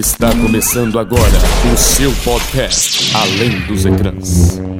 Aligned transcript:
Está 0.00 0.30
começando 0.30 0.98
agora 0.98 1.38
o 1.70 1.76
seu 1.76 2.10
podcast 2.24 3.14
Além 3.14 3.60
dos 3.66 3.84
Ecrãs. 3.84 4.79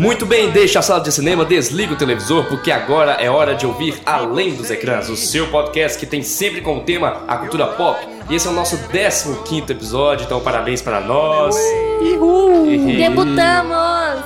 Muito 0.00 0.24
bem, 0.24 0.50
deixa 0.50 0.78
a 0.78 0.82
sala 0.82 1.02
de 1.02 1.12
cinema, 1.12 1.44
desliga 1.44 1.92
o 1.92 1.96
televisor, 1.96 2.46
porque 2.46 2.72
agora 2.72 3.12
é 3.20 3.28
hora 3.28 3.54
de 3.54 3.66
ouvir 3.66 4.00
Além 4.06 4.54
dos 4.54 4.70
Ecrãs, 4.70 5.10
o 5.10 5.14
seu 5.14 5.48
podcast 5.48 5.98
que 5.98 6.06
tem 6.06 6.22
sempre 6.22 6.62
como 6.62 6.80
tema 6.80 7.22
a 7.28 7.36
cultura 7.36 7.66
pop. 7.66 8.08
E 8.30 8.34
esse 8.34 8.48
é 8.48 8.50
o 8.50 8.54
nosso 8.54 8.78
15 8.88 9.70
episódio, 9.70 10.24
então 10.24 10.40
parabéns 10.40 10.80
para 10.80 11.02
nós. 11.02 11.54
Uhul! 12.00 12.96
Debutamos! 12.96 14.24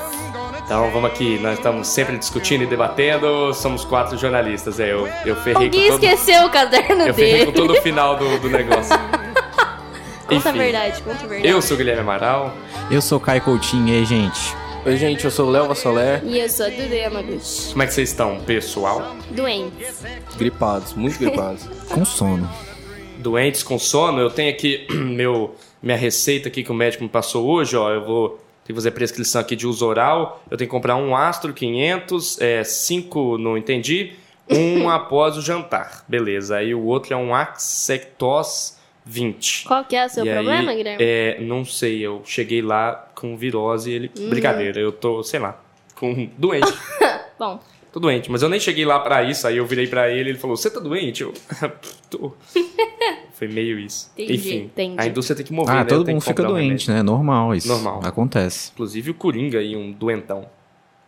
Então 0.64 0.92
vamos 0.92 1.11
aqui, 1.11 1.41
nós 1.41 1.58
estamos 1.58 1.89
sempre 1.89 2.19
discutindo 2.19 2.62
e 2.62 2.67
debatendo, 2.67 3.52
somos 3.52 3.84
quatro 3.84 4.17
jornalistas. 4.17 4.79
É, 4.79 4.92
eu, 4.92 5.08
eu 5.27 5.34
ferrei 5.34 5.67
O 5.67 5.70
Gui 5.73 5.80
com 5.80 5.89
todo, 5.89 6.05
esqueceu 6.05 6.45
o 6.45 6.51
caderno 6.51 7.02
eu 7.02 7.14
ferrei 7.14 7.33
dele. 7.33 7.46
com 7.46 7.52
todo 7.52 7.73
o 7.73 7.83
final 7.83 8.17
do, 8.17 8.39
do 8.39 8.48
negócio. 8.48 8.96
Conta 10.29 10.51
a 10.51 10.52
Enfim, 10.52 10.58
verdade, 10.58 11.02
conta 11.02 11.24
a 11.24 11.27
verdade. 11.27 11.48
Eu 11.48 11.61
sou 11.61 11.74
o 11.74 11.79
Guilherme 11.79 12.01
Amaral. 12.01 12.55
Eu 12.90 13.02
sou 13.02 13.18
o 13.18 13.20
Caio 13.20 13.42
Coutinho 13.42 13.89
e 13.89 13.98
aí, 13.98 14.05
gente? 14.05 14.55
Oi, 14.86 14.98
gente, 14.98 15.24
eu 15.24 15.30
sou 15.30 15.48
o 15.48 15.50
Léo 15.50 15.67
Vassolé. 15.67 16.20
E 16.24 16.39
eu 16.39 16.48
sou 16.48 16.67
a 16.67 16.68
Dudu 16.68 16.92
Yamaguchi. 16.92 17.70
Como 17.70 17.83
é 17.83 17.86
que 17.86 17.95
vocês 17.95 18.11
estão, 18.11 18.39
pessoal? 18.40 19.17
Doentes. 19.30 20.02
Gripados, 20.36 20.92
muito 20.92 21.18
gripados. 21.18 21.64
Com 21.89 22.05
sono. 22.05 22.46
doentes 23.18 23.62
com 23.62 23.78
sono, 23.78 24.20
eu 24.20 24.28
tenho 24.28 24.50
aqui 24.50 24.86
meu 24.92 25.55
minha 25.83 25.96
receita 25.96 26.48
aqui 26.48 26.62
que 26.62 26.70
o 26.70 26.74
médico 26.74 27.02
me 27.02 27.08
passou 27.08 27.46
hoje, 27.46 27.77
ó, 27.77 27.90
eu 27.90 28.05
vou 28.05 28.28
ter 28.64 28.72
que 28.72 28.74
fazer 28.74 28.90
prescrição 28.90 29.40
aqui 29.40 29.56
de 29.56 29.67
uso 29.67 29.86
oral, 29.86 30.42
eu 30.50 30.56
tenho 30.58 30.68
que 30.68 30.72
comprar 30.72 30.96
um 30.96 31.16
Astro 31.16 31.52
500, 31.55 32.40
é, 32.40 32.64
cinco 32.64 33.39
não 33.39 33.56
entendi, 33.56 34.12
um 34.51 34.89
após 34.90 35.36
o 35.36 35.42
jantar, 35.42 36.05
beleza, 36.08 36.56
aí 36.56 36.74
o 36.74 36.84
outro 36.84 37.14
é 37.14 37.16
um 37.16 37.34
Axectos 37.34 38.77
20. 39.04 39.64
Qual 39.66 39.84
que 39.84 39.94
é 39.96 40.06
o 40.06 40.08
seu 40.08 40.24
E 40.26 40.32
problema, 40.32 40.70
aí, 40.70 40.76
Guilherme? 40.76 41.04
É, 41.04 41.40
não 41.40 41.64
sei, 41.64 42.00
eu 42.00 42.22
cheguei 42.24 42.62
lá 42.62 43.10
com 43.14 43.36
virose 43.36 43.90
e 43.90 43.94
ele, 43.94 44.10
Hum. 44.18 44.28
brincadeira, 44.30 44.80
eu 44.80 44.90
tô, 44.92 45.22
sei 45.22 45.40
lá, 45.40 45.60
com 45.94 46.28
doente. 46.38 46.72
Bom, 47.38 47.60
Tô 47.92 48.00
doente, 48.00 48.28
mas 48.28 48.42
eu 48.42 48.48
nem 48.48 48.58
cheguei 48.58 48.84
lá 48.84 48.98
pra 48.98 49.22
isso, 49.22 49.46
aí 49.46 49.56
eu 49.56 49.64
virei 49.64 49.86
pra 49.86 50.10
ele 50.10 50.28
e 50.28 50.32
ele 50.32 50.38
falou, 50.38 50.56
você 50.56 50.68
tá 50.68 50.80
doente? 50.80 51.22
Eu, 51.22 51.32
tô. 52.10 52.32
Foi 53.34 53.46
meio 53.46 53.78
isso. 53.78 54.10
Entendi, 54.16 54.32
Enfim, 54.34 54.56
entendi. 54.64 54.96
a 54.98 55.06
indústria 55.06 55.36
tem 55.36 55.46
que 55.46 55.52
mover, 55.52 55.72
Ah, 55.76 55.78
né? 55.78 55.84
todo 55.84 56.08
mundo 56.10 56.20
fica 56.20 56.42
um 56.42 56.46
doente, 56.48 56.88
remédio. 56.88 56.92
né? 56.94 57.02
Normal 57.04 57.54
isso. 57.54 57.68
Normal. 57.68 58.00
Acontece. 58.04 58.72
Inclusive 58.74 59.12
o 59.12 59.14
Coringa 59.14 59.60
aí, 59.60 59.76
um 59.76 59.92
doentão. 59.92 60.44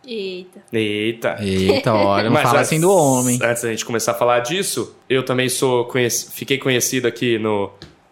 Eita. 0.07 0.61
Eita. 0.71 1.37
Eita, 1.41 1.93
olha, 1.93 2.23
não 2.25 2.31
Mas 2.31 2.43
fala 2.43 2.59
antes- 2.59 2.67
assim 2.71 2.79
do 2.81 2.91
homem. 2.91 3.37
Antes 3.43 3.63
da 3.63 3.69
gente 3.69 3.83
começar 3.85 4.11
a 4.13 4.15
falar 4.15 4.39
disso, 4.39 4.95
eu 5.09 5.23
também 5.23 5.49
sou 5.49 5.85
conhec- 5.85 6.31
fiquei 6.31 6.57
conhecido 6.57 7.05
aqui 7.07 7.37
no, 7.37 7.69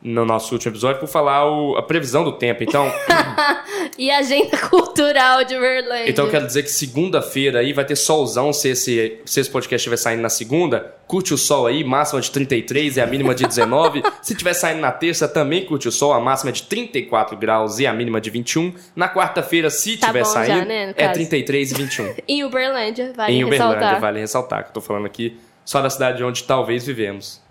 no 0.07 0.23
nosso 0.23 0.53
último 0.53 0.71
episódio 0.71 0.99
por 0.99 1.07
falar 1.07 1.49
o- 1.49 1.75
a 1.77 1.81
previsão 1.81 2.23
do 2.23 2.33
tempo. 2.33 2.63
Então, 2.63 2.91
E 3.97 4.11
a 4.11 4.19
agenda 4.19 4.57
cultural 4.69 5.43
de 5.43 5.57
Verlândia. 5.57 6.09
então 6.09 6.25
eu 6.25 6.31
quero 6.31 6.45
dizer 6.45 6.63
que 6.63 6.69
segunda-feira 6.69 7.59
aí 7.59 7.71
vai 7.73 7.85
ter 7.85 7.95
solzão 7.95 8.51
se 8.53 8.69
esse, 8.69 9.19
se 9.25 9.39
esse 9.39 9.49
podcast 9.49 9.75
estiver 9.75 9.97
saindo 9.97 10.21
na 10.21 10.29
segunda. 10.29 10.93
Curte 11.07 11.33
o 11.33 11.37
sol 11.37 11.65
aí, 11.67 11.83
máxima 11.83 12.19
de 12.21 12.29
33 12.31 12.97
e 12.97 13.01
a 13.01 13.07
mínima 13.07 13.33
de 13.33 13.47
19. 13.47 14.03
se 14.21 14.33
estiver 14.33 14.53
saindo 14.53 14.81
na 14.81 14.91
terça, 14.91 15.27
também 15.27 15.65
curte 15.65 15.87
o 15.87 15.91
sol, 15.91 16.13
a 16.13 16.19
máxima 16.19 16.49
é 16.51 16.53
de 16.53 16.63
34 16.63 17.37
graus 17.37 17.79
e 17.79 17.87
a 17.87 17.93
mínima 17.93 18.19
de 18.21 18.29
21. 18.29 18.73
Na 18.95 19.07
quarta-feira, 19.07 19.69
se 19.69 19.97
Tá 19.97 20.07
estiver 20.07 20.23
bom 20.23 20.25
já, 20.25 20.31
saindo, 20.45 20.65
né, 20.67 20.85
no 20.87 20.91
é 20.91 20.93
caso. 20.93 21.13
33 21.13 21.71
e 21.71 21.75
21. 21.75 22.15
Em 22.27 22.43
Uberlândia, 22.43 23.13
vale 23.15 23.33
em 23.33 23.43
Uberlândia, 23.43 23.75
ressaltar. 23.77 24.01
vale 24.01 24.19
ressaltar 24.19 24.63
que 24.63 24.69
eu 24.69 24.73
tô 24.73 24.81
falando 24.81 25.05
aqui 25.05 25.37
só 25.63 25.81
da 25.81 25.89
cidade 25.89 26.23
onde 26.23 26.43
talvez 26.43 26.85
vivemos. 26.85 27.43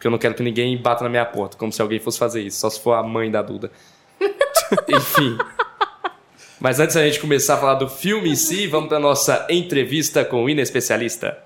Porque 0.00 0.06
eu 0.06 0.10
não 0.10 0.18
quero 0.18 0.34
que 0.34 0.42
ninguém 0.42 0.78
bata 0.78 1.04
na 1.04 1.10
minha 1.10 1.26
porta, 1.26 1.58
como 1.58 1.70
se 1.70 1.82
alguém 1.82 2.00
fosse 2.00 2.18
fazer 2.18 2.40
isso, 2.40 2.58
só 2.58 2.70
se 2.70 2.80
for 2.80 2.92
a 2.92 3.02
mãe 3.02 3.30
da 3.30 3.42
Duda. 3.42 3.70
Enfim. 4.88 5.36
Mas 6.58 6.80
antes 6.80 6.94
da 6.94 7.04
gente 7.04 7.20
começar 7.20 7.56
a 7.56 7.58
falar 7.58 7.74
do 7.74 7.86
filme 7.86 8.30
em 8.30 8.34
si, 8.34 8.66
vamos 8.66 8.88
para 8.88 8.98
nossa 8.98 9.46
entrevista 9.50 10.24
com 10.24 10.42
o 10.42 10.48
Ina 10.48 10.62
Especialista. 10.62 11.36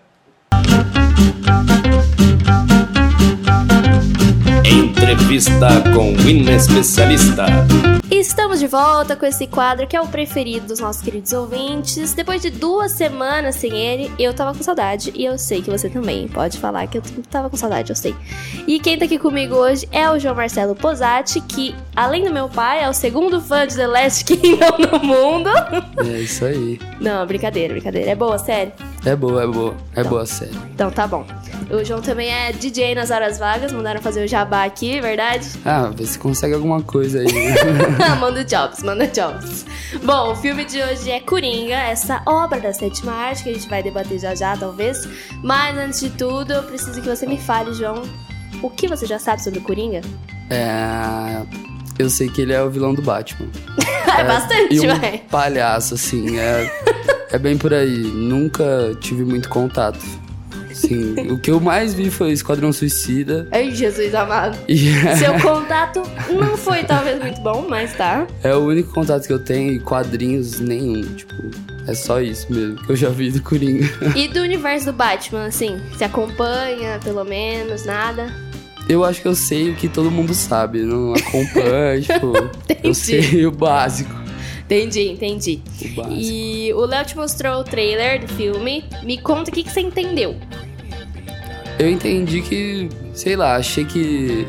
Entrevista 4.65 5.69
com 5.95 6.13
o 6.13 6.51
Especialista. 6.51 7.45
Estamos 8.11 8.59
de 8.61 8.67
volta 8.67 9.15
com 9.15 9.27
esse 9.27 9.47
quadro 9.47 9.87
que 9.87 9.95
é 9.95 10.01
o 10.01 10.07
preferido 10.07 10.69
dos 10.69 10.81
nossos 10.81 11.03
queridos 11.03 11.33
ouvintes. 11.33 12.15
Depois 12.15 12.41
de 12.41 12.49
duas 12.51 12.93
semanas 12.93 13.57
sem 13.57 13.77
ele, 13.77 14.11
eu 14.19 14.33
tava 14.33 14.57
com 14.57 14.63
saudade. 14.63 15.13
E 15.15 15.25
eu 15.25 15.37
sei 15.37 15.61
que 15.61 15.71
você 15.71 15.91
também 15.91 16.29
pode 16.29 16.59
falar 16.59 16.87
que 16.87 16.99
eu 16.99 17.03
tava 17.31 17.51
com 17.51 17.57
saudade, 17.57 17.91
eu 17.91 17.97
sei. 17.97 18.15
E 18.67 18.81
quem 18.81 18.99
tá 18.99 19.05
aqui 19.05 19.19
comigo 19.19 19.55
hoje 19.55 19.87
é 19.93 20.09
o 20.11 20.19
João 20.19 20.35
Marcelo 20.35 20.75
Posati, 20.75 21.41
que, 21.43 21.75
além 21.95 22.25
do 22.25 22.33
meu 22.33 22.49
pai, 22.49 22.83
é 22.83 22.89
o 22.89 22.95
segundo 22.95 23.41
fã 23.41 23.67
de 23.67 23.77
The 23.77 23.87
Last 23.87 24.25
Kingdom 24.25 24.79
no 24.91 24.99
mundo. 25.05 25.51
É 25.99 26.21
isso 26.21 26.45
aí. 26.45 26.81
Não, 27.01 27.27
brincadeira, 27.27 27.75
brincadeira. 27.75 28.11
É 28.11 28.15
boa, 28.15 28.39
sério? 28.39 28.73
É 29.05 29.15
boa, 29.15 29.43
é 29.43 29.47
boa. 29.47 29.75
É 29.95 30.05
boa 30.05 30.23
a 30.23 30.27
série. 30.27 30.57
Então 30.73 30.91
tá 30.91 31.07
bom. 31.07 31.27
O 31.71 31.83
João 31.85 32.01
também 32.03 32.31
é 32.31 32.53
DJ 32.53 32.95
nas 32.95 33.11
horas 33.11 33.39
vagas, 33.39 33.73
mandaram 33.73 34.01
fazer 34.01 34.25
o 34.25 34.29
jabá 34.29 34.65
aqui, 34.65 35.01
verdade? 35.01 35.49
Ah, 35.65 35.91
vê 35.95 36.05
se 36.07 36.19
consegue 36.19 36.55
alguma 36.55 36.83
coisa 36.83 37.21
aí. 37.21 37.27
manda 38.21 38.45
jobs, 38.45 38.83
manda 38.83 39.07
jobs. 39.07 39.65
Bom, 40.05 40.33
o 40.33 40.37
filme 40.37 40.65
de 40.65 40.81
hoje 40.83 41.11
é 41.11 41.21
Coringa, 41.21 41.75
essa 41.75 42.23
obra 42.27 42.61
da 42.61 42.73
sétima 42.73 43.13
arte 43.13 43.43
que 43.45 43.51
a 43.51 43.53
gente 43.55 43.69
vai 43.69 43.83
debater 43.83 44.19
já 44.19 44.35
já, 44.35 44.57
talvez. 44.57 45.09
Mas 45.43 45.77
antes 45.77 46.01
de 46.01 46.11
tudo, 46.11 46.53
eu 46.53 46.63
preciso 46.63 47.01
que 47.01 47.09
você 47.09 47.27
me 47.27 47.39
fale, 47.39 47.73
João, 47.75 48.03
o 48.63 48.69
que 48.71 48.87
você 48.87 49.07
já 49.07 49.19
sabe 49.19 49.43
sobre 49.43 49.59
o 49.59 49.63
Coringa? 49.63 50.01
é. 50.51 51.43
Eu 51.97 52.11
sei 52.11 52.29
que 52.29 52.41
ele 52.43 52.53
é 52.53 52.61
o 52.61 52.69
vilão 52.69 52.93
do 52.93 53.01
Batman. 53.03 53.49
É, 54.17 54.23
bastante, 54.23 54.75
E 54.77 54.81
um 54.81 54.97
vai. 54.99 55.19
palhaço, 55.29 55.95
assim. 55.95 56.39
É, 56.39 56.71
é 57.33 57.39
bem 57.39 57.59
por 57.59 57.75
aí. 57.75 57.99
Nunca 57.99 58.65
tive 59.01 59.25
muito 59.25 59.49
contato 59.49 59.99
Sim, 60.87 61.15
o 61.33 61.39
que 61.39 61.51
eu 61.51 61.61
mais 61.61 61.95
vi 61.95 62.11
foi 62.11 62.33
Esquadrão 62.33 62.73
Suicida. 62.73 63.49
Ai, 63.51 63.71
Jesus 63.71 64.15
amado. 64.15 64.59
E 64.69 64.77
Seu 65.19 65.39
contato 65.41 66.03
não 66.31 66.57
foi 66.57 66.85
talvez 66.85 67.21
muito 67.21 67.41
bom, 67.41 67.67
mas 67.69 67.95
tá. 67.95 68.27
é 68.43 68.55
o 68.55 68.61
único 68.61 68.93
contato 68.93 69.27
que 69.27 69.33
eu 69.33 69.39
tenho 69.39 69.73
e 69.73 69.79
quadrinhos 69.79 70.61
nenhum. 70.61 71.03
Tipo, 71.03 71.35
é 71.87 71.95
só 71.95 72.21
isso 72.21 72.53
mesmo 72.53 72.77
que 72.85 72.93
eu 72.93 72.97
já 72.97 73.09
vi 73.09 73.31
do 73.31 73.43
Coringa. 73.43 73.87
E 74.17 74.29
do 74.29 74.41
universo 74.41 74.87
do 74.87 74.93
Batman, 74.93 75.47
assim, 75.47 75.81
se 75.97 76.05
acompanha, 76.05 76.99
pelo 77.03 77.25
menos, 77.25 77.85
nada? 77.85 78.33
Eu 78.89 79.03
acho 79.03 79.23
que 79.23 79.29
eu 79.29 79.35
sei 79.35 79.71
o 79.71 79.75
que 79.75 79.89
todo 79.89 80.11
mundo 80.11 80.35
sabe, 80.35 80.83
não 80.83 81.15
acompanho, 81.15 82.01
tipo, 82.05 82.33
eu 82.83 82.95
sei 82.95 83.47
o 83.47 83.51
básico. 83.51 84.25
Entendi, 84.65 85.11
entendi. 85.11 85.63
O 85.83 85.89
básico. 85.95 86.21
E 86.21 86.73
o 86.73 86.87
Léo 86.87 87.05
te 87.05 87.17
mostrou 87.17 87.61
o 87.61 87.65
trailer 87.65 88.21
do 88.21 88.29
filme. 88.29 88.85
Me 89.03 89.19
conta 89.19 89.51
o 89.51 89.55
que, 89.55 89.63
que 89.63 89.71
você 89.71 89.81
entendeu. 89.81 90.37
Eu 91.79 91.91
entendi 91.91 92.41
que, 92.41 92.89
sei 93.13 93.37
lá, 93.37 93.57
achei 93.57 93.85
que 93.85 94.47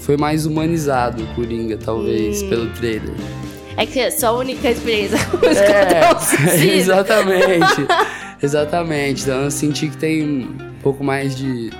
foi 0.00 0.16
mais 0.16 0.46
humanizado 0.46 1.22
o 1.22 1.26
Coringa, 1.34 1.76
talvez, 1.76 2.42
Hum. 2.42 2.48
pelo 2.48 2.66
trailer. 2.70 3.14
É 3.76 3.84
que 3.84 3.98
é 3.98 4.10
só 4.10 4.28
a 4.28 4.32
única 4.38 4.70
experiência 4.70 5.18
com 5.26 5.44
É, 5.46 6.14
Suicida. 6.18 6.64
exatamente. 6.74 7.86
exatamente. 8.42 9.22
Então 9.22 9.42
eu 9.42 9.50
senti 9.50 9.88
que 9.88 9.96
tem 9.96 10.22
um 10.46 10.80
pouco 10.82 11.02
mais 11.02 11.34
de 11.36 11.70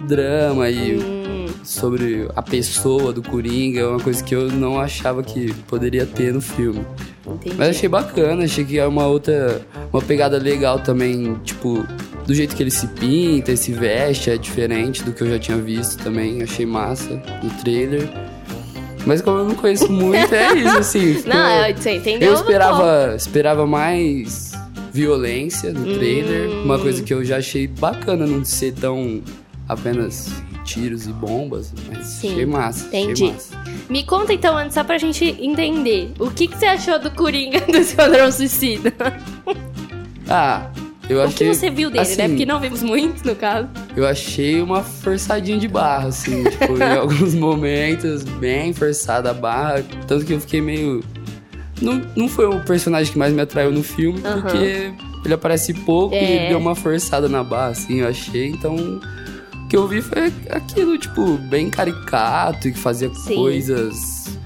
drama 0.00 0.68
e 0.70 0.98
Hum, 0.98 1.46
sobre 1.62 2.28
a 2.34 2.42
pessoa 2.42 3.12
do 3.12 3.22
Coringa, 3.22 3.80
é 3.80 3.86
uma 3.86 4.00
coisa 4.00 4.22
que 4.24 4.34
eu 4.34 4.48
não 4.50 4.80
achava 4.80 5.22
que 5.22 5.52
poderia 5.68 6.04
ter 6.06 6.32
no 6.32 6.40
filme. 6.40 6.84
entendi. 7.26 7.54
Mas 7.56 7.68
achei 7.70 7.88
bacana, 7.88 8.44
achei 8.44 8.64
que 8.64 8.78
é 8.78 8.86
uma 8.86 9.06
outra. 9.06 9.60
Uma 9.92 10.02
pegada 10.02 10.38
legal 10.38 10.78
também, 10.78 11.34
tipo, 11.44 11.86
do 12.30 12.34
jeito 12.36 12.54
que 12.54 12.62
ele 12.62 12.70
se 12.70 12.86
pinta, 12.86 13.56
se 13.56 13.72
veste, 13.72 14.30
é 14.30 14.36
diferente 14.36 15.02
do 15.02 15.12
que 15.12 15.20
eu 15.22 15.28
já 15.30 15.36
tinha 15.36 15.58
visto 15.58 16.00
também. 16.00 16.40
Achei 16.44 16.64
massa 16.64 17.20
no 17.42 17.50
trailer. 17.60 18.08
Mas 19.04 19.20
como 19.20 19.38
eu 19.38 19.44
não 19.46 19.54
conheço 19.56 19.90
muito, 19.90 20.32
é 20.32 20.54
isso, 20.54 20.78
assim. 20.78 21.14
ficou- 21.14 21.34
Não, 21.34 21.66
eu- 21.66 21.76
você 21.76 21.96
entendeu? 21.96 22.28
eu 22.28 22.34
esperava, 22.36 23.14
esperava 23.16 23.66
mais 23.66 24.52
violência 24.92 25.72
no 25.72 25.92
trailer. 25.98 26.48
Hum. 26.50 26.64
Uma 26.66 26.78
coisa 26.78 27.02
que 27.02 27.12
eu 27.12 27.24
já 27.24 27.38
achei 27.38 27.66
bacana 27.66 28.24
não 28.28 28.44
ser 28.44 28.74
tão 28.74 29.20
apenas 29.68 30.30
tiros 30.64 31.08
e 31.08 31.12
bombas. 31.12 31.72
Mas 31.88 32.06
Sim, 32.06 32.30
achei 32.32 32.46
massa. 32.46 32.86
entendi. 32.86 33.12
Achei 33.24 33.32
massa. 33.32 33.60
Me 33.88 34.04
conta 34.04 34.32
então, 34.32 34.56
antes, 34.56 34.74
só 34.74 34.84
pra 34.84 34.98
gente 34.98 35.24
entender. 35.40 36.12
O 36.20 36.30
que, 36.30 36.46
que 36.46 36.56
você 36.56 36.66
achou 36.66 36.96
do 37.00 37.10
Coringa 37.10 37.58
do 37.66 37.76
Esquadrão 37.76 38.30
Suicida? 38.30 38.92
Ah, 40.28 40.70
eu 41.10 41.18
O 41.18 41.22
achei. 41.22 41.48
que 41.48 41.54
você 41.54 41.70
viu 41.70 41.90
dele, 41.90 42.04
né? 42.04 42.12
assim, 42.24 42.28
Porque 42.28 42.46
não 42.46 42.60
vimos 42.60 42.82
muito, 42.82 43.26
no 43.26 43.34
caso. 43.34 43.68
Eu 43.96 44.06
achei 44.06 44.60
uma 44.62 44.82
forçadinha 44.82 45.58
de 45.58 45.66
barra, 45.68 46.08
assim, 46.08 46.44
tipo, 46.50 46.78
em 46.78 46.82
alguns 46.96 47.34
momentos, 47.34 48.22
bem 48.24 48.72
forçada 48.72 49.30
a 49.30 49.34
barra. 49.34 49.82
Tanto 50.06 50.24
que 50.24 50.32
eu 50.32 50.40
fiquei 50.40 50.60
meio. 50.60 51.02
Não, 51.82 52.00
não 52.14 52.28
foi 52.28 52.46
o 52.46 52.60
personagem 52.60 53.12
que 53.12 53.18
mais 53.18 53.32
me 53.32 53.40
atraiu 53.40 53.70
no 53.72 53.82
filme, 53.82 54.20
Aham. 54.24 54.40
porque 54.42 54.92
ele 55.24 55.34
aparece 55.34 55.72
pouco 55.72 56.14
É. 56.14 56.46
e 56.46 56.48
deu 56.50 56.58
uma 56.58 56.74
forçada 56.74 57.28
na 57.28 57.42
barra, 57.42 57.68
assim, 57.68 58.00
eu 58.00 58.08
achei. 58.08 58.48
Então, 58.48 58.76
o 58.76 59.68
que 59.68 59.76
eu 59.76 59.88
vi 59.88 60.02
foi 60.02 60.32
aquilo, 60.50 60.98
tipo, 60.98 61.38
bem 61.48 61.70
caricato 61.70 62.68
e 62.68 62.72
que 62.72 62.78
fazia 62.78 63.10
Sim. 63.14 63.34
coisas. 63.34 64.38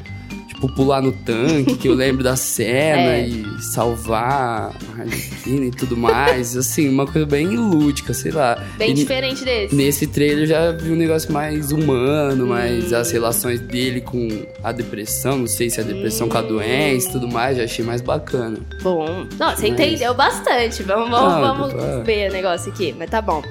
Tipo, 0.64 0.69
pular 0.75 1.02
no 1.02 1.12
tanque, 1.12 1.76
que 1.76 1.88
eu 1.88 1.94
lembro 1.94 2.22
da 2.25 2.37
cena 2.37 3.12
É. 3.16 3.28
e 3.28 3.44
salvar 3.61 4.72
a 4.96 5.00
Arlequina 5.00 5.66
e 5.66 5.70
tudo 5.70 5.96
mais. 5.96 6.56
Assim, 6.56 6.88
uma 6.88 7.06
coisa 7.06 7.26
bem 7.26 7.49
lúdica, 7.49 8.14
sei 8.14 8.32
lá. 8.32 8.62
Bem 8.78 8.90
E 8.90 8.94
diferente 8.94 9.44
desse. 9.44 9.75
Nesse 9.75 10.06
trailer 10.06 10.44
eu 10.44 10.46
já 10.46 10.72
vi 10.72 10.90
um 10.90 10.96
negócio 10.96 11.32
mais 11.32 11.70
humano, 11.72 12.46
mais 12.46 12.93
Hum. 12.93 12.96
as 12.96 13.11
relações 13.11 13.61
dele 13.61 14.00
com 14.00 14.28
a 14.62 14.72
depressão, 14.72 15.38
não 15.38 15.46
sei 15.46 15.69
se 15.70 15.81
é 15.81 15.82
a 15.82 15.87
depressão 15.87 16.28
com 16.28 16.38
a 16.38 16.43
Hum. 16.43 16.49
doença 16.49 17.08
e 17.08 17.12
tudo 17.12 17.28
mais, 17.28 17.56
já 17.58 17.64
achei 17.64 17.84
mais 17.84 18.00
bacana. 18.00 18.58
Bom. 18.82 19.26
Não, 19.38 19.50
você 19.55 19.62
Mas- 19.69 19.70
entendeu 19.70 20.14
bastante. 20.14 20.82
Vamos, 20.82 21.11
vamos, 21.11 21.72
vamos 21.72 22.06
ver 22.06 22.31
o 22.31 22.32
negócio 22.32 22.72
aqui, 22.72 22.94
mas 22.99 23.11
tá 23.11 23.20
bom. 23.20 23.43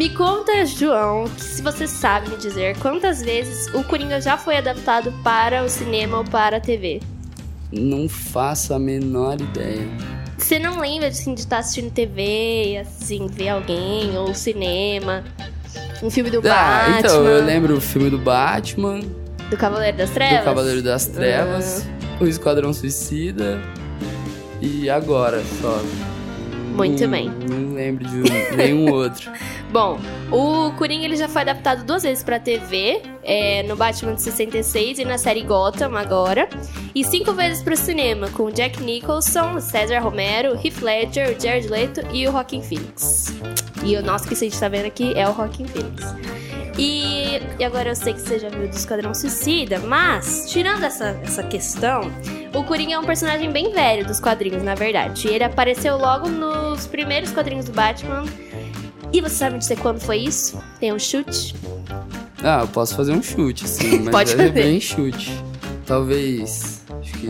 Me 0.00 0.08
conta, 0.08 0.64
João, 0.64 1.24
que 1.28 1.42
se 1.42 1.60
você 1.60 1.86
sabe 1.86 2.30
me 2.30 2.38
dizer 2.38 2.74
quantas 2.78 3.20
vezes 3.20 3.66
o 3.74 3.84
Coringa 3.84 4.18
já 4.18 4.38
foi 4.38 4.56
adaptado 4.56 5.12
para 5.22 5.62
o 5.62 5.68
cinema 5.68 6.16
ou 6.16 6.24
para 6.24 6.56
a 6.56 6.60
TV. 6.60 7.02
Não 7.70 8.08
faço 8.08 8.72
a 8.72 8.78
menor 8.78 9.38
ideia. 9.38 9.86
Você 10.38 10.58
não 10.58 10.80
lembra 10.80 11.08
assim, 11.08 11.34
de 11.34 11.40
estar 11.40 11.58
assistindo 11.58 11.90
TV, 11.92 12.78
assim, 12.80 13.26
ver 13.26 13.50
alguém, 13.50 14.16
ou 14.16 14.34
cinema, 14.34 15.22
um 16.02 16.08
filme 16.08 16.30
do 16.30 16.38
Ah, 16.38 16.86
Batman, 16.86 16.98
então, 17.00 17.24
eu 17.26 17.44
lembro 17.44 17.76
o 17.76 17.80
filme 17.82 18.08
do 18.08 18.16
Batman, 18.18 19.00
do 19.50 19.56
Cavaleiro 19.58 19.98
das 19.98 20.08
Trevas? 20.08 20.38
do 20.38 20.44
Cavaleiro 20.46 20.82
das 20.82 21.06
Trevas, 21.08 21.84
Ah. 22.18 22.24
o 22.24 22.26
Esquadrão 22.26 22.72
Suicida 22.72 23.60
e 24.62 24.88
agora 24.88 25.42
só. 25.60 25.78
Muito 26.70 27.02
Não- 27.02 27.10
bem. 27.10 27.30
Não 27.48 27.74
lembro 27.74 28.04
de 28.04 28.16
nenhum 28.56 28.92
outro. 28.92 29.30
Bom, 29.72 29.98
o 30.30 30.72
Coringa 30.76 31.04
ele 31.04 31.16
já 31.16 31.28
foi 31.28 31.42
adaptado 31.42 31.84
duas 31.84 32.02
vezes 32.02 32.22
pra 32.24 32.38
TV, 32.40 33.02
é, 33.22 33.62
no 33.64 33.76
Batman 33.76 34.14
de 34.14 34.22
66 34.22 34.98
e 34.98 35.04
na 35.04 35.18
série 35.18 35.42
Gotham 35.42 35.96
agora, 35.96 36.48
e 36.94 37.04
cinco 37.04 37.32
vezes 37.32 37.62
pro 37.62 37.76
cinema, 37.76 38.28
com 38.30 38.50
Jack 38.50 38.82
Nicholson, 38.82 39.60
César 39.60 40.00
Romero, 40.00 40.54
Heath 40.54 40.80
Ledger, 40.82 41.36
Jared 41.40 41.68
Leto 41.68 42.00
e 42.12 42.26
o 42.26 42.32
Joaquin 42.32 42.62
Phoenix. 42.62 43.32
E 43.84 43.96
o 43.96 44.02
nosso 44.02 44.26
que 44.28 44.34
a 44.34 44.36
gente 44.36 44.58
tá 44.58 44.68
vendo 44.68 44.86
aqui 44.86 45.12
é 45.16 45.28
o 45.28 45.34
Joaquin 45.34 45.64
Phoenix. 45.66 46.14
E, 46.78 47.40
e 47.58 47.64
agora 47.64 47.90
eu 47.90 47.96
sei 47.96 48.14
que 48.14 48.20
você 48.20 48.38
já 48.38 48.48
viu 48.48 48.66
do 48.66 48.74
Esquadrão 48.74 49.12
Suicida, 49.12 49.78
mas, 49.80 50.46
tirando 50.50 50.82
essa, 50.84 51.18
essa 51.22 51.42
questão, 51.42 52.10
o 52.54 52.64
Coringa 52.64 52.94
é 52.94 52.98
um 52.98 53.04
personagem 53.04 53.50
bem 53.50 53.70
velho 53.72 54.06
dos 54.06 54.18
quadrinhos, 54.18 54.62
na 54.62 54.74
verdade. 54.74 55.28
Ele 55.28 55.44
apareceu 55.44 55.96
logo 55.98 56.28
nos 56.62 56.86
primeiros 56.86 57.30
quadrinhos 57.32 57.66
do 57.66 57.72
Batman. 57.72 58.24
E 59.12 59.20
você 59.20 59.34
sabe 59.34 59.58
dizer 59.58 59.76
quando 59.78 59.98
foi 60.00 60.18
isso? 60.18 60.62
Tem 60.78 60.92
um 60.92 60.98
chute? 60.98 61.54
Ah, 62.42 62.60
eu 62.62 62.68
posso 62.68 62.94
fazer 62.96 63.12
um 63.12 63.22
chute, 63.22 63.68
sim, 63.68 64.00
mas 64.04 64.10
Pode 64.12 64.32
é 64.32 64.36
fazer. 64.36 64.50
bem 64.52 64.80
chute. 64.80 65.30
Talvez. 65.86 66.82
Acho 67.00 67.12
que. 67.14 67.28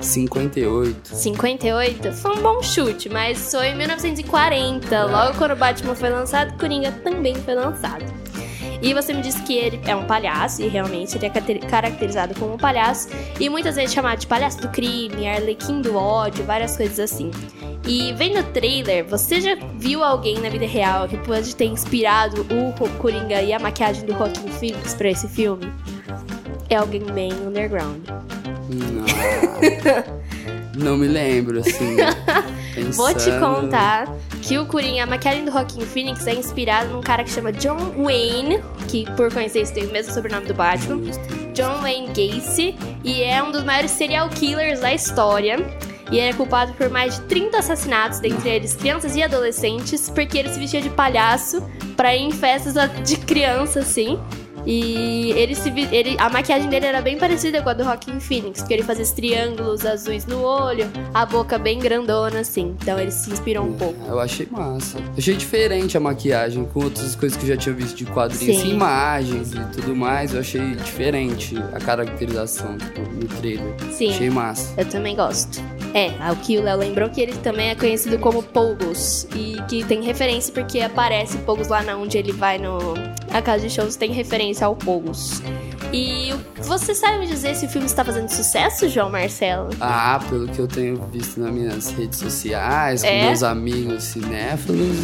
58. 0.00 1.08
58? 1.16 2.12
Foi 2.12 2.36
um 2.36 2.42
bom 2.42 2.62
chute, 2.62 3.08
mas 3.08 3.50
foi 3.50 3.68
em 3.68 3.76
1940, 3.76 5.04
logo 5.06 5.38
quando 5.38 5.52
o 5.52 5.56
Batman 5.56 5.94
foi 5.94 6.10
lançado, 6.10 6.56
Coringa 6.58 6.90
também 7.04 7.34
foi 7.36 7.54
lançado. 7.54 8.04
E 8.82 8.92
você 8.92 9.12
me 9.12 9.22
disse 9.22 9.40
que 9.42 9.56
ele 9.56 9.80
é 9.86 9.94
um 9.94 10.04
palhaço, 10.04 10.60
e 10.60 10.66
realmente 10.68 11.16
ele 11.16 11.26
é 11.26 11.30
caracterizado 11.30 12.34
como 12.34 12.54
um 12.54 12.58
palhaço, 12.58 13.08
e 13.38 13.48
muitas 13.48 13.76
vezes 13.76 13.94
chamado 13.94 14.18
de 14.18 14.26
palhaço 14.26 14.60
do 14.60 14.68
crime, 14.68 15.28
arlequim 15.28 15.80
do 15.80 15.96
ódio, 15.96 16.44
várias 16.44 16.76
coisas 16.76 16.98
assim. 16.98 17.30
E 17.86 18.12
vendo 18.12 18.40
o 18.40 18.44
trailer, 18.52 19.04
você 19.04 19.40
já 19.40 19.56
viu 19.76 20.02
alguém 20.02 20.38
na 20.40 20.48
vida 20.48 20.66
real 20.66 21.08
que 21.08 21.16
pode 21.18 21.54
ter 21.54 21.66
inspirado 21.66 22.42
o 22.42 22.88
Coringa 22.98 23.40
e 23.40 23.52
a 23.52 23.58
maquiagem 23.58 24.04
do 24.04 24.12
Joaquin 24.12 24.48
Phoenix 24.48 24.94
pra 24.94 25.10
esse 25.10 25.28
filme? 25.28 25.72
É 26.68 26.76
alguém 26.76 27.04
bem 27.04 27.32
underground. 27.32 28.08
Não. 28.68 30.12
não 30.76 30.96
me 30.96 31.06
lembro, 31.06 31.60
assim. 31.60 31.96
Vou 32.92 33.08
te 33.08 33.14
pensando. 33.14 33.40
contar 33.40 34.08
que 34.40 34.58
o 34.58 34.66
Coringa, 34.66 35.04
a 35.04 35.06
maquiagem 35.06 35.44
do 35.44 35.52
Joaquin 35.52 35.82
Phoenix 35.82 36.26
é 36.26 36.34
inspirado 36.34 36.90
num 36.90 37.00
cara 37.00 37.22
que 37.22 37.30
chama 37.30 37.52
John 37.52 37.78
Wayne, 37.96 38.62
que 38.88 39.04
por 39.12 39.32
coincidência 39.32 39.74
tem 39.74 39.86
o 39.86 39.92
mesmo 39.92 40.12
sobrenome 40.12 40.46
do 40.46 40.54
Batman. 40.54 41.00
John 41.54 41.80
Wayne 41.82 42.08
Gacy, 42.08 42.74
e 43.04 43.22
é 43.22 43.42
um 43.42 43.52
dos 43.52 43.62
maiores 43.62 43.90
serial 43.90 44.28
killers 44.30 44.80
da 44.80 44.92
história. 44.92 45.58
E 46.10 46.18
ele 46.18 46.30
é 46.30 46.32
culpado 46.34 46.74
por 46.74 46.90
mais 46.90 47.16
de 47.16 47.22
30 47.22 47.58
assassinatos, 47.58 48.20
dentre 48.20 48.50
eles 48.50 48.74
crianças 48.74 49.16
e 49.16 49.22
adolescentes, 49.22 50.10
porque 50.10 50.36
ele 50.36 50.50
se 50.50 50.58
vestia 50.58 50.82
de 50.82 50.90
palhaço 50.90 51.66
pra 51.96 52.14
ir 52.14 52.22
em 52.22 52.30
festas 52.30 52.74
de 53.02 53.16
criança, 53.16 53.80
assim. 53.80 54.18
E 54.66 55.32
ele 55.32 55.54
se 55.54 55.72
ele, 55.90 56.16
a 56.18 56.28
maquiagem 56.28 56.68
dele 56.68 56.86
era 56.86 57.00
bem 57.00 57.18
parecida 57.18 57.60
com 57.62 57.68
a 57.68 57.72
do 57.72 57.84
Joaquin 57.84 58.20
Phoenix, 58.20 58.60
porque 58.60 58.74
ele 58.74 58.82
fazia 58.82 59.02
esses 59.02 59.14
triângulos 59.14 59.84
azuis 59.84 60.26
no 60.26 60.42
olho, 60.42 60.90
a 61.12 61.26
boca 61.26 61.58
bem 61.58 61.78
grandona, 61.78 62.40
assim. 62.40 62.76
Então 62.80 62.98
ele 62.98 63.10
se 63.10 63.30
inspirou 63.30 63.64
um 63.64 63.72
pouco. 63.72 63.98
Eu 64.06 64.20
achei 64.20 64.46
massa. 64.50 64.98
Achei 65.16 65.34
diferente 65.34 65.96
a 65.96 66.00
maquiagem 66.00 66.64
com 66.64 66.84
outras 66.84 67.14
coisas 67.14 67.36
que 67.36 67.44
eu 67.44 67.48
já 67.48 67.56
tinha 67.56 67.74
visto 67.74 67.96
de 67.96 68.04
quadrinhos, 68.06 68.62
Sim. 68.62 68.70
imagens 68.70 69.52
e 69.52 69.60
tudo 69.72 69.94
mais. 69.96 70.34
Eu 70.34 70.40
achei 70.40 70.74
diferente 70.76 71.56
a 71.72 71.78
caracterização 71.78 72.78
tipo, 72.78 73.00
no 73.00 73.26
trailer. 73.40 73.74
Sim. 73.90 74.10
Achei 74.10 74.30
massa. 74.30 74.72
Eu 74.78 74.88
também 74.88 75.16
gosto. 75.16 75.60
É, 75.94 76.08
o 76.30 76.36
que 76.36 76.56
o 76.56 76.62
Léo 76.62 76.78
lembrou 76.78 77.10
que 77.10 77.20
ele 77.20 77.34
também 77.34 77.68
é 77.68 77.74
conhecido 77.74 78.18
como 78.18 78.42
Pogos. 78.42 79.26
E 79.34 79.60
que 79.68 79.84
tem 79.84 80.02
referência 80.02 80.52
porque 80.52 80.80
aparece 80.80 81.36
Pogos 81.38 81.68
lá 81.68 81.82
na 81.82 81.96
onde 81.96 82.16
ele 82.16 82.32
vai 82.32 82.58
no. 82.58 82.94
A 83.30 83.42
casa 83.42 83.66
de 83.66 83.74
shows 83.74 83.96
tem 83.96 84.12
referência 84.12 84.51
ao 84.60 84.74
Pogos. 84.74 85.40
E 85.92 86.34
você 86.62 86.94
sabe 86.94 87.18
me 87.20 87.26
dizer 87.26 87.54
se 87.54 87.66
o 87.66 87.68
filme 87.68 87.86
está 87.86 88.04
fazendo 88.04 88.28
sucesso, 88.28 88.88
João 88.88 89.10
Marcelo? 89.10 89.68
Ah, 89.80 90.18
pelo 90.28 90.48
que 90.48 90.58
eu 90.58 90.66
tenho 90.66 90.96
visto 91.12 91.38
nas 91.38 91.52
minhas 91.52 91.90
redes 91.92 92.18
sociais, 92.18 93.02
com 93.02 93.08
É? 93.08 93.26
meus 93.26 93.42
amigos 93.42 94.02
cinéfilos, 94.04 94.96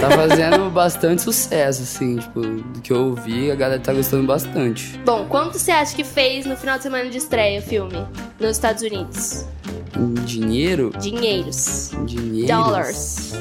tá 0.00 0.10
fazendo 0.10 0.68
bastante 0.72 1.22
sucesso, 1.22 1.82
assim, 1.82 2.16
tipo, 2.18 2.40
do 2.40 2.80
que 2.80 2.92
eu 2.92 3.06
ouvi, 3.06 3.50
a 3.50 3.54
galera 3.54 3.80
tá 3.80 3.92
gostando 3.92 4.26
bastante. 4.26 4.98
Bom, 5.04 5.26
quanto 5.28 5.58
você 5.58 5.70
acha 5.72 5.94
que 5.96 6.04
fez 6.04 6.44
no 6.46 6.56
final 6.56 6.76
de 6.76 6.82
semana 6.84 7.08
de 7.10 7.16
estreia 7.18 7.58
o 7.60 7.62
filme 7.62 8.06
nos 8.38 8.50
Estados 8.52 8.82
Unidos? 8.82 9.44
Dinheiro, 10.26 10.92
Dinheiros. 10.98 11.90
dinheiro. 12.04 12.48
Dollars. 12.48 13.32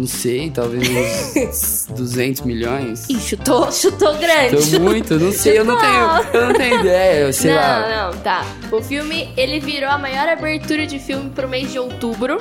Não 0.00 0.06
sei, 0.06 0.48
talvez 0.48 0.88
uns 0.88 1.86
200 1.94 2.40
milhões. 2.40 3.06
Ih, 3.10 3.20
chutou, 3.20 3.70
chutou 3.70 4.14
grande. 4.16 4.70
Tô 4.70 4.80
muito, 4.80 5.18
não 5.18 5.30
sei, 5.30 5.58
eu 5.58 5.64
não 5.64 5.78
tenho, 5.78 6.40
eu 6.40 6.46
não 6.46 6.54
tenho 6.54 6.80
ideia, 6.80 7.20
eu 7.26 7.32
sei 7.34 7.50
não, 7.50 7.58
lá. 7.58 8.10
não, 8.10 8.18
tá. 8.20 8.42
O 8.72 8.80
filme, 8.80 9.28
ele 9.36 9.60
virou 9.60 9.90
a 9.90 9.98
maior 9.98 10.26
abertura 10.26 10.86
de 10.86 10.98
filme 10.98 11.28
pro 11.28 11.46
mês 11.46 11.70
de 11.70 11.78
outubro. 11.78 12.38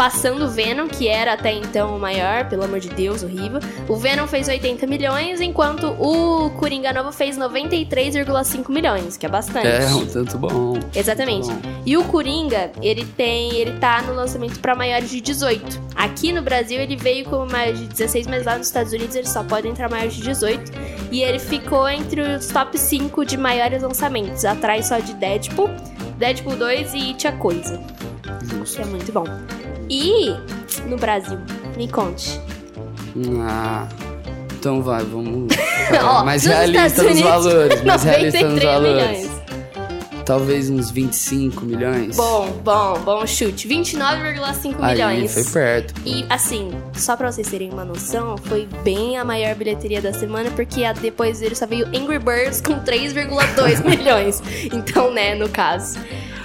Passando 0.00 0.46
o 0.46 0.48
Venom, 0.48 0.88
que 0.88 1.08
era 1.08 1.34
até 1.34 1.52
então 1.52 1.94
o 1.94 2.00
maior, 2.00 2.48
pelo 2.48 2.64
amor 2.64 2.80
de 2.80 2.88
Deus, 2.88 3.22
horrível. 3.22 3.60
O 3.86 3.96
Venom 3.96 4.26
fez 4.26 4.48
80 4.48 4.86
milhões, 4.86 5.42
enquanto 5.42 5.88
o 5.88 6.48
Coringa 6.58 6.90
Novo 6.90 7.12
fez 7.12 7.36
93,5 7.36 8.70
milhões, 8.70 9.18
que 9.18 9.26
é 9.26 9.28
bastante. 9.28 9.66
É, 9.66 9.86
um 9.88 10.06
tanto 10.06 10.38
bom. 10.38 10.78
Exatamente. 10.94 11.48
Bom. 11.48 11.82
E 11.84 11.98
o 11.98 12.04
Coringa, 12.04 12.70
ele 12.80 13.04
tem, 13.04 13.54
ele 13.56 13.78
tá 13.78 14.00
no 14.00 14.14
lançamento 14.14 14.58
pra 14.60 14.74
maiores 14.74 15.10
de 15.10 15.20
18. 15.20 15.78
Aqui 15.94 16.32
no 16.32 16.40
Brasil 16.40 16.80
ele 16.80 16.96
veio 16.96 17.26
como 17.26 17.44
maior 17.52 17.74
de 17.74 17.84
16, 17.84 18.26
mas 18.26 18.46
lá 18.46 18.56
nos 18.56 18.68
Estados 18.68 18.94
Unidos 18.94 19.14
ele 19.14 19.28
só 19.28 19.44
pode 19.44 19.68
entrar 19.68 19.90
maior 19.90 20.08
de 20.08 20.22
18. 20.22 20.72
E 21.12 21.22
ele 21.22 21.38
ficou 21.38 21.86
entre 21.86 22.22
os 22.22 22.46
top 22.46 22.78
5 22.78 23.26
de 23.26 23.36
maiores 23.36 23.82
lançamentos, 23.82 24.46
atrás 24.46 24.88
só 24.88 24.98
de 24.98 25.12
Deadpool, 25.12 25.68
Deadpool 26.16 26.56
2 26.56 26.94
e 26.94 26.98
It 27.08 27.28
a 27.28 27.32
Coisa, 27.32 27.78
que 28.48 28.80
é 28.80 28.84
muito 28.86 29.12
bom. 29.12 29.59
E 29.90 30.34
no 30.86 30.96
Brasil, 30.96 31.38
me 31.76 31.88
conte. 31.88 32.40
Ah, 33.42 33.86
então 34.58 34.82
vai, 34.82 35.02
vamos. 35.04 35.52
Ó, 36.02 36.24
mais 36.24 36.44
nos 36.44 36.54
realista 36.54 36.86
Estados 36.86 37.02
nos 37.04 37.20
Unidos, 37.20 37.44
valores, 37.44 37.82
mais 37.82 38.02
realista 38.04 38.40
nos 38.48 38.62
93 38.62 38.64
valores. 38.64 39.18
milhões. 39.18 39.40
Talvez 40.24 40.70
uns 40.70 40.92
25 40.92 41.64
milhões. 41.64 42.16
Bom, 42.16 42.48
bom, 42.62 43.00
bom 43.04 43.26
chute. 43.26 43.66
29,5 43.66 44.76
Aí, 44.80 44.94
milhões. 44.94 45.34
foi 45.34 45.44
perto. 45.44 45.94
E 46.06 46.24
assim, 46.30 46.70
só 46.94 47.16
pra 47.16 47.32
vocês 47.32 47.48
terem 47.48 47.70
uma 47.70 47.84
noção, 47.84 48.36
foi 48.38 48.68
bem 48.84 49.16
a 49.18 49.24
maior 49.24 49.56
bilheteria 49.56 50.00
da 50.00 50.12
semana, 50.12 50.48
porque 50.52 50.84
a- 50.84 50.92
depois 50.92 51.40
dele 51.40 51.56
só 51.56 51.66
veio 51.66 51.84
Angry 51.88 52.20
Birds 52.20 52.60
com 52.60 52.74
3,2 52.78 53.82
milhões. 53.84 54.40
Então, 54.72 55.12
né, 55.12 55.34
no 55.34 55.48
caso. 55.48 55.98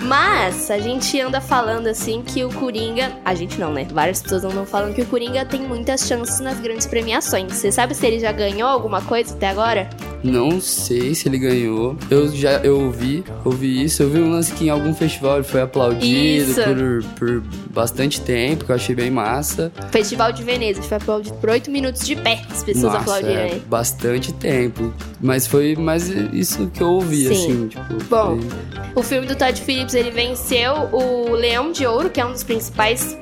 Mas 0.05 0.69
a 0.69 0.77
gente 0.79 1.19
anda 1.19 1.41
falando 1.41 1.87
assim 1.87 2.21
que 2.21 2.43
o 2.43 2.49
Coringa. 2.49 3.11
A 3.23 3.33
gente 3.33 3.59
não, 3.59 3.73
né? 3.73 3.87
Várias 3.91 4.21
pessoas 4.21 4.43
andam 4.43 4.65
falando 4.65 4.93
que 4.93 5.01
o 5.01 5.05
Coringa 5.05 5.45
tem 5.45 5.61
muitas 5.61 6.01
chances 6.07 6.39
nas 6.39 6.59
grandes 6.59 6.85
premiações. 6.85 7.51
Você 7.53 7.71
sabe 7.71 7.95
se 7.95 8.05
ele 8.05 8.19
já 8.19 8.31
ganhou 8.31 8.67
alguma 8.69 9.01
coisa 9.01 9.33
até 9.33 9.49
agora? 9.49 9.89
Não 10.23 10.59
sei 10.61 11.13
se 11.15 11.27
ele 11.27 11.37
ganhou. 11.39 11.95
Eu 12.09 12.29
já 12.35 12.51
eu 12.59 12.79
ouvi, 12.81 13.23
ouvi 13.43 13.83
isso. 13.83 14.03
Eu 14.03 14.09
vi 14.09 14.19
um 14.19 14.31
lance 14.31 14.51
que 14.53 14.65
em 14.65 14.69
algum 14.69 14.93
festival 14.93 15.35
ele 15.35 15.43
foi 15.43 15.61
aplaudido 15.61 16.53
por, 16.53 17.03
por 17.17 17.43
bastante 17.71 18.21
tempo, 18.21 18.65
que 18.65 18.71
eu 18.71 18.75
achei 18.75 18.95
bem 18.95 19.09
massa. 19.11 19.71
Festival 19.91 20.31
de 20.31 20.43
Veneza, 20.43 20.81
foi 20.81 20.97
aplaudido 20.97 21.35
por 21.37 21.49
8 21.49 21.69
minutos 21.71 22.05
de 22.05 22.15
pé. 22.15 22.41
As 22.51 22.63
pessoas 22.63 22.93
Nossa, 22.93 22.97
aplaudiram, 22.99 23.41
é 23.41 23.59
bastante 23.67 24.33
tempo. 24.33 24.93
Mas 25.21 25.47
foi 25.47 25.75
mais 25.75 26.07
isso 26.33 26.67
que 26.67 26.81
eu 26.81 26.87
ouvi, 26.89 27.27
Sim. 27.27 27.33
assim, 27.33 27.67
tipo. 27.69 28.03
Bom, 28.09 28.39
foi- 28.39 28.91
O 28.95 29.03
filme 29.03 29.27
do 29.27 29.35
Todd 29.35 29.59
Phillips, 29.61 29.94
ele 29.95 30.11
venceu 30.11 30.89
o 30.91 31.31
Leão 31.31 31.71
de 31.71 31.85
Ouro, 31.85 32.09
que 32.09 32.19
é 32.19 32.25
um 32.25 32.31
dos 32.31 32.43
principais 32.43 33.17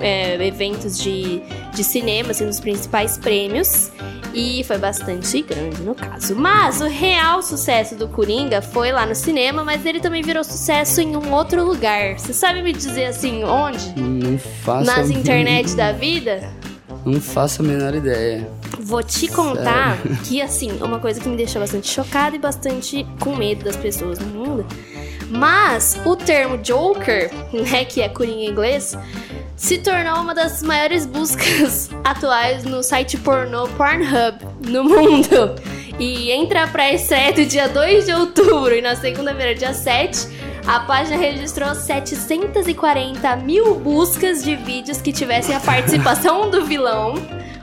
é, 0.00 0.46
eventos 0.46 0.98
de, 0.98 1.40
de 1.72 1.84
cinema, 1.84 2.32
assim, 2.32 2.44
um 2.44 2.48
dos 2.48 2.60
principais 2.60 3.16
prêmios. 3.16 3.90
E 4.34 4.62
foi 4.64 4.76
bastante 4.78 5.40
grande 5.42 5.80
no 5.82 5.94
caso. 5.94 6.36
Mas 6.36 6.80
o 6.80 6.86
real 6.86 7.42
sucesso 7.42 7.94
do 7.94 8.08
Coringa 8.08 8.60
foi 8.60 8.92
lá 8.92 9.06
no 9.06 9.14
cinema, 9.14 9.64
mas 9.64 9.86
ele 9.86 10.00
também 10.00 10.22
virou 10.22 10.44
sucesso 10.44 11.00
em 11.00 11.16
um 11.16 11.32
outro 11.32 11.64
lugar. 11.64 12.18
Você 12.18 12.32
sabe 12.32 12.62
me 12.62 12.72
dizer 12.72 13.06
assim, 13.06 13.42
onde? 13.44 13.98
Não 13.98 14.38
faço 14.38 14.84
Nas 14.84 15.10
internet 15.10 15.74
da 15.74 15.92
vida? 15.92 16.52
Não 17.04 17.20
faço 17.20 17.62
a 17.62 17.64
menor 17.64 17.94
ideia. 17.94 18.46
Vou 18.78 19.02
te 19.02 19.28
contar 19.28 19.98
que, 20.24 20.42
assim, 20.42 20.72
uma 20.82 20.98
coisa 20.98 21.20
que 21.20 21.28
me 21.28 21.36
deixou 21.36 21.60
bastante 21.60 21.88
chocada 21.88 22.36
e 22.36 22.38
bastante 22.38 23.06
com 23.18 23.34
medo 23.34 23.64
das 23.64 23.76
pessoas 23.76 24.18
no 24.18 24.26
mundo. 24.26 24.66
Mas 25.28 26.00
o 26.04 26.16
termo 26.16 26.58
Joker, 26.58 27.30
né, 27.52 27.84
que 27.84 28.00
é 28.00 28.08
Coringa 28.08 28.42
em 28.42 28.50
inglês, 28.50 28.96
se 29.56 29.78
tornou 29.78 30.20
uma 30.22 30.34
das 30.34 30.62
maiores 30.62 31.04
buscas 31.04 31.90
atuais 32.04 32.64
no 32.64 32.82
site 32.82 33.18
pornô 33.18 33.68
Pornhub 33.68 34.38
no 34.66 34.84
mundo. 34.84 35.54
E 35.98 36.30
entre 36.30 36.58
a 36.58 36.66
pré-estreia 36.66 37.32
do 37.32 37.44
dia 37.44 37.68
2 37.68 38.06
de 38.06 38.12
outubro 38.12 38.74
e 38.74 38.80
na 38.80 38.94
segunda-feira, 38.94 39.54
dia 39.54 39.74
7, 39.74 40.28
a 40.64 40.80
página 40.80 41.16
registrou 41.16 41.74
740 41.74 43.36
mil 43.36 43.74
buscas 43.74 44.44
de 44.44 44.54
vídeos 44.54 45.00
que 45.00 45.12
tivessem 45.12 45.56
a 45.56 45.60
participação 45.60 46.50
do 46.50 46.64
vilão 46.64 47.14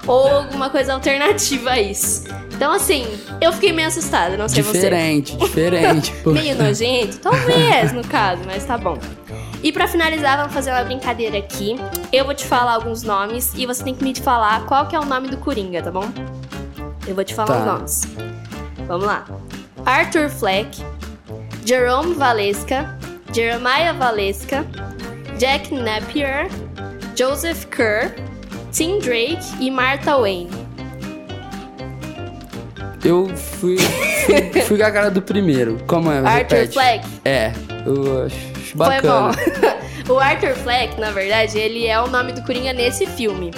ou 0.07 0.27
alguma 0.27 0.69
coisa 0.69 0.93
alternativa 0.93 1.71
a 1.71 1.81
isso. 1.81 2.23
Então, 2.53 2.71
assim, 2.71 3.05
eu 3.41 3.51
fiquei 3.51 3.73
meio 3.73 3.87
assustada, 3.87 4.37
não 4.37 4.47
sei 4.47 4.63
Diferente, 4.63 5.35
diferente. 5.37 6.11
você. 6.11 6.21
pô. 6.23 6.31
Meio 6.31 6.55
nojento? 6.55 7.17
Talvez, 7.19 7.91
no 7.91 8.03
caso, 8.03 8.41
mas 8.45 8.63
tá 8.65 8.77
bom. 8.77 8.97
E 9.63 9.71
pra 9.71 9.87
finalizar, 9.87 10.37
vamos 10.37 10.53
fazer 10.53 10.71
uma 10.71 10.83
brincadeira 10.83 11.37
aqui. 11.37 11.75
Eu 12.13 12.23
vou 12.23 12.33
te 12.35 12.45
falar 12.45 12.73
alguns 12.73 13.01
nomes 13.03 13.51
e 13.55 13.65
você 13.65 13.83
tem 13.83 13.95
que 13.95 14.03
me 14.03 14.13
falar 14.15 14.65
qual 14.67 14.85
que 14.87 14.95
é 14.95 14.99
o 14.99 15.05
nome 15.05 15.27
do 15.27 15.37
Coringa, 15.37 15.81
tá 15.81 15.91
bom? 15.91 16.07
Eu 17.07 17.15
vou 17.15 17.23
te 17.23 17.33
falar 17.33 17.47
Tá. 17.47 17.59
os 17.59 17.65
nomes. 17.65 18.01
Vamos 18.87 19.05
lá. 19.05 19.25
Arthur 19.85 20.29
Fleck, 20.29 20.81
Jerome 21.65 22.13
Valesca, 22.13 22.97
Jeremiah 23.33 23.91
Valesca, 23.93 24.65
Jack 25.39 25.73
Napier, 25.73 26.47
Joseph 27.15 27.65
Kerr, 27.65 28.13
Tim 28.75 28.99
Drake 28.99 29.39
e 29.61 29.71
Martha 29.71 30.17
Wayne. 30.17 30.49
Eu 33.05 33.29
fui, 33.29 33.77
fui, 33.77 34.61
fui 34.63 34.77
com 34.77 34.83
a 34.83 34.91
cara 34.91 35.09
do 35.09 35.21
primeiro. 35.21 35.81
Como 35.87 36.11
é? 36.11 36.17
Arthur 36.17 36.55
Repete. 36.57 36.73
Fleck. 36.73 37.07
É, 37.23 37.53
eu 37.85 38.25
acho 38.25 38.35
Foi 38.75 38.77
bacana. 38.77 39.31
bom. 39.31 39.71
o 40.07 40.19
Arthur 40.19 40.55
Fleck, 40.55 40.99
na 40.99 41.11
verdade, 41.11 41.57
ele 41.57 41.87
é 41.87 41.99
o 41.99 42.07
nome 42.07 42.31
do 42.31 42.41
Coringa 42.43 42.71
nesse 42.73 43.05
filme. 43.07 43.51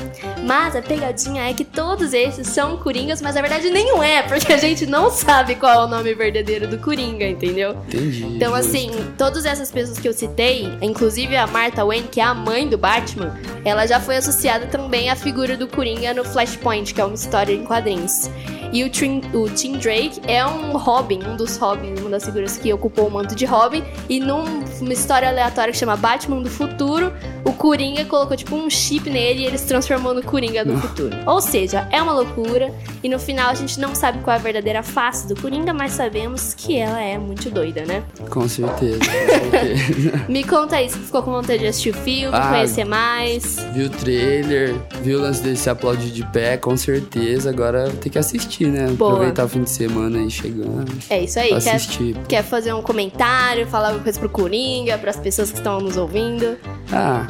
Mas 0.44 0.75
a 0.75 0.82
pegadinha 0.82 1.50
é 1.50 1.54
que 1.54 1.66
todos 1.66 2.13
esses 2.13 2.48
são 2.48 2.77
Coringas, 2.77 3.22
mas 3.22 3.36
na 3.36 3.42
verdade 3.42 3.70
nenhum 3.70 4.01
é, 4.01 4.22
porque 4.24 4.54
a 4.54 4.58
gente 4.58 4.86
não 4.86 5.10
sabe 5.10 5.56
qual 5.56 5.82
é 5.82 5.86
o 5.86 5.88
nome 5.88 6.13
verdadeiro 6.13 6.68
do 6.68 6.77
Coringa, 6.77 7.27
entendeu? 7.27 7.72
Entendi. 7.88 8.24
Então, 8.24 8.56
assim, 8.56 8.92
todas 9.18 9.46
essas 9.46 9.72
pessoas 9.72 10.00
que 10.00 10.08
eu 10.08 10.13
citei, 10.13 10.72
inclusive 10.82 11.36
a 11.36 11.46
Martha 11.48 11.84
Wayne, 11.84 12.08
que 12.08 12.22
é 12.22 12.24
a 12.24 12.34
mãe 12.34 12.68
do 12.68 12.77
Batman, 12.77 13.38
ela 13.66 13.86
já 13.86 14.00
foi 14.00 14.18
associada 14.18 14.68
também 14.68 15.10
à 15.10 15.16
figura 15.16 15.58
do 15.58 15.68
Coringa 15.68 16.13
no 16.13 16.24
Flashpoint, 16.24 16.94
que 16.94 17.01
é 17.01 17.06
uma 17.06 17.16
história 17.16 17.54
em 17.54 17.66
quadrinhos. 17.66 18.30
E 18.71 18.83
o 18.83 18.89
Tim, 18.89 19.21
o 19.33 19.50
Tim 19.50 19.74
Drake 19.74 20.19
é 20.27 20.45
um 20.45 20.77
Robin, 20.77 21.19
um 21.25 21.36
dos 21.36 21.57
Robins, 21.57 22.00
uma 22.01 22.09
das 22.09 22.25
figuras 22.25 22.57
que 22.57 22.71
ocupou 22.74 23.07
o 23.07 23.12
manto 23.12 23.36
de 23.36 23.45
Robin. 23.45 23.83
E 24.09 24.19
num- 24.19 24.63
numa 24.81 24.93
história 24.93 25.27
aleatória 25.29 25.71
que 25.71 25.77
chama 25.77 25.95
Batman 25.95 26.41
do 26.41 26.50
Futuro, 26.50 27.12
o 27.45 27.53
Coringa 27.53 28.03
colocou 28.05 28.36
tipo 28.38 28.55
um 28.55 28.69
chip 28.69 29.09
nele 29.09 29.41
e 29.41 29.45
ele 29.45 29.57
se 29.57 29.65
transformou 29.65 30.13
no 30.13 30.21
Coringa 30.21 30.63
do 30.65 30.77
futuro. 30.77 31.15
Ou 31.25 31.41
seja, 31.41 31.88
é 31.91 32.01
uma 32.01 32.13
loucura. 32.13 32.74
E 33.03 33.09
no 33.09 33.19
final 33.19 33.50
a 33.50 33.53
gente 33.53 33.79
não 33.79 33.95
sabe 33.95 34.19
qual 34.19 34.36
é 34.36 34.39
a 34.39 34.41
verdadeira 34.41 34.83
face 34.83 35.27
do 35.27 35.36
Coringa, 35.39 35.74
mas 35.74 35.93
sabemos 35.93 36.53
que 36.53 36.77
ela 36.77 37.01
é 37.01 37.17
muito 37.17 37.50
doida, 37.50 37.86
né? 37.86 38.03
Com 38.29 38.47
certeza, 38.50 39.00
com 39.00 39.05
certeza. 39.51 40.25
Me 40.27 40.43
conta 40.43 40.75
aí, 40.77 40.89
se 40.89 40.97
ficou 40.97 41.21
com 41.24 41.31
vontade 41.31 41.59
de 41.59 41.67
assistir 41.67 41.91
o 41.91 41.93
filme, 41.93 42.36
Ah, 42.36 42.50
conhecer 42.50 42.83
mais. 42.86 43.57
Vi 43.74 43.83
o 43.83 43.89
trailer, 43.89 44.75
vi 45.01 45.15
o 45.15 45.21
lance 45.21 45.41
dele 45.41 45.55
se 45.55 45.69
aplaudir 45.69 46.09
de 46.12 46.24
pé, 46.31 46.57
com 46.57 46.75
certeza. 46.75 47.50
Agora 47.50 47.89
tem 48.01 48.12
que 48.12 48.17
assistir, 48.19 48.57
né? 48.66 48.88
Boa. 48.92 49.12
Aproveitar 49.14 49.46
o 49.46 49.48
fim 49.50 49.64
de 49.64 49.70
semana 49.70 50.18
aí 50.20 50.30
chegando. 50.30 50.86
É 51.10 51.22
isso 51.22 51.40
aí. 51.40 51.50
Quer, 51.50 51.76
assistir. 51.76 52.16
quer 52.28 52.44
fazer 52.44 52.74
um 52.74 52.82
comentário, 52.82 53.68
falar 53.68 53.88
alguma 53.88 54.04
coisa 54.04 54.20
pro 54.20 54.30
Coringa, 54.30 54.98
pras 54.98 55.18
pessoas 55.18 55.52
que 55.52 55.58
estão 55.58 55.80
nos 55.80 55.98
ouvindo? 55.98 56.58
Ah. 56.92 57.28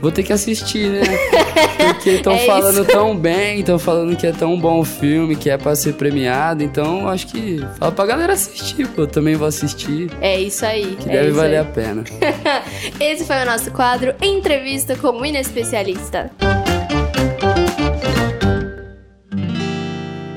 Vou 0.00 0.10
ter 0.10 0.24
que 0.24 0.32
assistir, 0.32 0.88
né? 0.90 1.00
Porque 1.94 2.10
estão 2.10 2.32
É 2.32 2.38
falando 2.44 2.82
isso. 2.82 2.90
tão 2.90 3.16
bem, 3.16 3.60
estão 3.60 3.78
falando 3.78 4.16
que 4.16 4.26
é 4.26 4.32
tão 4.32 4.58
bom 4.58 4.80
o 4.80 4.84
filme, 4.84 5.36
que 5.36 5.48
é 5.48 5.56
pra 5.56 5.76
ser 5.76 5.92
premiado. 5.94 6.64
Então, 6.64 7.06
acho 7.08 7.28
que 7.28 7.64
fala 7.78 7.92
pra 7.92 8.04
galera 8.06 8.32
assistir, 8.32 8.88
pô. 8.88 9.02
Eu 9.02 9.06
também 9.06 9.36
vou 9.36 9.46
assistir, 9.46 10.10
É 10.20 10.40
isso 10.40 10.66
aí. 10.66 10.96
que 11.00 11.08
é 11.08 11.12
deve 11.12 11.30
valer 11.30 11.58
aí. 11.58 11.62
a 11.62 11.64
pena. 11.64 12.02
Esse 12.98 13.24
foi 13.24 13.36
o 13.42 13.46
nosso 13.46 13.70
quadro 13.70 14.12
Entrevista 14.20 14.96
com 14.96 15.08
o 15.20 15.24
Inespecialista. 15.24 16.32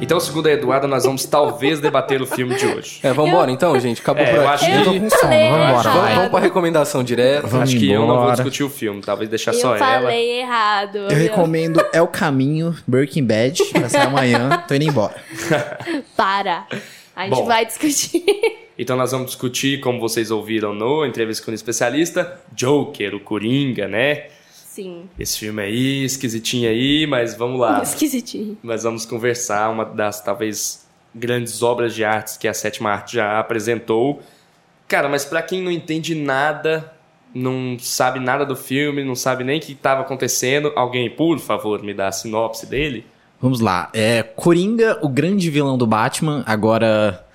Então, 0.06 0.20
segundo 0.20 0.46
a 0.46 0.52
Eduarda, 0.52 0.88
nós 0.88 1.04
vamos 1.04 1.26
talvez 1.26 1.80
debater 1.80 2.22
o 2.22 2.28
filme 2.28 2.54
de 2.56 2.68
hoje. 2.68 3.00
É, 3.02 3.12
vambora 3.12 3.50
então, 3.50 3.78
gente. 3.80 4.02
Acabou 4.02 4.24
É, 4.24 4.30
por 4.30 4.36
eu 4.36 4.48
aqui. 4.48 4.54
acho 4.54 4.66
que- 4.66 4.72
Eu 4.72 4.84
tô 4.84 4.94
com 5.00 5.10
sono, 5.10 5.32
vambora. 5.32 5.90
Vamos, 5.90 6.14
vamos 6.16 6.30
pra 6.30 6.40
recomendação 6.42 7.04
direta. 7.04 7.48
Vamos 7.48 7.70
Acho 7.70 7.80
que 7.80 7.90
eu 7.92 8.02
não 8.02 8.08
vou 8.08 8.16
embora. 8.18 8.36
discutir 8.36 8.64
o 8.64 8.70
filme, 8.70 9.02
talvez 9.02 9.28
deixar 9.32 9.52
Eu 9.56 9.60
só 9.60 9.76
ela. 9.76 9.80
falei 10.02 10.42
errado. 10.42 10.98
Eu 10.98 11.10
recomendo 11.18 11.84
É 11.92 12.00
o 12.04 12.08
Caminho, 12.08 12.76
Breaking 12.86 13.24
Bad, 13.26 13.64
vai 13.74 13.90
sair 13.90 14.06
amanhã, 14.06 14.64
tô 14.68 14.76
indo 14.76 14.84
embora. 14.86 15.16
Para. 16.16 16.68
A 17.16 17.24
gente 17.24 17.36
Bom. 17.36 17.46
vai 17.46 17.66
discutir. 17.66 18.24
Então 18.78 18.98
nós 18.98 19.10
vamos 19.14 19.28
discutir, 19.28 19.80
como 19.80 20.02
vocês 20.02 20.30
ouviram 20.32 20.74
no 20.76 21.06
Entrevista 21.06 21.46
com 21.46 21.50
o 21.50 21.54
Especialista, 21.54 22.42
Joker, 22.52 23.16
o 23.16 23.22
Coringa, 23.22 23.88
né? 23.88 24.26
Sim. 24.76 25.08
Esse 25.18 25.40
filme 25.40 25.62
aí, 25.62 26.04
esquisitinho 26.04 26.70
aí, 26.70 27.08
mas 27.08 27.34
vamos 27.34 27.62
lá. 27.62 27.80
Esquisitinho. 27.82 28.58
Nós 28.62 28.84
vamos 28.84 29.06
conversar, 29.06 29.70
uma 29.70 29.86
das 29.86 30.20
talvez 30.20 30.86
grandes 31.14 31.64
obras 31.64 31.96
de 31.96 32.04
artes 32.04 32.36
que 32.36 32.46
a 32.46 32.54
sétima 32.54 32.90
arte 32.90 33.16
já 33.16 33.40
apresentou. 33.40 34.22
Cara, 34.86 35.08
mas 35.08 35.24
pra 35.24 35.42
quem 35.42 35.64
não 35.64 35.72
entende 35.72 36.14
nada, 36.14 36.94
não 37.34 37.78
sabe 37.80 38.20
nada 38.20 38.46
do 38.46 38.54
filme, 38.54 39.02
não 39.02 39.16
sabe 39.16 39.46
nem 39.46 39.60
o 39.60 39.62
que 39.62 39.72
estava 39.72 40.02
acontecendo, 40.02 40.74
alguém, 40.76 41.10
por 41.10 41.40
favor, 41.40 41.82
me 41.82 41.94
dá 41.94 42.10
a 42.10 42.12
sinopse 42.12 42.66
dele? 42.66 43.06
Vamos 43.40 43.62
lá. 43.62 43.90
É 43.94 44.24
Coringa, 44.24 45.00
o 45.02 45.08
grande 45.08 45.50
vilão 45.50 45.78
do 45.78 45.88
Batman, 45.88 46.44
agora 46.46 47.26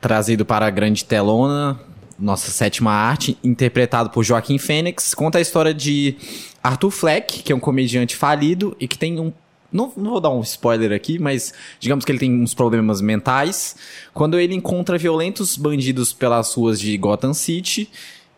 trazido 0.00 0.46
para 0.46 0.64
a 0.64 0.70
grande 0.70 1.04
telona, 1.04 1.80
nossa 2.18 2.52
sétima 2.52 2.92
arte, 2.92 3.36
interpretado 3.42 4.10
por 4.10 4.24
Joaquim 4.24 4.58
Fênix, 4.58 5.14
conta 5.14 5.38
a 5.38 5.40
história 5.40 5.72
de 5.72 6.16
Arthur 6.68 6.90
Fleck, 6.90 7.42
que 7.42 7.50
é 7.50 7.56
um 7.56 7.60
comediante 7.60 8.14
falido 8.14 8.76
e 8.78 8.86
que 8.86 8.98
tem 8.98 9.18
um 9.18 9.32
não, 9.70 9.92
não 9.98 10.12
vou 10.12 10.20
dar 10.20 10.30
um 10.30 10.40
spoiler 10.40 10.92
aqui, 10.92 11.18
mas 11.18 11.52
digamos 11.78 12.02
que 12.02 12.10
ele 12.10 12.18
tem 12.18 12.40
uns 12.40 12.54
problemas 12.54 13.02
mentais. 13.02 13.76
Quando 14.14 14.40
ele 14.40 14.54
encontra 14.54 14.96
violentos 14.96 15.58
bandidos 15.58 16.10
pelas 16.10 16.54
ruas 16.54 16.80
de 16.80 16.96
Gotham 16.96 17.34
City 17.34 17.90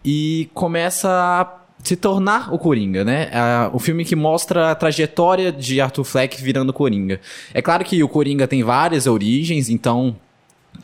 e 0.04 0.50
começa 0.52 1.08
a 1.08 1.60
se 1.84 1.94
tornar 1.94 2.52
o 2.52 2.58
Coringa, 2.58 3.04
né? 3.04 3.30
Ah, 3.32 3.70
o 3.72 3.78
filme 3.78 4.04
que 4.04 4.16
mostra 4.16 4.72
a 4.72 4.74
trajetória 4.74 5.52
de 5.52 5.80
Arthur 5.80 6.04
Fleck 6.04 6.42
virando 6.42 6.72
Coringa. 6.72 7.20
É 7.54 7.62
claro 7.62 7.84
que 7.84 8.02
o 8.02 8.08
Coringa 8.08 8.48
tem 8.48 8.64
várias 8.64 9.06
origens, 9.06 9.68
então 9.68 10.16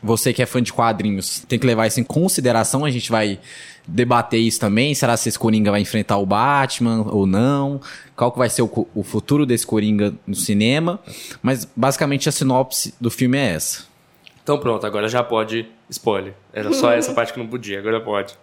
você 0.01 0.31
que 0.31 0.41
é 0.41 0.45
fã 0.45 0.61
de 0.61 0.71
quadrinhos 0.71 1.43
tem 1.47 1.59
que 1.59 1.67
levar 1.67 1.87
isso 1.87 1.99
em 1.99 2.03
consideração. 2.03 2.85
A 2.85 2.89
gente 2.89 3.11
vai 3.11 3.37
debater 3.87 4.39
isso 4.39 4.59
também. 4.59 4.93
Será 4.93 5.15
se 5.15 5.29
esse 5.29 5.39
Coringa 5.39 5.71
vai 5.71 5.81
enfrentar 5.81 6.17
o 6.17 6.25
Batman 6.25 7.05
ou 7.09 7.25
não? 7.25 7.79
Qual 8.15 8.31
que 8.31 8.37
vai 8.37 8.49
ser 8.49 8.61
o, 8.61 8.87
o 8.93 9.03
futuro 9.03 9.45
desse 9.45 9.65
Coringa 9.65 10.13
no 10.25 10.35
cinema? 10.35 10.99
Mas 11.41 11.67
basicamente 11.75 12.27
a 12.27 12.31
sinopse 12.31 12.93
do 12.99 13.09
filme 13.09 13.37
é 13.37 13.53
essa. 13.53 13.85
Então 14.43 14.57
pronto, 14.59 14.85
agora 14.85 15.07
já 15.07 15.23
pode 15.23 15.65
spoiler. 15.89 16.33
Era 16.53 16.73
só 16.73 16.91
essa 16.91 17.13
parte 17.13 17.33
que 17.33 17.39
não 17.39 17.47
podia, 17.47 17.79
agora 17.79 17.99
pode. 17.99 18.33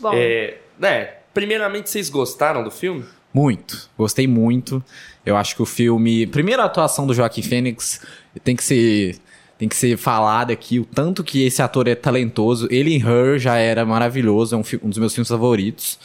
Bom, 0.00 0.12
É, 0.14 0.58
né, 0.78 1.10
primeiramente, 1.34 1.90
vocês 1.90 2.08
gostaram 2.08 2.62
do 2.62 2.70
filme? 2.70 3.04
Muito. 3.32 3.88
Gostei 3.96 4.26
muito. 4.26 4.82
Eu 5.24 5.36
acho 5.36 5.54
que 5.54 5.62
o 5.62 5.66
filme. 5.66 6.26
Primeiro 6.26 6.62
a 6.62 6.64
atuação 6.64 7.06
do 7.06 7.14
Joaquim 7.14 7.42
Fênix 7.42 8.00
tem 8.42 8.56
que 8.56 8.64
ser. 8.64 9.16
Tem 9.58 9.68
que 9.68 9.74
ser 9.76 9.96
falada 9.96 10.52
aqui 10.52 10.78
o 10.78 10.84
tanto 10.84 11.24
que 11.24 11.44
esse 11.44 11.60
ator 11.60 11.88
é 11.88 11.94
talentoso. 11.96 12.68
Ele 12.70 12.94
em 12.94 13.00
Her 13.02 13.38
já 13.40 13.56
era 13.56 13.84
maravilhoso, 13.84 14.54
é 14.54 14.58
um, 14.58 14.62
um 14.84 14.88
dos 14.88 14.98
meus 14.98 15.12
filmes 15.12 15.28
favoritos. 15.28 15.98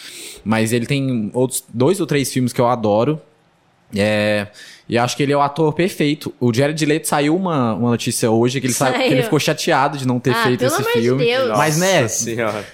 Mas 0.43 0.73
ele 0.73 0.87
tem 0.87 1.29
outros 1.33 1.63
dois 1.71 1.99
ou 1.99 2.07
três 2.07 2.33
filmes 2.33 2.51
que 2.51 2.59
eu 2.59 2.67
adoro. 2.67 3.21
É, 3.95 4.47
e 4.89 4.97
acho 4.97 5.15
que 5.15 5.21
ele 5.21 5.31
é 5.33 5.37
o 5.37 5.41
ator 5.41 5.71
perfeito. 5.73 6.33
O 6.39 6.51
Jared 6.51 6.83
Leto 6.83 7.07
saiu 7.07 7.35
uma, 7.35 7.75
uma 7.75 7.91
notícia 7.91 8.31
hoje 8.31 8.59
que 8.59 8.65
ele, 8.65 8.73
sa- 8.73 8.91
que 8.91 9.01
ele 9.03 9.09
Saiu. 9.11 9.23
ficou 9.25 9.39
chateado 9.39 9.99
de 9.99 10.07
não 10.07 10.19
ter 10.19 10.31
Ah, 10.31 10.43
feito 10.45 10.59
pelo 10.61 10.71
esse 10.71 10.81
amor 10.81 10.93
de 10.93 10.99
filme. 11.01 11.23
Deus. 11.25 11.57
Mas 11.57 11.77
né, 11.77 12.01
Nossa 12.01 12.23
senhora. 12.23 12.65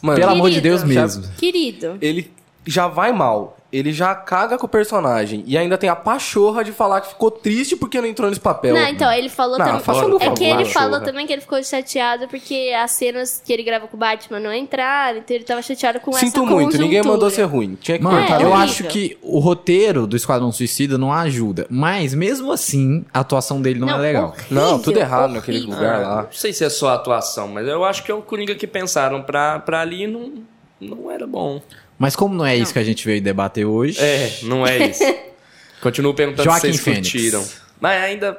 Mano, 0.00 0.20
pelo 0.20 0.30
amor 0.32 0.50
de 0.50 0.60
Querido. 0.60 0.68
Deus 0.76 0.84
mesmo. 0.84 1.24
querido. 1.36 1.98
ele 2.00 2.30
já 2.64 2.86
vai 2.86 3.10
mal. 3.12 3.57
Ele 3.70 3.92
já 3.92 4.14
caga 4.14 4.56
com 4.56 4.64
o 4.64 4.68
personagem. 4.68 5.44
E 5.46 5.56
ainda 5.58 5.76
tem 5.76 5.90
a 5.90 5.96
pachorra 5.96 6.64
de 6.64 6.72
falar 6.72 7.02
que 7.02 7.08
ficou 7.08 7.30
triste 7.30 7.76
porque 7.76 8.00
não 8.00 8.08
entrou 8.08 8.28
nesse 8.28 8.40
papel. 8.40 8.74
Não, 8.74 8.88
então, 8.88 9.12
ele 9.12 9.28
falou 9.28 9.58
Não, 9.58 9.78
também. 9.78 10.20
É 10.20 10.30
que 10.30 10.44
ele 10.44 10.64
falou 10.64 11.00
também 11.00 11.26
que 11.26 11.32
ele 11.34 11.42
ficou 11.42 11.62
chateado 11.62 12.28
porque 12.28 12.74
as 12.74 12.92
cenas 12.92 13.42
que 13.44 13.52
ele 13.52 13.62
grava 13.62 13.86
com 13.86 13.96
o 13.96 14.00
Batman 14.00 14.40
não 14.40 14.54
entraram, 14.54 15.18
então 15.18 15.36
ele 15.36 15.44
tava 15.44 15.60
chateado 15.60 16.00
com 16.00 16.12
Sinto 16.12 16.42
essa 16.42 16.50
muito, 16.50 16.78
ninguém 16.78 17.02
mandou 17.02 17.28
ser 17.28 17.42
ruim. 17.42 17.76
Tinha 17.80 17.98
que 17.98 18.04
Mano, 18.04 18.18
cortar. 18.18 18.40
É, 18.40 18.44
eu 18.44 18.54
acho 18.54 18.84
que 18.84 19.18
o 19.22 19.38
roteiro 19.38 20.06
do 20.06 20.16
Esquadrão 20.16 20.50
Suicida 20.50 20.96
não 20.96 21.12
ajuda. 21.12 21.66
Mas, 21.68 22.14
mesmo 22.14 22.50
assim, 22.50 23.04
a 23.12 23.20
atuação 23.20 23.60
dele 23.60 23.80
não, 23.80 23.90
é 23.90 23.96
legal. 23.96 24.28
horrível, 24.28 24.46
Não, 24.50 24.78
tudo 24.78 24.98
errado 24.98 25.32
naquele 25.32 25.58
horrível. 25.58 25.76
lugar 25.76 26.00
lá. 26.00 26.22
Não 26.22 26.32
sei 26.32 26.52
se 26.54 26.64
é 26.64 26.70
só 26.70 26.88
a 26.88 26.94
atuação, 26.94 27.48
mas 27.48 27.66
eu 27.68 27.84
acho 27.84 28.02
que 28.02 28.10
é 28.10 28.14
o 28.14 28.22
Coringa 28.22 28.54
que 28.54 28.66
pensaram 28.66 29.22
pra, 29.22 29.58
pra 29.58 29.80
ali 29.80 30.06
não, 30.06 30.32
não 30.80 31.10
era 31.10 31.26
bom. 31.26 31.60
Mas 31.98 32.14
como 32.14 32.34
não 32.34 32.46
é 32.46 32.56
isso 32.56 32.72
que 32.72 32.78
a 32.78 32.84
gente 32.84 33.04
veio 33.04 33.20
debater 33.20 33.64
hoje, 33.66 33.98
É, 34.00 34.38
não 34.44 34.66
é 34.66 34.88
isso. 34.88 35.02
Continuo 35.82 36.14
perguntando 36.14 36.44
Joaquim 36.44 36.72
se 36.72 36.78
vocês 36.78 36.80
Fênix. 36.80 37.10
curtiram. 37.12 37.44
Mas 37.80 38.02
ainda 38.02 38.38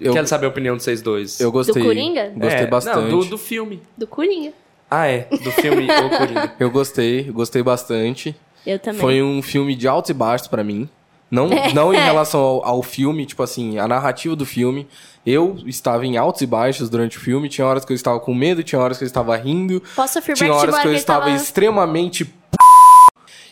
Eu- 0.00 0.12
quero 0.12 0.26
saber 0.26 0.46
a 0.46 0.48
opinião 0.48 0.76
de 0.76 0.82
vocês 0.82 1.00
dois. 1.02 1.40
Eu 1.40 1.52
gostei. 1.52 1.74
Do 1.82 1.86
Coringa? 1.88 2.32
Gostei 2.36 2.62
É, 2.62 2.66
bastante. 2.66 3.10
Não, 3.10 3.18
do, 3.20 3.24
do 3.26 3.38
filme. 3.38 3.82
Do 3.96 4.06
Coringa. 4.06 4.52
Ah, 4.90 5.06
é. 5.06 5.28
Do 5.30 5.52
filme 5.52 5.86
O 5.86 6.10
Coringa. 6.18 6.52
Eu 6.58 6.70
gostei, 6.70 7.28
eu 7.28 7.32
gostei 7.32 7.62
bastante. 7.62 8.34
Eu 8.66 8.78
também. 8.78 9.00
Foi 9.00 9.22
um 9.22 9.40
filme 9.40 9.74
de 9.76 9.86
altos 9.86 10.10
e 10.10 10.14
baixos 10.14 10.48
pra 10.48 10.64
mim. 10.64 10.88
Não, 11.30 11.48
não 11.72 11.94
em 11.94 11.96
relação 11.98 12.40
ao, 12.40 12.64
ao 12.66 12.82
filme, 12.82 13.24
tipo 13.24 13.40
assim, 13.42 13.78
a 13.78 13.86
narrativa 13.86 14.34
do 14.34 14.44
filme. 14.44 14.88
Eu 15.24 15.58
estava 15.66 16.04
em 16.04 16.16
altos 16.16 16.42
e 16.42 16.46
baixos 16.46 16.90
durante 16.90 17.18
o 17.18 17.20
filme. 17.20 17.48
Tinha 17.48 17.64
horas 17.66 17.84
que 17.84 17.92
eu 17.92 17.94
estava 17.94 18.18
com 18.18 18.34
medo, 18.34 18.64
tinha 18.64 18.80
horas 18.80 18.98
que 18.98 19.04
eu 19.04 19.06
estava 19.06 19.36
rindo. 19.36 19.80
Posso 19.94 20.18
afirmar 20.18 20.36
Tinha 20.38 20.50
que 20.50 20.56
horas 20.56 20.74
que 20.74 20.78
eu 20.80 20.82
que 20.82 20.88
ele 20.88 20.96
estava 20.96 21.26
tava- 21.26 21.36
extremamente. 21.36 22.34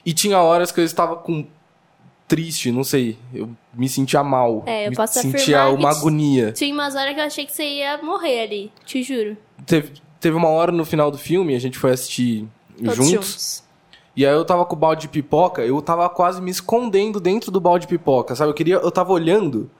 E 0.08 0.12
tinha 0.14 0.40
horas 0.40 0.72
que 0.72 0.80
eu 0.80 0.84
estava 0.84 1.16
com 1.16 1.44
triste, 2.26 2.70
não 2.70 2.84
sei. 2.84 3.18
Eu 3.34 3.50
me 3.74 3.88
sentia 3.88 4.22
mal. 4.22 4.62
É, 4.66 4.86
eu 4.86 4.90
me 4.90 4.96
posso 4.96 5.14
sentia 5.20 5.62
afirmar 5.62 5.68
uma 5.74 5.90
que- 5.92 5.98
agonia. 5.98 6.52
Tinha 6.52 6.72
umas 6.74 6.94
horas 6.94 7.14
que 7.14 7.20
eu 7.20 7.24
achei 7.24 7.46
que 7.46 7.52
você 7.52 7.64
ia 7.64 7.98
morrer 8.02 8.42
ali, 8.42 8.72
te 8.84 9.02
juro. 9.02 9.36
Teve, 9.66 9.92
teve 10.20 10.36
uma 10.36 10.48
hora 10.48 10.72
no 10.72 10.84
final 10.84 11.10
do 11.10 11.18
filme, 11.18 11.54
a 11.54 11.58
gente 11.58 11.78
foi 11.78 11.92
assistir 11.92 12.46
Todos 12.76 12.94
juntos. 12.96 13.10
juntos. 13.12 13.64
E 14.16 14.26
aí 14.26 14.32
eu 14.32 14.44
tava 14.44 14.64
com 14.64 14.74
o 14.74 14.78
balde 14.78 15.02
de 15.02 15.08
pipoca, 15.08 15.62
eu 15.62 15.80
tava 15.80 16.08
quase 16.08 16.42
me 16.42 16.50
escondendo 16.50 17.20
dentro 17.20 17.50
do 17.52 17.60
balde 17.60 17.86
de 17.86 17.88
pipoca, 17.88 18.34
sabe? 18.34 18.50
Eu 18.50 18.54
queria, 18.54 18.74
eu 18.76 18.90
tava 18.90 19.12
olhando 19.12 19.70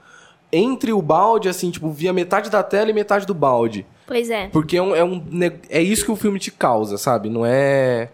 entre 0.53 0.93
o 0.93 1.03
balde, 1.03 1.49
assim, 1.49 1.71
tipo, 1.71 1.91
via 1.91 2.13
metade 2.13 2.49
da 2.49 2.63
tela 2.63 2.89
e 2.91 2.93
metade 2.95 3.27
do 3.27 3.35
balde. 3.35 3.85
Pois 4.07 4.31
é. 4.31 4.47
Porque 4.49 4.77
é 4.77 4.83
um, 4.83 4.95
é 4.95 5.03
um 5.05 5.23
é 5.69 5.83
isso 5.83 6.05
que 6.05 6.11
o 6.13 6.17
filme 6.17 6.39
te 6.39 6.51
causa, 6.53 6.97
sabe? 6.97 7.29
Não 7.29 7.45
é, 7.45 8.11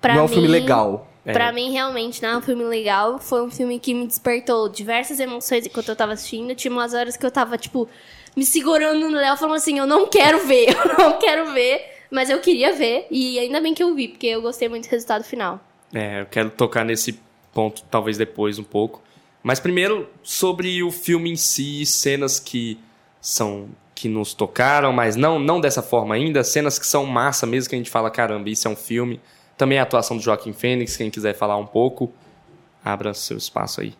Pra 0.00 0.14
não 0.14 0.20
é 0.20 0.24
um 0.24 0.28
mim, 0.28 0.34
filme 0.34 0.48
legal. 0.48 1.06
Pra 1.32 1.52
mim, 1.52 1.70
realmente, 1.70 2.22
não 2.22 2.30
é 2.30 2.36
um 2.36 2.42
filme 2.42 2.64
legal. 2.64 3.18
Foi 3.18 3.42
um 3.42 3.50
filme 3.50 3.78
que 3.78 3.94
me 3.94 4.06
despertou 4.06 4.68
diversas 4.68 5.20
emoções 5.20 5.66
enquanto 5.66 5.88
eu 5.88 5.96
tava 5.96 6.12
assistindo. 6.12 6.54
Tinha 6.54 6.72
umas 6.72 6.94
horas 6.94 7.16
que 7.16 7.24
eu 7.24 7.30
tava, 7.30 7.56
tipo, 7.58 7.88
me 8.36 8.44
segurando 8.44 9.08
no 9.08 9.16
Léo, 9.16 9.36
falando 9.36 9.56
assim: 9.56 9.78
eu 9.78 9.86
não 9.86 10.06
quero 10.06 10.46
ver, 10.46 10.68
eu 10.74 10.98
não 10.98 11.18
quero 11.18 11.52
ver. 11.52 11.98
Mas 12.10 12.28
eu 12.28 12.40
queria 12.40 12.74
ver, 12.74 13.06
e 13.08 13.38
ainda 13.38 13.60
bem 13.60 13.72
que 13.72 13.82
eu 13.82 13.94
vi, 13.94 14.08
porque 14.08 14.26
eu 14.26 14.42
gostei 14.42 14.68
muito 14.68 14.88
do 14.88 14.90
resultado 14.90 15.22
final. 15.22 15.60
É, 15.94 16.22
eu 16.22 16.26
quero 16.26 16.50
tocar 16.50 16.84
nesse 16.84 17.20
ponto 17.52 17.82
talvez 17.90 18.18
depois 18.18 18.58
um 18.58 18.64
pouco. 18.64 19.00
Mas 19.42 19.60
primeiro, 19.60 20.08
sobre 20.22 20.82
o 20.82 20.90
filme 20.90 21.30
em 21.30 21.36
si, 21.36 21.86
cenas 21.86 22.40
que 22.40 22.78
são 23.20 23.68
que 23.94 24.08
nos 24.08 24.32
tocaram, 24.32 24.92
mas 24.92 25.14
não 25.14 25.38
não 25.38 25.60
dessa 25.60 25.82
forma 25.82 26.14
ainda, 26.14 26.42
cenas 26.42 26.78
que 26.78 26.86
são 26.86 27.04
massa 27.04 27.46
mesmo 27.46 27.68
que 27.68 27.76
a 27.76 27.78
gente 27.78 27.90
fala, 27.90 28.10
caramba, 28.10 28.48
isso 28.48 28.66
é 28.66 28.70
um 28.70 28.76
filme. 28.76 29.20
Também 29.60 29.78
a 29.78 29.82
atuação 29.82 30.16
do 30.16 30.22
Joaquim 30.22 30.54
Fênix, 30.54 30.96
quem 30.96 31.10
quiser 31.10 31.34
falar 31.34 31.58
um 31.58 31.66
pouco, 31.66 32.10
abra 32.82 33.12
seu 33.12 33.36
espaço 33.36 33.82
aí. 33.82 33.92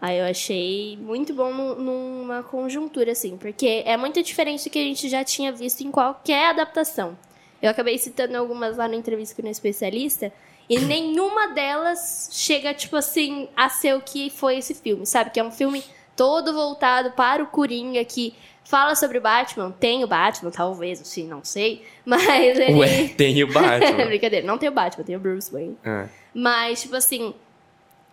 Aí 0.00 0.16
eu 0.16 0.26
achei 0.26 0.96
muito 0.96 1.34
bom 1.34 1.52
nu- 1.52 1.74
numa 1.74 2.44
conjuntura, 2.44 3.10
assim, 3.10 3.36
porque 3.36 3.82
é 3.84 3.96
muito 3.96 4.22
diferente 4.22 4.62
do 4.68 4.70
que 4.70 4.78
a 4.78 4.82
gente 4.82 5.08
já 5.08 5.24
tinha 5.24 5.50
visto 5.50 5.80
em 5.80 5.90
qualquer 5.90 6.50
adaptação. 6.50 7.18
Eu 7.60 7.68
acabei 7.68 7.98
citando 7.98 8.36
algumas 8.36 8.76
lá 8.76 8.86
na 8.86 8.94
entrevista 8.94 9.34
com 9.34 9.48
o 9.48 9.50
especialista, 9.50 10.32
e 10.68 10.78
nenhuma 10.86 11.48
delas 11.48 12.30
chega, 12.32 12.72
tipo 12.72 12.94
assim, 12.94 13.48
a 13.56 13.68
ser 13.68 13.96
o 13.96 14.00
que 14.00 14.30
foi 14.30 14.58
esse 14.58 14.72
filme, 14.72 15.04
sabe? 15.04 15.30
Que 15.30 15.40
é 15.40 15.42
um 15.42 15.50
filme 15.50 15.82
todo 16.14 16.54
voltado 16.54 17.10
para 17.10 17.42
o 17.42 17.46
Coringa, 17.48 18.04
que 18.04 18.34
fala 18.68 18.94
sobre 18.94 19.16
o 19.16 19.20
Batman. 19.20 19.70
Tem 19.80 20.04
o 20.04 20.06
Batman, 20.06 20.50
talvez, 20.50 21.00
assim, 21.00 21.26
não 21.26 21.42
sei, 21.42 21.84
mas 22.04 22.22
ele... 22.28 22.74
Ué, 22.74 23.08
tem 23.16 23.42
o 23.42 23.50
Batman. 23.52 24.04
Brincadeira, 24.06 24.46
não 24.46 24.58
tem 24.58 24.68
o 24.68 24.72
Batman, 24.72 25.04
tem 25.04 25.16
o 25.16 25.20
Bruce 25.20 25.50
Wayne. 25.50 25.76
É. 25.82 26.06
Mas, 26.34 26.82
tipo 26.82 26.94
assim, 26.94 27.34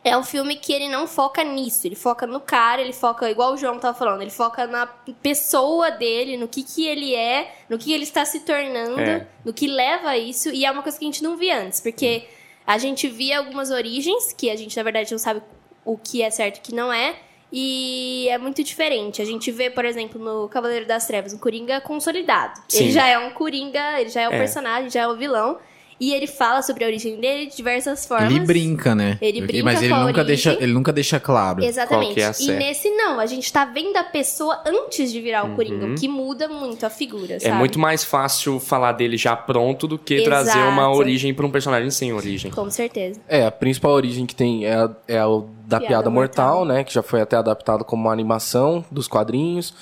é 0.02 0.16
um 0.18 0.24
filme 0.24 0.56
que 0.56 0.72
ele 0.72 0.88
não 0.88 1.08
foca 1.08 1.44
nisso. 1.44 1.86
Ele 1.86 1.96
foca 1.96 2.26
no 2.26 2.40
cara, 2.40 2.82
ele 2.82 2.94
foca, 2.94 3.30
igual 3.30 3.54
o 3.54 3.58
João 3.58 3.78
tava 3.80 3.98
falando, 3.98 4.22
ele 4.22 4.32
foca 4.32 4.66
na 4.66 4.86
pessoa 5.22 5.92
dele, 5.92 6.38
no 6.38 6.48
que 6.48 6.64
que 6.64 6.88
ele 6.88 7.14
é, 7.14 7.54
no 7.70 7.78
que 7.78 7.92
ele 7.92 8.04
está 8.04 8.24
se 8.24 8.40
tornando, 8.40 9.00
É. 9.02 9.28
no 9.44 9.52
que 9.52 9.68
leva 9.68 10.10
a 10.12 10.18
isso. 10.18 10.50
E 10.50 10.64
é 10.66 10.72
uma 10.72 10.82
coisa 10.82 10.98
que 10.98 11.04
a 11.04 11.08
gente 11.08 11.22
não 11.22 11.36
via 11.36 11.60
antes, 11.60 11.82
porque 11.82 12.24
a 12.66 12.78
gente 12.78 13.08
via 13.10 13.40
algumas 13.40 13.72
origens, 13.72 14.32
que 14.32 14.50
a 14.50 14.56
gente, 14.56 14.78
na 14.78 14.84
verdade, 14.84 15.12
não 15.12 15.20
sabe 15.20 15.42
o 15.84 15.98
que 15.98 16.22
é 16.22 16.30
certo 16.30 16.58
e 16.58 16.60
o 16.60 16.64
que 16.64 16.74
não 16.74 16.94
é. 16.94 17.16
E 17.52 18.28
é 18.30 18.38
muito 18.38 18.64
diferente. 18.64 19.22
A 19.22 19.26
gente 19.26 19.52
vê, 19.52 19.70
por 19.70 19.86
exemplo, 19.86 20.20
no 20.22 20.50
Cavaleiro 20.50 20.86
das 20.86 21.06
Trevas, 21.08 21.34
um 21.34 21.38
Coringa 21.38 21.80
consolidado. 21.82 22.60
Sim. 22.68 22.86
Ele 22.86 22.92
já 22.92 23.08
é 23.08 23.18
um 23.18 23.30
Coringa, 23.32 24.00
ele 24.02 24.10
já 24.10 24.22
é 24.22 24.30
um 24.30 24.34
É. 24.34 24.38
personagem, 24.38 24.90
já 24.90 25.02
é 25.02 25.08
um 25.08 25.16
vilão. 25.16 25.58
E 25.98 26.14
ele 26.14 26.28
fala 26.28 26.62
sobre 26.62 26.84
a 26.84 26.88
origem 26.88 27.22
dele 27.22 27.46
de 27.46 27.56
diversas 27.56 28.06
formas. 28.06 28.30
Ele 28.30 28.42
brinca, 28.42 28.94
né? 28.94 29.18
Ele 29.22 29.42
brinca 29.42 29.64
Mas 29.64 29.80
ele 29.82 29.90
com 29.94 29.96
a 29.96 30.00
nunca, 30.06 30.22
origem. 30.22 30.26
deixa, 30.26 30.54
ele 30.64 30.74
nunca 30.74 30.92
deixa 30.92 31.20
claro. 31.22 31.64
Exatamente. 31.64 32.08
Qual 32.08 32.14
que 32.16 32.22
é 32.22 32.26
a 32.28 32.32
e 32.32 32.34
certa. 32.34 32.54
nesse 32.60 32.90
não, 32.90 33.18
a 33.18 33.26
gente 33.26 33.52
tá 33.54 33.64
vendo 33.64 33.96
a 33.96 34.04
pessoa 34.04 34.62
antes 34.66 35.10
de 35.10 35.22
virar 35.22 35.46
o 35.46 35.56
Coringa, 35.56 35.86
o 35.86 35.96
que 35.96 36.10
muda 36.10 36.50
muito 36.50 36.86
a 36.86 36.90
figura, 36.90 37.36
É 37.36 37.40
sabe? 37.40 37.56
muito 37.56 37.80
mais 37.80 38.04
fácil 38.04 38.60
falar 38.60 38.92
dele 38.92 39.16
já 39.16 39.38
pronto 39.38 39.88
do 39.88 39.98
que 39.98 40.22
trazer 40.24 40.50
Exato. 40.58 40.68
uma 40.70 40.92
origem 40.94 41.34
pra 41.34 41.46
um 41.46 41.50
personagem 41.52 41.90
sem 41.90 42.12
origem. 42.12 42.52
Com 42.52 42.70
certeza. 42.70 43.22
É, 43.26 43.46
a 43.46 43.52
principal 43.52 43.92
origem 43.94 44.26
que 44.26 44.36
tem 44.36 44.66
é, 44.66 44.74
a- 44.76 44.92
é 45.08 45.18
a 45.20 45.30
o 45.30 45.48
da 45.66 45.80
Piada 45.80 45.88
Piada, 45.88 46.10
Mortal, 46.10 46.58
Mortal. 46.58 46.66
né? 46.76 46.84
Que 46.84 46.94
já 46.94 47.02
foi 47.02 47.22
até 47.22 47.38
adaptado 47.38 47.86
como 47.86 48.04
uma 48.04 48.12
animação 48.12 48.84
dos 48.92 49.08
quadrinhos. 49.08 49.74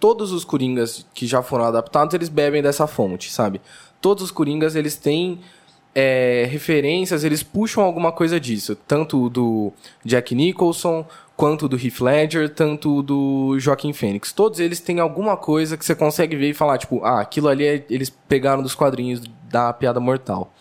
Todos 0.00 0.32
os 0.32 0.44
Coringas 0.44 1.04
que 1.12 1.26
já 1.26 1.42
foram 1.42 1.64
adaptados, 1.64 2.14
eles 2.14 2.28
bebem 2.30 2.62
dessa 2.62 2.86
fonte, 2.86 3.30
sabe? 3.30 3.60
Todos 4.00 4.24
os 4.24 4.30
Coringas, 4.30 4.74
eles 4.76 4.96
têm 4.96 5.40
é, 6.00 6.46
referências, 6.48 7.24
eles 7.24 7.42
puxam 7.42 7.82
alguma 7.82 8.12
coisa 8.12 8.38
disso. 8.38 8.76
Tanto 8.86 9.28
do 9.28 9.72
Jack 10.04 10.34
Nicholson, 10.34 11.04
quanto 11.36 11.68
do 11.68 11.76
Heath 11.76 12.00
Ledger, 12.00 12.48
tanto 12.50 13.02
do 13.02 13.56
Joaquim 13.58 13.92
Phoenix. 13.92 14.32
Todos 14.32 14.60
eles 14.60 14.78
têm 14.80 15.00
alguma 15.00 15.36
coisa 15.36 15.76
que 15.76 15.84
você 15.84 15.94
consegue 15.94 16.36
ver 16.36 16.50
e 16.50 16.54
falar, 16.54 16.78
tipo, 16.78 17.04
ah, 17.04 17.20
aquilo 17.20 17.48
ali 17.48 17.64
é- 17.66 17.84
eles 17.90 18.10
pegaram 18.28 18.62
dos 18.62 18.74
quadrinhos 18.74 19.20
da 19.50 19.72
Piada 19.72 19.98
Mortal. 20.00 20.52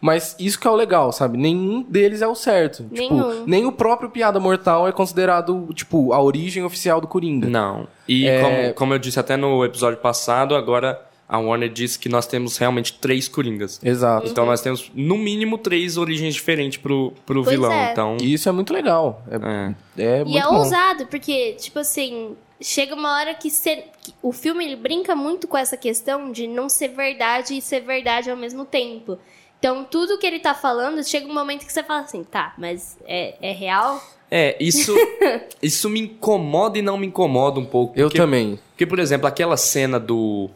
Mas 0.00 0.36
isso 0.38 0.60
que 0.60 0.66
é 0.68 0.70
o 0.70 0.76
legal, 0.76 1.10
sabe? 1.12 1.36
Nenhum 1.36 1.82
deles 1.82 2.22
é 2.22 2.26
o 2.28 2.34
certo. 2.34 2.86
Nenhum. 2.90 3.30
Tipo, 3.30 3.44
nem 3.50 3.66
o 3.66 3.72
próprio 3.72 4.08
Piada 4.08 4.38
Mortal 4.38 4.86
é 4.86 4.92
considerado, 4.92 5.68
tipo, 5.74 6.12
a 6.12 6.22
origem 6.22 6.62
oficial 6.62 7.00
do 7.00 7.08
Coringa. 7.08 7.48
Não. 7.48 7.88
E 8.06 8.28
É. 8.28 8.40
como, 8.40 8.74
como 8.74 8.94
eu 8.94 8.98
disse 8.98 9.18
até 9.18 9.36
no 9.36 9.64
episódio 9.64 9.98
passado, 9.98 10.54
agora 10.54 11.00
a 11.28 11.38
Warner 11.38 11.68
disse 11.68 11.98
que 11.98 12.08
nós 12.08 12.26
temos 12.26 12.56
realmente 12.56 12.94
três 12.94 13.28
Coringas. 13.28 13.78
Exato. 13.82 14.26
Então 14.28 14.46
nós 14.46 14.60
temos, 14.62 14.90
no 14.94 15.18
mínimo, 15.18 15.58
três 15.58 15.96
origens 15.98 16.34
diferentes 16.34 16.78
pro, 16.78 17.12
pro 17.26 17.42
Pois 17.44 17.54
vilão. 17.54 17.70
é. 17.72 17.92
Então. 17.92 18.16
E 18.20 18.32
isso 18.32 18.48
é 18.48 18.52
muito 18.52 18.72
legal. 18.72 19.22
É, 19.30 20.02
É. 20.02 20.04
é 20.18 20.20
E 20.20 20.24
muito 20.24 20.38
é 20.38 20.42
bom. 20.42 20.56
ousado, 20.56 21.06
porque, 21.06 21.52
tipo 21.54 21.78
assim, 21.80 22.34
chega 22.60 22.94
uma 22.94 23.14
hora 23.14 23.34
que, 23.34 23.50
cê- 23.50 23.84
que 24.02 24.14
o 24.22 24.32
filme 24.32 24.64
ele 24.64 24.76
brinca 24.76 25.14
muito 25.14 25.46
com 25.46 25.56
essa 25.58 25.76
questão 25.76 26.32
de 26.32 26.46
não 26.46 26.68
ser 26.68 26.88
verdade 26.88 27.56
e 27.58 27.60
ser 27.60 27.80
verdade 27.80 28.30
ao 28.30 28.36
mesmo 28.36 28.64
tempo. 28.64 29.18
Então, 29.58 29.84
tudo 29.84 30.18
que 30.18 30.26
ele 30.26 30.38
tá 30.38 30.54
falando, 30.54 31.02
chega 31.04 31.26
um 31.26 31.34
momento 31.34 31.66
que 31.66 31.72
você 31.72 31.82
fala 31.82 32.02
assim, 32.02 32.22
tá, 32.24 32.54
mas 32.56 32.96
é, 33.04 33.34
é 33.42 33.52
real? 33.52 34.00
É, 34.30 34.56
isso, 34.60 34.94
isso 35.62 35.90
me 35.90 36.00
incomoda 36.00 36.78
e 36.78 36.82
não 36.82 36.96
me 36.96 37.06
incomoda 37.06 37.58
um 37.58 37.64
pouco. 37.66 37.92
Eu 37.98 38.06
porque- 38.06 38.18
também. 38.18 38.58
Porque, 38.70 38.86
por 38.86 38.98
exemplo, 38.98 39.26
aquela 39.26 39.56
cena 39.56 39.98
do. 39.98 40.48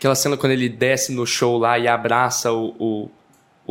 Aquela 0.00 0.14
cena 0.14 0.34
quando 0.36 0.52
ele 0.52 0.68
desce 0.68 1.12
no 1.12 1.26
show 1.26 1.58
lá 1.58 1.78
e 1.78 1.86
abraça 1.86 2.50
o, 2.50 2.74
o, 2.78 3.10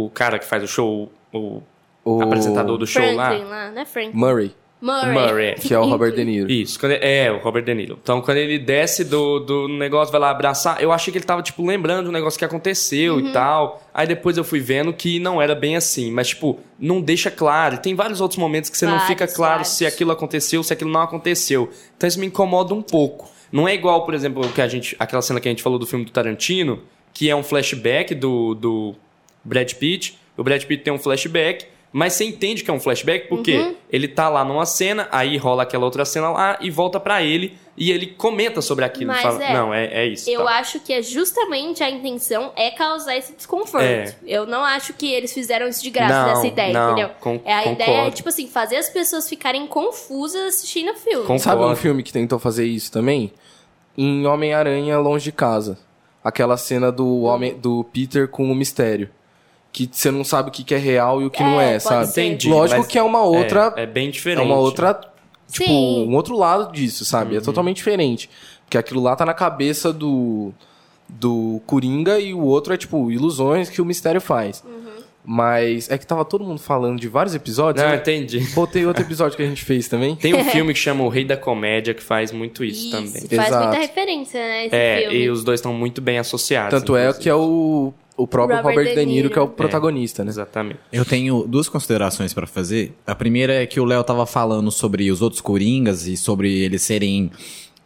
o 0.05 0.09
cara 0.11 0.37
que 0.37 0.45
faz 0.45 0.63
o 0.63 0.67
show, 0.67 1.11
o, 1.33 1.61
O 2.05 2.21
apresentador 2.21 2.77
do 2.77 2.85
show 2.85 3.01
Franklin 3.01 3.43
lá. 3.45 3.49
lá, 3.65 3.71
não 3.71 3.81
é 3.81 3.85
Franklin? 3.85 4.11
Murray, 4.15 4.51
Murray. 4.79 5.11
Murray, 5.11 5.55
que 5.59 5.73
é 5.73 5.79
o 5.79 5.85
Robert 5.89 6.13
De 6.13 6.23
Niro. 6.23 6.51
Isso, 6.51 6.79
quando 6.79 6.91
ele- 6.91 7.03
é, 7.03 7.31
o 7.31 7.39
Robert 7.39 7.63
De 7.63 7.73
Niro. 7.73 7.97
Então, 8.01 8.21
quando 8.21 8.37
ele 8.37 8.59
desce 8.59 9.03
do, 9.03 9.39
do 9.39 9.67
negócio, 9.67 10.11
vai 10.11 10.21
lá 10.21 10.29
abraçar, 10.29 10.79
eu 10.83 10.91
achei 10.91 11.11
que 11.11 11.17
ele 11.17 11.25
tava, 11.25 11.41
tipo, 11.41 11.65
lembrando 11.65 12.05
do 12.05 12.11
negócio 12.11 12.37
que 12.37 12.45
aconteceu 12.45 13.15
Uhum. 13.15 13.29
e 13.29 13.31
tal. 13.33 13.81
Aí 13.91 14.05
depois 14.05 14.37
eu 14.37 14.43
fui 14.43 14.59
vendo 14.59 14.93
que 14.93 15.19
não 15.19 15.41
era 15.41 15.55
bem 15.55 15.75
assim. 15.75 16.11
Mas, 16.11 16.27
tipo, 16.29 16.59
não 16.79 17.01
deixa 17.01 17.31
claro. 17.31 17.79
Tem 17.79 17.95
vários 17.95 18.21
outros 18.21 18.37
momentos 18.37 18.69
que 18.69 18.77
você 18.77 18.85
não 18.85 18.99
Vários, 18.99 19.07
fica 19.09 19.27
claro 19.27 19.53
vários. 19.55 19.69
se 19.69 19.83
aquilo 19.83 20.11
aconteceu, 20.11 20.61
se 20.63 20.71
aquilo 20.73 20.91
não 20.91 21.01
aconteceu. 21.01 21.69
Então 21.97 22.07
isso 22.07 22.19
me 22.19 22.27
incomoda 22.27 22.71
um 22.73 22.83
pouco. 22.83 23.27
Não 23.51 23.67
é 23.67 23.73
igual, 23.73 24.05
por 24.05 24.13
exemplo, 24.13 24.47
que 24.49 24.61
a 24.61 24.67
gente, 24.67 24.95
aquela 24.99 25.21
cena 25.21 25.39
que 25.39 25.47
a 25.47 25.51
gente 25.51 25.63
falou 25.63 25.79
do 25.79 25.85
filme 25.85 26.05
do 26.05 26.11
Tarantino, 26.11 26.81
que 27.13 27.29
é 27.29 27.35
um 27.35 27.43
flashback 27.43 28.13
do, 28.13 28.53
do 28.53 28.95
Brad 29.43 29.73
Pitt. 29.73 30.17
O 30.37 30.43
Brad 30.43 30.63
Pitt 30.63 30.83
tem 30.83 30.93
um 30.93 30.99
flashback, 30.99 31.65
mas 31.91 32.13
você 32.13 32.23
entende 32.25 32.63
que 32.63 32.69
é 32.69 32.73
um 32.73 32.79
flashback 32.79 33.27
porque 33.27 33.57
Uhum. 33.57 33.75
ele 33.91 34.07
tá 34.07 34.29
lá 34.29 34.43
numa 34.45 34.65
cena, 34.65 35.07
aí 35.11 35.37
rola 35.37 35.63
aquela 35.63 35.85
outra 35.85 36.05
cena 36.05 36.29
lá 36.31 36.57
e 36.61 36.69
volta 36.69 36.99
pra 36.99 37.23
ele 37.23 37.57
e 37.75 37.91
ele 37.91 38.07
comenta 38.07 38.61
sobre 38.61 38.85
aquilo. 38.85 39.07
Mas 39.07 39.21
fala, 39.23 39.43
é. 39.43 39.53
não, 39.53 39.73
é, 39.73 39.85
é 39.85 40.05
isso. 40.07 40.29
Eu 40.29 40.43
tá. 40.45 40.59
acho 40.59 40.79
que 40.81 40.93
é 40.93 41.01
justamente 41.01 41.81
a 41.83 41.89
intenção 41.89 42.51
é 42.55 42.69
causar 42.71 43.17
esse 43.17 43.33
desconforto. 43.33 43.83
É. 43.83 44.13
Eu 44.27 44.45
não 44.45 44.63
acho 44.63 44.93
que 44.93 45.11
eles 45.11 45.33
fizeram 45.33 45.67
isso 45.67 45.81
de 45.81 45.89
graça 45.89 46.13
Não, 46.13 46.33
dessa 46.33 46.47
ideia, 46.47 46.73
não, 46.73 46.91
entendeu? 46.91 47.09
con- 47.19 47.39
é 47.45 47.53
a 47.53 47.63
concordo. 47.63 47.81
ideia 47.83 48.07
é, 48.07 48.11
tipo 48.11 48.29
assim, 48.29 48.47
fazer 48.47 48.75
as 48.75 48.89
pessoas 48.89 49.27
ficarem 49.27 49.65
confusas 49.65 50.41
assistindo 50.55 50.91
o 50.91 50.95
filme. 50.95 51.25
Com- 51.25 51.39
Sabe 51.39 51.55
um 51.55 51.59
Concordo. 51.61 51.81
filme 51.81 52.03
que 52.03 52.11
tentou 52.13 52.37
fazer 52.37 52.65
isso 52.65 52.91
também? 52.91 53.31
Em 53.97 54.25
Homem-Aranha 54.27 54.99
Longe 54.99 55.23
de 55.25 55.31
Casa. 55.31 55.79
Aquela 56.23 56.57
cena 56.57 56.91
do, 56.91 57.21
homem, 57.23 57.57
do 57.57 57.83
Peter 57.85 58.27
com 58.27 58.51
o 58.51 58.53
mistério. 58.55 59.09
Que 59.71 59.87
você 59.91 60.09
não 60.11 60.23
sabe 60.23 60.49
o 60.49 60.51
que 60.51 60.63
que 60.63 60.73
é 60.73 60.77
real 60.77 61.21
e 61.21 61.25
o 61.25 61.29
que 61.29 61.41
É, 61.43 61.45
não 61.45 61.61
é, 61.61 61.71
pode 61.73 61.83
sabe? 61.83 62.07
ser. 62.07 62.23
Entendi, 62.23 62.49
Lógico 62.49 62.87
que 62.87 62.97
é 62.97 63.03
uma 63.03 63.21
outra. 63.23 63.73
É, 63.77 63.83
é 63.83 63.85
bem 63.85 64.07
É 64.07 64.11
diferente. 64.11 64.41
uma 64.45 64.55
outra. 64.57 64.99
Tipo, 65.51 65.65
Sim. 65.67 66.07
um 66.07 66.15
outro 66.15 66.37
lado 66.37 66.71
disso, 66.71 67.03
sabe? 67.05 67.31
Uhum. 67.33 67.37
É 67.39 67.41
totalmente 67.41 67.77
diferente. 67.77 68.29
Porque 68.65 68.77
aquilo 68.77 69.01
lá 69.01 69.15
tá 69.15 69.25
na 69.25 69.33
cabeça 69.33 69.91
do. 69.93 70.51
Do 71.07 71.59
Coringa 71.65 72.19
e 72.19 72.35
o 72.35 72.41
outro 72.41 72.71
é, 72.71 72.77
tipo, 72.77 73.09
ilusões 73.11 73.67
que 73.67 73.81
o 73.81 73.85
mistério 73.85 74.21
faz. 74.21 74.63
Uhum. 74.63 74.79
Mas 75.25 75.89
é 75.89 75.97
que 75.97 76.05
tava 76.05 76.23
todo 76.23 76.43
mundo 76.43 76.59
falando 76.59 76.99
de 76.99 77.07
vários 77.07 77.33
episódios. 77.35 77.83
Não, 77.83 77.91
eu 77.91 77.97
entendi. 77.99 78.39
botei 78.53 78.85
outro 78.85 79.03
episódio 79.03 79.35
que 79.35 79.41
a 79.43 79.45
gente 79.47 79.63
fez 79.63 79.87
também. 79.87 80.15
Tem 80.15 80.35
um 80.35 80.43
filme 80.51 80.71
que 80.73 80.79
chama 80.79 81.03
O 81.03 81.09
Rei 81.09 81.25
da 81.25 81.35
Comédia 81.35 81.93
que 81.95 82.01
faz 82.03 82.31
muito 82.31 82.63
isso, 82.63 82.81
Isso, 82.83 82.91
também. 82.91 83.11
faz 83.37 83.47
Exato. 83.47 83.67
muita 83.67 83.79
referência, 83.81 84.39
né, 84.39 84.65
esse 84.67 84.75
É, 84.75 85.01
filme. 85.01 85.15
e 85.17 85.29
os 85.29 85.43
dois 85.43 85.59
estão 85.59 85.73
muito 85.73 85.99
bem 86.01 86.19
associados. 86.19 86.79
Tanto 86.79 86.95
é 86.95 87.01
inclusive. 87.05 87.23
que 87.23 87.29
é 87.29 87.35
o, 87.35 87.91
o 88.19 88.27
próprio 88.27 88.57
Robert 88.57 88.75
Robert, 88.75 88.89
De 88.89 88.99
De 88.99 89.05
Niro, 89.05 89.15
Niro. 89.15 89.29
que 89.29 89.39
é 89.39 89.41
o 89.41 89.47
protagonista, 89.47 90.23
né? 90.23 90.29
Exatamente. 90.29 90.79
Eu 90.91 91.05
tenho 91.05 91.45
duas 91.47 91.69
considerações 91.69 92.33
pra 92.33 92.45
fazer. 92.45 92.93
A 93.07 93.15
primeira 93.15 93.53
é 93.53 93.65
que 93.65 93.79
o 93.79 93.85
Léo 93.85 94.03
tava 94.03 94.25
falando 94.25 94.69
sobre 94.71 95.09
os 95.09 95.21
outros 95.21 95.41
Coringas 95.41 96.05
e 96.05 96.17
sobre 96.17 96.59
eles 96.59 96.81
serem. 96.81 97.31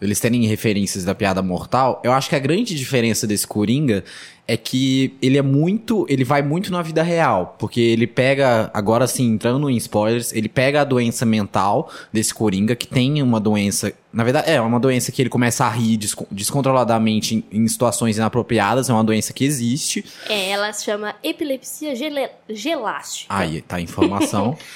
Eles 0.04 0.20
terem 0.20 0.46
referências 0.46 1.04
da 1.06 1.16
piada 1.16 1.42
mortal. 1.42 2.02
Eu 2.04 2.12
acho 2.12 2.30
que 2.30 2.36
a 2.36 2.39
grande 2.39 2.76
diferença 2.76 3.26
desse 3.26 3.48
Coringa 3.48 4.04
é 4.46 4.58
que 4.58 5.16
ele 5.22 5.38
é 5.38 5.42
muito. 5.42 6.06
Ele 6.10 6.24
vai 6.26 6.42
muito 6.42 6.72
na 6.72 6.82
vida 6.82 7.02
real. 7.02 7.56
Porque 7.58 7.80
ele 7.80 8.06
pega, 8.06 8.70
agora 8.74 9.08
sim, 9.08 9.26
entrando 9.32 9.70
em 9.70 9.78
spoilers, 9.78 10.34
ele 10.34 10.50
pega 10.50 10.82
a 10.82 10.84
doença 10.84 11.26
mental 11.26 11.89
desse 12.12 12.34
Coringa, 12.34 12.76
que 12.76 12.86
tem 12.86 13.22
uma 13.22 13.39
doença. 13.39 13.94
Na 14.12 14.24
verdade, 14.24 14.50
é 14.52 14.60
uma 14.60 14.80
doença 14.80 15.12
que 15.12 15.22
ele 15.22 15.30
começa 15.30 15.66
a 15.66 15.70
rir 15.70 15.96
desco- 15.98 16.28
descontroladamente 16.30 17.36
em, 17.36 17.44
em 17.63 17.68
situações 17.68 18.18
inapropriadas. 18.18 18.89
É 18.89 18.94
uma 18.94 19.04
doença 19.04 19.32
que 19.34 19.46
existe. 19.46 20.04
É, 20.28 20.50
ela 20.50 20.72
se 20.74 20.84
chama 20.86 21.16
epilepsia 21.24 21.96
gele- 21.96 22.30
gelástica. 22.50 23.34
Aí, 23.34 23.62
tá 23.62 23.78
a 23.78 23.82
informação. 23.82 24.58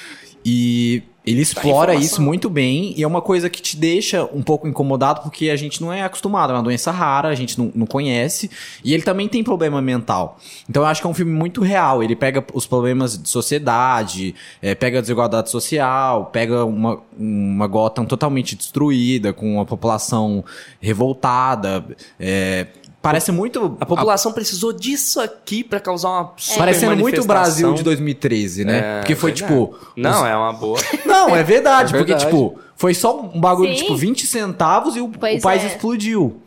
e 0.50 1.02
ele 1.26 1.42
explora 1.42 1.94
isso 1.94 2.22
muito 2.22 2.48
bem 2.48 2.94
e 2.96 3.02
é 3.02 3.06
uma 3.06 3.20
coisa 3.20 3.50
que 3.50 3.60
te 3.60 3.76
deixa 3.76 4.24
um 4.32 4.40
pouco 4.40 4.66
incomodado 4.66 5.20
porque 5.20 5.50
a 5.50 5.56
gente 5.56 5.78
não 5.78 5.92
é 5.92 6.02
acostumado, 6.02 6.54
é 6.54 6.56
uma 6.56 6.62
doença 6.62 6.90
rara, 6.90 7.28
a 7.28 7.34
gente 7.34 7.58
não, 7.58 7.70
não 7.74 7.86
conhece 7.86 8.50
e 8.82 8.94
ele 8.94 9.02
também 9.02 9.28
tem 9.28 9.44
problema 9.44 9.82
mental. 9.82 10.38
Então 10.66 10.84
eu 10.84 10.86
acho 10.86 11.02
que 11.02 11.06
é 11.06 11.10
um 11.10 11.12
filme 11.12 11.32
muito 11.32 11.60
real, 11.60 12.02
ele 12.02 12.16
pega 12.16 12.42
os 12.54 12.66
problemas 12.66 13.18
de 13.18 13.28
sociedade, 13.28 14.34
eh, 14.62 14.74
pega 14.74 14.98
a 14.98 15.00
desigualdade 15.02 15.50
social, 15.50 16.30
pega 16.32 16.64
uma, 16.64 16.98
uma 17.18 17.66
Gotham 17.66 18.06
totalmente 18.06 18.56
destruída, 18.56 19.30
com 19.30 19.56
uma 19.56 19.66
população 19.66 20.42
revoltada, 20.80 21.84
eh, 22.18 22.68
Parece 23.08 23.32
muito. 23.32 23.76
A 23.80 23.86
população 23.86 24.32
precisou 24.32 24.72
disso 24.72 25.20
aqui 25.20 25.62
pra 25.64 25.80
causar 25.80 26.08
uma 26.10 26.32
super 26.36 26.58
Parecendo 26.58 26.96
muito 26.96 27.20
o 27.20 27.24
Brasil 27.24 27.72
de 27.74 27.82
2013, 27.82 28.64
né? 28.64 28.78
É, 28.78 28.98
Porque 29.00 29.14
foi 29.14 29.32
verdade. 29.32 29.52
tipo. 29.52 29.78
Não, 29.96 30.22
os- 30.22 30.26
é 30.28 30.36
uma 30.36 30.52
boa. 30.52 30.78
Não, 31.04 31.34
é 31.36 31.42
verdade, 31.42 31.94
É 31.94 31.98
porque, 31.98 32.12
verdade. 32.12 32.30
tipo, 32.30 32.58
foi 32.76 32.94
só 32.94 33.20
um 33.20 33.40
bagulho, 33.40 33.70
Sim. 33.74 33.82
tipo, 33.82 33.96
20 33.96 34.26
centavos 34.26 34.96
e 34.96 35.00
o, 35.00 35.08
Pois 35.08 35.38
o 35.38 35.42
país 35.42 35.62
é. 35.64 35.66
explodiu. 35.66 36.42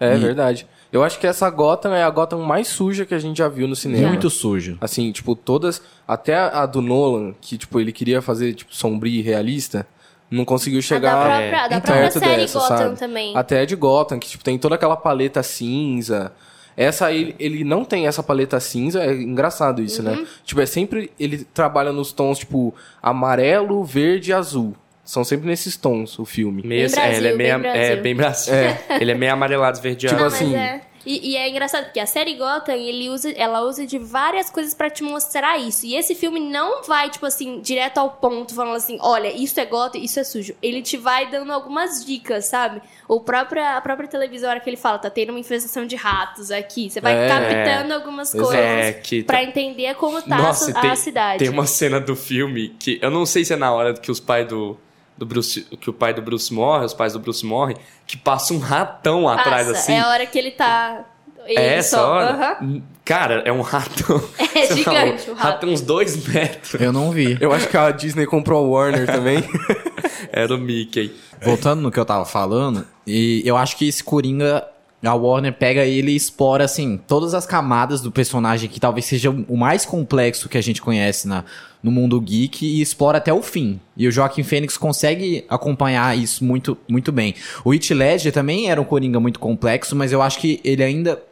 É 0.00 0.14
E- 0.14 0.18
verdade. 0.18 0.66
Eu 0.90 1.04
acho 1.04 1.18
que 1.18 1.26
essa 1.26 1.50
Gotham 1.50 1.92
é 1.94 2.02
a 2.02 2.08
Gotham 2.08 2.40
mais 2.40 2.66
suja 2.68 3.04
que 3.04 3.12
a 3.14 3.18
gente 3.18 3.36
já 3.36 3.48
viu 3.48 3.68
no 3.68 3.76
cinema. 3.76 4.08
Muito 4.08 4.30
sujo. 4.30 4.78
Assim, 4.80 5.12
tipo, 5.12 5.34
todas. 5.36 5.82
Até 6.06 6.34
a 6.34 6.64
do 6.64 6.80
Nolan, 6.80 7.34
que, 7.42 7.58
tipo, 7.58 7.78
ele 7.78 7.92
queria 7.92 8.22
fazer, 8.22 8.54
tipo, 8.54 8.74
sombrio 8.74 9.12
e 9.12 9.20
realista, 9.20 9.86
não 10.30 10.44
conseguiu 10.44 10.78
A 10.78 10.82
chegar. 10.82 11.14
da 11.14 11.24
própria, 11.24 11.68
da 11.68 11.76
em 11.76 11.80
própria 11.80 12.02
perto 12.02 12.18
série 12.18 12.36
dessa, 12.42 12.58
Gotham 12.58 12.76
sabe? 12.78 12.98
também. 12.98 13.36
Até 13.36 13.60
a 13.60 13.64
de 13.64 13.76
Gotham, 13.76 14.18
que 14.18 14.28
tipo, 14.28 14.44
tem 14.44 14.58
toda 14.58 14.74
aquela 14.74 14.96
paleta 14.96 15.42
cinza. 15.42 16.32
Essa 16.76 17.06
aí, 17.06 17.34
ele 17.40 17.64
não 17.64 17.84
tem 17.84 18.06
essa 18.06 18.22
paleta 18.22 18.60
cinza, 18.60 19.02
é 19.02 19.12
engraçado 19.12 19.82
isso, 19.82 20.00
Uhum. 20.00 20.16
né? 20.20 20.26
Tipo, 20.44 20.60
é 20.60 20.66
sempre. 20.66 21.10
Ele 21.18 21.38
trabalha 21.44 21.92
nos 21.92 22.12
tons, 22.12 22.38
tipo, 22.38 22.72
amarelo, 23.02 23.82
verde 23.84 24.30
e 24.30 24.32
azul. 24.34 24.74
São 25.04 25.24
sempre 25.24 25.46
nesses 25.48 25.76
tons 25.76 26.18
o 26.18 26.24
filme. 26.24 26.62
Meio, 26.64 26.88
Bem 26.90 27.00
é, 27.02 27.16
ele 27.16 27.28
é 27.28 27.32
Brasil, 27.32 27.36
meio, 27.36 27.36
bem 27.36 27.48
é 27.50 27.58
Brasil. 27.58 28.02
bem 28.02 28.14
Brasil. 28.14 28.54
Ele 29.00 29.10
é 29.10 29.14
meio 29.14 29.32
amarelado 29.32 29.76
esverdeado. 29.78 30.14
Tipo 30.14 30.20
Não, 30.20 30.26
assim, 30.28 30.54
é. 30.54 30.82
E, 31.10 31.30
e 31.30 31.36
é 31.36 31.48
engraçado, 31.48 31.84
porque 31.84 31.98
a 32.00 32.04
série 32.06 32.34
Gotham, 32.34 32.74
ele 32.74 33.08
usa, 33.08 33.30
ela 33.32 33.62
usa 33.62 33.86
de 33.86 33.98
várias 33.98 34.50
coisas 34.50 34.74
pra 34.74 34.90
te 34.90 35.02
mostrar 35.02 35.56
isso. 35.56 35.86
E 35.86 35.96
esse 35.96 36.14
filme 36.14 36.38
não 36.38 36.82
vai, 36.82 37.08
tipo 37.08 37.24
assim, 37.24 37.60
direto 37.62 37.96
ao 37.96 38.10
ponto, 38.10 38.54
falando 38.54 38.76
assim, 38.76 38.98
olha, 39.00 39.32
isso 39.34 39.58
é 39.58 39.64
Gotham, 39.64 39.98
isso 40.02 40.20
é 40.20 40.24
sujo. 40.24 40.54
Ele 40.60 40.82
te 40.82 40.98
vai 40.98 41.30
dando 41.30 41.50
algumas 41.50 42.04
dicas, 42.04 42.44
sabe? 42.44 42.82
O 43.08 43.20
próprio, 43.20 43.64
a 43.64 43.80
própria 43.80 44.06
televisão, 44.06 44.50
a 44.50 44.52
hora 44.52 44.60
que 44.60 44.68
ele 44.68 44.76
fala, 44.76 44.98
tá 44.98 45.08
tendo 45.08 45.30
uma 45.30 45.40
infestação 45.40 45.86
de 45.86 45.96
ratos 45.96 46.50
aqui. 46.50 46.90
Você 46.90 47.00
vai 47.00 47.16
É. 47.16 47.26
captando 47.28 47.94
algumas 47.94 48.34
Exato. 48.34 48.44
coisas 48.44 48.64
É, 48.64 48.92
que 48.92 49.22
pra 49.22 49.42
entender 49.42 49.94
como 49.94 50.20
tá 50.20 50.36
Nossa, 50.36 50.64
a, 50.70 50.74
su- 50.74 50.80
tem, 50.82 50.90
a 50.90 50.96
cidade. 50.96 51.38
tem 51.38 51.48
uma 51.48 51.66
cena 51.66 51.98
do 51.98 52.14
filme 52.14 52.76
que 52.78 52.98
eu 53.00 53.10
não 53.10 53.24
sei 53.24 53.46
se 53.46 53.54
é 53.54 53.56
na 53.56 53.72
hora 53.72 53.94
que 53.94 54.10
os 54.10 54.20
pais 54.20 54.46
do, 54.46 54.76
do 55.18 55.26
Bruce, 55.26 55.66
que 55.80 55.90
o 55.90 55.92
pai 55.92 56.14
do 56.14 56.22
Bruce 56.22 56.52
morre, 56.54 56.84
os 56.86 56.94
pais 56.94 57.12
do 57.12 57.18
Bruce 57.18 57.44
morrem, 57.44 57.76
que 58.06 58.16
passa 58.16 58.54
um 58.54 58.58
ratão 58.58 59.28
atrás 59.28 59.66
Passa, 59.66 59.78
assim. 59.80 59.92
É 59.92 60.00
a 60.00 60.08
hora 60.08 60.24
que 60.26 60.38
ele 60.38 60.52
tá... 60.52 61.04
Ele 61.46 61.58
É 61.58 61.74
essa 61.76 61.96
só- 61.96 62.10
hora? 62.10 62.30
Aham. 62.60 62.82
Cara, 63.04 63.42
é 63.46 63.50
um 63.52 63.62
ratão. 63.62 64.22
É 64.54 64.66
Sei 64.66 64.84
lá, 64.84 64.92
gigante 65.06 65.30
um 65.30 65.32
o 65.32 65.36
rato. 65.36 65.46
rato 65.46 65.60
tem 65.60 65.70
uns 65.72 65.80
dois 65.80 66.26
metros. 66.26 66.80
Eu 66.80 66.92
não 66.92 67.10
vi. 67.10 67.38
Eu 67.40 67.52
acho 67.52 67.68
que 67.68 67.76
a 67.76 67.90
Disney 67.90 68.26
comprou 68.26 68.64
a 68.64 68.68
Warner 68.68 69.06
também. 69.06 69.38
Era 70.32 70.54
o 70.54 70.58
Mickey. 70.58 71.14
Voltando 71.42 71.80
no 71.80 71.90
que 71.92 71.98
eu 71.98 72.04
tava 72.04 72.24
falando, 72.24 72.84
e 73.06 73.40
eu 73.46 73.56
acho 73.56 73.76
que 73.76 73.86
esse 73.88 74.02
Coringa, 74.02 74.66
a 75.02 75.14
Warner 75.14 75.52
pega 75.52 75.84
ele 75.84 76.10
e 76.12 76.16
explora, 76.16 76.64
assim, 76.64 76.98
todas 77.06 77.32
as 77.34 77.46
camadas 77.46 78.00
do 78.00 78.10
personagem 78.10 78.68
que 78.68 78.80
talvez 78.80 79.04
seja 79.06 79.30
o 79.30 79.56
mais 79.56 79.86
complexo 79.86 80.48
que 80.48 80.58
a 80.58 80.60
gente 80.60 80.82
conhece 80.82 81.28
na, 81.28 81.44
no 81.82 81.90
mundo 81.92 82.20
geek 82.20 82.66
e 82.66 82.80
explora 82.80 83.18
até 83.18 83.32
o 83.32 83.40
fim. 83.40 83.78
E 83.96 84.08
o 84.08 84.10
Joaquim 84.10 84.42
Fênix 84.42 84.76
consegue 84.76 85.44
acompanhar 85.48 86.18
isso 86.18 86.44
muito, 86.44 86.76
muito 86.88 87.12
bem. 87.12 87.34
O 87.64 87.72
Heath 87.72 87.90
Ledger 87.90 88.32
também 88.32 88.68
era 88.70 88.80
um 88.80 88.84
Coringa 88.84 89.20
muito 89.20 89.38
complexo, 89.38 89.94
mas 89.94 90.10
eu 90.10 90.20
acho 90.20 90.40
que 90.40 90.60
ele 90.64 90.82
ainda 90.82 91.22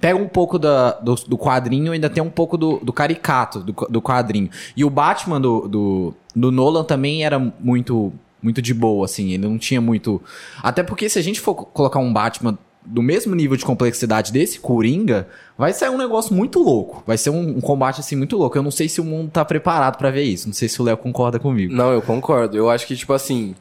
pega 0.00 0.18
um 0.18 0.26
pouco 0.26 0.58
da- 0.58 0.92
do, 0.92 1.14
do 1.14 1.36
quadrinho 1.36 1.92
ainda 1.92 2.08
tem 2.08 2.22
um 2.22 2.30
pouco 2.30 2.56
do, 2.56 2.78
do 2.78 2.90
caricato 2.90 3.60
do, 3.60 3.74
do 3.90 4.00
quadrinho. 4.00 4.48
E 4.74 4.82
o 4.82 4.88
Batman 4.88 5.38
do, 5.38 5.68
do, 5.68 6.14
do 6.34 6.50
Nolan 6.50 6.84
também 6.84 7.22
era 7.22 7.38
muito, 7.38 8.10
muito 8.42 8.62
de 8.62 8.72
boa, 8.72 9.04
assim. 9.04 9.32
Ele 9.34 9.46
não 9.46 9.58
tinha 9.58 9.78
muito. 9.78 10.22
Até 10.62 10.82
porque 10.82 11.06
se 11.06 11.18
a 11.18 11.22
gente 11.22 11.38
for 11.38 11.54
co- 11.54 11.66
colocar 11.66 11.98
um 11.98 12.10
Batman 12.10 12.56
do 12.84 13.02
mesmo 13.02 13.34
nível 13.34 13.56
de 13.56 13.64
complexidade 13.64 14.32
desse 14.32 14.58
Coringa, 14.58 15.28
vai 15.56 15.72
sair 15.72 15.90
um 15.90 15.98
negócio 15.98 16.34
muito 16.34 16.58
louco. 16.58 17.02
Vai 17.06 17.18
ser 17.18 17.30
um, 17.30 17.58
um 17.58 17.60
combate, 17.60 18.00
assim, 18.00 18.16
muito 18.16 18.36
louco. 18.36 18.56
Eu 18.56 18.62
não 18.62 18.70
sei 18.70 18.88
se 18.88 19.00
o 19.00 19.04
mundo 19.04 19.30
tá 19.30 19.44
preparado 19.44 19.98
pra 19.98 20.10
ver 20.10 20.22
isso. 20.22 20.46
Não 20.46 20.54
sei 20.54 20.68
se 20.68 20.80
o 20.80 20.84
Léo 20.84 20.96
concorda 20.96 21.38
comigo. 21.38 21.72
Não, 21.72 21.92
eu 21.92 22.02
concordo. 22.02 22.56
Eu 22.56 22.70
acho 22.70 22.86
que, 22.86 22.96
tipo 22.96 23.12
assim, 23.12 23.54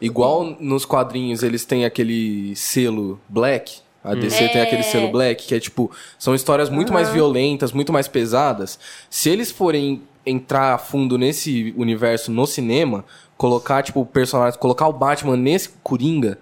igual 0.00 0.56
nos 0.60 0.84
quadrinhos 0.84 1.42
eles 1.42 1.64
têm 1.64 1.84
aquele 1.84 2.54
selo 2.54 3.18
black. 3.28 3.78
A 4.04 4.14
DC 4.14 4.48
tem 4.50 4.60
aquele 4.60 4.84
selo 4.84 5.10
black, 5.10 5.48
que 5.48 5.54
é 5.54 5.58
tipo, 5.58 5.90
são 6.16 6.32
histórias 6.32 6.70
muito 6.70 6.92
mais 6.92 7.08
violentas, 7.08 7.72
muito 7.72 7.92
mais 7.92 8.06
pesadas. 8.06 8.78
Se 9.10 9.28
eles 9.28 9.50
forem 9.50 10.02
entrar 10.24 10.74
a 10.74 10.78
fundo 10.78 11.18
nesse 11.18 11.74
universo 11.76 12.30
no 12.30 12.46
cinema, 12.46 13.04
colocar, 13.36 13.82
tipo, 13.82 14.06
personagens, 14.06 14.56
colocar 14.56 14.86
o 14.86 14.92
Batman 14.92 15.36
nesse 15.36 15.70
Coringa, 15.82 16.38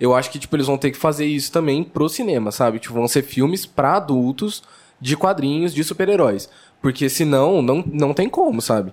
eu 0.00 0.14
acho 0.14 0.30
que, 0.30 0.38
tipo, 0.38 0.54
eles 0.56 0.66
vão 0.66 0.78
ter 0.78 0.90
que 0.90 0.96
fazer 0.98 1.26
isso 1.26 1.50
também 1.52 1.82
pro 1.84 2.08
cinema, 2.08 2.50
sabe? 2.52 2.78
Tipo, 2.78 2.94
vão 2.94 3.08
ser 3.08 3.22
filmes 3.22 3.66
pra 3.66 3.94
adultos 3.96 4.62
de 5.00 5.16
quadrinhos 5.16 5.72
de 5.74 5.82
super-heróis. 5.84 6.48
Porque 6.80 7.08
senão, 7.08 7.60
não, 7.62 7.82
não 7.92 8.14
tem 8.14 8.28
como, 8.28 8.60
sabe? 8.62 8.92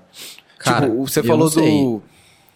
Cara, 0.58 0.88
tipo, 0.90 1.08
você 1.08 1.20
eu 1.20 1.24
falou 1.24 1.50
do. 1.50 2.02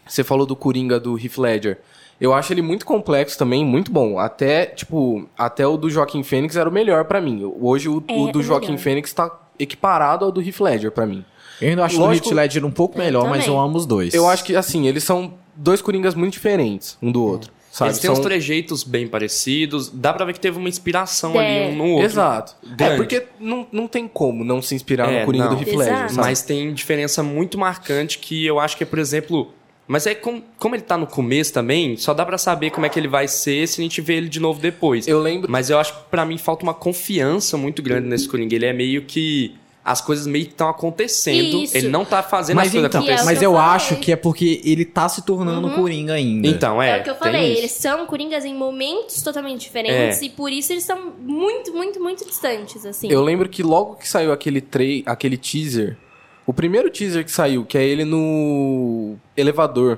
Você 0.08 0.24
falou 0.24 0.46
do 0.46 0.56
Coringa 0.56 1.00
do 1.00 1.18
Heath 1.20 1.38
Ledger. 1.38 1.80
Eu 2.20 2.34
acho 2.34 2.52
ele 2.52 2.62
muito 2.62 2.86
complexo 2.86 3.38
também, 3.38 3.64
muito 3.64 3.92
bom. 3.92 4.18
Até, 4.20 4.66
tipo, 4.66 5.30
até 5.38 5.66
o 5.66 5.78
do 5.78 5.90
Joaquim 5.90 6.24
Fênix 6.24 6.56
era 6.58 6.68
o 6.68 6.72
melhor 6.72 7.06
pra 7.06 7.22
mim. 7.22 7.50
Hoje 7.62 7.88
o, 7.88 8.04
É, 8.08 8.14
o 8.14 8.32
do 8.32 8.40
o 8.40 8.44
Joaquim 8.44 8.68
melhor. 8.72 8.82
Fênix 8.82 9.14
tá 9.14 9.32
equiparado 9.58 10.26
ao 10.26 10.32
do 10.32 10.42
Heath 10.42 10.60
Ledger 10.60 10.92
pra 10.92 11.06
mim. 11.06 11.24
Eu 11.62 11.70
ainda 11.70 11.86
acho 11.86 12.00
Lógico- 12.00 12.28
o 12.28 12.32
Heath 12.32 12.36
Ledger 12.36 12.66
um 12.66 12.72
pouco 12.72 12.98
melhor, 12.98 13.30
mas 13.30 13.44
também. 13.46 13.56
eu 13.56 13.62
amo 13.62 13.78
os 13.78 13.86
dois. 13.86 14.14
Eu 14.14 14.28
acho 14.28 14.44
que, 14.44 14.56
assim, 14.56 14.88
eles 14.88 15.04
são 15.04 15.36
dois 15.56 15.82
Coringas 15.82 16.16
muito 16.16 16.34
diferentes 16.34 16.98
um 17.02 17.12
do 17.12 17.24
outro. 17.24 17.52
Sabe? 17.72 17.92
Eles 17.92 18.00
têm 18.00 18.10
uns 18.10 18.16
São- 18.16 18.24
trejeitos 18.24 18.84
bem 18.84 19.08
parecidos. 19.08 19.90
Dá 19.94 20.12
pra 20.14 20.26
ver 20.26 20.34
que 20.34 20.40
teve 20.40 20.58
uma 20.58 20.68
inspiração 20.70 21.40
É. 21.40 21.66
ali 21.66 21.74
um 21.74 21.78
no 21.78 21.86
outro. 21.92 22.06
Exato. 22.06 22.56
É, 22.64 22.76
Grande. 22.76 22.96
porque 22.98 23.24
não, 23.40 23.68
não 23.72 23.88
tem 23.88 24.08
como 24.08 24.44
não 24.44 24.62
se 24.62 24.74
inspirar 24.74 25.12
É, 25.12 25.20
no 25.20 25.26
Coringa 25.26 25.46
não. 25.46 25.56
do 25.56 25.62
Heath 25.62 25.76
Ledger? 25.78 26.16
Mas 26.16 26.42
tem 26.42 26.74
diferença 26.74 27.22
muito 27.22 27.58
marcante 27.58 28.18
que 28.18 28.46
eu 28.46 28.60
acho 28.60 28.76
que 28.76 28.84
é, 28.84 28.88
por 28.88 28.98
exemplo. 29.00 29.54
Mas 29.88 30.06
é 30.06 30.14
com, 30.14 30.42
como 30.60 30.76
ele 30.76 30.84
tá 30.84 30.96
no 30.98 31.08
começo 31.08 31.52
também, 31.52 31.98
só 31.98 32.14
dá 32.14 32.24
pra 32.24 32.38
saber 32.38 32.70
como 32.70 32.86
é 32.86 32.90
que 32.90 33.00
ele 33.00 33.08
vai 33.08 33.28
ser 33.28 33.68
se 33.68 33.82
a 33.82 33.84
gente 33.84 34.02
vê 34.02 34.16
ele 34.16 34.30
de 34.30 34.40
novo 34.40 34.60
depois. 34.62 35.08
Eu 35.08 35.20
lembro- 35.20 35.50
Mas 35.52 35.70
eu 35.72 35.80
acho 35.80 35.94
que 35.96 36.00
pra 36.12 36.24
mim 36.26 36.38
falta 36.38 36.62
uma 36.64 36.76
confiança 36.76 37.58
muito 37.58 37.82
grande 37.82 38.08
nesse 38.08 38.28
Coringa. 38.30 38.54
Ele 38.56 38.66
é 38.68 38.74
meio 38.74 39.02
que. 39.04 39.56
As 39.92 40.02
coisas 40.02 40.28
meio 40.28 40.46
que 40.46 40.52
estão 40.52 40.70
acontecendo. 40.70 41.64
Isso. 41.64 41.76
Ele 41.76 41.88
não 41.88 42.06
tá 42.06 42.22
fazendo 42.22 42.60
as 42.60 42.66
Mas, 42.66 42.72
coisas 42.74 42.88
então, 42.90 43.02
Que 43.02 43.10
é 43.10 43.14
acontecerem. 43.14 43.36
mas 43.36 43.42
eu 43.44 43.52
eu 43.54 43.58
acho 43.58 43.96
que 43.96 44.12
é 44.12 44.16
porque 44.16 44.62
ele 44.64 44.86
tá 44.86 45.10
se 45.10 45.24
tornando 45.24 45.72
Coringa 45.72 46.14
ainda. 46.14 46.48
Então, 46.48 46.80
é. 46.80 46.98
É 46.98 47.02
o 47.02 47.04
que 47.04 47.10
eu 47.10 47.16
falei, 47.16 47.58
eles 47.58 47.72
são 47.72 48.06
coringas 48.06 48.46
em 48.46 48.54
momentos 48.54 49.22
totalmente 49.24 49.62
diferentes 49.62 50.22
É. 50.22 50.26
e 50.26 50.30
por 50.30 50.52
isso 50.52 50.72
eles 50.72 50.84
são 50.84 51.12
muito, 51.20 51.74
muito, 51.74 52.00
muito 52.00 52.24
distantes, 52.26 52.86
assim. 52.86 53.08
Eu 53.10 53.24
lembro 53.24 53.50
que 53.50 53.64
logo 53.64 53.96
que 53.96 54.08
saiu 54.08 54.32
aquele, 54.32 54.62
trai- 54.62 55.02
aquele 55.08 55.38
teaser, 55.38 55.98
o 56.46 56.54
primeiro 56.54 56.90
teaser 56.92 57.26
que 57.26 57.32
saiu, 57.32 57.66
que 57.66 57.76
é 57.78 57.84
ele 57.84 58.06
no 58.06 59.16
elevador, 59.36 59.98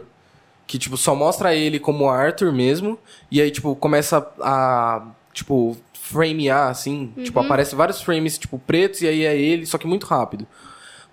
que, 0.65 0.77
tipo, 0.79 0.95
só 0.95 1.13
mostra 1.13 1.53
ele 1.53 1.79
como 1.79 2.07
Arthur 2.09 2.53
mesmo, 2.53 2.97
e 3.29 3.41
aí, 3.41 3.51
tipo, 3.51 3.75
começa 3.75 4.25
a, 4.39 5.05
tipo, 5.33 5.75
framear, 6.11 6.69
assim, 6.69 7.13
tipo, 7.23 7.39
aparece 7.39 7.75
vários 7.75 8.01
frames, 8.01 8.37
tipo, 8.37 8.59
pretos, 8.59 9.01
e 9.01 9.07
aí 9.07 9.25
é 9.25 9.37
ele, 9.37 9.65
só 9.65 9.77
que 9.77 9.87
muito 9.87 10.05
rápido. 10.05 10.45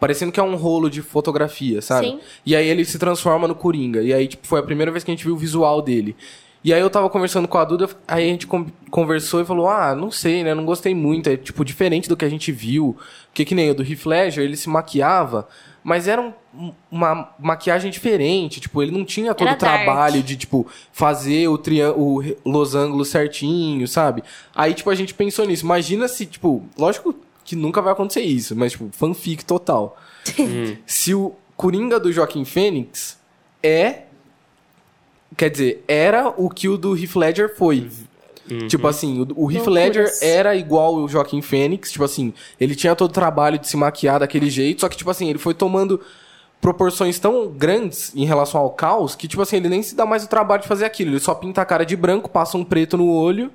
Parecendo 0.00 0.30
que 0.30 0.38
é 0.38 0.42
um 0.42 0.54
rolo 0.54 0.88
de 0.88 1.02
fotografia, 1.02 1.82
sabe? 1.82 2.06
Sim. 2.08 2.20
E 2.46 2.54
aí 2.54 2.68
ele 2.68 2.84
se 2.84 2.98
transforma 2.98 3.48
no 3.48 3.54
Coringa. 3.54 4.00
E 4.02 4.12
aí, 4.12 4.28
tipo, 4.28 4.46
foi 4.46 4.60
a 4.60 4.62
primeira 4.62 4.92
vez 4.92 5.02
que 5.02 5.10
a 5.10 5.14
gente 5.14 5.24
viu 5.24 5.34
o 5.34 5.38
visual 5.38 5.82
dele. 5.82 6.14
E 6.62 6.72
aí 6.74 6.80
eu 6.80 6.90
tava 6.90 7.08
conversando 7.08 7.48
com 7.48 7.58
a 7.58 7.64
Duda, 7.64 7.88
aí 8.06 8.24
a 8.24 8.30
gente 8.32 8.46
con- 8.46 8.66
conversou 8.90 9.40
e 9.40 9.44
falou, 9.44 9.68
ah, 9.68 9.94
não 9.94 10.10
sei, 10.10 10.42
né, 10.44 10.54
não 10.54 10.64
gostei 10.64 10.94
muito, 10.94 11.28
é, 11.30 11.36
tipo, 11.36 11.64
diferente 11.64 12.08
do 12.08 12.16
que 12.16 12.24
a 12.24 12.28
gente 12.28 12.52
viu. 12.52 12.96
Porque 13.28 13.44
que 13.44 13.54
nem 13.54 13.70
o 13.70 13.74
do 13.74 13.82
Heath 13.82 14.06
Ledger, 14.06 14.44
ele 14.44 14.56
se 14.56 14.68
maquiava, 14.68 15.48
mas 15.88 16.06
era 16.06 16.20
um- 16.54 16.72
uma 16.90 17.30
maquiagem 17.38 17.90
diferente, 17.90 18.60
tipo, 18.60 18.82
ele 18.82 18.90
não 18.92 19.04
tinha 19.04 19.34
todo 19.34 19.48
Era 19.48 19.56
o 19.56 19.58
trabalho 19.58 20.22
de, 20.22 20.36
tipo, 20.36 20.66
fazer 20.92 21.48
o, 21.48 21.58
o 21.96 22.22
losango 22.44 23.02
certinho, 23.04 23.88
sabe? 23.88 24.22
Aí, 24.54 24.74
tipo, 24.74 24.90
a 24.90 24.94
gente 24.94 25.14
pensou 25.14 25.46
nisso. 25.46 25.64
Imagina 25.64 26.06
se, 26.06 26.26
tipo, 26.26 26.62
lógico 26.78 27.14
que 27.44 27.56
nunca 27.56 27.80
vai 27.80 27.92
acontecer 27.94 28.20
isso, 28.20 28.54
mas, 28.54 28.72
tipo, 28.72 28.90
fanfic 28.92 29.44
total. 29.44 29.96
Se 30.86 31.14
o 31.14 31.34
Coringa 31.56 31.98
do 31.98 32.12
Joaquim 32.12 32.44
Fênix 32.44 33.18
é. 33.62 34.02
Quer 35.36 35.50
dizer, 35.50 35.84
era 35.86 36.28
o 36.36 36.48
que 36.50 36.68
o 36.68 36.76
do 36.76 36.96
Heath 36.96 37.14
Ledger 37.16 37.56
foi. 37.56 37.88
Tipo 38.66 38.86
assim, 38.86 39.20
o, 39.20 39.44
o 39.46 39.52
Heath. 39.52 39.66
Ledger 39.66 40.10
era 40.22 40.54
igual 40.56 40.94
o 40.94 41.08
Joaquim 41.08 41.42
Fênix, 41.42 41.92
tipo 41.92 42.04
assim, 42.04 42.32
ele 42.58 42.74
tinha 42.74 42.96
todo 42.96 43.10
o 43.10 43.12
trabalho 43.12 43.58
de 43.58 43.68
se 43.68 43.76
maquiar 43.76 44.20
daquele 44.20 44.48
jeito, 44.48 44.80
só 44.80 44.88
que, 44.88 44.96
tipo 44.96 45.10
assim, 45.10 45.28
ele 45.28 45.38
foi 45.38 45.54
tomando 45.54 46.00
proporções 46.60 47.18
tão 47.18 47.48
grandes 47.48 48.12
em 48.16 48.24
relação 48.24 48.60
ao 48.60 48.70
caos 48.70 49.14
que, 49.14 49.28
tipo 49.28 49.42
assim, 49.42 49.56
ele 49.56 49.68
nem 49.68 49.82
se 49.82 49.94
dá 49.94 50.04
mais 50.04 50.24
o 50.24 50.28
trabalho 50.28 50.62
de 50.62 50.68
fazer 50.68 50.84
aquilo. 50.84 51.12
Ele 51.12 51.20
só 51.20 51.34
pinta 51.34 51.62
a 51.62 51.64
cara 51.64 51.84
de 51.84 51.96
branco, 51.96 52.28
passa 52.28 52.56
um 52.56 52.64
preto 52.64 52.96
no 52.96 53.08
olho 53.08 53.50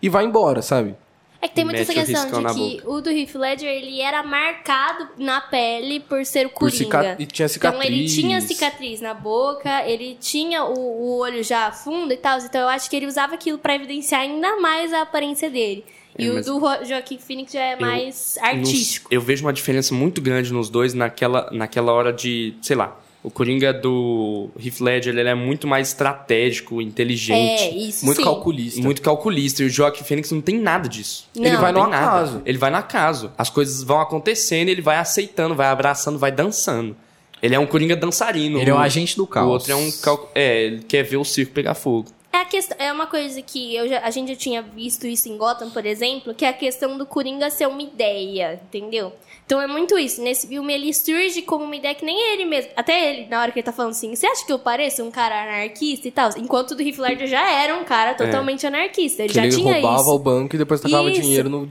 e 0.00 0.08
vai 0.08 0.24
embora, 0.24 0.62
sabe? 0.62 0.94
É 1.40 1.48
que 1.48 1.54
tem 1.54 1.64
muito 1.64 1.78
essa 1.80 1.92
questão 1.92 2.42
de 2.42 2.54
que 2.54 2.82
o 2.86 3.00
do 3.00 3.10
Heath 3.10 3.34
Ledger, 3.34 3.68
ele 3.68 4.00
era 4.00 4.22
marcado 4.22 5.08
na 5.18 5.40
pele 5.40 6.00
por 6.00 6.24
ser 6.24 6.46
o 6.46 6.50
Coringa. 6.50 6.76
cica- 6.78 7.16
e 7.18 7.26
tinha 7.26 7.46
Então 7.46 7.82
ele 7.82 8.08
cicatriz. 8.08 8.14
tinha 8.14 8.40
cicatriz 8.40 9.00
na 9.00 9.14
boca, 9.14 9.84
ele 9.86 10.16
tinha 10.20 10.64
o, 10.64 10.78
o 10.78 11.18
olho 11.18 11.42
já 11.44 11.70
fundo 11.70 12.12
e 12.12 12.16
tal. 12.16 12.38
Então 12.38 12.60
eu 12.62 12.68
acho 12.68 12.88
que 12.88 12.96
ele 12.96 13.06
usava 13.06 13.34
aquilo 13.34 13.58
pra 13.58 13.74
evidenciar 13.74 14.22
ainda 14.22 14.56
mais 14.56 14.92
a 14.92 15.02
aparência 15.02 15.50
dele. 15.50 15.84
E 16.18 16.26
É, 16.26 16.30
o 16.30 16.42
do 16.42 16.84
Joaquim 16.84 17.18
Phoenix 17.18 17.52
já 17.52 17.60
é 17.62 17.76
mais 17.78 18.38
artístico. 18.40 19.04
Nos- 19.08 19.12
eu 19.12 19.20
vejo 19.20 19.44
uma 19.44 19.52
diferença 19.52 19.94
muito 19.94 20.20
grande 20.22 20.50
nos 20.52 20.70
dois 20.70 20.94
naquela, 20.94 21.50
naquela 21.52 21.92
hora 21.92 22.10
de, 22.12 22.54
sei 22.62 22.74
lá, 22.74 22.98
o 23.26 23.30
Coringa 23.30 23.72
do 23.72 24.48
Heath 24.64 24.80
Ledger, 24.80 25.18
ele 25.18 25.28
é 25.28 25.34
muito 25.34 25.66
mais 25.66 25.88
estratégico, 25.88 26.80
inteligente. 26.80 27.60
É, 27.64 27.70
isso 27.76 28.04
Muito 28.06 28.18
sim. 28.18 28.24
calculista. 28.24 28.80
Muito 28.80 29.02
calculista. 29.02 29.62
E 29.62 29.66
o 29.66 29.68
Joaquim 29.68 30.04
Phoenix 30.04 30.30
não 30.30 30.40
tem 30.40 30.56
nada 30.58 30.88
disso. 30.88 31.28
Não. 31.34 31.44
Ele 31.44 31.56
vai 31.56 31.72
no 31.72 31.80
tem 31.82 31.90
nada. 31.90 32.06
acaso. 32.06 32.42
Ele 32.46 32.56
vai 32.58 32.70
no 32.70 32.76
acaso. 32.76 33.32
As 33.36 33.50
coisas 33.50 33.82
vão 33.82 34.00
acontecendo, 34.00 34.68
ele 34.68 34.80
vai 34.80 34.96
aceitando, 34.98 35.54
vai 35.56 35.66
abraçando, 35.66 36.18
vai 36.18 36.30
dançando. 36.30 36.96
Ele 37.42 37.54
é 37.54 37.58
um 37.58 37.66
Coringa 37.66 37.96
dançarino. 37.96 38.58
Ele 38.60 38.70
é 38.70 38.74
um 38.74 38.78
O- 38.78 38.80
agente 38.80 39.16
do 39.16 39.26
caos. 39.26 39.46
O 39.46 39.50
outro 39.50 39.72
é 39.72 39.74
um... 39.76 39.90
cal- 40.02 40.30
É, 40.34 40.62
ele 40.64 40.82
quer 40.84 41.02
ver 41.02 41.16
o 41.16 41.24
circo 41.24 41.52
pegar 41.52 41.74
fogo. 41.74 42.06
É, 42.36 42.40
a 42.42 42.44
questão, 42.44 42.76
é 42.78 42.92
uma 42.92 43.06
coisa 43.06 43.40
que 43.40 43.74
eu 43.74 43.88
já- 43.88 44.00
a 44.00 44.10
gente 44.10 44.28
já 44.28 44.36
tinha 44.36 44.62
visto 44.62 45.06
isso 45.06 45.28
em 45.28 45.36
Gotham, 45.36 45.70
por 45.70 45.86
exemplo, 45.86 46.34
que 46.34 46.44
é 46.44 46.48
a 46.48 46.52
questão 46.52 46.98
do 46.98 47.06
Coringa 47.06 47.48
ser 47.50 47.66
uma 47.66 47.80
ideia, 47.82 48.60
entendeu? 48.64 49.12
Então 49.46 49.60
é 49.62 49.66
muito 49.66 49.96
isso. 49.96 50.20
Nesse 50.20 50.46
filme 50.48 50.72
ele 50.74 50.92
surge 50.92 51.40
como 51.42 51.64
uma 51.64 51.76
ideia 51.76 51.94
que 51.94 52.04
nem 52.04 52.32
ele 52.32 52.44
mesmo. 52.44 52.70
Até 52.76 53.08
ele, 53.10 53.26
na 53.28 53.40
hora 53.40 53.52
que 53.52 53.58
ele 53.60 53.64
tá 53.64 53.72
falando 53.72 53.92
assim, 53.92 54.14
você 54.14 54.26
acha 54.26 54.44
que 54.44 54.52
eu 54.52 54.58
pareço 54.58 55.02
um 55.04 55.10
cara 55.10 55.40
anarquista 55.44 56.08
e 56.08 56.10
tal? 56.10 56.30
Enquanto 56.36 56.72
o 56.72 56.74
do 56.74 56.82
Heath 56.82 56.98
Ledger 56.98 57.28
já 57.28 57.50
era 57.52 57.76
um 57.76 57.84
cara 57.84 58.14
totalmente 58.14 58.66
anarquista. 58.66 59.22
Ele 59.22 59.28
Que 59.28 59.34
já 59.36 59.46
ele 59.46 59.54
tinha 59.56 59.72
roubava 59.74 60.00
isso. 60.02 60.14
o 60.14 60.18
banco 60.18 60.56
e 60.56 60.58
depois 60.58 60.80
tacava 60.80 61.10
Isso. 61.10 61.20
dinheiro 61.22 61.48
no. 61.48 61.66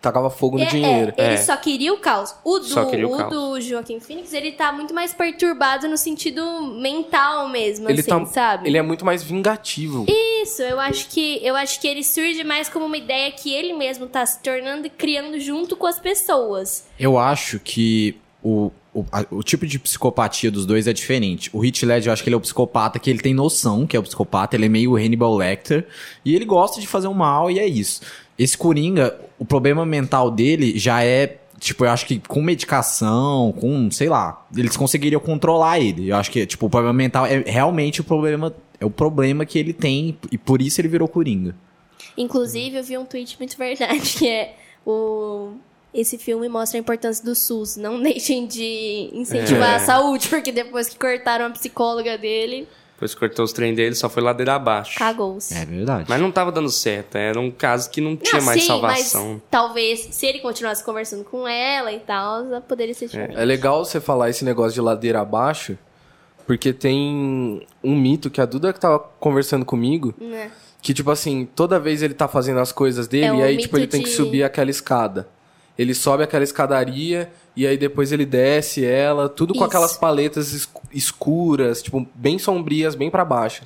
Tacava 0.00 0.30
fogo 0.30 0.58
no 0.58 0.62
É, 0.62 0.66
dinheiro. 0.66 1.12
é, 1.16 1.24
ele 1.26 1.34
É. 1.34 1.38
só 1.38 1.56
queria 1.56 1.92
o 1.92 1.98
caos. 1.98 2.32
O 2.44 2.60
do, 2.60 2.64
Só 2.66 2.84
queria 2.84 3.08
o 3.08 3.12
o 3.14 3.16
caos. 3.16 3.30
do 3.34 3.60
Joaquim 3.60 3.98
Phoenix, 3.98 4.32
ele 4.32 4.52
tá 4.52 4.70
muito 4.72 4.94
mais 4.94 5.12
perturbado 5.12 5.88
no 5.88 5.96
sentido 5.96 6.62
mental 6.80 7.48
mesmo, 7.48 7.90
Ele, 7.90 8.00
assim, 8.00 8.08
tá, 8.10 8.24
sabe? 8.26 8.68
ele 8.68 8.78
é 8.78 8.82
muito 8.82 9.04
mais 9.04 9.22
vingativo. 9.24 10.06
Isso, 10.08 10.62
eu 10.62 10.78
acho 10.78 11.08
que 11.08 11.40
eu 11.44 11.56
acho 11.56 11.80
que 11.80 11.88
ele 11.88 12.04
surge 12.04 12.44
mais 12.44 12.68
como 12.68 12.86
uma 12.86 12.96
ideia 12.96 13.30
que 13.32 13.52
ele 13.52 13.72
mesmo 13.72 14.06
tá 14.06 14.24
se 14.24 14.40
tornando 14.40 14.86
e 14.86 14.90
criando 14.90 15.38
junto 15.40 15.76
com 15.76 15.86
as 15.86 15.98
pessoas. 15.98 16.86
Eu 16.98 17.18
acho 17.18 17.58
que 17.58 18.16
o, 18.40 18.70
o, 18.94 19.04
a- 19.10 19.26
o 19.32 19.42
tipo 19.42 19.66
de 19.66 19.80
psicopatia 19.80 20.48
dos 20.48 20.64
dois 20.64 20.86
é 20.86 20.92
diferente. 20.92 21.50
O 21.52 21.64
Heath 21.64 21.82
Ledger, 21.82 22.08
eu 22.10 22.12
acho 22.12 22.22
que 22.22 22.28
ele 22.28 22.34
é 22.34 22.38
o 22.38 22.40
psicopata 22.40 23.00
que 23.00 23.10
ele 23.10 23.18
tem 23.18 23.34
noção 23.34 23.84
que 23.84 23.96
é 23.96 24.00
o 24.00 24.02
psicopata, 24.04 24.54
ele 24.54 24.66
é 24.66 24.68
meio 24.68 24.94
Hannibal 24.96 25.34
Lecter, 25.36 25.88
e 26.24 26.36
ele 26.36 26.44
gosta 26.44 26.80
de 26.80 26.86
fazer 26.86 27.08
o 27.08 27.14
mal, 27.14 27.50
e 27.50 27.58
é 27.58 27.66
isso. 27.66 28.00
Esse 28.38 28.56
Coringa, 28.56 29.18
o 29.38 29.44
problema 29.44 29.84
mental 29.84 30.30
dele 30.30 30.78
já 30.78 31.02
é, 31.02 31.38
tipo, 31.58 31.84
eu 31.84 31.90
acho 31.90 32.06
que 32.06 32.20
com 32.20 32.40
medicação, 32.40 33.52
com, 33.58 33.90
sei 33.90 34.08
lá, 34.08 34.46
eles 34.56 34.76
conseguiriam 34.76 35.20
controlar 35.20 35.80
ele. 35.80 36.10
Eu 36.10 36.16
acho 36.16 36.30
que, 36.30 36.46
tipo, 36.46 36.66
o 36.66 36.70
problema 36.70 36.92
mental 36.92 37.26
é 37.26 37.42
realmente 37.46 38.00
o 38.00 38.04
problema, 38.04 38.54
é 38.80 38.84
o 38.84 38.90
problema 38.90 39.44
que 39.44 39.58
ele 39.58 39.72
tem, 39.72 40.16
e 40.30 40.38
por 40.38 40.62
isso 40.62 40.80
ele 40.80 40.88
virou 40.88 41.08
Coringa. 41.08 41.54
Inclusive, 42.16 42.76
eu 42.76 42.82
vi 42.84 42.96
um 42.98 43.04
tweet 43.04 43.36
muito 43.38 43.56
verdade, 43.56 44.00
que 44.18 44.28
é 44.28 44.54
o 44.86 45.52
esse 45.92 46.18
filme 46.18 46.48
mostra 46.50 46.78
a 46.78 46.80
importância 46.80 47.24
do 47.24 47.34
SUS. 47.34 47.76
Não 47.76 48.00
deixem 48.02 48.46
de 48.46 49.10
incentivar 49.12 49.70
É. 49.72 49.76
a 49.76 49.80
saúde, 49.80 50.28
porque 50.28 50.52
depois 50.52 50.88
que 50.88 50.98
cortaram 50.98 51.46
a 51.46 51.50
psicóloga 51.50 52.16
dele, 52.18 52.68
Depois 52.98 53.14
cortou 53.14 53.44
os 53.44 53.52
trem 53.52 53.76
dele, 53.76 53.94
só 53.94 54.08
foi 54.08 54.20
ladeira 54.20 54.56
abaixo. 54.56 54.98
cagou-se. 54.98 55.54
É 55.54 55.64
verdade. 55.64 56.06
Mas 56.08 56.20
não 56.20 56.32
tava 56.32 56.50
dando 56.50 56.68
certo. 56.68 57.14
Era 57.16 57.38
um 57.38 57.48
caso 57.48 57.88
que 57.90 58.00
não 58.00 58.16
tinha 58.16 58.40
Não, 58.40 58.46
mais 58.46 58.60
sim, 58.60 58.66
salvação. 58.66 59.32
Mas 59.34 59.42
talvez, 59.48 60.00
se 60.10 60.26
ele 60.26 60.40
continuasse 60.40 60.82
conversando 60.82 61.22
com 61.22 61.46
ela 61.46 61.92
e 61.92 62.00
tal, 62.00 62.44
poderia 62.62 62.92
ser 62.92 63.06
diferente. 63.06 63.38
É 63.38 63.44
legal 63.44 63.84
você 63.84 64.00
falar 64.00 64.30
esse 64.30 64.44
negócio 64.44 64.72
de 64.72 64.80
ladeira 64.80 65.20
abaixo, 65.20 65.78
porque 66.44 66.72
tem 66.72 67.64
um 67.84 67.94
mito 67.96 68.28
que 68.30 68.40
a 68.40 68.44
Duda 68.44 68.72
que 68.72 68.80
tava 68.80 68.98
conversando 69.20 69.64
comigo, 69.64 70.12
Né? 70.20 70.50
que 70.82 70.92
tipo 70.92 71.10
assim, 71.12 71.48
toda 71.54 71.78
vez 71.78 72.02
ele 72.02 72.14
tá 72.14 72.26
fazendo 72.26 72.58
as 72.58 72.72
coisas 72.72 73.06
dele, 73.06 73.26
É 73.26 73.32
um 73.32 73.38
e 73.38 73.42
aí 73.44 73.56
tipo 73.58 73.76
ele 73.78 73.86
tem 73.86 74.02
que 74.02 74.08
de- 74.10 74.16
subir 74.16 74.42
aquela 74.42 74.70
escada. 74.70 75.28
Ele 75.78 75.94
sobe 75.94 76.24
aquela 76.24 76.42
escadaria 76.42 77.30
e 77.54 77.66
aí 77.66 77.76
depois 77.76 78.10
ele 78.12 78.26
desce 78.26 78.84
ela, 78.84 79.28
tudo 79.28 79.52
com 79.54 79.60
Isso. 79.60 79.66
aquelas 79.66 79.96
paletas 79.96 80.52
es- 80.52 80.68
escuras, 80.92 81.80
tipo, 81.82 82.06
bem 82.14 82.38
sombrias, 82.38 82.94
bem 82.94 83.10
pra 83.10 83.24
baixo. 83.24 83.62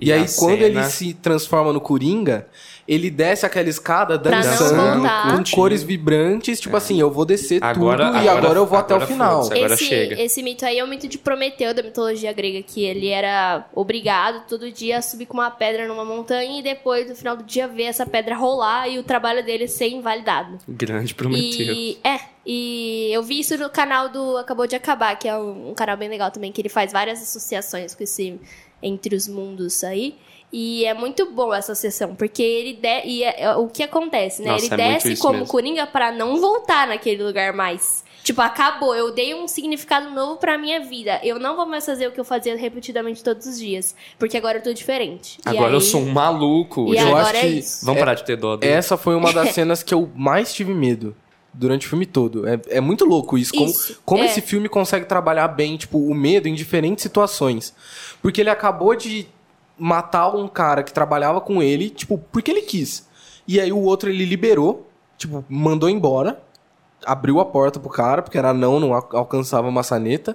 E, 0.00 0.08
E 0.08 0.12
aí 0.12 0.26
quando 0.38 0.60
ele 0.60 0.74
cena- 0.74 0.90
se 0.90 1.14
transforma 1.14 1.72
no 1.72 1.80
Coringa, 1.80 2.46
ele 2.88 3.10
desce 3.10 3.44
aquela 3.44 3.68
escada 3.68 4.16
dançando 4.16 5.02
com 5.36 5.44
cores 5.54 5.82
vibrantes, 5.82 6.60
tipo 6.60 6.76
assim, 6.76 7.00
eu 7.00 7.10
vou 7.10 7.24
descer 7.24 7.62
Agora- 7.62 8.06
tudo 8.06 8.16
e 8.16 8.20
agora- 8.28 8.38
agora 8.38 8.58
eu 8.60 8.66
vou 8.66 8.78
até 8.78 8.94
o 8.94 8.96
agora 8.96 9.10
final. 9.12 9.44
Agora 9.46 9.74
esse, 9.74 9.84
chega. 9.84 10.20
esse 10.22 10.42
mito 10.42 10.64
aí 10.64 10.78
é 10.78 10.84
o 10.84 10.88
mito 10.88 11.08
de 11.08 11.18
Prometeu, 11.18 11.74
da 11.74 11.82
mitologia 11.82 12.32
grega, 12.32 12.62
que 12.62 12.84
ele 12.84 13.08
era 13.08 13.66
obrigado 13.74 14.46
todo 14.48 14.70
dia 14.70 14.98
a 14.98 15.02
subir 15.02 15.26
com 15.26 15.34
uma 15.34 15.50
pedra 15.50 15.88
numa 15.88 16.04
montanha 16.04 16.60
e 16.60 16.62
depois, 16.62 17.08
no 17.08 17.16
final 17.16 17.36
do 17.36 17.42
dia, 17.44 17.66
ver 17.66 17.84
essa 17.84 18.06
pedra 18.06 18.36
rolar 18.36 18.88
e 18.88 18.98
o 18.98 19.02
trabalho 19.02 19.44
dele 19.44 19.66
ser 19.66 19.88
invalidado. 19.88 20.58
Grande 20.68 21.14
Prometeu. 21.14 21.74
E 21.74 21.98
é, 22.04 22.20
e 22.46 23.10
eu 23.12 23.22
vi 23.22 23.40
isso 23.40 23.56
no 23.58 23.68
canal 23.68 24.08
do 24.08 24.36
Acabou 24.36 24.66
de 24.66 24.76
Acabar, 24.76 25.16
que 25.18 25.26
é 25.26 25.36
um, 25.36 25.70
um 25.70 25.74
canal 25.74 25.96
bem 25.96 26.08
legal 26.08 26.30
também, 26.30 26.52
que 26.52 26.60
ele 26.60 26.68
faz 26.68 26.92
várias 26.92 27.20
associações 27.20 27.94
com 27.94 28.04
esse 28.04 28.38
Entre 28.82 29.16
os 29.16 29.26
Mundos 29.26 29.82
aí. 29.82 30.16
E 30.52 30.84
é 30.84 30.94
muito 30.94 31.26
bom 31.32 31.52
essa 31.52 31.74
sessão, 31.74 32.14
porque 32.14 32.42
ele 32.42 32.74
de, 32.74 33.04
e 33.04 33.22
é- 33.24 33.42
é 33.42 33.56
o 33.56 33.66
que 33.68 33.82
acontece, 33.82 34.42
né? 34.42 34.52
Nossa, 34.52 34.64
ele 34.66 34.74
é 34.74 34.92
desce 34.94 35.16
como 35.16 35.34
mesmo. 35.40 35.46
Coringa 35.48 35.86
pra 35.86 36.12
não 36.12 36.40
voltar 36.40 36.86
naquele 36.86 37.22
lugar 37.22 37.52
mais. 37.52 38.04
Tipo, 38.22 38.40
acabou, 38.40 38.94
eu 38.94 39.12
dei 39.12 39.34
um 39.34 39.46
significado 39.46 40.10
novo 40.10 40.36
pra 40.36 40.56
minha 40.58 40.80
vida. 40.80 41.20
Eu 41.22 41.38
não 41.38 41.54
vou 41.56 41.64
mais 41.66 41.84
fazer 41.86 42.08
o 42.08 42.12
que 42.12 42.18
eu 42.18 42.24
fazia 42.24 42.56
repetidamente 42.56 43.22
todos 43.22 43.46
os 43.46 43.58
dias, 43.58 43.94
porque 44.18 44.36
agora 44.36 44.58
eu 44.58 44.62
tô 44.62 44.72
diferente. 44.72 45.38
E 45.46 45.48
Agora 45.48 45.68
aí- 45.68 45.74
eu 45.74 45.80
sou 45.80 46.00
um 46.00 46.10
maluco. 46.12 46.92
E. 46.92 46.96
Eu 46.98 47.06
agora 47.08 47.22
acho 47.22 47.36
é 47.36 47.40
que 47.40 47.46
isso. 47.46 47.84
Vamos 47.84 47.98
É- 47.98 48.00
parar 48.04 48.14
de 48.14 48.24
ter 48.24 48.36
dó 48.36 48.56
dele. 48.56 48.72
Essa 48.72 48.96
foi 48.96 49.14
uma 49.14 49.32
das 49.32 49.50
cenas 49.54 49.82
que 49.82 49.94
eu 49.94 50.10
mais 50.14 50.52
tive 50.54 50.72
medo 50.74 51.14
durante 51.54 51.86
o 51.86 51.90
filme 51.90 52.04
todo. 52.06 52.46
É, 52.48 52.60
é 52.68 52.80
muito 52.80 53.04
louco 53.04 53.38
isso. 53.38 53.52
Como, 53.52 53.66
Isso, 53.70 54.00
como 54.04 54.22
é. 54.22 54.26
esse 54.26 54.40
filme 54.40 54.68
consegue 54.68 55.06
trabalhar 55.06 55.48
bem, 55.48 55.76
tipo, 55.76 55.96
o 55.98 56.14
medo 56.14 56.48
em 56.48 56.54
diferentes 56.54 57.02
situações. 57.02 57.72
Porque 58.20 58.40
ele 58.40 58.50
acabou 58.50 58.94
de 58.96 59.26
matar 59.78 60.28
um 60.34 60.48
cara 60.48 60.82
que 60.82 60.92
trabalhava 60.92 61.40
com 61.40 61.62
ele, 61.62 61.90
tipo, 61.90 62.18
porque 62.18 62.50
ele 62.50 62.62
quis. 62.62 63.06
E 63.46 63.60
aí 63.60 63.72
o 63.72 63.80
outro 63.80 64.10
ele 64.10 64.24
liberou, 64.24 64.86
tipo, 65.16 65.44
mandou 65.48 65.88
embora, 65.88 66.40
abriu 67.04 67.38
a 67.40 67.44
porta 67.44 67.78
pro 67.78 67.90
cara, 67.90 68.22
porque 68.22 68.38
era 68.38 68.52
não, 68.52 68.80
não 68.80 68.94
al- 68.94 69.08
alcançava 69.12 69.68
a 69.68 69.70
maçaneta. 69.70 70.34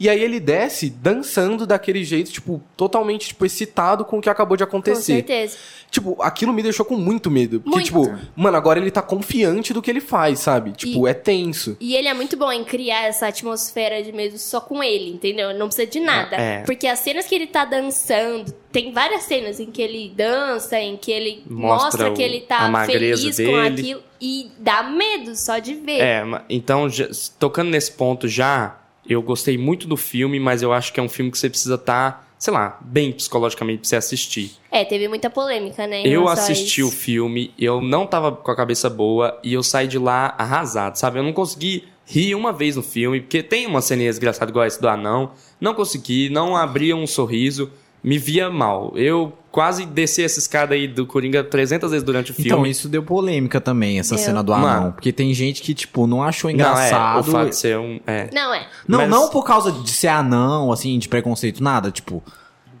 E 0.00 0.08
aí 0.08 0.22
ele 0.24 0.40
desce 0.40 0.88
dançando 0.88 1.66
daquele 1.66 2.02
jeito, 2.02 2.32
tipo, 2.32 2.62
totalmente 2.74 3.28
tipo, 3.28 3.44
excitado 3.44 4.02
com 4.02 4.16
o 4.16 4.20
que 4.22 4.30
acabou 4.30 4.56
de 4.56 4.64
Com 4.64 4.68
acontecer. 4.68 5.16
certeza. 5.16 5.58
Tipo, 5.90 6.16
aquilo 6.22 6.52
me 6.54 6.62
deixou 6.62 6.86
com 6.86 6.96
muito 6.96 7.30
medo. 7.30 7.60
Porque, 7.60 7.70
Muito. 7.70 7.86
tipo, 7.86 8.18
mano, 8.34 8.56
agora 8.56 8.78
ele 8.78 8.90
tá 8.90 9.02
confiante 9.02 9.74
do 9.74 9.82
que 9.82 9.90
ele 9.90 10.00
faz, 10.00 10.38
sabe? 10.38 10.70
Tipo, 10.72 11.06
é 11.06 11.12
tenso. 11.12 11.76
E 11.80 11.94
ele 11.96 12.08
é 12.08 12.14
muito 12.14 12.36
bom 12.36 12.50
em 12.50 12.64
criar 12.64 13.06
essa 13.08 13.26
atmosfera 13.26 14.02
de 14.02 14.10
medo 14.12 14.38
só 14.38 14.60
com 14.60 14.82
ele, 14.82 15.10
entendeu? 15.10 15.52
Não 15.52 15.66
precisa 15.66 15.86
de 15.86 16.00
nada. 16.00 16.36
É. 16.36 16.62
Porque 16.62 16.86
as 16.86 17.00
cenas 17.00 17.26
que 17.26 17.34
ele 17.34 17.46
tá 17.48 17.64
dançando, 17.66 18.52
tem 18.72 18.92
várias 18.92 19.24
cenas 19.24 19.60
em 19.60 19.66
que 19.66 19.82
ele 19.82 20.12
dança, 20.16 20.78
em 20.80 20.96
que 20.96 21.10
ele 21.10 21.42
Mostra 21.46 22.04
mostra, 22.06 22.12
que 22.12 22.22
ele 22.22 22.40
tá 22.40 22.70
feliz 22.86 23.36
dele. 23.36 23.50
com 23.50 23.58
aquilo. 23.58 24.02
E 24.20 24.50
dá 24.58 24.82
medo 24.84 25.34
só 25.34 25.58
de 25.58 25.74
ver. 25.74 26.00
É, 26.00 26.22
então, 26.48 26.88
já- 26.88 27.08
tocando 27.38 27.70
nesse 27.70 27.90
ponto 27.92 28.28
já, 28.28 28.79
eu 29.10 29.20
gostei 29.20 29.58
muito 29.58 29.88
do 29.88 29.96
filme, 29.96 30.38
mas 30.38 30.62
eu 30.62 30.72
acho 30.72 30.92
que 30.92 31.00
é 31.00 31.02
um 31.02 31.08
filme 31.08 31.30
que 31.30 31.38
você 31.38 31.50
precisa 31.50 31.74
estar, 31.74 32.32
sei 32.38 32.52
lá, 32.52 32.78
bem 32.80 33.12
psicologicamente 33.12 33.80
pra 33.80 33.88
você 33.88 33.96
assistir. 33.96 34.52
É, 34.70 34.84
teve 34.84 35.08
muita 35.08 35.28
polêmica, 35.28 35.86
né? 35.86 36.02
Eu 36.04 36.28
assisti 36.28 36.82
o 36.82 36.90
filme, 36.90 37.52
eu 37.58 37.80
não 37.80 38.06
tava 38.06 38.30
com 38.30 38.50
a 38.50 38.56
cabeça 38.56 38.88
boa 38.88 39.38
e 39.42 39.52
eu 39.52 39.62
saí 39.62 39.88
de 39.88 39.98
lá 39.98 40.34
arrasado, 40.38 40.96
sabe? 40.96 41.18
Eu 41.18 41.24
não 41.24 41.32
consegui 41.32 41.84
rir 42.06 42.34
uma 42.34 42.52
vez 42.52 42.76
no 42.76 42.82
filme, 42.82 43.20
porque 43.20 43.42
tem 43.42 43.66
uma 43.66 43.80
ceninha 43.80 44.10
desgraçada 44.10 44.50
igual 44.50 44.64
esse 44.64 44.80
do 44.80 44.88
anão. 44.88 45.32
Não 45.60 45.74
consegui, 45.74 46.30
não 46.30 46.56
abria 46.56 46.96
um 46.96 47.06
sorriso, 47.06 47.70
me 48.02 48.18
via 48.18 48.48
mal. 48.50 48.92
Eu 48.96 49.32
quase 49.50 49.84
desci 49.84 50.22
essa 50.22 50.38
escada 50.38 50.74
aí 50.74 50.86
do 50.86 51.04
Coringa 51.06 51.42
300 51.42 51.90
vezes 51.90 52.04
durante 52.04 52.30
o 52.30 52.34
filme. 52.34 52.50
Então, 52.50 52.66
isso 52.66 52.88
deu 52.88 53.02
polêmica 53.02 53.60
também, 53.60 53.98
essa 53.98 54.14
Deu. 54.14 54.24
cena 54.24 54.42
do 54.42 54.52
anão. 54.52 54.68
Mano. 54.68 54.92
Porque 54.92 55.12
tem 55.12 55.34
gente 55.34 55.60
que, 55.60 55.74
tipo, 55.74 56.06
não 56.06 56.22
achou 56.22 56.48
Não, 56.50 56.54
engraçado. 56.54 57.16
é, 57.16 57.20
o 57.20 57.24
fato 57.24 57.48
de 57.50 57.56
ser 57.56 57.76
um... 57.78 58.00
É. 58.06 58.28
Não, 58.32 58.54
é. 58.54 58.66
Não, 58.86 58.98
Mas- 59.00 59.10
não 59.10 59.28
por 59.28 59.44
causa 59.44 59.72
de 59.72 59.90
ser 59.90 60.08
anão, 60.08 60.70
assim, 60.72 60.98
de 60.98 61.08
preconceito, 61.08 61.62
nada. 61.62 61.90
Tipo, 61.90 62.22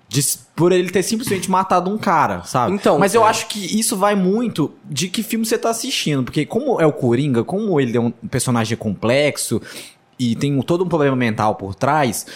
de- 0.08 0.38
por 0.54 0.70
ele 0.72 0.90
ter 0.90 1.02
simplesmente 1.02 1.50
matado 1.50 1.90
um 1.90 1.98
cara, 1.98 2.42
sabe? 2.44 2.72
Então, 2.74 2.98
Mas 2.98 3.14
eu 3.14 3.24
é. 3.26 3.28
acho 3.28 3.46
que 3.48 3.78
isso 3.78 3.96
vai 3.96 4.14
muito 4.14 4.72
de 4.88 5.08
que 5.08 5.22
filme 5.22 5.44
você 5.44 5.58
tá 5.58 5.70
assistindo. 5.70 6.22
Porque 6.22 6.46
como 6.46 6.80
é 6.80 6.86
o 6.86 6.92
Coringa, 6.92 7.42
como 7.44 7.80
ele 7.80 7.96
é 7.96 8.00
um 8.00 8.10
personagem 8.10 8.76
complexo 8.78 9.60
e 10.20 10.36
tem 10.36 10.60
todo 10.60 10.84
um 10.84 10.88
problema 10.88 11.16
mental 11.16 11.54
por 11.54 11.74
trás, 11.74 12.26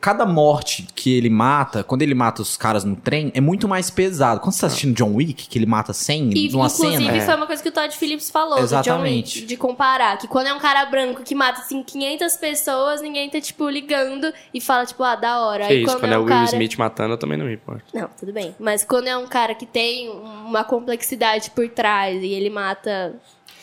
cada 0.00 0.24
morte 0.24 0.88
que 0.94 1.14
ele 1.14 1.28
mata, 1.28 1.84
quando 1.84 2.00
ele 2.00 2.14
mata 2.14 2.40
os 2.40 2.56
caras 2.56 2.82
no 2.82 2.96
trem, 2.96 3.30
é 3.34 3.42
muito 3.42 3.68
mais 3.68 3.90
pesado. 3.90 4.40
Quando 4.40 4.54
você 4.54 4.62
tá 4.62 4.68
assistindo 4.68 4.94
John 4.94 5.12
Wick, 5.14 5.46
que 5.46 5.58
ele 5.58 5.66
mata 5.66 5.92
100 5.92 6.30
E, 6.30 6.48
numa 6.50 6.66
inclusive, 6.66 7.04
cena... 7.04 7.20
foi 7.20 7.34
uma 7.34 7.46
coisa 7.46 7.62
que 7.62 7.68
o 7.68 7.72
Todd 7.72 7.94
Phillips 7.94 8.30
falou 8.30 8.58
Exatamente. 8.58 9.40
Wick, 9.40 9.48
de 9.48 9.56
comparar. 9.58 10.16
Que 10.16 10.26
quando 10.26 10.46
é 10.46 10.54
um 10.54 10.58
cara 10.58 10.86
branco 10.86 11.22
que 11.22 11.34
mata, 11.34 11.60
assim, 11.60 11.82
500 11.82 12.36
pessoas, 12.38 13.02
ninguém 13.02 13.28
tá, 13.28 13.38
tipo, 13.38 13.68
ligando 13.68 14.32
e 14.54 14.58
fala, 14.58 14.86
tipo, 14.86 15.02
ah, 15.02 15.14
da 15.14 15.40
hora. 15.40 15.66
Que 15.66 15.74
Aí 15.74 15.82
isso, 15.82 15.98
quando 15.98 16.12
é 16.12 16.18
um 16.18 16.22
o 16.22 16.24
Will 16.24 16.32
cara... 16.32 16.44
Smith 16.46 16.78
matando, 16.78 17.12
eu 17.12 17.18
também 17.18 17.36
não 17.36 17.44
me 17.44 17.52
importo. 17.52 17.84
Não, 17.92 18.08
tudo 18.18 18.32
bem. 18.32 18.56
Mas 18.58 18.82
quando 18.82 19.08
é 19.08 19.16
um 19.16 19.26
cara 19.26 19.54
que 19.54 19.66
tem 19.66 20.08
uma 20.08 20.64
complexidade 20.64 21.50
por 21.50 21.68
trás 21.68 22.22
e 22.22 22.28
ele 22.28 22.48
mata... 22.48 23.14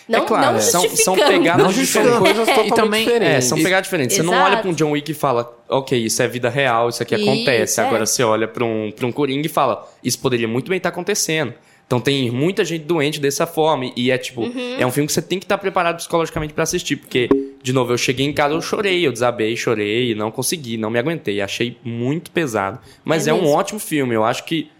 Não, 0.07 0.19
é 0.19 0.21
claro, 0.25 0.53
não 0.53 0.59
são, 0.61 0.81
são 0.81 0.89
justificando. 1.15 1.27
pegadas 1.31 1.63
Não 1.65 1.71
diferentes. 1.71 2.11
justificando. 2.13 2.19
Coisas 2.19 2.47
É, 2.47 2.67
e 2.67 2.71
também- 2.71 3.05
diferentes. 3.05 3.35
É, 3.35 3.41
são 3.41 3.57
pegadas 3.61 3.87
diferentes. 3.87 4.15
Você 4.17 4.23
não 4.23 4.33
Exato. 4.33 4.49
olha 4.51 4.57
pra 4.61 4.69
um 4.69 4.73
John 4.73 4.91
Wick 4.91 5.11
e 5.11 5.13
fala, 5.13 5.57
ok, 5.69 5.97
isso 6.05 6.21
é 6.21 6.27
vida 6.27 6.49
real, 6.49 6.89
isso 6.89 7.01
aqui 7.03 7.15
Isso, 7.15 7.29
acontece. 7.29 7.79
é. 7.81 7.83
Agora 7.85 8.05
você 8.05 8.23
olha 8.23 8.47
pra 8.47 8.63
um, 8.65 8.91
pra 8.91 9.05
um 9.07 9.11
Coringa 9.11 9.45
e 9.45 9.49
fala, 9.49 9.89
isso 10.03 10.19
poderia 10.19 10.47
muito 10.47 10.69
bem 10.69 10.77
estar 10.77 10.89
acontecendo. 10.89 11.53
Então 11.85 11.99
tem 11.99 12.31
muita 12.31 12.63
gente 12.65 12.85
doente 12.85 13.19
dessa 13.19 13.45
forma. 13.45 13.91
E 13.95 14.09
é 14.09 14.17
tipo, 14.17 14.41
Uhum. 14.41 14.75
é 14.79 14.85
um 14.85 14.91
filme 14.91 15.05
que 15.05 15.13
você 15.13 15.21
tem 15.21 15.37
que 15.37 15.45
estar 15.45 15.57
preparado 15.57 15.97
psicologicamente 15.97 16.53
pra 16.53 16.63
assistir. 16.63 16.95
Porque, 16.95 17.27
de 17.61 17.71
novo, 17.73 17.93
eu 17.93 17.97
cheguei 17.97 18.25
em 18.25 18.33
casa, 18.33 18.53
eu 18.55 18.61
chorei, 18.61 19.05
eu 19.05 19.11
desabei, 19.11 19.55
chorei, 19.55 20.15
não 20.15 20.31
consegui, 20.31 20.75
não 20.77 20.89
me 20.89 20.97
aguentei. 20.97 21.39
Achei 21.41 21.77
muito 21.83 22.31
pesado. 22.31 22.79
Mas 23.05 23.27
É 23.27 23.31
é, 23.31 23.33
um 23.33 23.47
ótimo 23.47 23.79
filme. 23.79 24.15
Eu 24.15 24.23
acho 24.23 24.43
que 24.45 24.71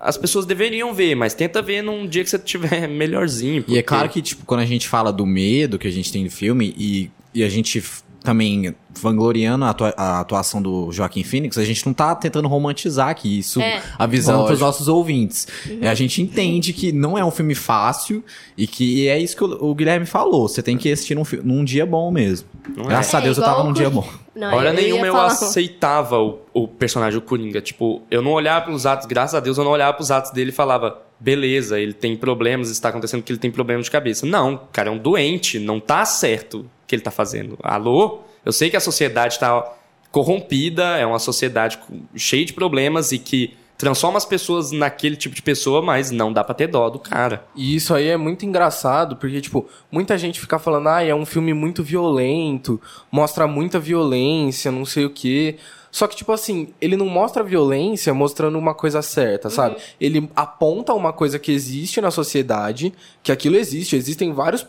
as 0.00 0.16
pessoas 0.16 0.44
deveriam 0.46 0.92
ver, 0.94 1.14
mas 1.14 1.34
tenta 1.34 1.60
ver 1.62 1.82
num 1.82 2.06
dia 2.06 2.22
que 2.24 2.30
você 2.30 2.38
tiver 2.38 2.86
melhorzinho. 2.88 3.58
E 3.58 3.58
é 3.58 3.64
porque- 3.64 3.82
claro 3.82 4.08
que, 4.08 4.20
tipo, 4.22 4.44
quando 4.44 4.60
a 4.60 4.66
gente 4.66 4.86
fala 4.88 5.12
do 5.12 5.24
medo 5.26 5.78
que 5.78 5.86
a 5.88 5.90
gente 5.92 6.12
tem 6.12 6.24
no 6.24 6.30
filme 6.30 6.74
e, 6.78 7.10
e 7.34 7.42
a 7.44 7.48
gente 7.48 7.82
também 8.26 8.74
vangloriando 9.00 9.64
a, 9.64 9.70
atua- 9.70 9.94
a 9.96 10.20
atuação 10.20 10.60
do 10.60 10.90
Joaquim 10.90 11.22
Phoenix, 11.22 11.56
a 11.58 11.64
gente 11.64 11.86
não 11.86 11.92
tá 11.94 12.14
tentando 12.14 12.48
romantizar 12.48 13.08
aqui 13.10 13.38
isso, 13.38 13.60
É. 13.60 13.80
avisando 13.98 14.38
Lógico. 14.38 14.48
pros 14.48 14.60
nossos 14.60 14.88
ouvintes. 14.88 15.46
É, 15.80 15.88
a 15.88 15.94
gente 15.94 16.20
entende 16.20 16.72
que 16.72 16.90
não 16.92 17.16
é 17.16 17.24
um 17.24 17.30
filme 17.30 17.54
fácil 17.54 18.24
e 18.56 18.66
que 18.66 19.06
é 19.06 19.18
isso 19.18 19.36
que 19.36 19.44
o, 19.44 19.70
o 19.70 19.74
Guilherme 19.74 20.06
falou. 20.06 20.48
Você 20.48 20.62
tem 20.62 20.76
que 20.76 20.90
assistir 20.90 21.14
num, 21.14 21.22
num 21.44 21.64
dia 21.64 21.86
bom 21.86 22.10
mesmo. 22.10 22.48
Não 22.76 22.84
é? 22.84 22.88
Graças 22.88 23.14
a 23.14 23.18
É, 23.18 23.22
Deus 23.22 23.36
eu 23.36 23.42
igual 23.42 23.56
tava 23.56 23.68
num 23.68 23.72
dia 23.74 23.88
bom. 23.90 24.08
Não, 24.34 24.54
Hora 24.54 24.70
eu 24.70 24.74
nenhuma 24.74 25.06
eu 25.06 25.16
aceitava 25.20 26.18
o, 26.18 26.38
o 26.52 26.66
personagem, 26.66 27.18
o 27.18 27.22
Coringa. 27.22 27.60
Tipo, 27.60 28.02
eu 28.10 28.20
não 28.22 28.32
olhava 28.32 28.64
pros 28.66 28.86
atos, 28.86 29.06
graças 29.06 29.34
a 29.34 29.40
Deus, 29.40 29.56
eu 29.58 29.64
não 29.64 29.70
olhava 29.70 29.92
pros 29.94 30.10
atos 30.10 30.30
dele 30.32 30.50
e 30.50 30.52
falava, 30.52 31.00
beleza, 31.20 31.78
ele 31.80 31.92
tem 31.92 32.16
problemas, 32.16 32.70
está 32.70 32.88
acontecendo 32.88 33.22
que 33.22 33.32
ele 33.32 33.38
tem 33.38 33.50
problemas 33.50 33.86
de 33.86 33.90
cabeça. 33.90 34.26
Não, 34.26 34.54
o 34.54 34.58
cara 34.72 34.88
é 34.88 34.92
um 34.92 34.98
doente, 34.98 35.58
não 35.58 35.78
tá 35.80 36.04
certo 36.04 36.66
que 36.86 36.94
ele 36.94 37.02
tá 37.02 37.10
fazendo. 37.10 37.58
Alô? 37.62 38.20
Eu 38.44 38.52
sei 38.52 38.70
que 38.70 38.76
a 38.76 38.80
sociedade 38.80 39.38
tá 39.38 39.72
corrompida, 40.10 40.96
é 40.96 41.04
uma 41.04 41.18
sociedade 41.18 41.78
cheia 42.14 42.44
de 42.44 42.52
problemas 42.52 43.12
e 43.12 43.18
que 43.18 43.56
transforma 43.76 44.16
as 44.16 44.24
pessoas 44.24 44.70
naquele 44.70 45.16
tipo 45.16 45.34
de 45.34 45.42
pessoa, 45.42 45.82
mas 45.82 46.10
não 46.10 46.32
dá 46.32 46.42
pra 46.42 46.54
ter 46.54 46.66
dó 46.66 46.88
do 46.88 46.98
cara. 46.98 47.44
E 47.54 47.76
isso 47.76 47.92
aí 47.94 48.08
é 48.08 48.16
muito 48.16 48.46
engraçado, 48.46 49.16
porque, 49.16 49.40
tipo, 49.40 49.68
muita 49.90 50.16
gente 50.16 50.40
fica 50.40 50.58
falando, 50.58 50.88
ah, 50.88 51.02
é 51.02 51.14
um 51.14 51.26
filme 51.26 51.52
muito 51.52 51.82
violento, 51.82 52.80
mostra 53.10 53.46
muita 53.46 53.78
violência, 53.78 54.70
não 54.72 54.86
sei 54.86 55.04
o 55.04 55.10
quê. 55.10 55.56
Só 55.96 56.06
que, 56.06 56.14
tipo 56.14 56.30
assim, 56.30 56.74
ele 56.78 56.94
não 56.94 57.06
mostra 57.06 57.42
violência 57.42 58.12
mostrando 58.12 58.58
uma 58.58 58.74
coisa 58.74 59.00
certa, 59.00 59.48
sabe? 59.48 59.76
Ele 59.98 60.28
aponta 60.36 60.92
uma 60.92 61.10
coisa 61.10 61.38
que 61.38 61.50
existe 61.50 62.02
na 62.02 62.10
sociedade, 62.10 62.92
que 63.22 63.32
aquilo 63.32 63.56
existe. 63.56 63.96
Existem 63.96 64.30
várias 64.30 64.66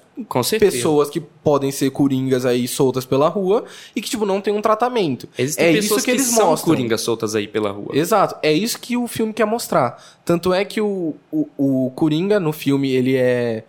pessoas 0.58 1.10
que 1.10 1.20
podem 1.20 1.70
ser 1.70 1.90
coringas 1.90 2.46
aí 2.46 2.66
soltas 2.66 3.06
pela 3.06 3.28
rua 3.28 3.66
e 3.94 4.02
que, 4.02 4.10
tipo, 4.10 4.26
não 4.26 4.40
tem 4.40 4.54
um 4.54 4.62
tratamento. 4.62 5.28
Existem 5.38 5.66
é 5.66 5.74
pessoas 5.74 5.98
isso 5.98 6.06
que, 6.06 6.12
eles 6.12 6.28
são 6.28 6.52
mostram. 6.52 6.74
coringas 6.74 7.02
soltas 7.02 7.36
aí 7.36 7.46
pela 7.46 7.72
rua. 7.72 7.90
Exato, 7.92 8.38
é 8.42 8.54
isso 8.54 8.80
que 8.80 8.96
o 8.96 9.06
filme 9.06 9.34
quer 9.34 9.44
mostrar. 9.44 10.02
Tanto 10.24 10.54
é 10.54 10.64
que 10.64 10.80
o, 10.80 11.14
o, 11.30 11.50
o 11.58 11.92
Coringa 11.94 12.40
no 12.40 12.54
filme, 12.54 12.90
ele 12.90 13.18
é 13.18 13.66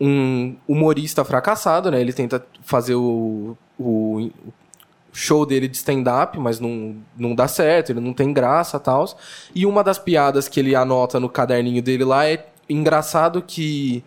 um 0.00 0.56
humorista 0.66 1.24
fracassado, 1.24 1.92
né? 1.92 2.00
Ele 2.00 2.12
tenta 2.12 2.44
fazer 2.60 2.96
o, 2.96 3.56
o 3.78 4.30
show 5.18 5.44
dele 5.44 5.66
de 5.66 5.76
stand-up, 5.76 6.38
mas 6.38 6.60
não, 6.60 6.96
não 7.16 7.34
dá 7.34 7.48
certo, 7.48 7.90
ele 7.90 8.00
não 8.00 8.12
tem 8.12 8.32
graça 8.32 8.76
e 8.76 8.80
tal. 8.80 9.04
E 9.52 9.66
uma 9.66 9.82
das 9.82 9.98
piadas 9.98 10.48
que 10.48 10.60
ele 10.60 10.76
anota 10.76 11.18
no 11.18 11.28
caderninho 11.28 11.82
dele 11.82 12.04
lá 12.04 12.26
é 12.26 12.46
engraçado 12.68 13.42
que 13.42 14.04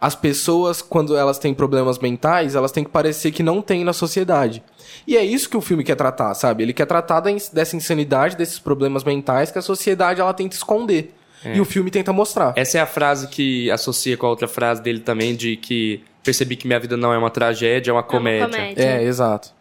as 0.00 0.16
pessoas, 0.16 0.82
quando 0.82 1.16
elas 1.16 1.38
têm 1.38 1.54
problemas 1.54 1.98
mentais, 1.98 2.56
elas 2.56 2.72
têm 2.72 2.82
que 2.82 2.90
parecer 2.90 3.30
que 3.30 3.42
não 3.42 3.62
tem 3.62 3.84
na 3.84 3.92
sociedade. 3.92 4.62
E 5.06 5.16
é 5.16 5.24
isso 5.24 5.48
que 5.48 5.56
o 5.56 5.60
filme 5.60 5.84
quer 5.84 5.94
tratar, 5.94 6.34
sabe? 6.34 6.64
Ele 6.64 6.72
quer 6.72 6.86
tratar 6.86 7.20
dessa 7.20 7.76
insanidade, 7.76 8.36
desses 8.36 8.58
problemas 8.58 9.04
mentais 9.04 9.52
que 9.52 9.58
a 9.58 9.62
sociedade 9.62 10.20
ela 10.20 10.34
tenta 10.34 10.56
esconder. 10.56 11.14
É. 11.44 11.56
E 11.56 11.60
o 11.60 11.64
filme 11.64 11.90
tenta 11.90 12.12
mostrar. 12.12 12.54
Essa 12.56 12.78
é 12.78 12.80
a 12.80 12.86
frase 12.86 13.28
que 13.28 13.70
associa 13.70 14.16
com 14.16 14.26
a 14.26 14.30
outra 14.30 14.48
frase 14.48 14.82
dele 14.82 15.00
também, 15.00 15.34
de 15.36 15.56
que 15.56 16.02
percebi 16.24 16.56
que 16.56 16.66
minha 16.66 16.80
vida 16.80 16.96
não 16.96 17.12
é 17.12 17.18
uma 17.18 17.30
tragédia, 17.30 17.90
é 17.90 17.94
uma 17.94 18.02
comédia. 18.02 18.46
comédia. 18.46 18.82
É, 18.82 19.04
exato. 19.04 19.59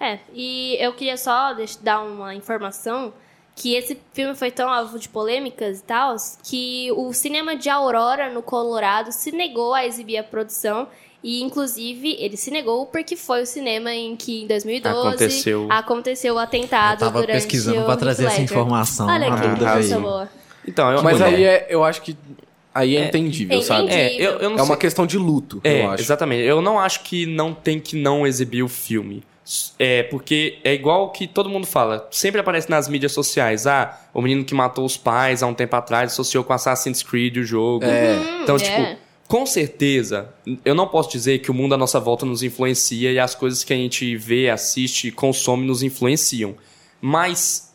É, 0.00 0.18
e 0.34 0.76
eu 0.78 0.92
queria 0.92 1.16
só 1.16 1.54
dar 1.82 2.02
uma 2.02 2.34
informação 2.34 3.12
que 3.54 3.74
esse 3.74 3.98
filme 4.12 4.34
foi 4.34 4.50
tão 4.50 4.68
alvo 4.70 4.98
de 4.98 5.08
polêmicas 5.08 5.80
e 5.80 5.82
tal, 5.82 6.14
que 6.44 6.92
o 6.92 7.12
cinema 7.14 7.56
de 7.56 7.70
Aurora, 7.70 8.28
no 8.30 8.42
Colorado, 8.42 9.10
se 9.12 9.32
negou 9.32 9.72
a 9.72 9.86
exibir 9.86 10.18
a 10.18 10.24
produção. 10.24 10.86
E, 11.24 11.42
inclusive, 11.42 12.14
ele 12.20 12.36
se 12.36 12.50
negou 12.50 12.86
porque 12.86 13.16
foi 13.16 13.42
o 13.42 13.46
cinema 13.46 13.92
em 13.92 14.14
que, 14.14 14.42
em 14.42 14.46
2012, 14.46 15.08
Aconteceu. 15.08 15.66
aconteceu 15.70 16.34
o 16.34 16.38
atentado 16.38 16.96
Eu 17.02 17.06
tava 17.06 17.20
durante 17.20 17.32
pesquisando 17.32 17.80
o 17.80 17.84
pra 17.86 17.96
trazer 17.96 18.24
Heath 18.24 18.32
essa 18.32 18.40
Ledger. 18.42 18.56
informação. 18.58 19.06
Olha 19.08 19.32
Ah, 19.32 19.40
que 19.40 19.48
Duda 19.48 19.72
coisa 19.72 19.98
boa. 19.98 20.28
Então, 20.68 20.92
eu, 20.92 21.02
Mas 21.02 21.20
aí 21.22 21.42
é, 21.42 21.66
eu 21.70 21.82
acho 21.82 22.02
que 22.02 22.16
aí 22.72 22.96
é, 22.96 23.06
entendível, 23.06 23.56
Entendi. 23.56 23.66
sabe? 23.66 23.88
É, 23.90 24.14
eu, 24.14 24.32
eu 24.32 24.50
não 24.50 24.58
É 24.58 24.62
uma 24.62 24.66
sei- 24.66 24.76
questão 24.76 25.06
de 25.06 25.16
luto, 25.16 25.60
É, 25.64 25.82
eu 25.84 25.90
acho. 25.90 26.02
exatamente. 26.02 26.42
Eu 26.44 26.60
não 26.60 26.78
acho 26.78 27.00
que 27.00 27.24
não 27.26 27.52
tem 27.54 27.80
que 27.80 27.96
não 27.96 28.24
exibir 28.26 28.62
o 28.62 28.68
filme. 28.68 29.24
É, 29.78 30.02
porque 30.04 30.58
é 30.64 30.74
igual 30.74 31.10
que 31.10 31.26
todo 31.26 31.48
mundo 31.48 31.66
fala. 31.66 32.08
Sempre 32.10 32.40
aparece 32.40 32.68
nas 32.68 32.88
mídias 32.88 33.12
sociais. 33.12 33.66
Ah, 33.66 33.98
o 34.12 34.20
menino 34.20 34.44
que 34.44 34.54
matou 34.54 34.84
os 34.84 34.96
pais 34.96 35.42
há 35.42 35.46
um 35.46 35.54
tempo 35.54 35.76
atrás 35.76 36.12
associou 36.12 36.42
com 36.42 36.52
Assassin's 36.52 37.02
Creed 37.02 37.36
o 37.36 37.44
jogo. 37.44 37.84
É. 37.84 38.16
Então, 38.42 38.56
Hum, 38.56 38.58
tipo, 38.58 38.80
é. 38.80 38.98
com 39.28 39.46
certeza, 39.46 40.28
eu 40.64 40.74
não 40.74 40.88
posso 40.88 41.10
dizer 41.10 41.38
que 41.38 41.50
o 41.50 41.54
mundo 41.54 41.74
à 41.74 41.78
nossa 41.78 42.00
volta 42.00 42.26
nos 42.26 42.42
influencia 42.42 43.12
e 43.12 43.18
as 43.18 43.34
coisas 43.34 43.62
que 43.62 43.72
a 43.72 43.76
gente 43.76 44.16
vê, 44.16 44.50
assiste, 44.50 45.10
consome 45.12 45.64
nos 45.66 45.82
influenciam. 45.82 46.56
Mas 47.00 47.65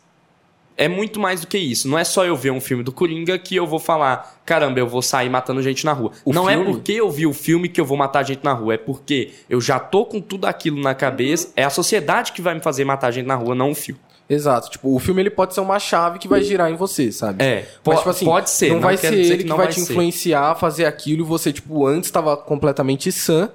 é 0.76 0.88
muito 0.88 1.18
mais 1.20 1.40
do 1.40 1.46
que 1.46 1.58
isso. 1.58 1.86
Não 1.88 1.98
é 1.98 2.04
só 2.04 2.24
eu 2.24 2.34
ver 2.36 2.50
um 2.50 2.60
filme 2.60 2.82
do 2.82 2.90
Coringa 2.92 3.38
que 3.38 3.54
eu 3.56 3.66
vou 3.66 3.78
falar, 3.78 4.40
caramba, 4.44 4.78
eu 4.80 4.86
vou 4.86 5.02
sair 5.02 5.28
matando 5.28 5.62
gente 5.62 5.84
na 5.84 5.92
rua. 5.92 6.12
O 6.24 6.32
não 6.32 6.46
filme- 6.46 6.62
é 6.62 6.72
porque 6.72 6.92
eu 6.92 7.10
vi 7.10 7.26
o 7.26 7.32
filme 7.32 7.68
que 7.68 7.80
eu 7.80 7.84
vou 7.84 7.96
matar 7.96 8.22
gente 8.22 8.42
na 8.44 8.52
rua, 8.52 8.74
é 8.74 8.78
porque 8.78 9.30
eu 9.48 9.60
já 9.60 9.78
tô 9.78 10.04
com 10.04 10.20
tudo 10.20 10.46
aquilo 10.46 10.80
na 10.80 10.94
cabeça. 10.94 11.52
É 11.56 11.64
a 11.64 11.70
sociedade 11.70 12.32
que 12.32 12.40
vai 12.42 12.54
me 12.54 12.60
fazer 12.60 12.84
matar 12.84 13.10
gente 13.10 13.26
na 13.26 13.34
rua, 13.34 13.54
não 13.54 13.70
o 13.70 13.74
filme. 13.74 14.00
Exato. 14.30 14.70
Tipo, 14.70 14.94
o 14.94 14.98
filme 14.98 15.20
ele 15.20 15.30
pode 15.30 15.52
ser 15.52 15.60
uma 15.60 15.78
chave 15.78 16.18
que 16.18 16.26
vai 16.26 16.42
girar 16.42 16.70
em 16.70 16.76
você, 16.76 17.12
sabe? 17.12 17.42
É, 17.44 17.56
Mas, 17.56 17.66
po- 17.82 17.94
tipo 17.96 18.08
assim, 18.10 18.24
pode 18.24 18.48
ser, 18.50 18.68
Não, 18.68 18.74
não 18.76 18.82
vai 18.82 18.96
ser 18.96 19.12
ele 19.14 19.36
que 19.38 19.42
que, 19.42 19.48
não 19.48 19.56
vai 19.56 19.66
vai 19.66 19.74
te 19.74 19.80
influenciar 19.80 20.52
a 20.52 20.54
fazer 20.54 20.86
aquilo 20.86 21.22
e 21.22 21.26
você, 21.26 21.52
tipo, 21.52 21.86
antes 21.86 22.08
estava 22.08 22.34
completamente 22.36 23.12
sã. 23.12 23.50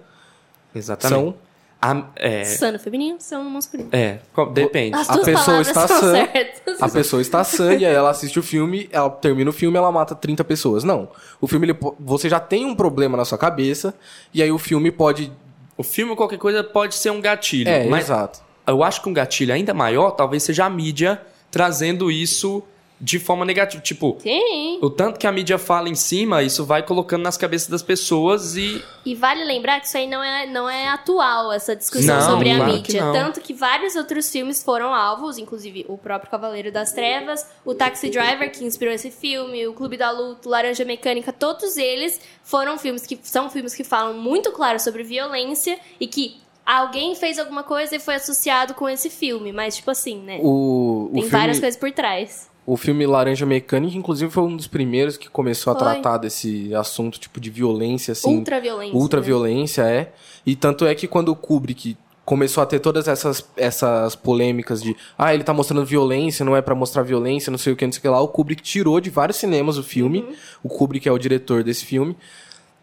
Exatamente. 0.76 1.20
São. 1.20 1.36
A, 1.80 2.06
é, 2.16 2.44
Sã 2.44 2.72
no 2.72 2.80
feminino, 2.80 3.18
sã 3.20 3.38
no 3.38 3.50
masculino. 3.52 3.90
é, 3.92 4.20
depende. 4.52 4.96
As 4.96 5.10
A 5.10 5.20
pessoa 5.20 5.62
está 5.62 5.88
sã, 5.88 6.12
certas. 6.12 6.82
A 6.82 6.90
pessoa 6.90 7.22
está 7.22 7.44
sã 7.44 7.74
e 7.76 7.86
aí 7.86 7.94
ela 7.94 8.10
assiste 8.10 8.40
o 8.40 8.44
filme, 8.44 8.90
ela 8.92 9.10
termina 9.10 9.50
o 9.50 9.54
filme 9.54 9.78
ela 9.78 9.92
mata 9.92 10.16
30 10.16 10.44
pessoas. 10.44 10.84
Não. 10.84 11.08
O 11.40 11.48
filme, 11.48 11.68
ele, 11.68 11.78
você 12.00 12.30
já 12.30 12.40
tem 12.40 12.66
um 12.66 12.76
problema 12.76 13.16
na 13.16 13.26
sua 13.26 13.38
cabeça 13.38 13.94
e 14.34 14.42
aí 14.42 14.52
o 14.52 14.58
filme 14.58 14.92
pode... 14.92 15.32
O 15.78 15.84
filme, 15.84 16.16
qualquer 16.16 16.40
coisa, 16.40 16.64
pode 16.64 16.96
ser 16.96 17.12
um 17.12 17.22
gatilho. 17.22 17.70
É, 17.70 17.86
mas 17.86 18.06
exato. 18.06 18.40
eu 18.66 18.84
acho 18.84 19.02
que 19.02 19.10
um 19.10 19.14
gatilho 19.14 19.54
ainda 19.54 19.74
maior 19.76 20.12
talvez 20.12 20.42
seja 20.42 20.66
a 20.66 20.70
mídia 20.70 21.22
trazendo 21.52 22.10
isso 22.10 22.64
de 23.00 23.20
forma 23.20 23.46
negativa. 23.46 23.82
Tipo, 23.82 24.18
Sim. 24.20 24.80
o 24.82 24.90
tanto 24.90 25.20
que 25.20 25.28
a 25.28 25.32
mídia 25.32 25.58
fala 25.58 25.88
em 25.88 25.96
cima, 25.96 26.42
isso 26.42 26.66
vai 26.66 26.82
colocando 26.84 27.22
nas 27.24 27.38
cabeças 27.38 27.68
das 27.68 27.84
pessoas 27.84 28.56
e. 28.56 28.84
E 29.06 29.14
vale 29.16 29.44
lembrar 29.44 29.80
que 29.80 29.88
isso 29.88 29.98
aí 29.98 30.08
não 30.08 30.24
é, 30.24 30.46
não 30.48 30.70
é 30.70 30.90
atual, 30.90 31.52
essa 31.52 31.76
discussão 31.76 32.20
Não, 32.20 32.30
sobre 32.30 32.52
a 32.52 32.56
claro 32.58 32.72
que 32.72 32.78
mídia. 32.94 33.06
não. 33.06 33.14
Tanto 33.14 33.42
que 33.42 33.54
vários 33.54 33.96
outros 33.96 34.30
filmes 34.32 34.64
foram 34.64 34.94
alvos, 34.94 35.38
inclusive 35.38 35.86
o 35.88 35.98
próprio 35.98 36.30
Cavaleiro 36.32 36.72
das 36.72 36.92
Trevas, 36.92 37.46
o 37.64 37.74
Taxi 37.76 38.10
Driver, 38.10 38.52
que 38.52 38.66
inspirou 38.66 38.94
esse 38.94 39.12
filme, 39.12 39.68
o 39.68 39.74
Clube 39.74 39.96
da 39.98 40.12
Luta, 40.12 40.50
Laranja 40.50 40.84
Mecânica, 40.84 41.32
todos 41.32 41.78
eles 41.78 42.20
foram 42.44 42.78
filmes 42.78 43.06
que 43.06 43.18
são 43.24 43.50
filmes 43.50 43.74
que 43.76 43.84
falam 43.84 44.16
muito 44.16 44.52
claro 44.52 44.80
sobre 44.80 45.04
violência 45.04 45.80
e 46.00 46.08
que 46.08 46.38
alguém 46.66 47.16
fez 47.16 47.40
alguma 47.40 47.64
coisa 47.64 47.96
e 47.96 48.00
foi 48.00 48.16
associado 48.16 48.74
com 48.74 48.90
esse 48.90 49.10
filme. 49.10 49.54
Mas, 49.54 49.78
tipo 49.78 49.90
assim, 49.92 50.20
né? 50.22 50.40
O, 50.42 51.06
o 51.06 51.10
Tem 51.14 51.22
filme, 51.24 51.30
várias 51.38 51.60
coisas 51.60 51.80
por 51.80 51.92
trás. 51.92 52.50
O 52.68 52.76
filme 52.76 53.08
Laranja 53.08 53.46
Mecânica, 53.46 53.98
inclusive, 53.98 54.30
foi 54.30 54.44
um 54.44 54.58
dos 54.58 54.68
primeiros 54.68 55.16
que 55.16 55.30
começou 55.30 55.72
a 55.72 55.76
Foi. 55.80 55.86
tratar 55.86 56.18
desse 56.18 56.76
assunto, 56.76 57.18
tipo, 57.18 57.40
de 57.40 57.50
violência, 57.50 58.12
assim. 58.12 58.40
Ultraviolência, 58.40 58.98
Ultraviolência, 58.98 59.82
é. 59.84 60.12
E 60.46 60.54
tanto 60.54 60.86
é 60.86 60.94
que 60.94 61.08
quando 61.08 61.30
o 61.30 61.36
Kubrick 61.36 61.96
começou 62.26 62.62
a 62.62 62.66
ter 62.66 62.80
todas 62.80 63.08
essas, 63.08 63.50
essas 63.56 64.18
polêmicas 64.18 64.84
de 64.84 64.94
ah, 65.18 65.34
ele 65.34 65.46
tá 65.46 65.54
mostrando 65.54 65.86
violência, 65.86 66.44
não 66.44 66.58
é 66.58 66.62
pra 66.62 66.76
mostrar 66.76 67.04
violência, 67.04 67.50
não 67.50 67.58
sei 67.58 67.72
o 67.72 67.76
que, 67.78 67.86
não 67.86 67.94
sei 67.94 68.00
o 68.00 68.02
que 68.02 68.10
lá, 68.10 68.20
o 68.20 68.28
Kubrick 68.28 68.62
tirou 68.62 69.00
de 69.00 69.10
vários 69.10 69.38
cinemas 69.38 69.78
o 69.78 69.84
filme. 69.84 70.20
Uhum. 70.20 70.36
O 70.64 70.68
Kubrick 70.68 71.08
é 71.08 71.12
o 71.12 71.18
diretor 71.18 71.64
desse 71.64 71.86
filme. 71.86 72.18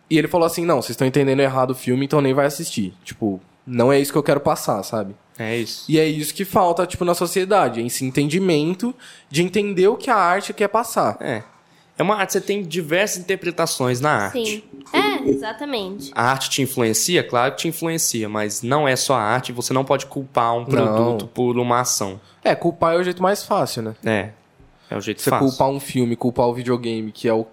E 0.08 0.16
ele 0.16 0.28
falou 0.28 0.46
assim: 0.46 0.64
não, 0.64 0.80
vocês 0.80 0.90
estão 0.90 1.06
entendendo 1.06 1.40
errado 1.40 1.72
o 1.72 1.74
filme, 1.74 2.06
então 2.06 2.22
nem 2.22 2.32
vai 2.32 2.46
assistir. 2.46 2.94
Tipo, 3.04 3.38
não 3.66 3.92
é 3.92 3.98
isso 3.98 4.12
que 4.12 4.18
eu 4.18 4.22
quero 4.22 4.40
passar, 4.40 4.82
sabe? 4.82 5.14
É 5.38 5.56
isso. 5.56 5.84
E 5.88 5.98
é 5.98 6.06
isso 6.06 6.32
que 6.32 6.44
falta, 6.44 6.86
tipo, 6.86 7.04
na 7.04 7.14
sociedade. 7.14 7.80
Esse 7.80 8.04
entendimento 8.04 8.94
de 9.28 9.42
entender 9.42 9.88
o 9.88 9.96
que 9.96 10.10
a 10.10 10.16
arte 10.16 10.52
quer 10.52 10.68
passar. 10.68 11.16
É. 11.20 11.42
É 11.96 12.02
uma 12.02 12.16
arte, 12.16 12.32
você 12.32 12.40
tem 12.40 12.62
diversas 12.62 13.18
interpretações 13.18 14.00
na 14.00 14.10
arte. 14.26 14.44
Sim. 14.44 14.62
É, 14.92 15.28
exatamente. 15.28 16.10
A 16.14 16.30
arte 16.30 16.50
te 16.50 16.62
influencia? 16.62 17.22
Claro 17.22 17.52
que 17.52 17.58
te 17.58 17.68
influencia, 17.68 18.28
mas 18.28 18.62
não 18.62 18.86
é 18.86 18.96
só 18.96 19.14
a 19.14 19.22
arte, 19.22 19.52
você 19.52 19.72
não 19.72 19.84
pode 19.84 20.06
culpar 20.06 20.56
um 20.56 20.64
produto 20.64 21.26
por 21.28 21.56
uma 21.56 21.80
ação. 21.80 22.20
É, 22.42 22.54
culpar 22.54 22.94
é 22.94 22.98
o 22.98 23.02
jeito 23.04 23.22
mais 23.22 23.44
fácil, 23.44 23.82
né? 23.82 23.94
É. 24.04 24.30
É 24.90 24.96
o 24.96 25.00
jeito 25.00 25.22
Você 25.22 25.30
fácil. 25.30 25.48
culpar 25.48 25.68
um 25.68 25.80
filme, 25.80 26.16
culpar 26.16 26.46
o 26.46 26.54
videogame, 26.54 27.10
que 27.12 27.28
é 27.28 27.32
o, 27.32 27.46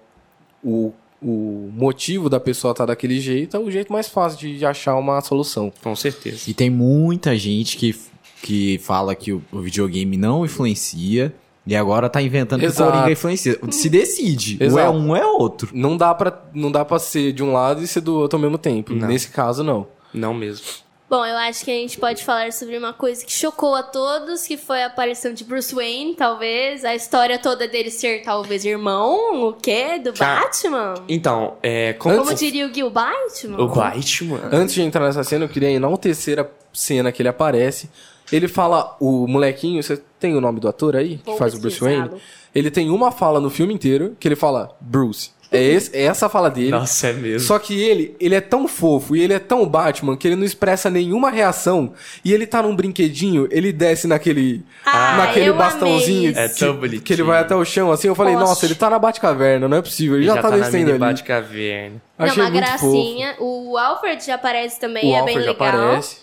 o, 0.64 0.91
o 1.22 1.69
motivo 1.74 2.30
da 2.30 2.39
pessoa 2.39 2.72
estar 2.72 2.86
daquele 2.86 3.19
jeito, 3.19 3.55
é 3.55 3.59
o 3.59 3.69
jeito 3.69 3.93
mais 3.93 4.07
fácil 4.07 4.39
de 4.39 4.65
achar 4.65 4.95
uma 4.95 5.22
solução. 5.22 5.72
Com 5.84 5.95
certeza. 5.95 6.49
E 6.49 6.53
tem 6.53 6.69
muita 6.69 7.38
gente 7.38 7.78
que, 7.78 7.95
que 8.41 8.80
fala 8.80 9.13
que 9.13 9.32
o, 9.32 9.41
o 9.51 9.59
videogame 9.59 10.17
não 10.17 10.43
influencia. 10.43 11.34
E 11.65 11.76
agora 11.76 12.09
tá 12.09 12.19
inventando 12.19 12.61
que 12.61 12.65
o 12.65 12.69
Exato. 12.69 12.91
Coringa 12.91 13.11
influencia. 13.11 13.59
Se 13.69 13.88
decide. 13.88 14.57
Ou 14.59 14.63
é 14.63 14.67
Exato. 14.67 14.97
um 14.97 15.09
ou 15.09 15.15
é 15.15 15.26
outro. 15.26 15.69
Não 15.74 15.95
dá 15.95 16.11
pra, 16.15 16.41
não 16.55 16.72
dá 16.72 16.84
pra 16.84 16.97
ser 16.97 17.32
de 17.34 17.43
um 17.43 17.53
lado 17.53 17.84
e 17.84 17.88
ser 17.88 18.01
do 18.01 18.15
outro 18.15 18.38
ao 18.38 18.41
mesmo 18.41 18.57
tempo. 18.57 18.95
Não. 18.95 19.07
Nesse 19.07 19.30
caso, 19.30 19.63
não. 19.63 19.86
Não 20.11 20.34
mesmo. 20.34 20.65
Bom, 21.12 21.26
eu 21.26 21.36
acho 21.36 21.66
que 21.66 21.72
a 21.72 21.74
gente 21.74 21.99
pode 21.99 22.24
falar 22.24 22.53
sobre 22.53 22.78
uma 22.78 22.93
coisa 22.93 23.26
que 23.26 23.34
chocou 23.34 23.76
a 23.76 23.84
todos, 23.84 24.47
que 24.47 24.55
foi 24.55 24.82
a 24.82 24.86
aparição 24.86 25.34
de 25.34 25.43
Bruce 25.43 25.76
Wayne, 25.76 26.16
talvez. 26.16 26.86
A 26.86 26.95
história 26.95 27.38
toda 27.38 27.68
dele 27.68 27.91
ser, 27.91 28.22
talvez, 28.22 28.64
irmão, 28.64 29.49
o 29.49 29.51
quê? 29.51 29.99
Do 29.99 30.14
Batman? 30.14 30.93
Então, 31.09 31.57
é. 31.62 31.91
Como, 31.91 32.16
Como 32.16 32.34
diria 32.34 32.66
o 32.66 32.74
Gil 32.74 32.89
Batman? 32.89 33.62
o 33.62 33.68
Batman? 33.68 34.39
Antes 34.53 34.74
de 34.74 34.84
entrar 34.84 35.05
nessa 35.05 35.22
cena, 35.26 35.43
eu 35.43 35.49
queria 35.49 35.70
enaltecer 35.70 36.39
a 36.39 36.47
cena 36.72 37.12
que 37.12 37.22
ele 37.22 37.28
aparece. 37.28 37.89
Ele 38.32 38.47
fala, 38.47 38.95
o 38.97 39.28
molequinho, 39.28 39.84
você 39.84 40.01
tem 40.18 40.34
o 40.34 40.39
nome 40.39 40.62
do 40.62 40.70
ator 40.70 40.95
aí? 40.95 41.18
Que 41.18 41.26
Vou 41.26 41.38
faz 41.38 41.53
o 41.53 41.59
Bruce. 41.59 41.82
Wayne? 41.82 42.09
Ele 42.55 42.72
tem 42.72 42.89
uma 42.89 43.12
fala 43.12 43.41
no 43.41 43.49
filme 43.49 43.74
inteiro 43.74 44.16
que 44.18 44.30
ele 44.30 44.38
fala, 44.38 44.78
Bruce. 44.80 45.32
É, 45.52 45.62
esse, 45.62 45.93
é 45.95 46.04
essa 46.04 46.28
a 46.28 46.30
fala 46.30 46.49
dele. 46.49 46.72
Nossa, 46.72 47.08
é 47.08 47.14
mesmo. 47.14 47.45
Só 47.45 47.60
que 47.60 47.74
ele, 47.84 48.16
ele 48.22 48.34
é 48.36 48.39
tão 48.39 48.68
fofo 48.70 49.16
e 49.18 49.22
ele 49.22 49.34
é 49.34 49.39
tão 49.39 49.68
Batman 49.68 50.16
que 50.16 50.26
ele 50.28 50.38
não 50.38 50.45
expressa 50.45 50.89
nenhuma 50.89 51.30
reação. 51.30 51.91
E 52.24 52.32
ele 52.34 52.47
tá 52.47 52.62
num 52.64 52.74
brinquedinho, 52.76 53.47
ele 53.52 53.74
desce 53.74 54.08
naquele, 54.08 54.64
Ah, 54.86 55.18
naquele 55.18 55.49
eu 55.49 55.56
bastãozinho 55.56 56.32
amei 56.32 56.43
É 56.45 56.47
que, 56.47 56.60
tão 56.60 56.76
bonitinho. 56.78 57.02
que 57.02 57.14
ele 57.14 57.24
vai 57.24 57.39
até 57.41 57.54
o 57.54 57.66
chão 57.66 57.91
assim. 57.91 58.08
Eu 58.08 58.16
falei, 58.16 58.34
Poxa. 58.34 58.45
nossa, 58.45 58.66
ele 58.66 58.76
tá 58.76 58.89
na 58.89 58.97
Batcaverna, 58.97 59.68
não 59.68 59.76
é 59.78 59.82
possível. 59.82 60.16
Ele, 60.16 60.26
já, 60.26 60.38
tá, 60.41 60.49
na 60.49 60.58
descendo 60.58 60.91
ali. 60.91 60.99
Batcaverna. 60.99 62.02
Não, 62.18 62.26
Achei 62.28 62.43
uma 62.43 62.49
muito 62.49 62.64
gracinha. 62.66 63.36
O 63.39 63.78
Alfred 63.78 64.26
já 64.26 64.36
aparece 64.36 64.80
também, 64.80 65.04
O 65.04 65.16
é 65.16 65.24
bem 65.26 65.36
Alfred 65.38 65.47
legal. 65.60 65.68
aparece. 65.68 66.18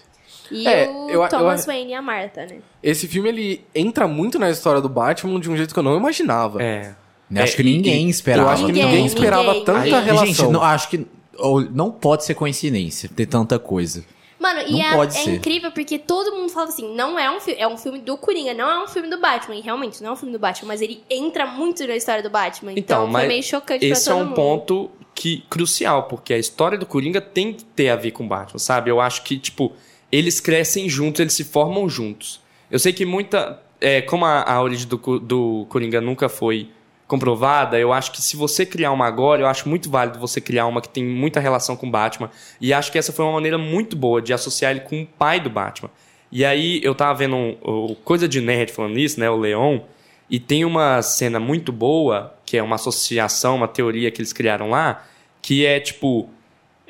E 0.51 0.67
É, 0.67 0.89
o 0.89 1.11
eu- 1.11 1.23
eu- 1.23 1.29
Thomas 1.29 1.67
Wayne 1.67 1.91
e 1.91 1.95
a 1.95 2.01
Marta, 2.01 2.47
né? 2.47 2.61
Esse 2.83 3.07
filme, 3.07 3.29
ele 3.29 3.65
entra 3.75 4.09
muito 4.09 4.39
na 4.39 4.49
história 4.49 4.81
do 4.81 4.89
Batman 4.89 5.39
de 5.39 5.51
um 5.51 5.55
jeito 5.57 5.75
que 5.75 5.79
eu 5.79 5.83
não 5.83 5.95
imaginava. 5.99 6.63
É. 6.63 6.95
Acho 7.35 7.53
É, 7.53 7.57
que 7.57 7.63
e- 7.63 7.65
ninguém 7.77 8.07
e- 8.07 8.11
esperava. 8.11 8.49
Eu 8.49 8.53
acho 8.53 8.67
que 8.67 8.73
Ninguém, 8.73 8.87
ninguém, 8.87 9.07
esperava 9.07 9.45
ninguém. 9.49 9.65
tanta 9.65 9.81
Aí, 9.81 9.91
relação. 10.05 10.27
Gente, 10.27 10.43
não, 10.49 10.63
acho 10.63 10.89
que 10.89 11.07
ou, 11.39 11.61
não 11.61 11.91
pode 11.91 12.25
ser 12.25 12.35
coincidência 12.35 13.09
ter 13.15 13.27
tanta 13.27 13.59
coisa. 13.59 14.05
Mano, 14.41 14.61
e 14.69 14.73
Não 14.73 14.83
é, 14.83 14.95
pode 14.95 15.17
é 15.19 15.21
ser. 15.25 15.35
incrível 15.35 15.73
porque 15.73 15.99
todo 15.99 16.33
mundo 16.37 16.49
fala 16.51 16.69
assim, 16.69 16.95
não 16.95 17.19
é 17.19 17.29
um 17.29 17.41
filme, 17.41 17.61
é 17.61 17.67
um 17.67 17.77
filme 17.77 17.99
do 17.99 18.17
Coringa, 18.17 18.55
não 18.55 18.71
é 18.71 18.85
um 18.85 18.87
filme 18.87 19.11
do 19.11 19.19
Batman. 19.21 19.57
E 19.57 19.61
realmente, 19.61 20.01
não 20.01 20.11
é 20.11 20.13
um 20.13 20.17
filme 20.17 20.33
do 20.33 20.39
Batman, 20.39 20.69
mas 20.69 20.81
ele 20.81 21.03
entra 21.11 21.45
muito 21.45 21.85
na 21.87 21.97
história 21.97 22.23
do 22.23 22.31
Batman. 22.31 22.71
Então, 22.73 22.83
Então, 22.83 23.03
foi 23.03 23.11
mas 23.13 23.29
meio 23.29 23.43
chocante 23.43 23.85
esse 23.85 24.05
pra 24.05 24.13
é 24.13 24.17
todo 24.17 24.23
um 24.23 24.29
mundo. 24.29 24.37
ponto 24.37 24.91
que 25.13 25.43
crucial, 25.51 26.05
porque 26.05 26.33
a 26.33 26.39
história 26.39 26.79
do 26.79 26.87
Coringa 26.87 27.21
tem 27.21 27.53
que 27.53 27.65
ter 27.65 27.89
a 27.89 27.97
ver 27.97 28.13
com 28.13 28.25
o 28.25 28.29
Batman, 28.29 28.61
sabe? 28.61 28.91
Eu 28.91 29.01
acho 29.01 29.25
que, 29.25 29.37
tipo, 29.39 29.73
eles 30.13 30.39
crescem 30.39 30.89
juntos, 30.89 31.21
eles 31.21 31.33
se 31.33 31.43
formam 31.43 31.89
juntos. 31.89 32.41
Eu 32.71 32.79
sei 32.79 32.93
que 32.93 33.05
muita. 33.05 33.61
É, 33.81 34.01
como 34.03 34.25
a, 34.25 34.43
a 34.43 34.63
origem 34.63 34.87
do, 34.87 34.97
do 35.19 35.67
Coringa 35.69 36.01
nunca 36.01 36.29
foi 36.29 36.69
comprovada, 37.09 37.79
eu 37.79 37.91
acho 37.91 38.13
que 38.13 38.21
se 38.21 38.37
você 38.37 38.67
criar 38.67 38.93
uma 38.93 39.07
agora, 39.07 39.41
eu 39.41 39.47
acho 39.47 39.67
muito 39.67 39.91
válido 39.91 40.19
você 40.19 40.43
criar 40.43 40.67
uma 40.67 40.83
que 40.83 40.91
tem 40.91 41.03
muita 41.03 41.41
relação 41.41 41.75
com 41.75 41.91
Batman. 41.91 42.31
E 42.61 42.73
acho 42.73 42.93
que 42.93 42.99
essa 42.99 43.13
foi 43.15 43.25
uma 43.25 43.33
maneira 43.33 43.57
muito 43.57 43.97
boa 43.97 44.21
de 44.21 44.35
associar 44.35 44.73
ele 44.73 44.81
com 44.81 45.03
o 45.03 45.07
pai 45.07 45.41
do 45.41 45.49
Batman. 45.49 45.91
E 46.31 46.45
aí 46.45 46.81
eu 46.85 46.95
tava 46.95 47.15
vendo 47.15 47.35
um, 47.35 47.57
o 47.63 47.95
coisa 47.97 48.29
de 48.29 48.43
nerd 48.43 48.71
falando 48.71 48.99
isso, 48.99 49.19
né? 49.19 49.31
O 49.31 49.37
Leon. 49.37 49.81
E 50.29 50.39
tem 50.39 50.67
uma 50.67 51.01
cena 51.01 51.41
muito 51.41 51.73
boa, 51.73 52.35
que 52.45 52.59
é 52.59 52.63
uma 52.63 52.77
associação, 52.77 53.57
uma 53.57 53.69
teoria 53.69 54.11
que 54.11 54.21
eles 54.21 54.35
criaram 54.35 54.69
lá, 54.69 55.07
que 55.41 55.65
é 55.65 55.81
tipo. 55.81 56.29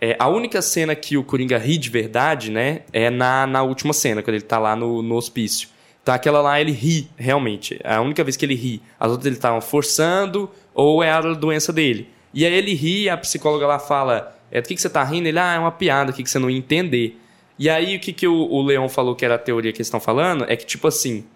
é, 0.01 0.17
a 0.19 0.29
única 0.29 0.61
cena 0.61 0.97
que 0.97 1.17
o 1.17 1.23
Coringa 1.23 1.57
ri 1.59 1.79
de 1.79 1.91
verdade, 1.91 2.51
né? 2.51 2.81
É 2.93 3.09
na, 3.09 3.47
na 3.47 3.63
última 3.63 3.93
cena, 3.93 4.21
quando 4.21 4.35
ele 4.35 4.45
tá 4.45 4.59
lá 4.59 4.75
no, 4.75 5.01
no 5.01 5.15
hospício. 5.15 5.69
Então 6.09 6.15
aquela 6.15 6.41
lá 6.41 6.59
ele 6.59 6.73
ri, 6.73 7.07
realmente. 7.19 7.79
É 7.85 7.97
a 7.97 8.01
única 8.01 8.25
vez 8.25 8.35
que 8.35 8.47
ele 8.47 8.55
ri. 8.55 8.81
As 8.99 9.11
outras 9.11 9.27
ele 9.27 9.37
estavam 9.37 9.61
forçando, 9.61 10.51
ou 10.73 11.03
é 11.03 11.13
a 11.13 11.21
doença 11.21 11.71
dele. 11.71 12.09
E 12.33 12.47
aí 12.47 12.55
ele 12.55 12.73
ri 12.73 13.11
a 13.11 13.17
psicóloga 13.19 13.67
lá 13.67 13.79
fala: 13.79 14.35
é, 14.51 14.59
do 14.59 14.67
que, 14.67 14.75
que 14.75 14.81
você 14.81 14.89
tá 14.89 15.05
rindo? 15.05 15.29
Ele, 15.29 15.39
ah, 15.39 15.53
é 15.53 15.59
uma 15.59 15.71
piada 15.71 16.11
que 16.11 16.25
você 16.25 16.39
não 16.39 16.49
ia 16.49 16.57
entender. 16.57 17.21
E 17.59 17.69
aí 17.69 17.95
o 17.95 18.01
que, 18.01 18.15
que 18.15 18.27
o, 18.27 18.35
o 18.35 18.63
Leon 18.63 18.89
falou 18.89 19.15
que 19.15 19.23
era 19.23 19.35
a 19.35 19.39
teoria 19.39 19.71
que 19.71 19.81
eles 19.81 19.87
estão 19.87 20.01
falando? 20.01 20.47
É 20.49 20.57
que, 20.57 20.65
tipo 20.65 20.89
assim, 20.89 21.27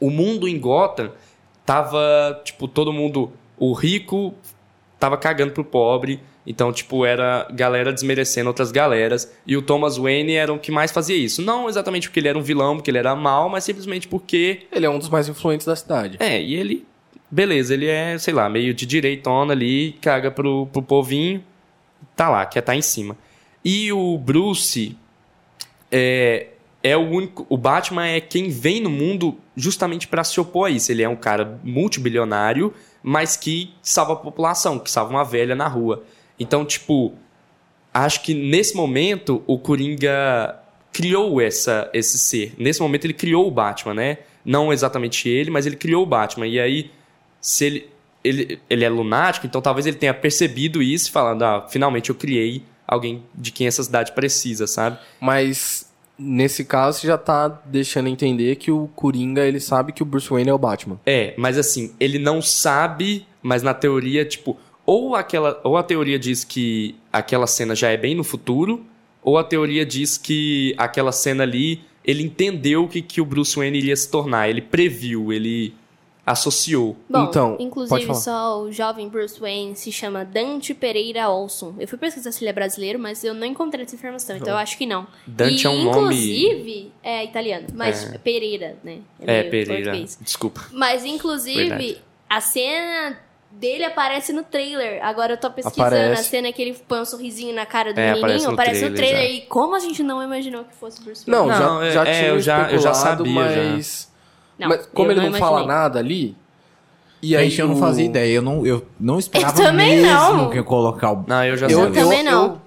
o 0.00 0.08
mundo 0.08 0.48
em 0.48 0.58
Gotham 0.58 1.12
tava, 1.66 2.40
tipo, 2.46 2.66
todo 2.66 2.94
mundo. 2.94 3.30
O 3.58 3.74
rico 3.74 4.32
tava 4.98 5.18
cagando 5.18 5.52
pro 5.52 5.66
pobre. 5.66 6.18
Então, 6.46 6.72
tipo, 6.72 7.06
era 7.06 7.46
galera 7.52 7.92
desmerecendo 7.92 8.48
outras 8.48 8.72
galeras. 8.72 9.32
E 9.46 9.56
o 9.56 9.62
Thomas 9.62 9.96
Wayne 9.96 10.34
era 10.34 10.52
o 10.52 10.58
que 10.58 10.72
mais 10.72 10.90
fazia 10.90 11.16
isso. 11.16 11.40
Não 11.40 11.68
exatamente 11.68 12.08
porque 12.08 12.20
ele 12.20 12.28
era 12.28 12.38
um 12.38 12.42
vilão, 12.42 12.76
porque 12.76 12.90
ele 12.90 12.98
era 12.98 13.14
mal, 13.14 13.48
mas 13.48 13.64
simplesmente 13.64 14.08
porque. 14.08 14.62
Ele 14.72 14.86
é 14.86 14.90
um 14.90 14.98
dos 14.98 15.08
mais 15.08 15.28
influentes 15.28 15.66
da 15.66 15.76
cidade. 15.76 16.16
É, 16.18 16.40
e 16.40 16.54
ele. 16.54 16.84
Beleza, 17.30 17.72
ele 17.72 17.86
é, 17.86 18.18
sei 18.18 18.34
lá, 18.34 18.48
meio 18.48 18.74
de 18.74 18.84
direitona 18.84 19.52
ali, 19.52 19.92
caga 20.00 20.30
pro, 20.30 20.66
pro 20.66 20.82
povinho. 20.82 21.42
Tá 22.14 22.28
lá, 22.28 22.44
quer 22.44 22.60
tá 22.60 22.74
em 22.74 22.82
cima. 22.82 23.16
E 23.64 23.92
o 23.92 24.18
Bruce 24.18 24.96
é, 25.90 26.48
é 26.82 26.96
o 26.96 27.08
único. 27.08 27.46
O 27.48 27.56
Batman 27.56 28.06
é 28.06 28.20
quem 28.20 28.50
vem 28.50 28.80
no 28.80 28.90
mundo 28.90 29.38
justamente 29.56 30.08
pra 30.08 30.24
se 30.24 30.40
opor 30.40 30.66
a 30.66 30.70
isso. 30.70 30.90
Ele 30.90 31.02
é 31.02 31.08
um 31.08 31.16
cara 31.16 31.58
multibilionário, 31.62 32.74
mas 33.02 33.36
que 33.36 33.72
salva 33.80 34.14
a 34.14 34.16
população, 34.16 34.78
que 34.78 34.90
salva 34.90 35.10
uma 35.12 35.24
velha 35.24 35.54
na 35.54 35.68
rua. 35.68 36.02
Então, 36.38 36.64
tipo, 36.64 37.14
acho 37.92 38.22
que 38.22 38.34
nesse 38.34 38.76
momento 38.76 39.42
o 39.46 39.58
Coringa 39.58 40.58
criou 40.92 41.40
essa, 41.40 41.90
esse 41.92 42.18
ser. 42.18 42.54
Nesse 42.58 42.80
momento 42.80 43.04
ele 43.06 43.14
criou 43.14 43.46
o 43.46 43.50
Batman, 43.50 43.94
né? 43.94 44.18
Não 44.44 44.72
exatamente 44.72 45.28
ele, 45.28 45.50
mas 45.50 45.66
ele 45.66 45.76
criou 45.76 46.02
o 46.02 46.06
Batman. 46.06 46.46
E 46.46 46.60
aí, 46.60 46.90
se 47.40 47.64
ele, 47.64 47.88
ele, 48.22 48.60
ele 48.68 48.84
é 48.84 48.88
lunático, 48.88 49.46
então 49.46 49.60
talvez 49.62 49.86
ele 49.86 49.96
tenha 49.96 50.12
percebido 50.12 50.82
isso 50.82 51.08
e 51.08 51.12
falando, 51.12 51.42
ah, 51.42 51.66
finalmente 51.68 52.10
eu 52.10 52.14
criei 52.14 52.62
alguém 52.86 53.22
de 53.34 53.50
quem 53.50 53.66
essa 53.66 53.82
cidade 53.82 54.12
precisa, 54.12 54.66
sabe? 54.66 54.98
Mas 55.20 55.90
nesse 56.18 56.64
caso 56.64 57.00
você 57.00 57.06
já 57.06 57.16
tá 57.16 57.48
deixando 57.48 58.08
entender 58.08 58.56
que 58.56 58.70
o 58.70 58.88
Coringa 58.94 59.46
ele 59.46 59.60
sabe 59.60 59.92
que 59.92 60.02
o 60.02 60.06
Bruce 60.06 60.28
Wayne 60.28 60.50
é 60.50 60.54
o 60.54 60.58
Batman. 60.58 61.00
É, 61.06 61.34
mas 61.36 61.56
assim, 61.56 61.94
ele 61.98 62.18
não 62.18 62.42
sabe, 62.42 63.26
mas 63.42 63.62
na 63.62 63.72
teoria, 63.72 64.24
tipo, 64.24 64.58
ou 64.92 65.14
aquela, 65.14 65.60
ou 65.64 65.76
a 65.76 65.82
teoria 65.82 66.18
diz 66.18 66.44
que 66.44 66.94
aquela 67.12 67.46
cena 67.46 67.74
já 67.74 67.88
é 67.90 67.96
bem 67.96 68.14
no 68.14 68.24
futuro, 68.24 68.84
ou 69.22 69.38
a 69.38 69.44
teoria 69.44 69.86
diz 69.86 70.18
que 70.18 70.74
aquela 70.76 71.12
cena 71.12 71.42
ali, 71.44 71.80
ele 72.04 72.22
entendeu 72.22 72.84
o 72.84 72.88
que, 72.88 73.00
que 73.00 73.20
o 73.20 73.24
Bruce 73.24 73.56
Wayne 73.56 73.78
iria 73.78 73.96
se 73.96 74.10
tornar, 74.10 74.48
ele 74.50 74.60
previu, 74.60 75.32
ele 75.32 75.74
associou. 76.24 76.96
Bom, 77.10 77.24
Então, 77.24 77.50
pode 77.52 77.64
inclusive 77.64 78.06
falar. 78.06 78.18
só 78.18 78.62
o 78.62 78.70
jovem 78.70 79.08
Bruce 79.08 79.40
Wayne 79.40 79.74
se 79.74 79.90
chama 79.90 80.24
Dante 80.24 80.72
Pereira 80.72 81.28
Olson. 81.28 81.74
Eu 81.80 81.88
fui 81.88 81.98
pesquisar 81.98 82.30
se 82.30 82.42
ele 82.44 82.50
é 82.50 82.52
brasileiro, 82.52 82.98
mas 82.98 83.24
eu 83.24 83.34
não 83.34 83.46
encontrei 83.46 83.84
essa 83.84 83.94
informação, 83.96 84.36
então 84.36 84.50
eu 84.50 84.56
acho 84.56 84.78
que 84.78 84.86
não. 84.86 85.06
Dante 85.26 85.64
e, 85.64 85.66
é 85.66 85.70
um 85.70 85.82
nome- 85.84 86.14
inclusive, 86.14 86.92
é 87.02 87.24
italiano, 87.24 87.66
mas 87.74 88.04
É. 88.12 88.18
Pereira, 88.18 88.76
né? 88.84 88.98
É, 89.20 89.26
meio 89.40 89.50
Pereira, 89.50 89.82
português. 89.84 90.18
desculpa. 90.20 90.60
Mas, 90.72 91.04
inclusive, 91.04 91.56
Verdade. 91.68 91.98
a 92.30 92.40
cena 92.40 93.18
dele 93.52 93.84
aparece 93.84 94.32
no 94.32 94.42
trailer. 94.42 95.04
Agora 95.04 95.34
eu 95.34 95.36
tô 95.36 95.50
pesquisando 95.50 95.86
Aparece. 95.86 96.20
a 96.20 96.24
cena 96.24 96.52
que 96.52 96.60
ele 96.62 96.74
põe 96.88 97.00
um 97.00 97.04
sorrisinho 97.04 97.54
na 97.54 97.64
cara 97.66 97.92
do 97.94 97.98
É, 98.00 98.14
menininho. 98.14 98.24
aparece 98.24 98.46
Aparece 98.52 98.84
no 98.84 98.90
no, 98.90 98.96
trailer, 98.96 99.16
trailer. 99.20 99.36
E 99.36 99.46
como 99.46 99.74
a 99.74 99.78
gente 99.78 100.02
não 100.02 100.22
imaginou 100.22 100.64
que 100.64 100.74
fosse 100.74 101.02
Bruce 101.02 101.24
Wayne? 101.30 101.48
Não, 101.48 101.48
Não, 101.48 101.80
já, 101.80 101.86
é- 101.86 101.90
já 101.92 102.02
é, 102.04 102.12
tinha 102.12 102.26
eu 102.28 102.40
já- 102.40 102.70
eu 102.72 102.78
já 102.78 102.90
especulado, 102.90 103.24
sabia, 103.24 103.48
já. 103.54 103.72
mas... 103.72 104.12
Não, 104.58 104.68
mas 104.68 104.86
como 104.86 105.08
eu 105.08 105.12
ele 105.12 105.20
não, 105.22 105.30
não 105.30 105.38
fala 105.38 105.66
nada 105.66 105.98
ali... 105.98 106.36
E 107.24 107.36
aí 107.36 107.48
Gente, 107.50 107.60
eu 107.60 107.68
não 107.68 107.76
fazia 107.76 108.04
ideia. 108.04 108.34
Eu 108.34 108.42
não, 108.42 108.66
eu 108.66 108.84
não 108.98 109.16
esperava 109.16 109.52
também 109.54 109.98
mesmo 110.02 110.34
não. 110.34 110.50
que 110.50 110.58
eu 110.58 110.64
colocar 110.64 111.12
o... 111.12 111.24
Não, 111.24 111.44
eu 111.44 111.56
já 111.56 111.68
Eu, 111.68 111.78
sabia. 111.84 112.00
eu, 112.00 112.04
também 112.04 112.22
não. 112.24 112.44
eu 112.46 112.61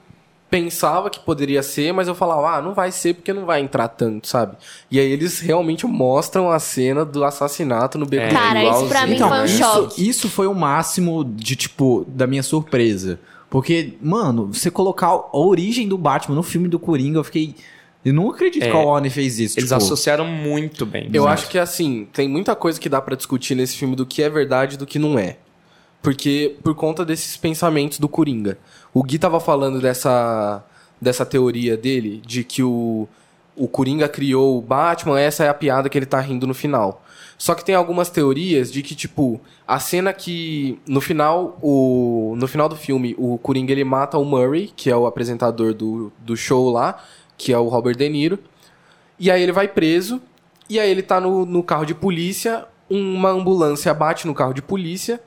pensava 0.49 1.09
que 1.09 1.19
poderia 1.19 1.61
ser, 1.63 1.91
mas 1.93 2.07
eu 2.07 2.15
falava, 2.15 2.57
ah, 2.57 2.61
não 2.61 2.73
vai 2.73 2.91
ser 2.91 3.15
porque 3.15 3.33
não 3.33 3.45
vai 3.45 3.61
entrar 3.61 3.87
tanto, 3.87 4.27
sabe? 4.27 4.55
E 4.89 4.99
aí 4.99 5.11
eles 5.11 5.39
realmente 5.39 5.85
mostram 5.85 6.49
a 6.49 6.59
cena 6.59 7.03
do 7.03 7.23
assassinato 7.23 7.97
no 7.97 8.05
beco 8.05 8.33
Cara, 8.33 8.63
isso 8.63 8.87
pra 8.87 9.05
mim 9.05 9.15
Então, 9.15 9.29
foi 9.29 9.39
um 9.39 9.45
isso, 9.45 9.57
choque. 9.57 10.09
isso 10.09 10.29
foi 10.29 10.47
o 10.47 10.53
máximo 10.53 11.23
de, 11.25 11.55
tipo, 11.55 12.05
da 12.07 12.25
minha 12.27 12.43
surpresa. 12.43 13.19
Porque, 13.49 13.93
mano, 14.01 14.47
você 14.51 14.69
colocar 14.71 15.07
a 15.07 15.37
origem 15.37 15.87
do 15.87 15.97
Batman 15.97 16.35
no 16.35 16.43
filme 16.43 16.67
do 16.67 16.79
Coringa, 16.79 17.19
eu 17.19 17.23
fiquei... 17.23 17.55
Eu 18.03 18.13
não 18.13 18.29
acredito 18.29 18.63
É, 18.63 18.69
que 18.69 18.75
a 18.75 18.79
Warner 18.79 19.11
fez 19.11 19.39
isso. 19.39 19.57
Eles 19.57 19.69
tipo, 19.69 19.81
associaram 19.83 20.25
muito 20.25 20.85
bem. 20.85 21.09
Eu 21.11 21.27
acho 21.27 21.49
que 21.49 21.57
assim, 21.57 22.07
tem 22.13 22.29
muita 22.29 22.55
coisa 22.55 22.79
que 22.79 22.87
dá 22.87 23.01
pra 23.01 23.15
discutir 23.15 23.55
nesse 23.55 23.75
filme 23.75 23.95
do 23.95 24.05
que 24.05 24.21
é 24.21 24.29
verdade 24.29 24.75
e 24.75 24.77
do 24.77 24.85
que 24.85 24.99
não 24.99 25.17
é. 25.17 25.37
Porque 26.05 26.55
por 26.63 26.75
conta 26.75 27.03
desses 27.03 27.35
pensamentos 27.35 27.97
do 27.97 28.07
Coringa. 28.07 28.59
O 28.93 29.01
Gui 29.01 29.17
tava 29.17 29.39
falando 29.39 29.81
dessa 29.81 30.63
dessa 31.01 31.25
teoria 31.25 31.75
dele 31.75 32.21
de 32.25 32.43
que 32.43 32.61
o 32.61 33.07
o 33.57 33.67
Coringa 33.67 34.07
criou 34.09 34.57
o 34.57 34.61
Batman, 34.61 35.19
essa 35.19 35.45
é 35.45 35.49
a 35.49 35.53
piada 35.53 35.89
que 35.89 35.97
ele 35.97 36.05
tá 36.05 36.19
rindo 36.19 36.45
no 36.45 36.53
final. 36.53 37.01
Só 37.37 37.55
que 37.55 37.65
tem 37.65 37.73
algumas 37.73 38.09
teorias 38.09 38.71
de 38.71 38.81
que 38.83 38.93
tipo, 38.93 39.39
a 39.67 39.79
cena 39.79 40.13
que 40.13 40.77
no 40.85 41.01
final 41.01 41.57
o 41.61 42.35
no 42.37 42.47
final 42.47 42.69
do 42.69 42.75
filme, 42.75 43.15
o 43.17 43.37
Coringa 43.39 43.71
ele 43.71 43.83
mata 43.83 44.17
o 44.17 44.25
Murray, 44.25 44.71
que 44.75 44.91
é 44.91 44.95
o 44.95 45.07
apresentador 45.07 45.73
do, 45.73 46.11
do 46.19 46.37
show 46.37 46.69
lá, 46.69 47.01
que 47.37 47.51
é 47.51 47.57
o 47.57 47.67
Robert 47.67 47.95
De 47.95 48.07
Niro. 48.07 48.37
E 49.19 49.31
aí 49.31 49.41
ele 49.41 49.51
vai 49.51 49.67
preso. 49.67 50.21
E 50.69 50.79
aí 50.79 50.89
ele 50.89 51.01
tá 51.01 51.19
no, 51.19 51.45
no 51.45 51.63
carro 51.63 51.85
de 51.85 51.95
polícia. 51.95 52.65
uma 52.89 53.29
ambulância 53.29 53.93
bate 53.93 54.27
no 54.27 54.35
carro 54.35 54.53
de 54.53 54.61
polícia, 54.61 55.19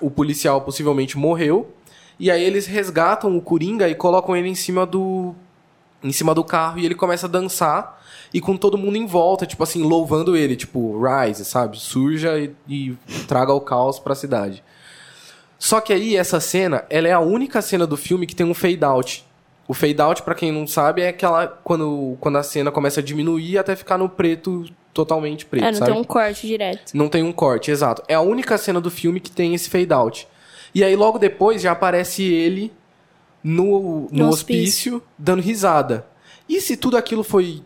o 0.00 0.10
policial 0.10 0.60
possivelmente 0.62 1.16
morreu, 1.16 1.72
e 2.18 2.30
aí 2.30 2.42
eles 2.42 2.66
resgatam 2.66 3.36
o 3.36 3.40
Coringa 3.40 3.88
e 3.88 3.94
colocam 3.94 4.36
ele 4.36 4.48
em 4.48 4.54
cima 4.54 4.84
do 4.84 5.34
em 6.02 6.12
cima 6.12 6.34
do 6.34 6.42
carro 6.42 6.78
e 6.78 6.86
ele 6.86 6.94
começa 6.94 7.26
a 7.26 7.28
dançar 7.28 8.00
e 8.32 8.40
com 8.40 8.56
todo 8.56 8.78
mundo 8.78 8.96
em 8.96 9.06
volta, 9.06 9.44
tipo 9.44 9.62
assim, 9.62 9.82
louvando 9.82 10.36
ele, 10.36 10.56
tipo, 10.56 10.98
rise, 11.02 11.44
sabe? 11.44 11.78
Surja 11.78 12.38
e, 12.38 12.54
e 12.68 12.96
traga 13.26 13.52
o 13.52 13.60
caos 13.60 13.98
pra 13.98 14.14
cidade. 14.14 14.62
Só 15.58 15.80
que 15.80 15.92
aí 15.92 16.16
essa 16.16 16.40
cena, 16.40 16.84
ela 16.88 17.08
é 17.08 17.12
a 17.12 17.20
única 17.20 17.60
cena 17.60 17.86
do 17.86 17.96
filme 17.96 18.26
que 18.26 18.34
tem 18.34 18.46
um 18.46 18.54
fade 18.54 18.84
out. 18.84 19.26
O 19.68 19.74
fade 19.74 20.00
out, 20.00 20.22
pra 20.22 20.34
quem 20.34 20.50
não 20.50 20.66
sabe, 20.66 21.02
é 21.02 21.08
aquela 21.08 21.46
quando, 21.46 22.16
quando 22.20 22.38
a 22.38 22.42
cena 22.42 22.70
começa 22.70 23.00
a 23.00 23.02
diminuir 23.02 23.58
até 23.58 23.76
ficar 23.76 23.98
no 23.98 24.08
preto, 24.08 24.64
totalmente 24.92 25.46
preto, 25.46 25.64
É, 25.64 25.70
não 25.72 25.78
sabe? 25.78 25.92
tem 25.92 26.00
um 26.00 26.04
corte 26.04 26.46
direto. 26.46 26.92
Não 26.94 27.08
tem 27.08 27.22
um 27.22 27.32
corte, 27.32 27.70
exato. 27.70 28.02
É 28.08 28.14
a 28.14 28.20
única 28.20 28.56
cena 28.58 28.80
do 28.80 28.90
filme 28.90 29.20
que 29.20 29.30
tem 29.30 29.54
esse 29.54 29.68
fade 29.70 29.92
out. 29.92 30.26
E 30.74 30.82
aí 30.84 30.94
logo 30.96 31.18
depois 31.18 31.62
já 31.62 31.72
aparece 31.72 32.22
ele 32.24 32.72
no, 33.42 34.08
no, 34.10 34.24
No 34.24 34.28
hospício. 34.28 34.96
hospício. 34.96 35.02
dando 35.18 35.42
risada. 35.42 36.06
E 36.48 36.60
se 36.60 36.76
tudo 36.76 36.96
aquilo 36.96 37.22
foi 37.22 37.62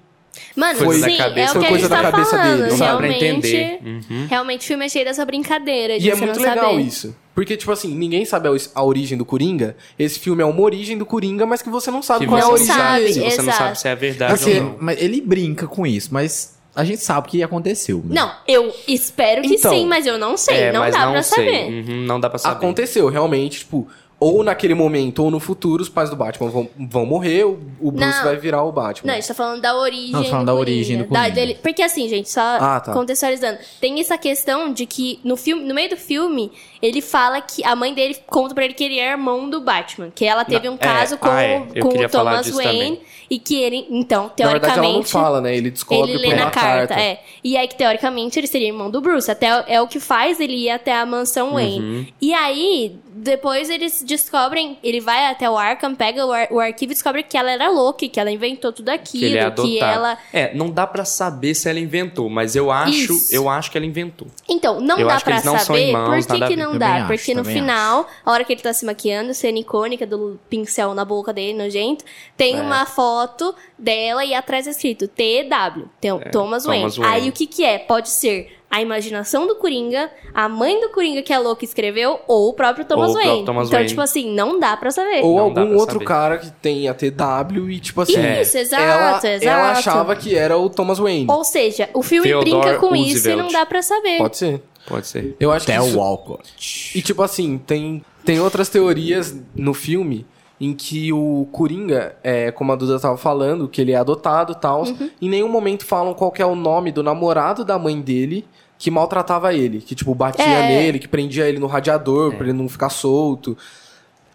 Mano, 0.57 0.77
Foi 0.81 0.99
sim, 0.99 1.16
cabeça- 1.16 1.41
é 1.41 1.51
o 1.51 1.53
foi 1.53 1.62
que 1.62 1.68
coisa 1.68 1.87
a 1.87 1.89
gente 1.89 1.91
da 1.91 1.97
tá 1.97 2.11
cabeça 2.11 2.31
falando. 2.37 2.57
dele, 2.59 2.70
Não 2.72 2.79
dá 2.79 2.97
pra 2.97 3.07
realmente, 3.07 3.25
entender. 3.57 3.81
Uhum. 4.11 4.27
realmente 4.29 4.61
o 4.62 4.64
filme 4.64 4.85
é 4.85 4.89
cheio 4.89 5.05
dessa 5.05 5.25
brincadeira 5.25 5.97
de 5.99 6.07
E 6.09 6.11
é 6.11 6.14
muito 6.16 6.41
não 6.41 6.43
legal 6.49 6.70
saber. 6.72 6.83
isso. 6.83 7.16
Porque, 7.37 7.57
tipo 7.57 7.70
assim, 7.70 7.95
ninguém 7.95 8.25
sabe 8.25 8.49
a, 8.75 8.83
origem 8.83 9.16
do 9.16 9.25
Coringa. 9.25 9.77
Esse 9.97 10.18
filme 10.18 10.43
é 10.43 10.45
uma 10.45 10.61
origem 10.61 10.99
do 10.99 11.07
Coringa, 11.07 11.47
mas 11.47 11.62
que 11.62 11.70
você 11.70 11.89
não 11.89 12.03
sabe 12.03 12.20
Que 12.25 12.27
qual 12.27 12.41
é 12.41 12.43
a 12.43 12.49
origem 12.49 12.66
sabe, 12.75 13.05
dele. 13.12 13.31
Você 13.31 13.43
não 13.43 13.53
sabe 13.53 13.79
se 13.79 13.87
é 13.89 13.95
verdade 13.95 14.35
Porque, 14.37 14.59
ou 14.59 14.64
não. 14.64 14.77
mas 14.81 15.01
ele 15.01 15.20
brinca 15.20 15.68
com 15.68 15.87
isso, 15.87 16.09
mas 16.12 16.59
a 16.75 16.85
gente 16.85 17.03
sabe 17.03 17.29
que 17.29 17.43
aconteceu. 17.43 17.99
né? 17.99 18.20
Não, 18.20 18.33
eu 18.49 18.72
espero 18.89 19.43
que 19.43 19.55
Então, 19.55 19.72
sim, 19.72 19.87
mas 19.87 20.07
eu 20.07 20.18
não 20.18 20.37
sei. 20.37 20.57
É, 20.57 20.72
não 20.72 20.81
mas 20.81 20.95
dá 20.95 21.05
não 21.07 21.12
pra 21.12 21.22
sei. 21.22 21.45
saber. 21.45 21.66
Uhum, 21.89 21.97
não 22.07 22.20
dá 22.20 22.29
pra 22.31 22.39
saber. 22.39 22.57
Aconteceu, 22.57 23.09
realmente, 23.09 23.61
tipo, 23.61 23.87
ou 24.20 24.43
naquele 24.43 24.75
momento 24.75 25.22
ou 25.22 25.31
no 25.31 25.39
futuro, 25.41 25.83
os 25.83 25.89
pais 25.89 26.09
do 26.09 26.16
Batman 26.16 26.49
vão, 26.49 26.68
vão 26.79 27.05
morrer, 27.05 27.45
o, 27.45 27.59
o 27.81 27.91
Bruce 27.91 28.16
Não. 28.16 28.25
vai 28.25 28.37
virar 28.37 28.62
o 28.62 28.72
Batman. 28.72 29.09
Não, 29.09 29.14
a 29.14 29.20
gente 29.20 29.29
tá 29.29 29.35
falando 29.35 29.61
da 29.61 29.77
origem 29.77 30.12
Não, 30.12 30.22
tô 30.22 30.31
falando 30.31 30.47
do 30.47 30.53
da 30.53 30.55
origem 30.55 30.99
do 30.99 31.05
Coringa. 31.05 31.31
dele- 31.31 31.59
porque 31.62 31.83
assim, 31.83 32.09
gente, 32.09 32.31
só 32.31 32.41
Ah, 32.41 32.81
tá. 32.81 32.93
contextualizando. 32.93 33.59
Tem 33.81 34.01
essa 34.01 34.16
questão 34.16 34.72
de 34.72 34.87
que 34.87 35.20
no 35.25 35.37
filme, 35.37 35.64
no 35.64 35.75
meio 35.75 35.91
do 35.91 35.97
filme, 35.97 36.51
ele 36.87 37.01
fala 37.01 37.41
que 37.41 37.64
a 37.64 37.74
mãe 37.74 37.95
dele 37.95 38.16
conta 38.26 38.55
pra 38.55 38.64
ele 38.64 38.74
que 38.74 38.85
ele 38.85 38.99
é 38.99 39.11
irmão 39.12 39.49
do 39.49 39.61
Batman, 39.61 40.11
que 40.14 40.24
ela 40.24 40.45
teve 40.45 40.66
Não, 40.66 40.74
um 40.74 40.76
caso 40.76 41.14
é, 41.14 41.16
com, 41.16 41.28
ah, 41.28 41.43
é, 41.43 41.59
com 41.80 41.89
o 41.89 42.09
Thomas 42.09 42.51
Wayne 42.51 42.72
também. 42.72 43.01
e 43.30 43.39
que 43.39 43.55
ele, 43.62 43.87
então, 43.91 44.24
Na 44.39 44.49
verdade, 44.51 44.74
teoricamente, 44.74 44.87
ela 44.89 44.93
não 44.99 45.03
fala, 45.05 45.41
né? 45.41 45.57
Ele 45.57 45.70
descobre 45.70 46.11
ele 46.12 46.18
lê 46.20 46.35
na 46.35 46.43
uma 46.45 46.51
carta, 46.51 46.95
é. 46.95 47.20
E 47.43 47.57
aí 47.57 47.66
que 47.66 47.76
teoricamente 47.76 48.39
ele 48.39 48.47
seria 48.47 48.68
irmão 48.68 48.91
do 48.91 49.01
Bruce, 49.01 49.30
até 49.30 49.64
é 49.66 49.80
o 49.80 49.87
que 49.89 49.99
faz 50.01 50.41
ele 50.41 50.55
ir 50.57 50.70
até 50.70 50.93
a 50.95 51.07
mansão 51.07 51.49
Uhum. 51.49 51.55
Wayne. 51.55 52.14
E 52.20 52.32
aí, 52.35 52.97
depois 53.14 53.70
eles 53.70 54.03
descobrem, 54.07 54.78
ele 54.82 55.01
vai 55.01 55.26
até 55.30 55.49
o 55.49 55.57
Arkham, 55.57 55.95
pega 55.95 56.26
o, 56.26 56.32
ar- 56.32 56.49
o 56.51 56.61
arquivo 56.61 56.93
e 56.93 56.95
descobre 56.95 57.22
que 57.22 57.37
ela 57.37 57.51
era 57.51 57.70
louca, 57.70 58.07
que 58.09 58.18
ela 58.20 58.30
inventou 58.30 58.72
tudo 58.72 58.89
aquilo, 58.91 59.20
Que 59.20 59.24
ele 59.26 59.39
é 59.39 59.51
que 59.51 59.78
ela 59.78 60.18
É, 60.32 60.55
não 60.55 60.68
dá 60.70 60.87
pra 60.87 61.05
saber 61.05 61.55
se 61.55 61.68
ela 61.68 61.78
inventou, 61.78 62.28
mas 62.28 62.57
eu 62.57 62.70
acho, 62.70 62.91
Isso. 63.14 63.35
eu 63.35 63.49
acho 63.49 63.70
que 63.70 63.78
ela 63.78 63.87
inventou. 63.87 64.26
Então, 64.49 64.80
não 64.80 64.99
Eu 64.99 65.07
dá 65.07 65.14
acho 65.14 65.24
que 65.24 65.30
pra 65.30 65.35
eles 65.35 65.45
não 65.45 65.57
são 65.59 65.66
saber 65.66 65.87
irmãos, 65.89 66.26
por 66.26 66.37
que, 66.37 66.47
que 66.47 66.57
ver. 66.57 66.57
Não 66.75 66.79
dá. 66.81 66.95
acho, 66.97 67.07
porque 67.09 67.35
no 67.35 67.45
final, 67.45 68.07
a 68.25 68.31
hora 68.33 68.45
que 68.45 68.53
ele 68.53 68.62
tá 68.62 68.72
se 68.72 68.85
maquiando, 68.87 69.35
cena 69.35 69.59
icônica 69.59 70.07
do 70.07 70.39
pincel 70.49 70.95
na 70.95 71.05
boca 71.05 71.33
dele, 71.33 71.57
nojento, 71.59 72.05
tem 72.37 72.59
É. 72.59 72.61
uma 72.62 72.85
foto 72.87 73.55
dela 73.79 74.25
e 74.25 74.35
atrás 74.35 74.66
é 74.66 74.70
escrito 74.70 75.09
TW, 75.09 75.89
tem 76.01 76.12
o 76.12 76.20
Thomas, 76.31 76.64
Wayne. 76.64 76.85
É, 76.85 76.89
Thomas 76.91 76.97
Wayne. 76.97 77.14
Aí 77.25 77.29
o 77.29 77.33
que 77.33 77.47
que 77.47 77.64
é? 77.64 77.79
Pode 77.79 78.09
ser 78.11 78.59
a 78.70 78.83
imaginação 78.83 79.47
do 79.47 79.55
Coringa, 79.55 80.11
a 80.35 80.49
mãe 80.49 80.81
do 80.81 80.89
Coringa 80.89 81.22
que 81.22 81.33
é 81.33 81.39
louca 81.39 81.64
escreveu, 81.64 82.18
ou 82.27 82.49
o 82.49 82.53
próprio 82.55 82.85
Thomas 82.85 83.11
Ou 83.11 83.12
o 83.12 83.12
próprio 83.14 83.31
Wayne. 83.33 83.47
Thomas 83.47 83.68
então, 83.68 83.77
Wayne. 83.79 83.89
tipo 83.89 84.01
assim, 84.01 84.35
não 84.35 84.59
dá 84.59 84.77
pra 84.77 84.91
saber. 84.91 85.22
Ou 85.22 85.37
Não 85.37 85.45
algum 85.45 85.77
outro 85.77 85.95
saber. 85.95 86.05
cara 86.07 86.39
que 86.39 86.51
tenha 86.51 86.93
TW 86.93 87.70
e, 87.70 87.79
tipo 87.79 88.01
assim. 88.01 88.14
Isso, 88.41 88.59
exato, 88.59 88.83
ela, 88.83 89.16
exato. 89.18 89.45
ela 89.47 89.70
achava 89.70 90.16
que 90.16 90.35
era 90.37 90.59
o 90.59 90.68
Thomas 90.68 90.99
Wayne. 90.99 91.27
Ou 91.31 91.45
seja, 91.45 91.89
o 91.95 92.03
filme 92.03 92.27
Theodore 92.29 92.51
brinca 92.51 92.79
com 92.81 92.97
isso 92.97 93.11
e 93.11 93.12
Roosevelt. 93.12 93.39
não 93.43 93.49
dá 93.53 93.64
pra 93.64 93.81
saber. 93.81 94.18
Pode 94.18 94.37
ser. 94.39 94.61
Pode 94.87 95.07
ser. 95.07 95.37
Eu 95.41 95.51
acho 95.53 95.66
que. 95.66 95.72
Até 95.72 95.85
isso- 95.87 95.97
o 95.97 96.01
Walcott. 96.01 96.99
E 96.99 97.03
tipo 97.03 97.22
assim, 97.22 97.59
tem, 97.59 98.05
tem 98.24 98.41
outras 98.41 98.68
teorias 98.68 99.37
no 99.55 99.72
filme 99.74 100.26
em 100.61 100.72
que 100.72 101.12
o 101.12 101.49
Coringa, 101.51 102.14
é, 102.22 102.51
como 102.51 102.70
a 102.72 102.76
Duda 102.76 102.99
tava 103.01 103.16
falando, 103.16 103.68
que 103.68 103.80
ele 103.80 103.93
é 103.93 103.97
adotado 103.97 104.53
e 104.53 104.57
tal, 104.57 104.85
Uhum. 104.85 105.11
em 105.20 105.28
nenhum 105.28 105.49
momento 105.49 105.85
falam 105.85 106.14
qual 106.14 106.30
que 106.30 106.41
é 106.41 106.47
o 106.47 106.55
nome 106.55 106.93
do 106.93 107.03
namorado 107.03 107.64
da 107.64 107.78
mãe 107.78 108.01
dele 108.01 108.47
que 108.78 108.91
maltratava 108.91 109.53
ele, 109.55 109.80
que 109.80 109.95
tipo 109.95 110.14
batia 110.14 110.45
É. 110.45 110.68
nele, 110.68 110.99
que 110.99 111.09
prendia 111.09 111.49
ele 111.49 111.59
no 111.59 111.66
radiador 111.66 112.35
pra 112.35 112.45
ele 112.47 112.53
não 112.53 112.68
ficar 112.68 112.89
solto. 112.91 113.57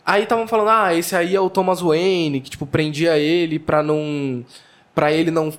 Aí 0.05 0.23
estavam 0.23 0.47
falando, 0.47 0.69
ah, 0.69 0.93
esse 0.95 1.15
aí 1.15 1.35
é 1.35 1.39
o 1.39 1.49
Thomas 1.49 1.81
Wayne, 1.81 2.41
que 2.41 2.49
tipo 2.49 2.65
prendia 2.65 3.17
ele 3.17 3.59
pra 3.59 3.81
não 3.83 4.43
para 4.95 5.11
ele 5.13 5.29
não 5.31 5.53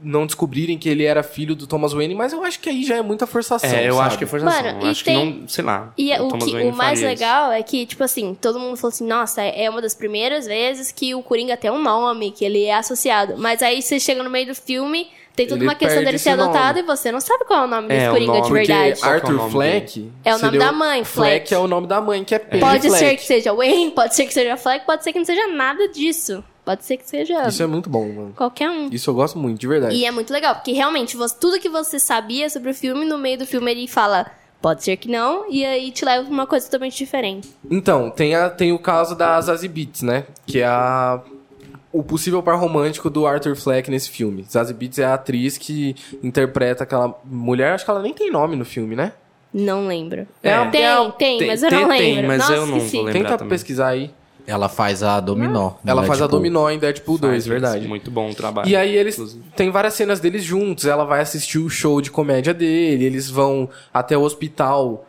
não 0.00 0.26
descobrirem 0.26 0.78
que 0.78 0.88
ele 0.88 1.04
era 1.04 1.22
filho 1.22 1.54
do 1.56 1.66
Thomas 1.66 1.92
Wayne, 1.92 2.14
mas 2.14 2.32
eu 2.32 2.44
acho 2.44 2.60
que 2.60 2.68
aí 2.68 2.84
já 2.84 2.96
é 2.96 3.02
muita 3.02 3.26
forçação, 3.26 3.68
É, 3.70 3.88
eu 3.88 3.94
sabe? 3.94 4.06
acho 4.06 4.18
que 4.18 4.24
é 4.24 4.26
forçação. 4.26 4.62
Mano, 4.64 4.80
Eu 4.80 4.86
e 4.86 4.90
acho 4.90 5.04
tem- 5.04 5.32
que 5.34 5.40
não, 5.40 5.48
sei 5.48 5.64
lá. 5.64 5.92
E 5.98 6.12
é 6.12 6.20
o, 6.22 6.28
Thomas 6.28 6.44
que, 6.44 6.50
o 6.56 6.72
mais 6.72 7.00
faria 7.00 7.12
isso. 7.14 7.22
legal 7.24 7.52
é 7.52 7.62
que, 7.62 7.84
tipo 7.86 8.04
assim, 8.04 8.36
todo 8.40 8.58
mundo 8.60 8.76
falou 8.76 8.90
assim, 8.92 9.06
nossa, 9.06 9.42
é 9.42 9.68
uma 9.68 9.82
das 9.82 9.94
primeiras 9.94 10.46
vezes 10.46 10.92
que 10.92 11.14
o 11.14 11.22
Coringa 11.22 11.56
tem 11.56 11.70
um 11.70 11.82
nome, 11.82 12.30
que 12.30 12.44
ele 12.44 12.64
é 12.64 12.74
associado. 12.74 13.34
Mas 13.36 13.62
aí 13.62 13.82
você 13.82 13.98
chega 13.98 14.22
no 14.22 14.30
meio 14.30 14.46
do 14.46 14.54
filme, 14.54 15.08
tem 15.34 15.46
toda 15.46 15.60
Ele 15.60 15.68
uma 15.68 15.74
questão 15.74 16.02
dele 16.04 16.18
ser 16.18 16.30
adotado 16.30 16.78
nome. 16.78 16.80
e 16.80 16.82
você 16.96 17.12
não 17.12 17.20
sabe 17.20 17.44
qual 17.44 17.62
é 17.62 17.64
o 17.64 17.68
nome 17.68 17.88
desse 17.88 18.04
É, 18.04 18.08
o 18.10 18.12
Coringa 18.12 18.32
de 18.32 18.38
nome, 18.38 18.48
Porque 18.50 18.66
verdade. 18.72 19.00
É 19.00 19.04
o 19.06 19.08
Arthur 19.10 19.32
nome 19.34 19.50
Fleck 19.52 20.12
É 20.24 20.34
o 20.34 20.38
nome 20.38 20.58
da 20.58 20.72
mãe, 20.72 21.04
Fleck 21.04 21.30
Fleck. 21.48 21.54
é 21.54 21.58
o 21.58 21.66
nome 21.68 21.86
da 21.86 22.00
mãe, 22.00 22.24
que 22.24 22.34
é 22.34 22.38
Penny 22.40 22.60
Pode 22.60 22.88
Fleck. 22.88 22.98
ser 23.04 23.16
que 23.16 23.24
seja 23.24 23.52
Wayne, 23.54 23.90
pode 23.92 24.14
ser 24.16 24.26
que 24.26 24.34
seja 24.34 24.56
Fleck, 24.56 24.84
pode 24.86 25.04
ser 25.04 25.12
que 25.12 25.18
não 25.18 25.26
seja 25.26 25.46
nada 25.48 25.86
disso. 25.88 26.42
Pode 26.68 26.84
ser 26.84 26.98
que 26.98 27.08
seja 27.08 27.48
Isso 27.48 27.62
é 27.62 27.66
muito 27.66 27.88
bom, 27.88 28.06
mano. 28.12 28.32
qualquer 28.36 28.68
um. 28.68 28.90
Isso 28.92 29.08
eu 29.08 29.14
gosto 29.14 29.38
muito, 29.38 29.58
de 29.58 29.66
verdade. 29.66 29.94
E 29.94 30.04
é 30.04 30.10
muito 30.10 30.30
legal, 30.30 30.54
porque 30.54 30.72
realmente, 30.72 31.16
você- 31.16 31.34
tudo 31.40 31.58
que 31.58 31.66
você 31.70 31.98
sabia 31.98 32.50
sobre 32.50 32.70
o 32.70 32.74
filme, 32.74 33.06
no 33.06 33.16
meio 33.16 33.38
do 33.38 33.46
filme 33.46 33.70
ele 33.70 33.88
fala, 33.88 34.26
pode 34.60 34.84
ser 34.84 34.98
que 34.98 35.08
não, 35.08 35.50
e 35.50 35.64
aí 35.64 35.90
te 35.90 36.04
leva 36.04 36.24
pra 36.24 36.30
uma 36.34 36.46
coisa 36.46 36.66
totalmente 36.66 36.98
diferente. 36.98 37.48
Então, 37.70 38.10
tem, 38.10 38.34
a, 38.34 38.50
tem 38.50 38.70
o 38.70 38.78
caso 38.78 39.14
da 39.16 39.40
Zazie 39.40 39.66
Beetz, 39.66 40.02
né? 40.02 40.26
Que 40.46 40.60
é 40.60 40.66
a, 40.66 41.22
o 41.90 42.02
possível 42.02 42.42
par 42.42 42.58
romântico 42.58 43.08
do 43.08 43.26
Arthur 43.26 43.56
Fleck 43.56 43.90
nesse 43.90 44.10
filme. 44.10 44.44
Zazie 44.46 44.74
Beetz 44.74 44.98
é 44.98 45.06
a 45.06 45.14
atriz 45.14 45.56
que 45.56 45.96
interpreta 46.22 46.84
aquela 46.84 47.18
mulher, 47.24 47.72
acho 47.72 47.84
que 47.86 47.90
ela 47.90 48.02
nem 48.02 48.12
tem 48.12 48.30
nome 48.30 48.56
no 48.56 48.66
filme, 48.66 48.94
né? 48.94 49.12
Não 49.54 49.86
lembro. 49.86 50.26
É, 50.42 50.62
tem, 50.66 50.82
tem, 51.12 51.38
tem- 51.38 51.46
mas 51.48 51.62
eu 51.62 51.70
tem, 51.70 51.80
não 51.80 51.88
tem, 51.88 52.14
lembro. 52.16 52.26
mas 52.28 52.38
Nossa, 52.40 52.52
eu 52.52 52.66
não 52.66 52.78
vou 52.78 53.02
lembrar 53.04 53.12
Tenta 53.22 53.38
também. 53.38 53.48
pesquisar 53.48 53.88
aí. 53.88 54.10
Ela 54.48 54.66
faz 54.66 55.02
a 55.02 55.20
Dominó. 55.20 55.72
no 55.84 55.90
Ela 55.90 56.04
faz 56.04 56.20
a 56.20 56.22
Deadpool. 56.22 56.38
Dominó 56.38 56.70
em 56.70 56.78
Deadpool 56.78 57.18
2, 57.18 57.32
Faz, 57.32 57.46
verdade. 57.46 57.86
Muito 57.86 58.10
bom 58.10 58.30
o 58.30 58.34
trabalho. 58.34 58.66
E 58.66 58.74
aí 58.74 58.96
eles 58.96 59.14
inclusive. 59.14 59.44
tem 59.54 59.70
várias 59.70 59.92
cenas 59.92 60.20
deles 60.20 60.42
juntos. 60.42 60.86
Ela 60.86 61.04
vai 61.04 61.20
assistir 61.20 61.58
o 61.58 61.68
show 61.68 62.00
de 62.00 62.10
comédia 62.10 62.54
dele, 62.54 63.04
eles 63.04 63.28
vão 63.28 63.68
até 63.92 64.16
o 64.16 64.22
hospital 64.22 65.04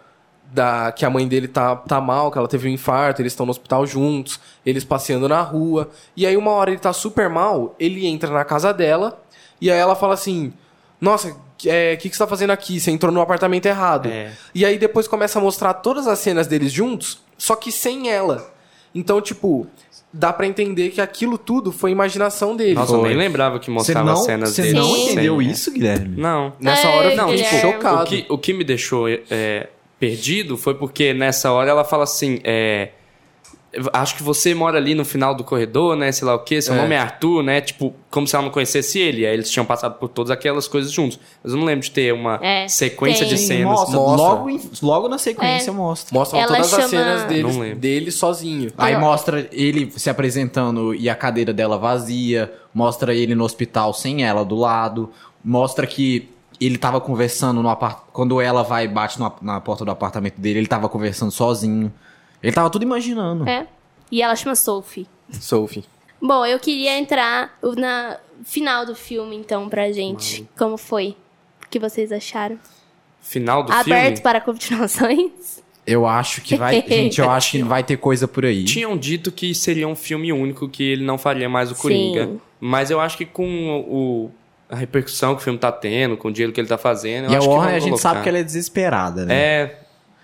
da 0.52 0.92
que 0.92 1.06
a 1.06 1.10
mãe 1.10 1.26
dele 1.26 1.48
tá, 1.48 1.74
tá 1.74 2.02
mal, 2.02 2.30
que 2.30 2.38
ela 2.38 2.50
teve 2.50 2.68
um 2.68 2.72
infarto, 2.74 3.22
eles 3.22 3.32
estão 3.32 3.46
no 3.46 3.52
hospital 3.52 3.86
juntos, 3.86 4.42
eles 4.66 4.84
passeando 4.84 5.30
na 5.30 5.42
rua. 5.42 5.90
E 6.18 6.26
aí 6.26 6.36
uma 6.36 6.52
hora 6.52 6.72
ele 6.72 6.80
tá 6.80 6.92
super 6.92 7.30
mal, 7.30 7.74
ele 7.80 8.06
entra 8.06 8.30
na 8.32 8.44
casa 8.44 8.74
dela 8.74 9.22
e 9.62 9.72
aí 9.72 9.80
ela 9.80 9.96
fala 9.96 10.16
assim: 10.16 10.52
"Nossa, 11.00 11.34
é, 11.66 11.94
o 11.94 11.98
que, 11.98 12.10
que 12.10 12.18
você 12.18 12.22
tá 12.22 12.28
fazendo 12.28 12.50
aqui? 12.50 12.78
Você 12.78 12.92
entrou 12.92 13.10
no 13.10 13.22
apartamento 13.22 13.68
errado". 13.68 14.10
É. 14.10 14.34
E 14.54 14.66
aí 14.66 14.78
depois 14.78 15.08
começa 15.08 15.40
a 15.40 15.42
mostrar 15.42 15.76
todas 15.76 16.08
as 16.08 16.20
cenas 16.20 16.46
deles 16.46 16.74
juntos, 16.74 17.22
só 17.38 17.56
que 17.56 17.72
sem 17.72 18.10
ela. 18.12 18.59
Então, 18.94 19.22
tipo, 19.22 19.68
dá 20.12 20.34
pra 20.34 20.48
entender 20.48 20.90
que 20.90 21.00
aquilo 21.00 21.38
tudo 21.38 21.72
foi 21.72 21.92
imaginação 21.92 22.56
dele. 22.56 22.74
Nossa, 22.74 22.94
eu 22.94 23.04
nem 23.04 23.16
lembrava 23.16 23.60
que 23.60 23.66
Você 23.68 23.72
mostrava 23.72 24.06
não, 24.06 24.14
as 24.14 24.26
cenas 24.26 24.50
você 24.50 24.62
dele. 24.64 24.74
não 24.74 24.94
Sim. 24.96 25.04
entendeu 25.12 25.42
isso, 25.42 25.72
Guilherme? 25.72 26.16
Não. 26.20 26.54
Nessa 26.60 26.88
É, 26.88 26.96
hora 26.98 27.14
eu 27.14 27.28
fiquei 27.38 27.60
chocado. 27.62 28.02
O 28.04 28.06
que, 28.06 28.26
o 28.30 28.38
que 28.38 28.54
me 28.54 28.64
deixou 28.64 29.08
é, 29.08 29.68
perdido 30.00 30.58
foi 30.58 30.74
porque 30.74 31.14
nessa 31.14 31.52
hora 31.52 31.70
ela 31.70 31.84
fala 31.84 32.04
assim: 32.04 32.40
é, 32.44 32.90
Acho 33.94 34.16
que 34.16 34.24
você 34.24 34.56
mora 34.56 34.78
ali 34.80 34.96
no 34.96 35.06
final 35.06 35.36
do 35.36 35.44
corredor, 35.44 35.96
né? 35.96 36.12
Sei 36.12 36.26
lá 36.26 36.34
o 36.34 36.40
quê, 36.40 36.60
seu 36.60 36.74
É. 36.74 36.78
nome 36.82 36.96
é 36.96 36.98
Arthur, 36.98 37.44
né? 37.44 37.62
Tipo, 37.62 37.94
como 38.10 38.26
se 38.28 38.36
ela 38.36 38.44
não 38.46 38.52
conhecesse 38.52 38.98
ele. 38.98 39.28
Aí 39.28 39.34
eles 39.34 39.52
tinham 39.52 39.64
passado 39.64 39.94
por 40.00 40.08
todas 40.10 40.32
aquelas 40.32 40.68
coisas 40.68 40.92
juntos. 40.92 41.20
Mas 41.44 41.54
eu 41.54 41.60
não 41.60 41.66
lembro 41.66 41.84
de 41.86 41.92
ter 41.92 42.12
uma 42.12 42.40
É, 42.42 42.68
sequência 42.68 43.28
tem. 43.28 43.36
de 43.36 43.40
Sim, 43.40 43.48
cenas. 43.48 43.66
mostra. 43.66 43.96
Mostra. 43.96 44.24
Logo, 44.26 44.60
logo 44.82 45.08
na 45.10 45.20
sequência 45.20 45.70
É. 45.70 45.74
mostra. 45.74 46.18
Mostram 46.18 46.40
Ela 46.40 46.48
todas 46.48 46.66
as 46.66 46.72
chama- 46.72 46.88
cenas 46.88 47.24
deles, 47.26 47.54
Não 47.56 47.62
lembro. 47.62 47.78
dele 47.80 48.12
sozinho. 48.12 48.72
Aí 48.76 48.98
mostra 48.98 49.48
ele 49.52 49.92
se 49.96 50.10
apresentando 50.10 50.96
e 50.96 51.08
a 51.08 51.14
cadeira 51.14 51.54
dela 51.54 51.78
vazia. 51.78 52.52
Mostra 52.74 53.14
ele 53.14 53.36
no 53.36 53.44
hospital 53.44 53.94
sem 53.94 54.24
ela 54.26 54.44
do 54.44 54.56
lado. 54.56 55.12
Mostra 55.46 55.86
que 55.86 56.28
ele 56.60 56.78
tava 56.78 57.00
conversando 57.00 57.62
no 57.62 57.70
apart... 57.70 58.00
Quando 58.12 58.42
ela 58.42 58.64
vai 58.64 58.86
e 58.86 58.88
bate 58.88 59.20
no- 59.20 59.32
na 59.44 59.62
porta 59.62 59.86
do 59.86 59.92
apartamento 59.92 60.42
dele, 60.42 60.58
ele 60.60 60.68
tava 60.68 60.90
conversando 60.90 61.32
sozinho. 61.32 61.94
Ele 62.42 62.54
tava 62.54 62.70
tudo 62.70 62.84
imaginando. 62.84 63.48
É. 63.48 63.68
E 64.12 64.22
ela 64.22 64.36
chama 64.36 64.56
Sophie. 64.56 65.08
Sophie. 65.32 65.84
Bom, 66.22 66.46
eu 66.46 66.60
queria 66.60 66.98
entrar 66.98 67.58
na 67.78 68.18
final 68.44 68.86
do 68.86 68.96
filme, 68.96 69.36
então, 69.36 69.70
pra 69.70 69.92
gente. 69.92 70.48
Como 70.58 70.78
foi? 70.78 71.16
O 71.66 71.70
que 71.70 71.80
vocês 71.80 72.12
acharam? 72.12 72.60
final 73.22 73.64
do 73.64 73.72
Aberto 73.72 74.06
filme. 74.06 74.22
para 74.22 74.42
continuações. 74.42 75.64
Eu 75.86 76.06
acho 76.06 76.42
que 76.42 76.56
vai. 76.56 76.84
gente, 76.88 77.20
eu 77.20 77.30
acho 77.30 77.52
que 77.52 77.64
vai 77.64 77.84
ter 77.84 77.98
coisa 77.98 78.28
por 78.28 78.46
aí. 78.46 78.64
Tinham 78.64 78.98
dito 78.98 79.32
que 79.32 79.56
seria 79.56 79.88
um 79.88 79.96
filme 79.96 80.32
único, 80.32 80.70
que 80.70 80.84
ele 80.84 81.04
não 81.04 81.18
faria 81.18 81.50
mais 81.50 81.72
o 81.72 81.76
Coringa. 81.76 82.26
Sim. 82.26 82.42
Mas 82.60 82.92
eu 82.92 83.00
acho 83.00 83.18
que 83.18 83.26
com 83.26 83.86
o, 83.88 84.32
a 84.70 84.76
repercussão 84.76 85.36
que 85.36 85.42
o 85.42 85.44
filme 85.44 85.58
tá 85.58 85.72
tendo, 85.72 86.16
com 86.18 86.28
o 86.28 86.32
dinheiro 86.32 86.54
que 86.54 86.60
ele 86.60 86.68
tá 86.68 86.78
fazendo. 86.78 87.26
eu 87.26 87.32
E 87.32 87.36
a 87.36 87.40
Warner 87.40 87.76
a 87.76 87.80
gente 87.80 88.00
sabe 88.00 88.22
que 88.22 88.30
ela 88.30 88.38
é 88.38 88.44
desesperada, 88.44 89.26
né? 89.26 89.36
É. 89.36 89.80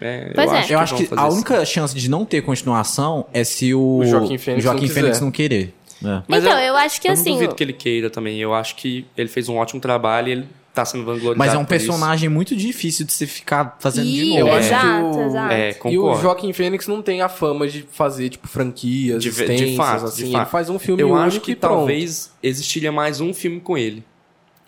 é 0.05 0.31
Pois 0.33 0.47
eu 0.49 0.55
é. 0.55 0.59
acho 0.59 0.73
Eu 0.73 0.79
acho 0.79 0.95
que 0.95 1.03
a 1.03 1.27
isso. 1.27 1.35
única 1.35 1.65
chance 1.65 1.95
de 1.95 2.09
não 2.09 2.23
ter 2.25 2.41
continuação 2.41 3.25
é 3.33 3.43
se 3.43 3.73
o, 3.73 3.97
O 3.99 4.05
Joaquin 4.05 4.37
Phoenix 4.37 4.63
Joaquin 4.63 4.87
não 4.87 4.93
quiser. 4.93 5.21
não 5.21 5.31
querer. 5.31 5.73
É. 6.03 6.21
Mas 6.27 6.43
então, 6.43 6.59
eu, 6.59 6.75
acho 6.75 7.01
que 7.01 7.07
eu 7.07 7.13
assim. 7.13 7.29
não 7.29 7.33
duvido 7.35 7.55
que 7.55 7.63
ele 7.63 7.73
queira 7.73 8.09
também. 8.09 8.37
Eu 8.39 8.53
acho 8.53 8.75
que 8.75 9.05
ele 9.17 9.29
fez 9.29 9.47
um 9.49 9.55
ótimo 9.57 9.79
trabalho 9.79 10.27
e 10.27 10.31
ele 10.33 10.45
tá 10.73 10.83
sendo 10.83 11.05
vangloriado. 11.05 11.37
Mas 11.39 11.53
é 11.53 11.57
um 11.57 11.63
por 11.63 11.73
isso. 11.75 11.85
personagem 11.87 12.27
muito 12.27 12.53
difícil 12.55 13.05
de 13.05 13.13
se 13.13 13.25
ficar 13.25 13.77
fazendo 13.79 14.05
de 14.07 14.25
novo. 14.25 14.39
Eu 14.41 14.53
acho 14.53 14.67
exato, 14.67 14.85
que 15.11 15.17
o- 15.17 15.25
exato. 15.25 15.53
É, 15.53 15.75
E 15.85 15.97
o. 15.97 16.15
Joaquim 16.17 16.51
Fênix 16.51 16.85
não 16.87 17.01
tem 17.01 17.21
a 17.21 17.29
fama 17.29 17.65
de 17.67 17.85
fazer, 17.91 18.27
tipo, 18.29 18.45
franquias 18.47 19.23
De, 19.23 19.31
de 19.31 19.75
fato, 19.77 20.05
assim. 20.05 20.25
de 20.25 20.31
fato. 20.33 20.41
Ele 20.41 20.49
faz 20.51 20.69
um 20.69 20.77
filme 20.77 21.01
Eu 21.01 21.07
único 21.09 21.21
acho 21.23 21.39
que 21.39 21.51
e 21.53 21.55
talvez 21.55 22.29
existiria 22.43 22.91
mais 22.91 23.21
um 23.21 23.33
filme 23.33 23.61
com 23.61 23.77
ele. 23.77 24.03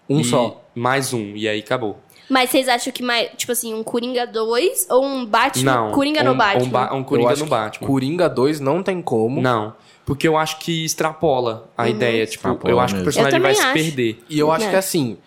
Um 0.09 0.21
E- 0.21 0.23
só. 0.23 0.63
Mais 0.73 1.11
um, 1.13 1.35
e 1.35 1.47
aí 1.49 1.59
acabou. 1.59 1.99
Mas 2.29 2.49
vocês 2.49 2.67
acham 2.67 2.91
que 2.91 3.01
mais, 3.01 3.29
tipo 3.37 3.51
assim, 3.51 3.73
um 3.73 3.83
Coringa 3.83 4.27
2 4.27 4.87
ou 4.89 5.05
um 5.05 5.25
Batman? 5.25 5.63
Não. 5.73 5.91
Coringa 5.91 6.21
um, 6.21 6.25
no 6.25 6.35
Batman. 6.35 6.63
Um, 6.65 6.69
ba- 6.69 6.93
um 6.93 7.03
Coringa 7.03 7.31
acho 7.31 7.43
no 7.43 7.49
Batman. 7.49 7.87
Coringa 7.87 8.29
2 8.29 8.59
não 8.59 8.83
tem 8.83 9.01
como. 9.01 9.41
Não. 9.41 9.73
Porque 10.05 10.27
eu 10.27 10.37
acho 10.37 10.59
que 10.59 10.83
extrapola 10.85 11.69
a 11.77 11.87
ideia. 11.89 12.25
Tipo, 12.25 12.47
Extrapola 12.49 12.73
eu 12.73 12.79
acho 12.79 12.95
que 12.95 13.01
o 13.01 13.05
mesmo. 13.05 13.21
personagem 13.21 13.39
vai 13.39 13.53
também 13.53 13.55
se 13.55 13.79
acho. 13.79 13.85
perder. 13.95 14.23
E 14.29 14.39
eu 14.39 14.51
acho 14.51 14.65
É. 14.65 14.69
que 14.69 14.75
assim, 14.75 15.17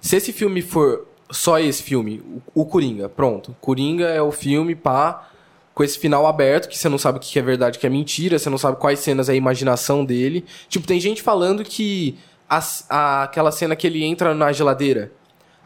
se 0.00 0.16
esse 0.16 0.32
filme 0.32 0.62
for 0.62 1.06
só 1.30 1.58
esse 1.58 1.82
filme, 1.82 2.22
o, 2.54 2.62
o 2.62 2.66
Coringa, 2.66 3.08
pronto. 3.08 3.54
Coringa 3.60 4.06
é 4.06 4.22
o 4.22 4.32
filme 4.32 4.74
pá, 4.74 5.28
com 5.74 5.84
esse 5.84 5.98
final 5.98 6.26
aberto, 6.26 6.68
que 6.68 6.76
você 6.78 6.88
não 6.88 6.98
sabe 6.98 7.18
o 7.18 7.20
que 7.20 7.38
é 7.38 7.42
verdade, 7.42 7.76
o 7.76 7.80
que 7.80 7.86
é 7.86 7.90
mentira, 7.90 8.38
você 8.38 8.48
não 8.50 8.58
sabe 8.58 8.78
quais 8.78 8.98
cenas 9.00 9.28
é 9.28 9.32
a 9.32 9.36
imaginação 9.36 10.04
dele. 10.04 10.44
Tipo, 10.68 10.86
tem 10.86 10.98
gente 10.98 11.22
falando 11.22 11.62
que 11.62 12.18
a, 12.48 12.60
a- 12.88 13.22
aquela 13.24 13.52
cena 13.52 13.76
que 13.76 13.86
ele 13.86 14.02
entra 14.04 14.34
na 14.34 14.50
geladeira, 14.52 15.12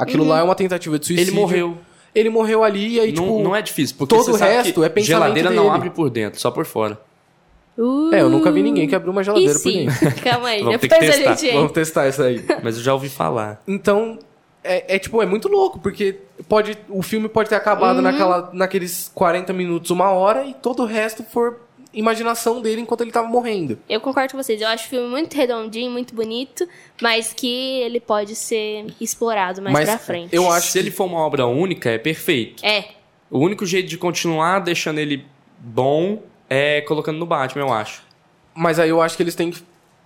aquilo 0.03 0.25
lá 0.25 0.41
é 0.41 0.43
uma 0.43 0.55
tentativa 0.55 0.99
de 0.99 1.07
suicídio. 1.07 1.31
Ele 1.33 1.41
morreu. 1.41 1.77
Ele 2.15 2.29
morreu 2.29 2.63
ali 2.63 2.97
e 2.97 3.01
aí, 3.01 3.13
não, 3.13 3.25
tipo... 3.25 3.43
não 3.43 3.57
é 3.57 3.63
difícil, 3.63 3.97
porque 3.99 4.15
todo 4.15 4.33
o 4.33 4.37
resto 4.37 4.85
é 4.85 4.89
pensamento 4.89 5.07
geladeira 5.07 5.51
não 5.51 5.65
dele. 5.65 5.75
abre 5.77 5.91
por 5.91 6.11
dentro, 6.11 6.39
só 6.41 6.51
por 6.51 6.67
fora. 6.67 7.01
Uh, 7.79 8.13
É, 8.15 8.21
eu 8.21 8.29
nunca 8.29 8.53
vi 8.53 8.63
ninguém 8.63 8.87
que 8.87 8.95
abriu 8.95 9.13
uma 9.13 9.25
geladeira 9.25 9.59
por 9.59 9.73
dentro. 9.73 9.95
Calma 10.23 10.49
aí, 10.49 10.63
Vamos 10.63 10.79
depois 10.81 11.01
a 11.03 11.13
testar. 11.13 11.37
gente... 11.37 11.55
Vamos 11.55 11.73
testar 11.73 12.09
isso 12.09 12.23
aí. 12.23 12.45
Mas 12.63 12.77
eu 12.77 12.83
já 12.83 12.93
ouvi 12.93 13.09
falar. 13.09 13.63
Então, 13.67 14.19
é, 14.63 14.97
é, 14.97 14.99
tipo, 14.99 15.23
é 15.23 15.27
muito 15.27 15.49
louco, 15.49 15.79
porque 15.79 16.19
pode, 16.47 16.77
o 16.91 17.01
filme 17.03 17.31
pode 17.31 17.49
ter 17.49 17.55
acabado 17.55 17.97
Uhum. 17.97 18.03
naquela, 18.03 18.51
naqueles 18.53 19.11
40 19.15 19.55
minutos, 19.55 19.91
uma 19.91 20.11
hora, 20.11 20.45
e 20.45 20.53
todo 20.53 20.83
o 20.83 20.87
resto 20.87 21.25
for 21.25 21.61
imaginação 21.93 22.61
dele 22.61 22.81
enquanto 22.81 23.03
ele 23.03 23.11
tava 23.13 23.29
morrendo. 23.29 23.79
Eu 23.89 24.01
concordo 24.01 24.33
com 24.33 24.43
vocês. 24.43 24.61
Eu 24.61 24.69
acho 24.69 24.87
o 24.87 24.89
filme 24.89 25.09
muito 25.09 25.35
redondinho, 25.37 25.91
muito 25.91 26.15
bonito, 26.15 26.67
mas 27.01 27.33
que 27.33 27.81
ele 27.83 28.01
pode 28.01 28.35
ser 28.35 28.87
explorado 29.01 29.61
mais 29.61 29.75
Mas 29.75 29.89
pra 29.89 29.99
frente. 29.99 30.35
eu 30.35 30.51
acho 30.51 30.69
Se 30.69 30.79
ele 30.79 30.91
for 30.91 31.05
uma 31.05 31.19
obra 31.21 31.47
única, 31.47 31.91
é 31.91 31.99
perfeito. 31.99 32.65
É, 32.65 32.87
O 33.31 33.39
único 33.39 33.65
jeito 33.67 33.89
de 33.89 33.99
continuar 33.99 34.61
deixando 34.61 34.99
ele 34.99 35.25
bom 35.59 36.23
é 36.49 36.81
colocando 36.83 37.19
no 37.19 37.27
Batman, 37.27 37.63
eu 37.65 37.73
acho. 37.73 38.03
Mas 38.55 38.79
aí 38.79 38.91
eu 38.91 39.01
acho 39.01 39.17
que 39.17 39.23
eles 39.23 39.35
têm 39.35 39.53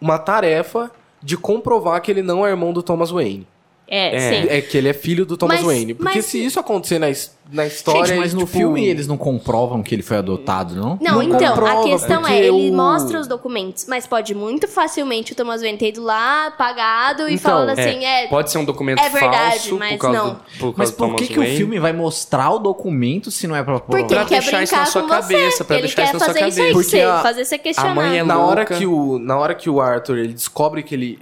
uma 0.01 0.19
tarefa 0.19 0.91
de 1.23 1.37
comprovar 1.37 2.01
que 2.01 2.11
ele 2.11 2.23
não 2.23 2.47
é 2.47 2.51
irmão 2.51 2.73
do 2.73 2.83
Thomas 2.83 3.11
Wayne. 3.11 3.47
É, 3.89 4.17
É. 4.17 4.21
sim. 4.43 4.49
É 4.51 4.61
que 4.61 4.77
ele 4.77 4.89
é 4.89 4.93
filho 4.93 5.25
do 5.25 5.37
Thomas 5.37 5.59
Mas- 5.59 5.67
Wayne. 5.67 5.95
Porque 5.95 6.17
mas- 6.17 6.25
se 6.27 6.45
isso 6.45 6.59
acontecer 6.59 6.99
na, 6.99 7.07
na 7.53 7.67
história. 7.67 8.07
Gente, 8.07 8.19
mas 8.19 8.35
no 8.35 8.41
tipo, 8.41 8.51
filme 8.53 8.85
eles 8.85 9.07
não 9.07 9.17
comprovam 9.17 9.83
que 9.83 9.95
ele 9.95 10.03
foi 10.03 10.17
adotado, 10.17 10.75
não? 10.75 10.99
Não, 11.01 11.15
Não 11.17 11.23
então, 11.23 11.37
a 11.47 11.49
comprova, 11.51 11.85
questão 11.85 12.21
porque 12.23 12.35
é, 12.35 12.47
ele 12.49 12.71
o- 12.71 12.75
mostra 12.75 13.21
os 13.21 13.29
documentos, 13.29 13.87
mas 13.89 14.05
pode 14.07 14.35
muito 14.35 14.67
facilmente 14.67 15.33
o 15.33 15.37
Thomas 15.37 15.61
Wayne 15.61 15.79
ter 15.79 15.89
ido 15.91 16.03
lá, 16.03 16.51
pagado 16.51 17.29
e 17.29 17.35
Então, 17.35 17.53
falando 17.53 17.71
assim, 17.79 18.05
é, 18.05 18.27
Pode 18.27 18.51
ser 18.51 18.59
um 18.59 18.65
documento 18.65 19.01
é 19.01 19.09
verdade, 19.09 19.59
falso 19.59 19.77
mas 19.79 19.93
por 19.93 19.99
causa 19.99 20.19
não. 20.19 20.29
do, 20.31 20.41
por 20.59 20.75
Mas 20.77 20.91
por 20.91 21.15
que, 21.17 21.27
que 21.29 21.39
o 21.39 21.45
filme 21.45 21.79
vai 21.79 21.93
mostrar 21.93 22.51
o 22.51 22.59
documento 22.59 23.31
se 23.31 23.47
não 23.47 23.55
é 23.55 23.63
pra 23.63 23.79
provar? 23.79 23.87
porque 24.03 24.05
Pra 24.15 24.23
ele 24.23 24.29
quer 24.29 24.41
deixar 24.41 24.63
isso 24.65 24.73
brincar 24.73 24.85
na 24.85 24.91
sua 24.91 25.03
com 25.03 25.09
cabeça, 25.09 25.57
você. 25.59 25.65
pra 25.65 25.77
ele 25.77 25.87
deixar 25.87 25.97
quer 25.97 26.05
isso 26.05 26.13
na 26.15 26.19
sua 26.19 26.35
fazer 26.35 26.49
isso 26.49 26.61
aí 26.61 26.73
cabeça. 26.73 26.91
você, 26.91 27.01
a- 27.03 27.23
fazer 27.23 27.45
você 27.45 27.59
questionar. 27.59 27.91
a 27.91 27.95
mãe 27.95 28.19
é 28.19 28.25
na 28.25 28.39
hora 28.41 28.65
que 28.65 28.85
o 28.87 29.19
na 29.21 29.39
hora 29.39 29.55
que 29.55 29.71
o 29.71 29.81
Arthur 29.81 30.19
ele 30.19 30.33
descobre 30.33 30.83
que 30.83 30.95
ele 30.95 31.19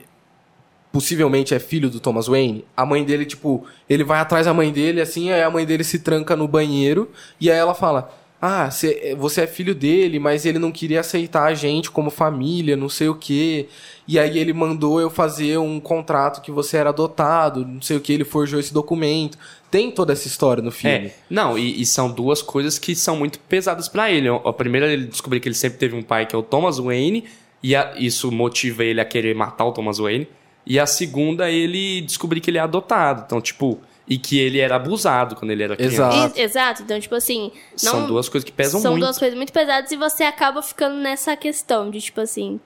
possivelmente 0.94 1.52
é 1.52 1.58
filho 1.58 1.90
do 1.90 1.98
Thomas 1.98 2.28
Wayne, 2.28 2.64
a 2.76 2.86
mãe 2.86 3.02
dele 3.02 3.26
tipo, 3.26 3.66
ele 3.90 4.04
vai 4.04 4.20
atrás 4.20 4.46
da 4.46 4.54
mãe 4.54 4.70
dele 4.70 5.00
assim, 5.00 5.32
aí 5.32 5.42
a 5.42 5.50
mãe 5.50 5.66
dele 5.66 5.82
se 5.82 5.98
tranca 5.98 6.36
no 6.36 6.46
banheiro 6.46 7.10
e 7.40 7.50
aí 7.50 7.58
ela 7.58 7.74
fala: 7.74 8.14
"Ah, 8.40 8.70
cê- 8.70 9.16
você 9.18 9.40
é 9.40 9.46
filho 9.48 9.74
dele, 9.74 10.20
mas 10.20 10.46
ele 10.46 10.56
não 10.60 10.70
queria 10.70 11.00
aceitar 11.00 11.46
a 11.46 11.54
gente 11.54 11.90
como 11.90 12.10
família, 12.10 12.76
não 12.76 12.88
sei 12.88 13.08
o 13.08 13.14
quê. 13.16 13.66
E 14.06 14.18
aí 14.20 14.38
ele 14.38 14.52
mandou 14.52 15.00
eu 15.00 15.10
fazer 15.10 15.58
um 15.58 15.80
contrato 15.80 16.40
que 16.42 16.52
você 16.52 16.76
era 16.76 16.90
adotado, 16.90 17.66
não 17.66 17.82
sei 17.82 17.96
o 17.96 18.00
que, 18.00 18.12
ele 18.12 18.24
forjou 18.24 18.60
esse 18.60 18.72
documento. 18.72 19.36
Tem 19.72 19.90
toda 19.90 20.12
essa 20.12 20.28
história 20.28 20.62
no 20.62 20.70
filme. 20.70 21.06
É, 21.08 21.14
não, 21.28 21.58
e, 21.58 21.80
e 21.80 21.84
são 21.86 22.08
duas 22.08 22.40
coisas 22.40 22.78
que 22.78 22.94
são 22.94 23.16
muito 23.16 23.40
pesadas 23.40 23.88
pra 23.88 24.12
ele. 24.12 24.28
A 24.28 24.52
primeira, 24.52 24.92
ele 24.92 25.06
descobriu 25.06 25.40
que 25.42 25.48
ele 25.48 25.56
sempre 25.56 25.78
teve 25.78 25.96
um 25.96 26.02
pai 26.02 26.24
que 26.26 26.36
é 26.36 26.38
o 26.38 26.42
Thomas 26.42 26.78
Wayne, 26.78 27.24
e 27.60 27.74
a- 27.74 27.94
isso 27.98 28.30
motiva 28.30 28.84
ele 28.84 29.00
a 29.00 29.04
querer 29.04 29.34
matar 29.34 29.64
o 29.64 29.72
Thomas 29.72 29.98
Wayne. 29.98 30.28
E 30.66 30.78
a 30.80 30.86
segunda, 30.86 31.50
ele 31.50 32.00
descobrir 32.02 32.40
que 32.40 32.50
ele 32.50 32.58
é 32.58 32.60
adotado. 32.62 33.24
Então, 33.26 33.40
tipo, 33.40 33.78
e 34.08 34.16
que 34.18 34.38
ele 34.38 34.58
era 34.58 34.76
abusado 34.76 35.36
quando 35.36 35.50
ele 35.50 35.62
era 35.62 35.76
criança. 35.76 35.94
Exato. 35.94 36.38
E- 36.38 36.42
Exato, 36.42 36.82
então, 36.82 36.98
tipo 37.00 37.14
assim. 37.14 37.50
Não, 37.82 37.92
São 37.92 38.06
duas 38.06 38.28
coisas 38.28 38.44
que 38.44 38.52
pesam 38.52 38.80
São 38.80 38.92
muito. 38.92 39.04
duas 39.04 39.18
coisas 39.18 39.36
muito 39.36 39.52
pesadas 39.52 39.90
e 39.92 39.96
você 39.96 40.24
acaba 40.24 40.62
ficando 40.62 40.96
nessa 40.96 41.36
questão 41.36 41.90
de, 41.90 42.00
tipo 42.00 42.20
assim. 42.20 42.58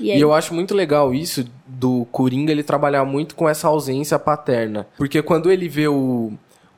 E 0.00 0.10
aí? 0.10 0.18
E 0.18 0.20
eu 0.20 0.32
acho 0.32 0.54
muito 0.54 0.74
legal 0.74 1.12
isso 1.14 1.44
do 1.66 2.06
Coringa 2.10 2.50
ele 2.50 2.62
trabalhar 2.62 3.04
muito 3.04 3.34
com 3.34 3.48
essa 3.48 3.68
ausência 3.68 4.18
paterna. 4.18 4.86
Porque 4.96 5.20
quando 5.22 5.50
ele 5.50 5.68
vê 5.68 5.86
o, 5.88 6.32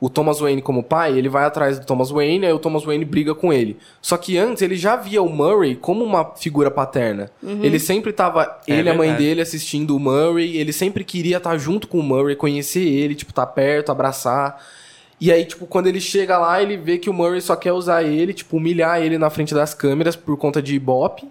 o 0.04 0.10
Thomas 0.10 0.38
Wayne 0.38 0.60
como 0.60 0.82
pai, 0.82 1.16
ele 1.16 1.30
vai 1.30 1.46
atrás 1.46 1.78
do 1.78 1.86
Thomas 1.86 2.10
Wayne, 2.10 2.44
aí 2.44 2.52
o 2.52 2.58
Thomas 2.58 2.84
Wayne 2.84 3.06
briga 3.06 3.34
com 3.34 3.50
ele. 3.50 3.78
Só 4.02 4.18
que 4.18 4.36
antes 4.36 4.60
ele 4.60 4.76
já 4.76 4.96
via 4.96 5.22
o 5.22 5.30
Murray 5.30 5.74
como 5.76 6.04
uma 6.04 6.34
figura 6.36 6.70
paterna. 6.70 7.30
Ele 7.42 7.78
sempre 7.78 8.12
tava, 8.12 8.60
É 8.68 8.74
ele 8.74 8.90
e 8.90 8.92
a 8.92 8.94
mãe 8.94 9.14
dele 9.14 9.40
assistindo 9.40 9.96
o 9.96 9.98
Murray, 9.98 10.58
ele 10.58 10.74
sempre 10.74 11.04
queria 11.04 11.38
estar 11.38 11.56
junto 11.56 11.88
com 11.88 11.98
o 12.00 12.02
Murray, 12.02 12.36
conhecer 12.36 12.86
ele, 12.86 13.14
tipo, 13.14 13.32
estar 13.32 13.46
perto, 13.46 13.90
abraçar. 13.90 14.62
E 15.18 15.32
aí, 15.32 15.42
tipo, 15.46 15.64
quando 15.64 15.86
ele 15.86 16.02
chega 16.02 16.36
lá, 16.36 16.60
ele 16.60 16.76
vê 16.76 16.98
que 16.98 17.08
o 17.08 17.14
Murray 17.14 17.40
só 17.40 17.56
quer 17.56 17.72
usar 17.72 18.02
ele, 18.02 18.34
tipo, 18.34 18.58
humilhar 18.58 19.00
ele 19.00 19.16
na 19.16 19.30
frente 19.30 19.54
das 19.54 19.72
câmeras 19.72 20.14
por 20.14 20.36
conta 20.36 20.60
de 20.60 20.74
Ibope. 20.74 21.26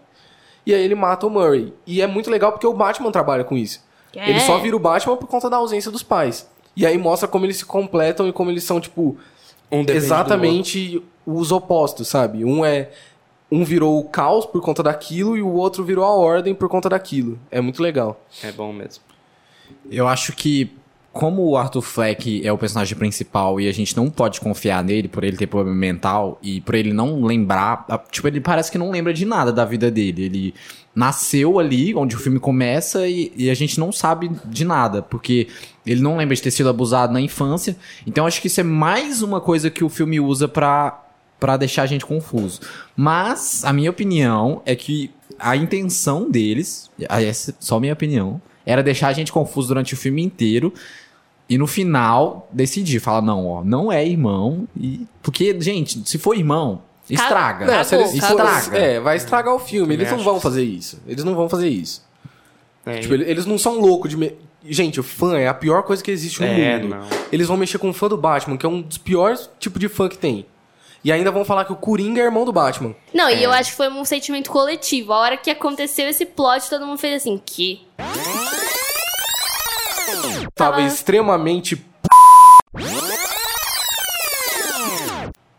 E 0.66 0.74
aí 0.74 0.84
ele 0.84 0.96
mata 0.96 1.28
o 1.28 1.30
Murray. 1.30 1.72
E 1.86 2.02
é 2.02 2.08
muito 2.08 2.32
legal 2.32 2.52
porque 2.52 2.66
o 2.66 2.74
Batman 2.74 3.12
trabalha 3.12 3.44
com 3.44 3.56
isso. 3.56 3.86
É. 4.16 4.32
Ele 4.32 4.40
só 4.40 4.58
vira 4.58 4.76
o 4.76 4.80
Batman 4.80 5.16
por 5.16 5.28
conta 5.28 5.48
da 5.48 5.58
ausência 5.58 5.92
dos 5.92 6.02
pais. 6.02 6.52
E 6.76 6.86
aí 6.86 6.98
mostra 6.98 7.28
como 7.28 7.46
eles 7.46 7.58
se 7.58 7.66
completam 7.66 8.28
e 8.28 8.34
como 8.34 8.50
eles 8.50 8.64
são, 8.64 8.80
tipo, 8.80 9.18
Um 9.72 9.84
exatamente 9.88 11.02
os 11.26 11.52
opostos, 11.52 12.08
sabe? 12.08 12.44
Um 12.46 12.64
é. 12.64 12.90
Um 13.52 13.64
virou 13.64 14.00
o 14.00 14.06
caos 14.06 14.48
por 14.48 14.62
conta 14.62 14.82
daquilo 14.82 15.38
e 15.38 15.42
o 15.42 15.50
outro 15.54 15.84
virou 15.84 16.04
a 16.04 16.10
ordem 16.10 16.56
por 16.56 16.68
conta 16.68 16.90
daquilo. 16.90 17.38
É 17.52 17.62
muito 17.62 17.84
legal. 17.84 18.20
É 18.44 18.52
bom 18.52 18.74
mesmo. 18.74 19.04
Eu 19.92 20.08
acho 20.08 20.34
que, 20.34 20.72
como 21.12 21.44
o 21.48 21.56
Arthur 21.56 21.84
Fleck 21.84 22.44
é 22.44 22.52
o 22.52 22.58
personagem 22.58 22.98
principal 22.98 23.62
e 23.62 23.70
a 23.70 23.72
gente 23.72 23.96
não 23.96 24.10
pode 24.10 24.42
confiar 24.42 24.84
nele 24.84 25.08
por 25.08 25.24
ele 25.24 25.38
ter 25.38 25.46
problema 25.46 25.78
mental 25.78 26.40
e 26.42 26.62
por 26.62 26.74
ele 26.74 26.94
não 26.94 27.24
lembrar. 27.24 27.86
Tipo, 28.10 28.28
ele 28.28 28.42
parece 28.42 28.72
que 28.72 28.78
não 28.80 28.90
lembra 28.90 29.14
de 29.14 29.24
nada 29.24 29.52
da 29.52 29.66
vida 29.66 29.92
dele. 29.92 30.24
Ele 30.24 30.54
nasceu 30.96 31.60
ali, 31.60 31.96
onde 31.96 32.16
o 32.16 32.20
filme 32.20 32.40
começa, 32.40 33.08
e, 33.08 33.32
e 33.36 33.50
a 33.50 33.54
gente 33.54 33.80
não 33.80 33.92
sabe 33.92 34.30
de 34.46 34.64
nada, 34.64 35.02
porque 35.02 35.48
ele 35.86 36.02
não 36.02 36.18
lembra 36.18 36.36
de 36.36 36.42
ter 36.42 36.52
sido 36.52 36.70
abusado 36.70 37.12
na 37.12 37.22
infância. 37.22 37.76
Então, 38.06 38.26
acho 38.26 38.42
que 38.42 38.48
isso 38.48 38.60
é 38.60 38.64
mais 38.64 39.22
uma 39.22 39.42
coisa 39.42 39.70
que 39.70 39.84
o 39.84 39.90
filme 39.90 40.20
usa 40.20 40.48
pra. 40.48 41.00
Pra 41.40 41.58
deixar 41.58 41.84
a 41.84 41.86
gente 41.86 42.06
confuso. 42.06 42.62
Mas, 42.96 43.66
a 43.66 43.74
minha 43.74 43.90
opinião 43.90 44.62
é 44.66 44.78
que 44.78 45.12
a 45.38 45.58
intenção 45.58 46.32
deles, 46.32 46.90
essa 46.98 47.52
é 47.52 47.54
só 47.60 47.82
minha 47.82 47.92
opinião, 47.92 48.42
era 48.66 48.82
deixar 48.82 49.10
a 49.10 49.14
gente 49.14 49.30
confuso 49.30 49.68
durante 49.68 49.94
o 49.94 49.98
filme 49.98 50.24
inteiro 50.24 50.74
e 51.50 51.58
no 51.58 51.68
final 51.68 52.50
decidir, 52.52 53.00
falar, 53.00 53.22
não, 53.22 53.46
ó, 53.46 53.64
não 53.64 53.92
é 53.92 54.08
irmão. 54.08 54.68
E... 54.80 55.06
Porque, 55.22 55.60
gente, 55.60 56.08
se 56.10 56.18
for 56.18 56.36
irmão, 56.36 56.82
estraga. 57.10 57.66
Acabou, 57.66 57.84
se 57.86 57.96
eles 57.96 58.24
acabou. 58.24 58.48
for- 58.48 58.76
é, 58.76 59.00
vai 59.00 59.16
estragar 59.18 59.54
o 59.54 59.60
filme. 59.60 59.94
Eles 59.94 60.10
não 60.12 60.20
vão 60.24 60.40
fazer 60.40 60.64
isso. 60.64 61.02
Eles 61.08 61.24
não 61.24 61.36
vão 61.36 61.50
fazer 61.50 61.70
isso. 61.70 62.04
É, 62.86 63.00
Tipo, 63.00 63.14
ele- 63.14 63.30
eles 63.30 63.46
não 63.46 63.58
são 63.58 63.80
loucos 63.80 64.10
de. 64.10 64.18
me- 64.18 64.36
Gente, 64.66 64.98
o 65.00 65.04
fã 65.04 65.38
é 65.38 65.48
a 65.50 65.54
pior 65.54 65.84
coisa 65.84 66.02
que 66.02 66.10
existe 66.10 66.40
no 66.40 66.48
É, 66.48 66.78
mundo. 66.80 66.96
não. 66.96 67.08
Eles 67.34 67.48
vão 67.48 67.58
mexer 67.58 67.78
com 67.78 67.90
o 67.90 67.94
fã 67.94 68.08
do 68.08 68.16
Batman, 68.16 68.56
que 68.58 68.66
é 68.66 68.70
um 68.70 68.82
dos 68.82 68.98
piores 68.98 69.50
tipos 69.60 69.78
de 69.80 69.90
fã 69.90 70.08
que 70.08 70.18
tem. 70.18 70.46
E 71.04 71.12
ainda 71.12 71.30
vão 71.32 71.44
falar 71.44 71.66
que 71.66 71.74
o 71.74 71.76
Coringa 71.76 72.22
é 72.22 72.24
irmão 72.24 72.46
do 72.46 72.54
Batman. 72.54 72.96
Não, 73.14 73.28
É. 73.28 73.36
e 73.36 73.44
eu 73.44 73.52
acho 73.52 73.72
que 73.72 73.76
foi 73.76 73.90
um 73.90 74.06
sentimento 74.06 74.50
coletivo. 74.50 75.12
A 75.12 75.18
hora 75.20 75.36
que 75.38 75.50
aconteceu 75.52 76.08
esse 76.08 76.26
plot, 76.26 76.70
todo 76.70 76.86
mundo 76.88 76.98
fez 76.98 77.22
assim, 77.24 77.42
que? 77.46 77.86
Tava 80.56 80.78
Tava- 80.78 80.82
extremamente. 80.84 81.86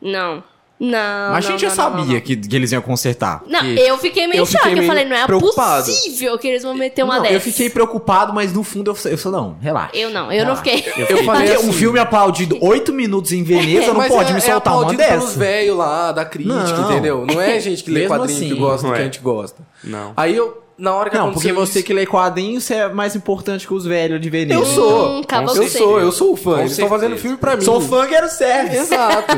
Não. 0.01 0.43
Não. 0.79 0.91
Mas 1.33 1.47
a 1.47 1.51
não, 1.51 1.59
gente 1.59 1.61
já 1.61 1.69
não, 1.69 1.91
não, 1.91 1.99
sabia 1.99 2.15
não. 2.15 2.21
Que, 2.21 2.37
que 2.37 2.57
eles 2.57 2.73
iam 2.73 2.83
consertar. 2.83 3.43
Não, 3.47 3.61
que- 3.61 3.79
eu 3.81 3.97
fiquei 3.97 4.27
meio 4.27 4.41
eu 4.41 4.47
choque. 4.47 4.77
Eu 4.77 4.83
falei, 4.85 5.05
não 5.05 5.17
é 5.17 5.25
preocupado. 5.25 5.85
possível 5.87 6.37
que 6.37 6.49
eles 6.49 6.63
vão 6.63 6.75
meter 6.75 7.05
uma 7.05 7.17
Não, 7.17 7.23
dessa. 7.23 7.35
eu 7.35 7.41
fiquei 7.41 7.71
preocupado, 7.71 8.33
mas 8.33 8.53
no 8.53 8.63
fundo 8.65 8.91
eu, 8.91 9.11
eu 9.11 9.17
falei, 9.19 9.41
não, 9.41 9.57
relaxa. 9.61 9.91
Eu 9.97 10.11
não, 10.11 10.33
eu 10.33 10.45
não 10.45 10.57
fiquei. 10.57 10.85
Eu 10.97 11.25
falei 11.25 11.47
Porque 11.49 11.59
assim, 11.59 11.69
um 11.69 11.73
filme 11.73 11.99
aplaudido 11.99 12.59
oito 12.61 12.93
minutos 12.93 13.33
em 13.33 13.43
Veneza 13.45 13.89
não 13.89 13.95
mas 13.95 14.13
pode 14.13 14.31
é, 14.31 14.33
me 14.33 14.39
é 14.39 14.41
soltar 14.41 14.73
uma 14.73 14.81
aplaudido 14.83 15.03
pelos 15.03 15.25
dessa. 15.27 15.39
velhos 15.39 15.77
lá, 15.77 16.13
da 16.13 16.25
crítica, 16.25 16.55
Não. 16.55 16.91
entendeu? 16.93 17.25
Não 17.27 17.41
é 17.41 17.61
gente 17.61 17.85
que 17.85 17.91
lê 17.91 18.07
quadrinho 18.09 18.39
que 18.39 18.45
assim, 18.47 18.57
gosta 18.57 18.83
do 18.83 18.89
não 18.89 18.95
que 18.95 18.99
a 18.99 19.03
é. 19.03 19.05
gente 19.05 19.21
gosta. 19.21 19.63
Não. 19.85 20.13
Aí 20.17 20.35
eu, 20.35 20.64
na 20.77 20.95
hora 20.95 21.09
que 21.11 21.17
Não, 21.17 21.33
porque 21.33 21.53
você 21.53 21.83
que 21.83 21.93
lê 21.93 22.05
quadrinhos, 22.05 22.65
você 22.65 22.75
é 22.75 22.89
mais 22.89 23.15
importante 23.15 23.67
que 23.67 23.73
os 23.73 23.85
velhos 23.87 24.21
de 24.21 24.29
Veneza. 24.29 24.61
Eu 24.61 24.67
sou. 24.67 25.09
Hum, 25.09 25.23
eu 25.57 25.69
sou, 25.69 26.01
eu 26.01 26.13
sou 26.13 26.33
o 26.33 26.37
fã. 26.37 26.55
Com 26.55 26.61
Eles 26.61 26.73
estão 26.73 26.89
fazendo 26.89 27.17
filme 27.17 27.37
pra 27.37 27.57
mim. 27.57 27.63
Sou 27.63 27.81
fã, 27.81 28.07
quero 28.07 28.29
service. 28.29 28.77
Exato. 28.83 29.37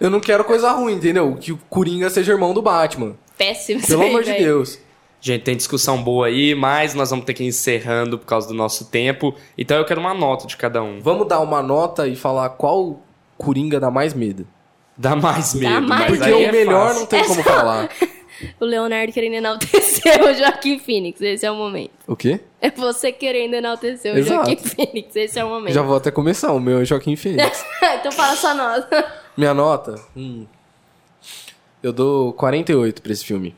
eu 0.00 0.10
não 0.10 0.20
quero 0.20 0.44
coisa 0.44 0.70
ruim, 0.72 0.94
entendeu? 0.94 1.36
Que 1.38 1.52
o 1.52 1.58
Coringa 1.68 2.08
seja 2.08 2.32
irmão 2.32 2.54
do 2.54 2.62
Batman. 2.62 3.14
Péssimo. 3.36 3.86
Pelo 3.86 4.02
aí, 4.02 4.08
amor 4.08 4.22
de. 4.22 4.32
Deus. 4.32 4.78
Gente, 5.20 5.42
tem 5.42 5.56
discussão 5.56 6.02
boa 6.02 6.26
aí, 6.26 6.54
mas 6.54 6.94
nós 6.94 7.08
vamos 7.08 7.24
ter 7.24 7.32
que 7.32 7.42
ir 7.42 7.46
encerrando 7.46 8.18
por 8.18 8.26
causa 8.26 8.46
do 8.46 8.52
nosso 8.52 8.86
tempo. 8.86 9.34
Então 9.56 9.78
eu 9.78 9.84
quero 9.84 9.98
uma 10.00 10.12
nota 10.12 10.46
de 10.46 10.56
cada 10.56 10.82
um. 10.82 11.00
Vamos 11.00 11.26
dar 11.26 11.40
uma 11.40 11.62
nota 11.62 12.06
e 12.06 12.14
falar 12.14 12.50
qual 12.50 13.00
Coringa 13.38 13.80
dá 13.80 13.90
mais 13.90 14.12
medo. 14.12 14.46
Dá 14.96 15.16
mais 15.16 15.54
medo, 15.54 15.88
mais 15.88 15.88
mas 15.88 16.06
Porque 16.06 16.24
aí 16.24 16.44
o 16.44 16.48
é 16.48 16.52
melhor 16.52 16.88
fácil. 16.88 17.00
não 17.00 17.06
tem 17.06 17.24
como 17.24 17.42
falar. 17.42 17.88
O 18.60 18.64
Leonardo 18.64 19.12
querendo 19.12 19.34
enaltecer 19.34 20.22
o 20.22 20.32
Joaquim 20.34 20.78
Phoenix. 20.78 21.20
Esse 21.20 21.46
é 21.46 21.50
o 21.50 21.54
momento. 21.54 21.92
O 22.06 22.16
quê? 22.16 22.40
É 22.60 22.70
você 22.70 23.12
querendo 23.12 23.54
enaltecer 23.54 24.14
o 24.14 24.18
Exato. 24.18 24.46
Joaquim 24.46 24.56
Phoenix. 24.56 25.16
Esse 25.16 25.38
é 25.38 25.44
o 25.44 25.48
momento. 25.48 25.74
Já 25.74 25.82
vou 25.82 25.96
até 25.96 26.10
começar. 26.10 26.52
O 26.52 26.60
meu 26.60 26.80
é 26.80 26.84
Joaquim 26.84 27.16
Fênix. 27.16 27.64
então 28.00 28.10
fala 28.12 28.36
sua 28.36 28.54
nota. 28.54 29.12
Minha 29.36 29.52
nota? 29.52 29.94
Hum. 30.16 30.46
Eu 31.82 31.92
dou 31.92 32.32
48 32.32 33.02
pra 33.02 33.12
esse 33.12 33.24
filme. 33.24 33.54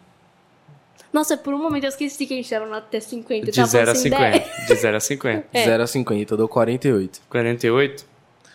Nossa, 1.13 1.37
por 1.37 1.55
um 1.55 1.59
momento 1.59 1.85
eu 1.85 1.89
esqueci 1.89 2.27
que 2.27 2.35
a 2.35 2.37
gente 2.37 2.53
era 2.53 2.67
nota 2.67 2.87
até 2.89 3.01
50. 3.01 3.47
De 3.47 3.53
tava 3.53 3.69
0 3.69 3.89
a 3.89 3.93
assim, 3.93 4.03
50. 4.03 4.31
10. 4.39 4.67
De 4.67 4.75
0 4.77 4.97
a 4.97 5.01
50. 5.01 5.47
É. 5.53 5.65
0 5.65 5.83
a 5.83 5.87
50, 5.87 6.35
eu 6.35 6.39
dou 6.39 6.49
48. 6.49 7.21
48? 7.31 8.07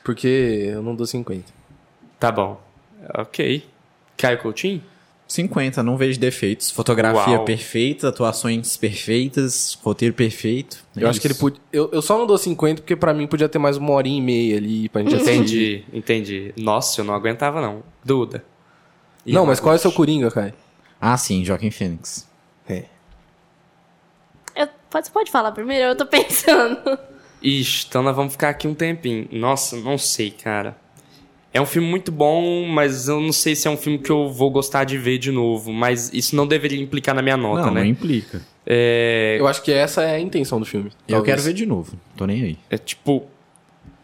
Porque 0.04 0.28
eu 0.74 0.82
não 0.82 0.96
dou 0.96 1.08
50. 1.08 1.46
Tá 2.20 2.32
bom. 2.32 2.62
Ok. 3.18 3.66
Caio 4.18 4.38
Coutinho? 4.40 4.84
50, 5.32 5.82
não 5.82 5.96
vejo 5.98 6.20
defeitos. 6.20 6.70
Fotografia 6.70 7.36
Uau. 7.38 7.46
perfeita, 7.46 8.10
atuações 8.10 8.76
perfeitas, 8.76 9.78
roteiro 9.82 10.14
perfeito. 10.14 10.84
É 10.98 11.04
Eu 11.04 11.10
acho 11.10 11.22
que 11.22 11.28
ele 11.28 11.34
isso. 11.34 11.40
podia. 11.42 11.62
Eu, 11.72 11.90
eu 11.94 12.02
só 12.02 12.18
não 12.18 12.28
dou 12.28 12.38
50 12.38 12.82
porque 12.82 12.96
pra 12.96 13.14
mim 13.14 13.28
podia 13.28 13.48
ter 13.48 13.58
mais 13.60 13.78
uma 13.78 13.92
horinha 13.94 14.18
e 14.18 14.22
meia 14.22 14.58
ali 14.58 14.90
pra 14.90 15.02
gente 15.02 15.16
assistir. 15.16 15.34
Entendi, 15.38 15.86
entendi. 15.94 16.54
Nossa, 16.58 17.00
eu 17.02 17.06
não 17.06 17.14
aguentava 17.14 17.62
não. 17.62 17.82
Duda. 18.04 18.44
Ih, 19.26 19.32
Não, 19.34 19.46
mas 19.46 19.60
qual 19.60 19.74
é 19.74 19.78
o 19.78 19.80
seu. 19.80 19.92
Coringa, 19.92 20.30
Kai? 20.30 20.54
Ah, 21.00 21.16
sim, 21.18 21.46
Joaquim 21.46 21.72
Fênix. 21.72 22.28
É. 22.68 22.86
Eu- 24.56 24.68
pode, 24.90 25.06
você 25.08 25.12
pode 25.14 25.32
falar 25.32 25.52
primeiro? 25.54 25.86
Eu 25.86 25.96
tô 25.96 26.06
pensando. 26.08 26.78
Ixi, 27.42 27.86
então 27.90 28.04
nós 28.04 28.16
vamos 28.16 28.34
ficar 28.34 28.50
aqui 28.50 28.68
um 28.68 28.74
tempinho. 28.74 29.28
Nossa, 29.32 29.78
não 29.78 29.98
sei, 29.98 30.30
cara. 30.32 30.76
É 31.54 31.60
um 31.60 31.66
filme 31.66 31.88
muito 31.88 32.12
bom, 32.12 32.66
mas 32.66 33.08
eu 33.08 33.20
não 33.20 33.34
sei 33.34 33.56
se 33.56 33.68
é 33.68 33.72
um 33.72 33.76
filme 33.76 34.00
que 34.00 34.10
eu 34.10 34.30
vou 34.30 34.50
gostar 34.50 34.86
de 34.86 34.98
ver 34.98 35.18
de 35.18 35.32
novo. 35.32 35.74
Mas 35.74 36.10
isso 36.14 36.36
não 36.36 36.48
deveria 36.48 36.82
implicar 36.82 37.14
na 37.14 37.22
minha 37.22 37.36
nota, 37.36 37.66
não, 37.66 37.74
né? 37.74 37.82
não 37.82 37.88
implica. 37.88 38.42
É, 38.66 39.38
Eu 39.40 39.48
acho 39.48 39.62
que 39.62 39.72
essa 39.72 40.04
é 40.04 40.16
a 40.16 40.20
intenção 40.20 40.60
do 40.60 40.66
filme. 40.66 40.92
Eu 41.08 41.16
talvez. 41.16 41.26
quero 41.26 41.42
ver 41.42 41.54
de 41.54 41.66
novo. 41.66 41.94
Tô 42.16 42.26
nem 42.26 42.42
aí. 42.44 42.58
é 42.70 42.78
tipo. 42.78 43.26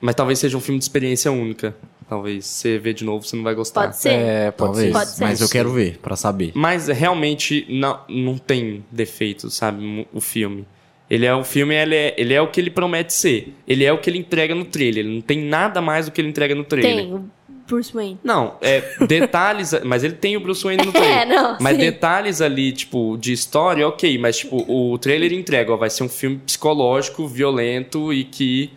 Mas 0.01 0.13
talvez 0.13 0.39
seja 0.39 0.57
um 0.57 0.59
filme 0.59 0.77
de 0.77 0.83
experiência 0.83 1.31
única. 1.31 1.75
Talvez 2.09 2.45
você 2.45 2.77
ver 2.77 2.93
de 2.93 3.03
novo, 3.03 3.25
você 3.25 3.35
não 3.35 3.43
vai 3.43 3.53
gostar. 3.55 3.81
Pode 3.83 3.97
ser? 3.97 4.09
É, 4.13 4.51
pode 4.51 4.73
Talvez. 4.73 4.93
Pode 4.93 5.09
ser. 5.09 5.23
Mas 5.23 5.41
eu 5.41 5.49
quero 5.49 5.71
ver, 5.71 5.97
pra 5.99 6.15
saber. 6.15 6.51
Mas 6.53 6.87
realmente 6.87 7.65
não, 7.69 7.99
não 8.07 8.37
tem 8.37 8.83
defeito, 8.91 9.49
sabe? 9.49 10.07
O 10.13 10.21
filme. 10.21 10.65
Ele 11.09 11.25
é 11.25 11.33
o 11.33 11.43
filme, 11.43 11.73
ele 11.73 11.95
é, 11.95 12.15
ele 12.17 12.33
é 12.33 12.41
o 12.41 12.47
que 12.49 12.59
ele 12.59 12.69
promete 12.69 13.13
ser. 13.13 13.53
Ele 13.67 13.83
é 13.85 13.93
o 13.93 13.97
que 13.97 14.09
ele 14.09 14.19
entrega 14.19 14.53
no 14.53 14.65
trailer. 14.65 15.05
Ele 15.05 15.15
não 15.15 15.21
tem 15.21 15.39
nada 15.39 15.81
mais 15.81 16.05
do 16.05 16.11
que 16.11 16.19
ele 16.19 16.29
entrega 16.29 16.53
no 16.53 16.63
trailer. 16.65 16.95
Tem, 16.95 17.29
Bruce 17.67 17.93
Wayne. 17.93 18.17
Não, 18.23 18.55
é 18.61 18.81
detalhes, 19.05 19.73
mas 19.83 20.03
ele 20.03 20.13
tem 20.13 20.37
o 20.37 20.39
Bruce 20.39 20.63
Wayne 20.63 20.85
no 20.85 20.91
trailer. 20.91 21.17
É, 21.17 21.25
não, 21.25 21.57
mas 21.59 21.75
sim. 21.75 21.81
detalhes 21.81 22.41
ali, 22.41 22.71
tipo, 22.71 23.17
de 23.17 23.33
história, 23.33 23.87
ok, 23.87 24.17
mas 24.17 24.37
tipo, 24.37 24.65
o 24.67 24.97
trailer 24.97 25.33
entrega, 25.33 25.73
ó, 25.73 25.77
vai 25.77 25.89
ser 25.89 26.03
um 26.03 26.09
filme 26.09 26.37
psicológico, 26.37 27.27
violento 27.27 28.13
e 28.13 28.23
que 28.23 28.71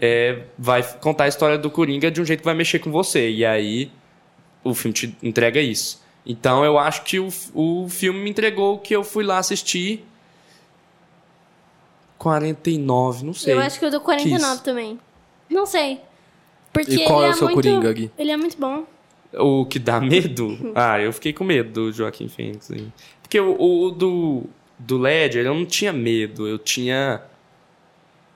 é, 0.00 0.42
vai 0.56 0.82
contar 1.00 1.24
a 1.24 1.28
história 1.28 1.58
do 1.58 1.70
Coringa 1.70 2.10
de 2.10 2.20
um 2.20 2.24
jeito 2.24 2.40
que 2.40 2.46
vai 2.46 2.54
mexer 2.54 2.78
com 2.78 2.90
você. 2.90 3.28
E 3.30 3.44
aí 3.44 3.90
o 4.62 4.74
filme 4.74 4.92
te 4.94 5.16
entrega 5.22 5.60
isso. 5.60 6.02
Então 6.24 6.64
eu 6.64 6.78
acho 6.78 7.02
que 7.02 7.18
o, 7.18 7.28
o 7.54 7.88
filme 7.88 8.20
me 8.20 8.30
entregou 8.30 8.74
o 8.74 8.78
que 8.78 8.94
eu 8.94 9.04
fui 9.04 9.24
lá 9.24 9.38
assistir. 9.38 10.04
49, 12.18 13.24
não 13.24 13.34
sei. 13.34 13.54
Eu 13.54 13.60
acho 13.60 13.78
que 13.78 13.84
eu 13.84 13.90
dou 13.90 14.00
49 14.00 14.52
Quis. 14.52 14.60
também. 14.60 14.98
Não 15.48 15.66
sei. 15.66 16.00
Porque 16.84 16.94
E 16.94 17.04
qual 17.04 17.20
ele 17.20 17.28
é 17.28 17.30
o 17.30 17.34
seu 17.34 17.48
muito, 17.48 17.56
Coringa, 17.56 17.92
Gui? 17.92 18.10
Ele 18.18 18.30
é 18.30 18.36
muito 18.36 18.58
bom. 18.58 18.84
O 19.34 19.64
que 19.66 19.78
dá 19.78 20.00
medo? 20.00 20.72
ah, 20.74 21.00
eu 21.00 21.12
fiquei 21.12 21.32
com 21.32 21.44
medo 21.44 21.70
do 21.70 21.92
Joaquim 21.92 22.28
Phoenix. 22.28 22.70
aí. 22.70 22.86
Porque 23.22 23.40
o, 23.40 23.56
o 23.58 23.90
do, 23.90 24.44
do 24.78 24.98
Ledger, 24.98 25.44
eu 25.44 25.54
não 25.54 25.64
tinha 25.64 25.92
medo, 25.92 26.46
eu 26.46 26.58
tinha... 26.58 27.22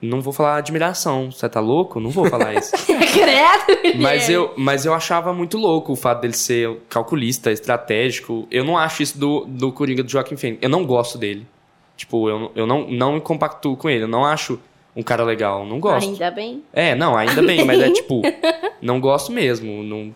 Não 0.01 0.19
vou 0.19 0.33
falar 0.33 0.57
admiração, 0.57 1.31
você 1.31 1.47
tá 1.47 1.59
louco? 1.59 1.99
Não 1.99 2.09
vou 2.09 2.25
falar 2.25 2.55
isso. 2.55 2.71
Credo, 2.87 3.99
mas, 3.99 4.27
eu, 4.29 4.51
mas 4.57 4.83
eu 4.83 4.95
achava 4.95 5.31
muito 5.31 5.59
louco 5.59 5.93
o 5.93 5.95
fato 5.95 6.21
dele 6.21 6.33
ser 6.33 6.75
calculista, 6.89 7.51
estratégico. 7.51 8.47
Eu 8.49 8.63
não 8.63 8.75
acho 8.75 9.03
isso 9.03 9.19
do, 9.19 9.45
do 9.45 9.71
Coringa 9.71 10.01
do 10.01 10.09
Joaquim 10.09 10.35
Phoenix. 10.35 10.63
Eu 10.63 10.69
não 10.69 10.87
gosto 10.87 11.19
dele. 11.19 11.45
Tipo, 11.95 12.27
eu, 12.27 12.51
eu 12.55 12.65
não, 12.65 12.89
não 12.89 13.13
me 13.13 13.21
compactuo 13.21 13.77
com 13.77 13.87
ele. 13.87 14.05
Eu 14.05 14.07
não 14.07 14.25
acho 14.25 14.59
um 14.95 15.03
cara 15.03 15.23
legal. 15.23 15.65
Não 15.65 15.79
gosto. 15.79 16.09
Ainda 16.09 16.31
bem. 16.31 16.63
É, 16.73 16.95
não, 16.95 17.15
ainda 17.17 17.41
bem, 17.41 17.65
mas 17.65 17.79
é 17.79 17.89
tipo, 17.93 18.21
não 18.81 18.99
gosto 18.99 19.31
mesmo, 19.31 19.83
não 19.83 20.15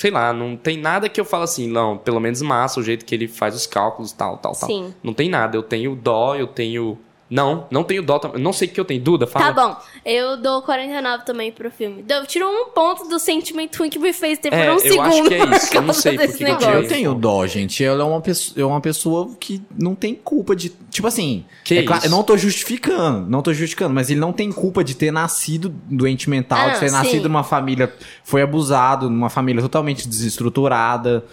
sei 0.00 0.10
lá, 0.10 0.32
não 0.32 0.56
tem 0.56 0.78
nada 0.78 1.10
que 1.10 1.20
eu 1.20 1.26
falo 1.26 1.42
assim, 1.42 1.68
não, 1.68 1.98
pelo 1.98 2.18
menos 2.18 2.40
massa 2.40 2.80
o 2.80 2.82
jeito 2.82 3.04
que 3.04 3.14
ele 3.14 3.28
faz 3.28 3.54
os 3.54 3.66
cálculos, 3.66 4.12
tal, 4.12 4.38
tal, 4.38 4.54
tal. 4.54 4.66
Sim. 4.66 4.94
Não 5.02 5.12
tem 5.12 5.28
nada, 5.28 5.58
eu 5.58 5.62
tenho 5.62 5.94
dó, 5.94 6.34
eu 6.34 6.46
tenho 6.46 6.98
não, 7.30 7.66
não 7.70 7.84
tenho 7.84 8.02
dó, 8.02 8.20
não 8.38 8.52
sei 8.52 8.66
o 8.68 8.70
que 8.72 8.80
eu 8.80 8.84
tenho, 8.84 9.00
Duda, 9.00 9.26
fala. 9.26 9.52
Tá 9.52 9.68
bom. 9.68 9.76
Eu 10.04 10.36
dou 10.36 10.62
49 10.62 11.24
também 11.24 11.52
pro 11.52 11.70
filme. 11.70 12.02
Deu- 12.02 12.26
Tirou 12.26 12.50
um 12.50 12.70
ponto 12.70 13.08
do 13.08 13.18
sentimento 13.18 13.76
ruim 13.78 13.88
que 13.88 13.98
me 13.98 14.12
fez 14.12 14.38
ter 14.38 14.52
É, 14.52 14.64
por 14.66 14.72
um 14.72 14.74
eu 14.74 14.80
segundo. 14.80 15.00
acho 15.06 15.22
que 15.24 15.34
é 15.34 15.44
isso, 15.56 15.74
eu 15.76 15.82
não 15.82 15.94
sei 15.94 16.18
por 16.18 16.36
que 16.36 16.44
eu. 16.44 16.48
Eu 16.70 16.88
tenho 16.88 17.14
dó, 17.14 17.46
gente. 17.46 17.84
Ela 17.84 18.02
é 18.02 18.06
uma 18.06 18.20
pessoa, 18.20 18.60
é 18.62 18.64
uma 18.66 18.80
pessoa 18.80 19.30
que 19.38 19.62
não 19.78 19.94
tem 19.94 20.14
culpa 20.14 20.56
de. 20.56 20.70
Tipo 20.90 21.06
assim. 21.06 21.44
Que 21.64 21.78
é 21.78 21.82
claro, 21.84 21.98
isso? 22.02 22.08
eu 22.08 22.10
não 22.16 22.22
tô 22.24 22.36
justificando, 22.36 23.30
não 23.30 23.42
tô 23.42 23.52
justificando, 23.54 23.94
mas 23.94 24.10
ele 24.10 24.18
não 24.18 24.32
tem 24.32 24.50
culpa 24.50 24.82
de 24.82 24.94
ter 24.96 25.12
nascido 25.12 25.68
doente 25.88 26.28
mental, 26.28 26.58
Ah, 26.58 26.68
de 26.70 26.80
ter 26.80 26.88
sim. 26.88 26.94
nascido 26.96 27.28
numa 27.28 27.44
família. 27.44 27.92
Foi 28.24 28.42
abusado, 28.42 29.08
numa 29.08 29.30
família 29.30 29.62
totalmente 29.62 30.08
desestruturada. 30.08 31.24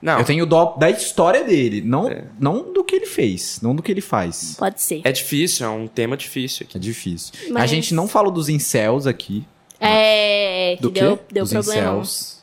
Não, 0.00 0.18
Eu 0.20 0.24
tenho 0.24 0.46
dó 0.46 0.76
da 0.78 0.88
história 0.90 1.42
dele, 1.42 1.80
não, 1.82 2.08
não 2.38 2.72
do 2.72 2.84
que 2.84 2.94
ele 2.94 3.06
fez, 3.06 3.60
não 3.60 3.74
do 3.74 3.82
que 3.82 3.90
ele 3.90 4.00
faz. 4.00 4.54
Pode 4.56 4.80
ser. 4.80 5.00
é 5.04 5.10
difícil, 5.10 5.66
é 5.66 5.68
um 5.68 5.88
tema 5.88 6.16
difícil 6.16 6.64
aqui. 6.68 6.76
É 6.76 6.80
difícil. 6.80 7.32
A 7.50 7.52
Mas- 7.54 7.70
gente 7.70 7.92
não 7.94 8.06
falou 8.06 8.30
dos 8.30 8.48
incels 8.48 9.06
aqui. 9.08 9.44
É, 9.80 10.74
que 10.76 10.82
Do 10.82 10.90
quê? 10.92 11.00
deu, 11.00 11.18
deu 11.32 11.44
dos 11.44 11.52
problema. 11.52 11.98
incels. 12.00 12.38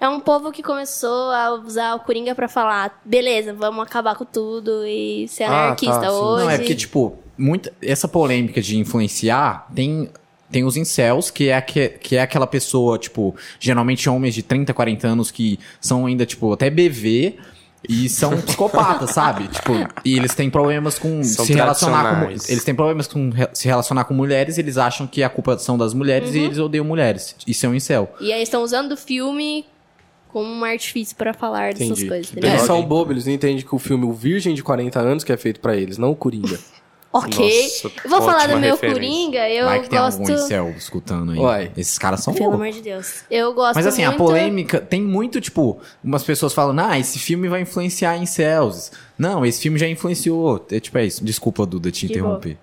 É 0.00 0.08
um 0.08 0.18
povo 0.18 0.50
que 0.50 0.62
começou 0.64 1.30
a 1.30 1.54
usar 1.54 1.94
o 1.94 2.00
Coringa 2.00 2.34
pra 2.34 2.48
falar, 2.48 3.00
beleza, 3.04 3.52
vamos 3.54 3.84
acabar 3.84 4.16
com 4.16 4.24
tudo 4.24 4.84
e 4.84 5.28
ser 5.28 5.44
Ah, 5.44 5.48
tá, 5.48 5.64
anarquista 5.66 6.00
sim. 6.00 6.08
hoje. 6.08 6.44
Não, 6.44 6.50
é 6.50 6.58
porque, 6.58 6.74
tipo, 6.74 7.16
muita, 7.38 7.72
essa 7.80 8.08
polêmica 8.08 8.60
de 8.60 8.76
influenciar 8.78 9.68
tem, 9.72 10.10
tem 10.52 10.62
os 10.64 10.76
incels, 10.76 11.30
que 11.30 11.48
é, 11.48 11.60
que, 11.60 11.88
que 11.88 12.16
é 12.16 12.22
aquela 12.22 12.46
pessoa, 12.46 12.98
tipo, 12.98 13.34
geralmente 13.58 14.08
homens 14.08 14.34
de 14.34 14.42
30, 14.42 14.72
40 14.74 15.08
anos 15.08 15.30
que 15.30 15.58
são 15.80 16.06
ainda, 16.06 16.24
tipo, 16.26 16.52
até 16.52 16.70
BV 16.70 17.36
e 17.88 18.08
são 18.08 18.36
psicopatas, 18.42 19.10
sabe? 19.10 19.48
Tipo, 19.48 19.72
e 20.04 20.16
eles 20.16 20.34
têm 20.34 20.48
problemas 20.48 20.98
com 20.98 21.24
São 21.24 21.44
se 21.44 21.52
relacionar 21.52 22.20
com. 22.24 22.30
Eles 22.30 22.62
têm 22.64 22.74
problemas 22.74 23.08
com 23.08 23.30
re- 23.30 23.48
se 23.52 23.66
relacionar 23.66 24.04
com 24.04 24.14
mulheres, 24.14 24.58
eles 24.58 24.76
acham 24.78 25.06
que 25.06 25.22
a 25.22 25.28
culpa 25.28 25.58
são 25.58 25.76
das 25.76 25.92
mulheres 25.94 26.34
e 26.34 26.38
eles 26.38 26.58
odeiam 26.58 26.84
mulheres. 26.84 27.34
Isso 27.46 27.66
é 27.66 27.68
um 27.68 27.74
incel. 27.74 28.14
E 28.20 28.32
aí 28.32 28.42
estão 28.42 28.62
usando 28.62 28.92
o 28.92 28.96
filme 28.96 29.64
como 30.28 30.48
um 30.48 30.64
artifício 30.64 31.14
pra 31.16 31.34
falar 31.34 31.72
dessas 31.74 31.88
Entendi. 31.90 32.08
coisas, 32.08 32.30
entendeu? 32.30 32.50
Eles 32.50 32.62
são 32.62 32.82
bobos, 32.84 33.10
eles 33.12 33.26
não 33.26 33.32
entendem 33.34 33.62
que 33.64 33.74
o 33.74 33.78
filme 33.78 34.04
O 34.06 34.12
Virgem 34.12 34.54
de 34.54 34.62
40 34.62 34.98
anos 35.00 35.24
que 35.24 35.32
é 35.32 35.36
feito 35.36 35.60
pra 35.60 35.76
eles, 35.76 35.98
não 35.98 36.10
o 36.12 36.16
Coringa. 36.16 36.58
Ok. 37.12 37.62
Nossa, 37.62 38.08
vou 38.08 38.22
falar 38.22 38.46
do 38.48 38.58
meu 38.58 38.70
referência. 38.74 38.94
Coringa, 38.94 39.48
eu 39.50 39.66
Vai 39.66 39.82
que 39.82 39.90
tem 39.90 39.98
gosto. 39.98 40.20
algum 40.20 40.32
incel 40.32 40.70
escutando 40.70 41.32
aí. 41.32 41.38
Uai. 41.38 41.72
Esses 41.76 41.98
caras 41.98 42.20
são 42.20 42.32
Pelo 42.32 42.46
loucos. 42.46 42.60
amor 42.62 42.72
de 42.74 42.80
Deus. 42.80 43.24
Eu 43.30 43.52
gosto 43.52 43.74
Mas 43.74 43.86
assim, 43.86 44.02
a 44.02 44.08
muito... 44.08 44.24
polêmica 44.24 44.80
tem 44.80 45.02
muito, 45.02 45.38
tipo, 45.38 45.78
umas 46.02 46.24
pessoas 46.24 46.54
falam, 46.54 46.74
ah, 46.82 46.98
esse 46.98 47.18
filme 47.18 47.48
vai 47.48 47.60
influenciar 47.60 48.16
em 48.16 48.24
céus. 48.24 48.90
Não, 49.18 49.44
esse 49.44 49.60
filme 49.60 49.78
já 49.78 49.86
influenciou. 49.86 50.64
É 50.70 50.80
tipo, 50.80 50.96
é 50.96 51.04
isso. 51.04 51.22
Desculpa, 51.22 51.66
Duda, 51.66 51.90
te 51.90 52.06
Que 52.06 52.14
interromper. 52.14 52.56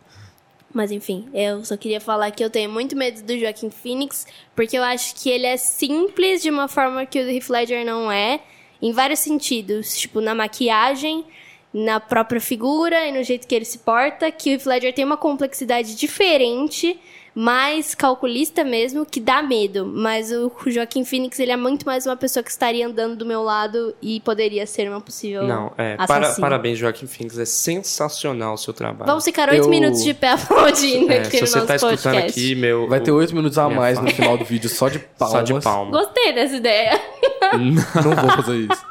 Mas 0.74 0.92
enfim, 0.92 1.28
eu 1.34 1.64
só 1.66 1.76
queria 1.78 2.00
falar 2.02 2.30
que 2.32 2.44
eu 2.44 2.50
tenho 2.50 2.72
muito 2.72 2.96
medo 2.96 3.22
do 3.24 3.38
Joaquim 3.38 3.70
Phoenix, 3.70 4.26
porque 4.56 4.78
eu 4.78 4.84
acho 4.84 5.16
que 5.16 5.30
ele 5.30 5.46
é 5.46 5.58
simples 5.58 6.42
de 6.42 6.50
uma 6.50 6.68
forma 6.68 7.06
que 7.06 7.20
o 7.20 7.30
Heath 7.30 7.50
Ledger 7.50 7.86
não 7.86 8.12
é, 8.12 8.40
em 8.82 8.92
vários 8.92 9.20
sentidos, 9.20 9.98
tipo 9.98 10.22
na 10.22 10.36
maquiagem, 10.36 11.26
na 11.74 12.00
própria 12.00 12.42
figura 12.42 13.08
e 13.08 13.12
no 13.12 13.24
jeito 13.24 13.48
que 13.48 13.54
ele 13.54 13.66
se 13.66 13.80
porta, 13.80 14.32
que 14.32 14.50
o 14.50 14.54
Heath 14.54 14.66
Ledger 14.66 14.94
tem 14.94 15.06
uma 15.06 15.18
complexidade 15.18 15.96
diferente, 15.96 17.00
mais 17.40 17.96
calculista 17.96 18.66
mesmo, 18.66 19.06
que 19.06 19.22
dá 19.22 19.42
medo. 19.42 19.86
Mas 19.86 20.30
o 20.30 20.52
Joaquim 20.68 21.06
Phoenix, 21.06 21.40
ele 21.40 21.54
é 21.54 21.56
muito 21.56 21.86
mais 21.86 22.06
uma 22.06 22.18
pessoa 22.18 22.44
que 22.44 22.52
estaria 22.52 22.86
andando 22.86 23.16
do 23.16 23.26
meu 23.26 23.42
lado 23.42 23.96
e 24.02 24.20
poderia 24.20 24.68
ser 24.68 24.90
uma 24.90 25.00
possível 25.00 25.44
Não, 25.44 25.72
é. 25.78 25.96
Para, 26.06 26.34
parabéns, 26.36 26.78
Joaquim 26.78 27.08
Phoenix. 27.08 27.38
É 27.40 27.46
sensacional 27.46 28.56
o 28.56 28.58
seu 28.58 28.74
trabalho. 28.74 29.08
Vamos 29.08 29.24
ficar 29.24 29.48
oito 29.50 29.64
Eu- 29.64 29.70
minutos 29.70 30.04
de 30.04 30.14
pé 30.14 30.32
aplaudindo 30.34 31.12
É, 31.14 31.20
aqui 31.20 31.38
se 31.38 31.42
no 31.42 31.48
você 31.48 31.56
nosso 31.56 31.68
tá 31.68 31.76
escutando 31.76 32.14
podcast. 32.16 32.40
aqui, 32.40 32.56
meu. 32.56 32.90
Vai 32.90 33.00
ter 33.00 33.12
oito 33.12 33.34
minutos 33.34 33.58
a 33.58 33.70
mais 33.70 33.96
fala. 33.98 34.10
no 34.10 34.14
final 34.16 34.38
do 34.38 34.44
vídeo, 34.44 34.70
só 34.70 34.90
de 34.90 35.00
palmas. 35.00 35.32
Só 35.40 35.42
de 35.42 35.64
palma. 35.64 35.92
Gostei 35.92 36.34
dessa 36.34 36.56
ideia. 36.58 37.00
Não 37.58 38.16
vou 38.16 38.30
fazer 38.44 38.58
isso. 38.58 38.86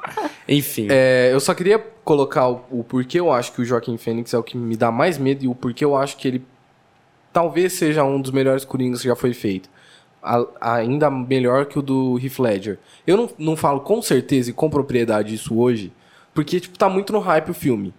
Enfim. 0.49 0.87
É, 0.91 1.29
eu 1.33 1.41
só 1.41 1.53
queria 1.53 1.79
colocar 2.03 2.49
o, 2.49 2.65
o 2.71 2.83
porquê 2.85 3.21
eu 3.21 3.31
acho 3.31 3.53
que 3.53 3.61
o 3.61 3.65
Joaquim 3.65 3.99
Fênix 3.99 4.33
é 4.33 4.39
o 4.39 4.43
que 4.43 4.57
me 4.57 4.75
dá 4.77 4.91
mais 4.91 5.19
medo 5.19 5.45
e 5.45 5.49
o 5.49 5.55
porquê 5.55 5.85
eu 5.85 5.95
acho 5.95 6.17
que 6.17 6.27
ele 6.27 6.43
talvez 7.33 7.73
seja 7.75 8.05
um 8.05 8.21
dos 8.21 8.31
melhores 8.31 8.65
Coringas 8.65 9.01
que 9.03 9.09
já 9.09 9.17
foi 9.17 9.33
feito. 9.35 9.69
A- 10.23 10.47
ainda 10.61 11.11
melhor 11.11 11.67
que 11.67 11.79
o 11.79 11.83
do 11.83 12.19
Heath 12.23 12.39
Ledger. 12.39 12.79
Eu 13.07 13.17
não, 13.17 13.31
não 13.39 13.57
falo 13.57 13.81
com 13.81 14.03
certeza 14.03 14.51
e 14.51 14.53
com 14.53 14.69
propriedade 14.69 15.35
isso 15.35 15.59
hoje, 15.59 15.93
porque 16.35 16.59
tipo, 16.61 16.77
tá 16.77 16.89
muito 16.89 17.13
no 17.13 17.21
hype 17.21 17.51
o 17.51 17.55
filme. 17.55 17.95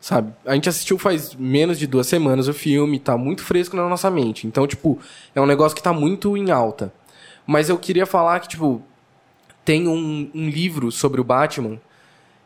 Sabe? 0.00 0.32
A 0.44 0.54
gente 0.54 0.68
assistiu 0.68 0.98
faz 0.98 1.34
menos 1.36 1.78
de 1.78 1.86
duas 1.86 2.06
semanas 2.08 2.48
o 2.48 2.52
filme, 2.52 2.98
tá 2.98 3.16
muito 3.16 3.44
fresco 3.44 3.76
na 3.76 3.88
nossa 3.88 4.10
mente. 4.10 4.44
Então, 4.46 4.66
tipo, 4.66 4.98
é 5.34 5.40
um 5.40 5.46
negócio 5.46 5.76
que 5.76 5.82
tá 5.82 5.92
muito 5.92 6.36
em 6.36 6.50
alta. 6.50 6.92
Mas 7.46 7.68
eu 7.68 7.78
queria 7.78 8.04
falar 8.04 8.40
que, 8.40 8.48
tipo, 8.48 8.82
tem 9.64 9.86
um, 9.86 10.28
um 10.34 10.48
livro 10.48 10.90
sobre 10.90 11.20
o 11.20 11.24
Batman 11.24 11.78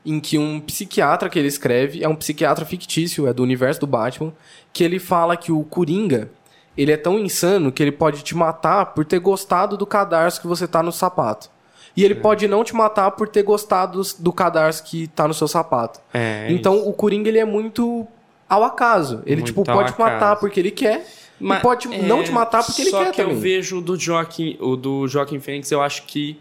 em 0.04 0.18
que 0.18 0.38
um 0.38 0.60
psiquiatra 0.60 1.28
que 1.28 1.38
ele 1.38 1.48
escreve, 1.48 2.02
é 2.02 2.08
um 2.08 2.16
psiquiatra 2.16 2.64
fictício, 2.64 3.26
é 3.26 3.32
do 3.32 3.42
universo 3.42 3.80
do 3.80 3.86
Batman, 3.86 4.32
que 4.72 4.82
ele 4.82 4.98
fala 4.98 5.36
que 5.36 5.52
o 5.52 5.62
Coringa, 5.62 6.30
ele 6.76 6.90
é 6.90 6.96
tão 6.96 7.18
insano 7.18 7.70
que 7.70 7.82
ele 7.82 7.92
pode 7.92 8.22
te 8.22 8.34
matar 8.36 8.86
por 8.86 9.04
ter 9.04 9.18
gostado 9.20 9.76
do 9.76 9.86
cadarço 9.86 10.40
que 10.40 10.46
você 10.46 10.66
tá 10.66 10.82
no 10.82 10.90
sapato. 10.92 11.50
E 11.96 12.04
ele 12.04 12.14
pode 12.14 12.48
não 12.48 12.64
te 12.64 12.74
matar 12.74 13.10
por 13.10 13.28
ter 13.28 13.42
gostado 13.42 14.00
do 14.18 14.32
cadarço 14.32 14.82
que 14.82 15.08
tá 15.08 15.28
no 15.28 15.34
seu 15.34 15.46
sapato. 15.46 16.00
É, 16.12 16.46
então 16.50 16.88
o 16.88 16.92
Coringa 16.92 17.28
ele 17.28 17.38
é 17.38 17.44
muito 17.44 18.06
ao 18.52 18.64
acaso. 18.64 19.22
Ele 19.24 19.36
Muito 19.36 19.46
tipo 19.46 19.64
pode 19.64 19.92
te 19.92 19.98
matar 19.98 20.36
porque 20.36 20.60
ele 20.60 20.70
quer 20.70 21.06
Mas, 21.40 21.58
e 21.58 21.62
pode 21.62 21.92
é, 21.92 22.02
não 22.02 22.22
te 22.22 22.30
matar 22.30 22.62
porque 22.62 22.82
ele 22.82 22.90
só 22.90 23.04
quer 23.04 23.10
que 23.10 23.16
também. 23.16 23.34
eu 23.34 23.40
vejo 23.40 23.80
do 23.80 23.98
Joaquim, 23.98 24.58
o 24.60 24.76
do 24.76 25.08
Joaquim 25.08 25.40
Fênix, 25.40 25.70
eu 25.70 25.80
acho 25.80 26.04
que 26.04 26.38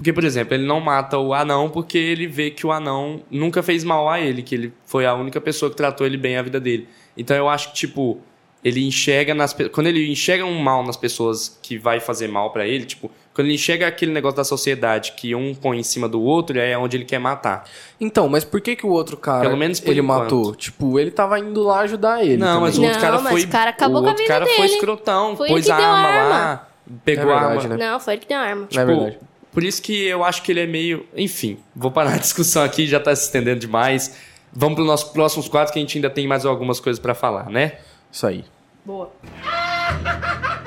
porque 0.00 0.14
por 0.14 0.24
exemplo, 0.24 0.54
ele 0.54 0.64
não 0.66 0.80
mata 0.80 1.18
o 1.18 1.34
anão 1.34 1.68
porque 1.68 1.98
ele 1.98 2.26
vê 2.26 2.50
que 2.50 2.66
o 2.66 2.72
anão 2.72 3.20
nunca 3.30 3.62
fez 3.62 3.84
mal 3.84 4.08
a 4.08 4.18
ele, 4.18 4.42
que 4.42 4.54
ele 4.54 4.72
foi 4.86 5.04
a 5.04 5.12
única 5.14 5.38
pessoa 5.42 5.70
que 5.70 5.76
tratou 5.76 6.06
ele 6.06 6.16
bem 6.16 6.38
a 6.38 6.42
vida 6.42 6.58
dele. 6.58 6.88
Então 7.14 7.36
eu 7.36 7.50
acho 7.50 7.68
que 7.68 7.74
tipo 7.74 8.18
ele 8.64 8.82
enxerga 8.86 9.34
nas 9.34 9.54
quando 9.72 9.88
ele 9.88 10.10
enxerga 10.10 10.44
um 10.46 10.58
mal 10.58 10.82
nas 10.82 10.96
pessoas 10.96 11.58
que 11.62 11.76
vai 11.78 12.00
fazer 12.00 12.28
mal 12.28 12.50
pra 12.50 12.66
ele, 12.66 12.84
tipo, 12.84 13.10
quando 13.34 13.46
ele 13.46 13.54
enxerga 13.56 13.86
aquele 13.86 14.10
negócio 14.12 14.36
da 14.38 14.44
sociedade 14.44 15.12
que 15.12 15.34
um 15.34 15.54
põe 15.54 15.78
em 15.78 15.82
cima 15.82 16.06
do 16.08 16.20
outro, 16.22 16.58
é 16.58 16.76
onde 16.78 16.96
ele 16.96 17.04
quer 17.06 17.18
matar. 17.18 17.64
Então, 18.00 18.26
mas 18.28 18.44
por 18.44 18.60
que 18.60 18.76
que 18.76 18.84
o 18.86 18.90
outro 18.90 19.16
cara 19.16 19.42
Pelo 19.42 19.56
menos 19.56 19.80
por 19.80 19.90
ele 19.92 20.00
enquanto. 20.00 20.22
matou? 20.24 20.54
Tipo, 20.54 20.98
ele 20.98 21.10
tava 21.10 21.38
indo 21.38 21.62
lá 21.62 21.80
ajudar 21.80 22.22
ele. 22.22 22.36
Não, 22.36 22.46
também. 22.46 22.60
mas 22.62 22.78
o 22.78 22.82
outro 22.82 22.94
Não, 22.96 23.00
cara 23.02 23.20
mas 23.22 23.32
foi 23.32 23.42
o 23.44 23.48
cara 23.48 23.70
acabou 23.70 23.98
o 23.98 24.00
com 24.02 24.06
a 24.06 24.10
outro 24.10 24.24
vida 24.24 24.34
cara 24.34 24.46
foi 24.46 24.56
dele. 24.56 24.72
escrotão, 24.74 25.36
Foi 25.36 25.48
pôs 25.48 25.70
a 25.70 25.76
a 25.76 25.78
arma, 25.78 26.08
arma. 26.08 26.28
lá, 26.28 26.68
pegou 27.02 27.30
É 27.30 27.34
a 27.34 27.38
verdade, 27.40 27.64
arma. 27.66 27.76
né? 27.78 27.90
Não, 27.90 27.98
foi 28.00 28.12
ele 28.14 28.20
que 28.20 28.28
deu 28.28 28.36
a 28.38 28.40
arma. 28.42 28.64
É 28.64 28.66
Tipo, 28.66 28.86
verdade. 28.86 29.18
Por 29.52 29.64
isso 29.64 29.82
que 29.82 30.06
eu 30.06 30.24
acho 30.24 30.42
que 30.42 30.52
ele 30.52 30.60
é 30.60 30.66
meio. 30.66 31.06
Enfim, 31.16 31.58
vou 31.74 31.90
parar 31.90 32.14
a 32.14 32.18
discussão 32.18 32.62
aqui, 32.62 32.86
já 32.86 33.00
tá 33.00 33.14
se 33.14 33.24
estendendo 33.24 33.60
demais. 33.60 34.16
Vamos 34.52 34.74
para 34.76 34.82
os 34.82 34.88
nossos 34.88 35.10
próximos 35.10 35.48
quadros 35.48 35.72
que 35.72 35.78
a 35.78 35.82
gente 35.82 35.98
ainda 35.98 36.10
tem 36.10 36.26
mais 36.26 36.44
algumas 36.44 36.80
coisas 36.80 37.00
pra 37.00 37.14
falar, 37.14 37.50
né? 37.50 37.78
Isso 38.10 38.26
aí. 38.26 38.44
Boa. 38.84 39.12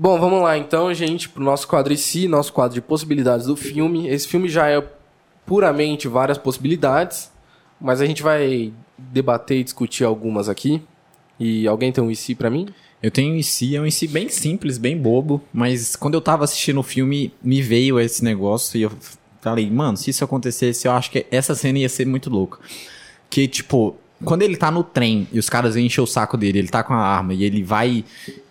Bom, 0.00 0.16
vamos 0.20 0.40
lá 0.42 0.56
então, 0.56 0.94
gente, 0.94 1.28
pro 1.28 1.42
nosso 1.42 1.66
quadro 1.66 1.92
em 1.92 1.96
si, 1.96 2.28
nosso 2.28 2.52
quadro 2.52 2.72
de 2.72 2.80
possibilidades 2.80 3.46
do 3.46 3.56
filme. 3.56 4.06
Esse 4.06 4.28
filme 4.28 4.48
já 4.48 4.68
é 4.68 4.80
puramente 5.44 6.06
várias 6.06 6.38
possibilidades, 6.38 7.32
mas 7.80 8.00
a 8.00 8.06
gente 8.06 8.22
vai 8.22 8.72
debater 8.96 9.58
e 9.58 9.64
discutir 9.64 10.04
algumas 10.04 10.48
aqui. 10.48 10.80
E 11.36 11.66
alguém 11.66 11.90
tem 11.90 12.02
um 12.04 12.12
IC 12.12 12.36
pra 12.36 12.48
mim? 12.48 12.68
Eu 13.02 13.10
tenho 13.10 13.32
um 13.34 13.36
IC, 13.36 13.76
é 13.76 13.80
um 13.80 13.86
IC 13.86 14.08
bem 14.08 14.28
simples, 14.28 14.76
bem 14.76 14.96
bobo, 14.96 15.40
mas 15.52 15.94
quando 15.94 16.14
eu 16.14 16.20
tava 16.20 16.44
assistindo 16.44 16.80
o 16.80 16.82
filme, 16.82 17.32
me 17.42 17.62
veio 17.62 18.00
esse 18.00 18.24
negócio 18.24 18.76
e 18.78 18.82
eu 18.82 18.92
falei, 19.40 19.70
mano, 19.70 19.96
se 19.96 20.10
isso 20.10 20.24
acontecesse, 20.24 20.88
eu 20.88 20.92
acho 20.92 21.10
que 21.10 21.24
essa 21.30 21.54
cena 21.54 21.78
ia 21.78 21.88
ser 21.88 22.06
muito 22.06 22.28
louca. 22.28 22.58
Que, 23.30 23.46
tipo, 23.46 23.94
quando 24.24 24.42
ele 24.42 24.56
tá 24.56 24.70
no 24.70 24.82
trem 24.82 25.28
e 25.32 25.38
os 25.38 25.48
caras 25.48 25.74
vêm 25.74 25.86
encher 25.86 26.00
o 26.00 26.06
saco 26.06 26.36
dele, 26.36 26.58
ele 26.58 26.68
tá 26.68 26.82
com 26.82 26.92
a 26.92 26.98
arma 26.98 27.32
e 27.34 27.44
ele 27.44 27.62
vai 27.62 28.04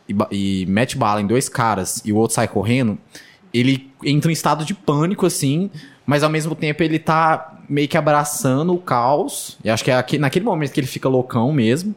e, 0.08 0.16
e 0.32 0.66
mete 0.68 0.95
bala 0.98 1.22
em 1.22 1.28
dois 1.28 1.50
caras 1.50 2.02
e 2.06 2.14
o 2.14 2.16
outro 2.16 2.36
sai 2.36 2.48
correndo, 2.48 2.98
ele 3.54 3.91
entra 4.04 4.32
em 4.32 4.34
estado 4.34 4.64
de 4.64 4.74
pânico, 4.74 5.26
assim, 5.26 5.70
mas 6.06 6.24
ao 6.24 6.30
mesmo 6.30 6.56
tempo 6.56 6.82
ele 6.84 7.00
tá 7.00 7.60
meio 7.68 7.88
que 7.89 7.98
abraçando 7.98 8.74
o 8.74 8.78
caos. 8.78 9.58
E 9.62 9.70
acho 9.70 9.84
que 9.84 9.91
é 9.91 9.95
aqui- 9.98 10.18
naquele 10.18 10.45
momento 10.45 10.72
que 10.72 10.80
ele 10.80 10.88
fica 10.88 11.10
loucão 11.10 11.52
mesmo. 11.52 11.93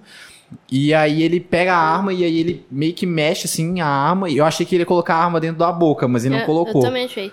E 0.70 0.94
aí 0.94 1.22
ele 1.22 1.40
pega 1.40 1.74
a 1.74 1.78
arma 1.78 2.12
e 2.12 2.24
aí 2.24 2.38
ele 2.38 2.66
meio 2.70 2.92
que 2.92 3.06
mexe 3.06 3.46
assim 3.46 3.80
a 3.80 3.86
arma. 3.86 4.28
E 4.28 4.36
eu 4.36 4.44
achei 4.44 4.64
que 4.64 4.74
ele 4.74 4.82
ia 4.82 4.86
colocar 4.86 5.14
a 5.16 5.24
arma 5.24 5.40
dentro 5.40 5.58
da 5.58 5.70
boca, 5.70 6.06
mas 6.08 6.24
ele 6.24 6.34
não 6.34 6.40
eu, 6.40 6.46
colocou. 6.46 6.82
Eu 6.82 6.88
também 6.88 7.04
achei. 7.04 7.32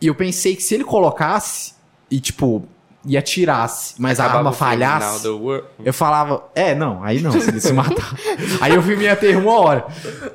E 0.00 0.06
eu 0.06 0.14
pensei 0.14 0.54
que 0.54 0.62
se 0.62 0.74
ele 0.74 0.84
colocasse 0.84 1.74
e 2.10 2.20
tipo 2.20 2.66
e 3.04 3.16
atirasse, 3.16 3.94
mas 3.98 4.18
a 4.20 4.24
Acabava 4.24 4.38
arma 4.38 4.50
o 4.50 4.52
filme 4.52 4.70
falhasse, 4.70 5.26
eu 5.84 5.92
falava, 5.94 6.44
é, 6.54 6.74
não, 6.74 7.02
aí 7.02 7.20
não, 7.20 7.30
se 7.30 7.48
ele 7.48 7.60
se 7.60 7.72
matar. 7.72 8.14
aí 8.60 8.76
o 8.76 8.82
filme 8.82 9.04
ia 9.04 9.16
ter 9.16 9.36
uma 9.36 9.58
hora. 9.58 9.86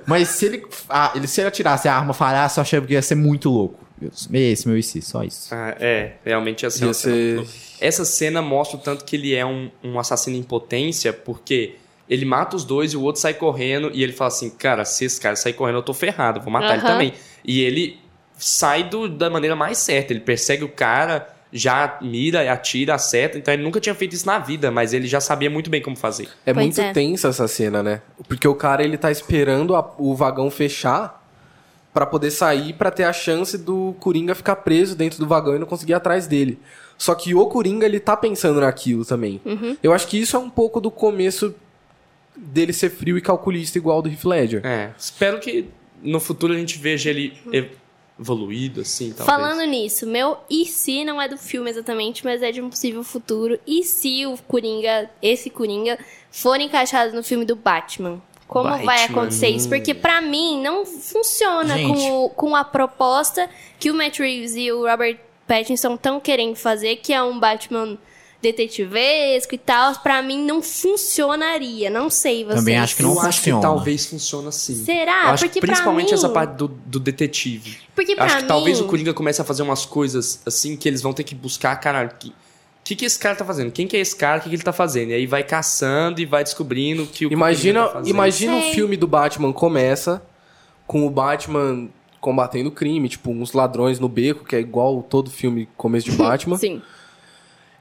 Mas 0.08 0.30
se 0.30 0.46
ele, 0.46 0.66
ah, 0.90 1.12
ele 1.14 1.28
se 1.28 1.42
ele 1.42 1.50
atirasse 1.50 1.88
e 1.88 1.90
a 1.90 1.96
arma 1.96 2.14
falhasse, 2.14 2.58
eu 2.58 2.62
achei 2.62 2.82
que 2.82 2.94
ia 2.94 3.02
ser 3.02 3.16
muito 3.16 3.50
louco. 3.50 3.80
Eu- 4.02 4.10
Esse 4.34 4.68
meu 4.68 4.78
IC, 4.78 5.02
só 5.02 5.24
isso. 5.24 5.54
Ah, 5.54 5.76
é, 5.80 6.14
realmente 6.26 6.66
assim. 6.66 6.92
Cena 6.94 7.16
louca. 7.36 7.50
Essa 7.80 8.06
cena 8.06 8.42
mostra 8.42 8.78
o 8.78 8.80
tanto 8.80 9.06
que 9.06 9.16
ele 9.16 9.36
é 9.36 9.46
um, 9.46 9.70
um 9.84 10.00
assassino 10.00 10.36
em 10.38 10.44
potência, 10.44 11.12
porque 11.14 11.76
ele 12.14 12.26
mata 12.26 12.56
os 12.56 12.64
dois 12.64 12.94
e 12.94 12.98
o 12.98 13.02
outro 13.02 13.22
sai 13.22 13.34
correndo 13.34 13.90
e 13.94 14.04
ele 14.04 14.14
fala 14.14 14.28
assim: 14.30 14.50
Cara, 14.50 14.86
se 14.86 15.06
esse 15.06 15.20
cara 15.20 15.36
sair 15.36 15.54
correndo, 15.54 15.78
eu 15.78 15.84
tô 15.84 15.94
ferrado, 15.94 16.40
vou 16.42 16.52
matar 16.52 16.74
ele 16.74 16.82
Aham. 16.84 16.88
também. 16.94 17.14
E 17.44 17.62
ele 17.62 18.00
sai 18.38 18.84
do- 18.84 19.08
da 19.10 19.30
maneira 19.30 19.56
mais 19.56 19.78
certa, 19.78 20.14
ele 20.14 20.20
persegue 20.20 20.64
o 20.64 20.70
cara, 20.70 21.28
já 21.52 21.98
mira, 22.02 22.52
atira, 22.52 22.96
acerta. 22.96 23.38
Então 23.38 23.54
ele 23.54 23.64
nunca 23.64 23.80
tinha 23.80 23.94
feito 23.96 24.14
isso 24.14 24.26
na 24.26 24.40
vida, 24.40 24.72
mas 24.72 24.94
ele 24.94 25.08
já 25.08 25.20
sabia 25.22 25.50
muito 25.50 25.70
bem 25.70 25.82
como 25.82 25.96
fazer. 25.96 26.28
É 26.46 26.54
Pois 26.54 26.66
muito 26.66 26.82
é. 26.82 26.92
tensa 26.94 27.28
essa 27.30 27.48
cena, 27.48 27.84
né? 27.84 28.02
Porque 28.28 28.48
o 28.48 28.56
cara 28.56 28.84
ele 28.84 28.98
tá 28.98 29.12
esperando 29.12 29.76
a- 29.76 29.94
o 29.98 30.16
vagão 30.16 30.50
fechar 30.50 31.22
pra 31.94 32.06
poder 32.08 32.32
sair 32.32 32.74
pra 32.74 32.90
ter 32.90 33.04
a 33.04 33.14
chance 33.14 33.56
do 33.58 33.96
Coringa 34.00 34.34
ficar 34.34 34.56
preso 34.58 34.96
dentro 34.96 35.20
do 35.20 35.28
vagão 35.28 35.56
e 35.56 35.60
não 35.60 35.68
conseguir 35.68 35.92
ir 35.92 35.96
atrás 35.96 36.26
dele. 36.26 36.60
Só 36.98 37.14
que 37.14 37.36
o 37.36 37.46
Coringa 37.48 37.86
ele 37.86 38.00
tá 38.00 38.18
pensando 38.18 38.60
naquilo 38.62 39.06
também. 39.06 39.40
Eu 39.82 39.94
acho 39.94 40.08
que 40.08 40.18
isso 40.20 40.36
é 40.36 40.40
um 40.40 40.50
pouco 40.50 40.82
do 40.82 40.90
começo 40.90 41.54
dele 42.36 42.74
ser 42.74 42.90
frio 42.90 43.18
e 43.18 43.22
calculista 43.22 43.78
igual 43.78 44.02
do 44.02 44.10
Heath 44.10 44.24
Ledger. 44.26 44.66
É, 44.66 44.92
espero 44.98 45.40
que 45.40 45.68
no 46.02 46.20
futuro 46.20 46.54
a 46.54 46.58
gente 46.58 46.78
veja 46.78 47.10
ele 47.10 47.34
evoluído, 48.20 48.82
assim, 48.82 49.12
talvez. 49.12 49.26
Falando 49.26 49.64
nisso, 49.70 50.06
meu 50.06 50.38
e 50.50 50.66
se 50.66 51.04
não 51.04 51.22
é 51.22 51.28
do 51.28 51.38
filme 51.38 51.70
exatamente, 51.70 52.24
mas 52.24 52.42
é 52.42 52.52
de 52.52 52.62
um 52.62 52.70
possível 52.70 53.04
futuro. 53.04 53.60
E 53.66 53.84
se 53.84 54.26
o 54.26 54.38
Coringa, 54.48 55.10
esse 55.22 55.50
Coringa, 55.50 55.98
for 56.32 56.60
encaixado 56.60 57.16
no 57.16 57.24
filme 57.24 57.46
do 57.46 57.56
Batman? 57.56 58.22
Como 58.48 58.70
vai 58.70 58.86
Batman, 58.86 59.04
acontecer 59.22 59.48
isso? 59.48 59.68
Porque 59.68 59.94
pra 59.96 60.22
mim 60.22 60.62
não 60.62 60.86
funciona 60.86 61.76
Gente. 61.76 61.88
com, 61.98 62.26
o- 62.26 62.30
com 62.30 62.56
a 62.56 62.64
proposta 62.64 63.50
que 63.80 63.90
o 63.90 63.96
Matt 63.96 64.20
Reeves 64.20 64.56
e 64.56 64.72
o 64.72 64.88
Robert 64.88 65.18
Pattinson 65.48 65.96
estão 65.96 66.20
querendo 66.20 66.56
fazer, 66.56 66.98
que 66.98 67.12
é 67.12 67.24
um 67.24 67.40
Batman 67.40 67.98
detetivesco 68.44 69.56
e 69.56 69.58
tal. 69.58 69.96
Pra 70.04 70.22
mim 70.22 70.44
não 70.46 70.62
funcionaria. 70.62 71.90
Não 71.90 72.10
sei 72.10 72.44
vocês. 72.44 72.60
Também 72.60 72.78
acho 72.78 72.96
que 72.96 73.02
não 73.04 73.14
eu 73.14 73.20
acho 73.22 73.42
que 73.42 73.50
funciona. 73.52 73.62
talvez 73.62 74.06
funcione 74.06 74.48
assim. 74.50 74.76
Será? 74.86 75.24
Eu 75.26 75.30
acho 75.30 75.44
Porque 75.46 75.54
que 75.60 75.60
pra 75.66 75.68
principalmente 75.74 76.10
mim- 76.10 76.14
essa 76.14 76.30
parte 76.30 76.52
do, 76.56 76.68
do 76.68 77.00
detetive. 77.00 77.78
Porque 77.96 78.16
pra 78.16 78.26
acho 78.26 78.36
que 78.38 78.42
mim... 78.44 78.48
talvez 78.48 78.80
o 78.80 78.86
Coringa 78.86 79.14
comece 79.14 79.42
a 79.42 79.46
fazer 79.46 79.64
umas 79.64 79.86
coisas 79.86 80.42
assim 80.46 80.76
que 80.78 80.88
eles 80.88 81.02
vão 81.02 81.14
ter 81.14 81.24
que 81.24 81.34
buscar, 81.34 81.76
cara, 81.78 82.08
que 82.08 82.32
que, 82.84 82.98
que 82.98 83.06
esse 83.06 83.18
cara 83.18 83.34
tá 83.34 83.46
fazendo? 83.46 83.72
Quem 83.72 83.88
que 83.88 83.96
é 83.96 84.02
esse 84.02 84.14
cara? 84.14 84.40
O 84.40 84.42
que, 84.44 84.50
que 84.50 84.56
ele 84.56 84.62
tá 84.62 84.74
fazendo? 84.74 85.12
E 85.12 85.14
aí 85.14 85.26
vai 85.26 85.42
caçando 85.42 86.20
e 86.20 86.26
vai 86.26 86.44
descobrindo 86.44 87.04
o 87.04 87.08
que 87.08 87.26
o 87.26 87.32
Imagina, 87.32 87.84
tá 87.86 87.90
fazendo. 87.94 88.10
imagina 88.10 88.58
o 88.58 88.62
Sei. 88.62 88.74
filme 88.74 88.98
do 88.98 89.08
Batman 89.08 89.54
começa 89.54 90.22
com 90.86 91.08
o 91.08 91.10
Batman 91.10 91.88
combatendo 92.20 92.70
crime, 92.70 93.08
tipo 93.08 93.32
uns 93.32 93.54
ladrões 93.54 94.00
no 94.02 94.10
beco, 94.10 94.44
que 94.44 94.54
é 94.58 94.60
igual 94.60 95.02
todo 95.02 95.32
filme 95.32 95.70
começo 95.78 96.12
de 96.12 96.16
Batman. 96.18 96.58
Sim. 96.58 96.82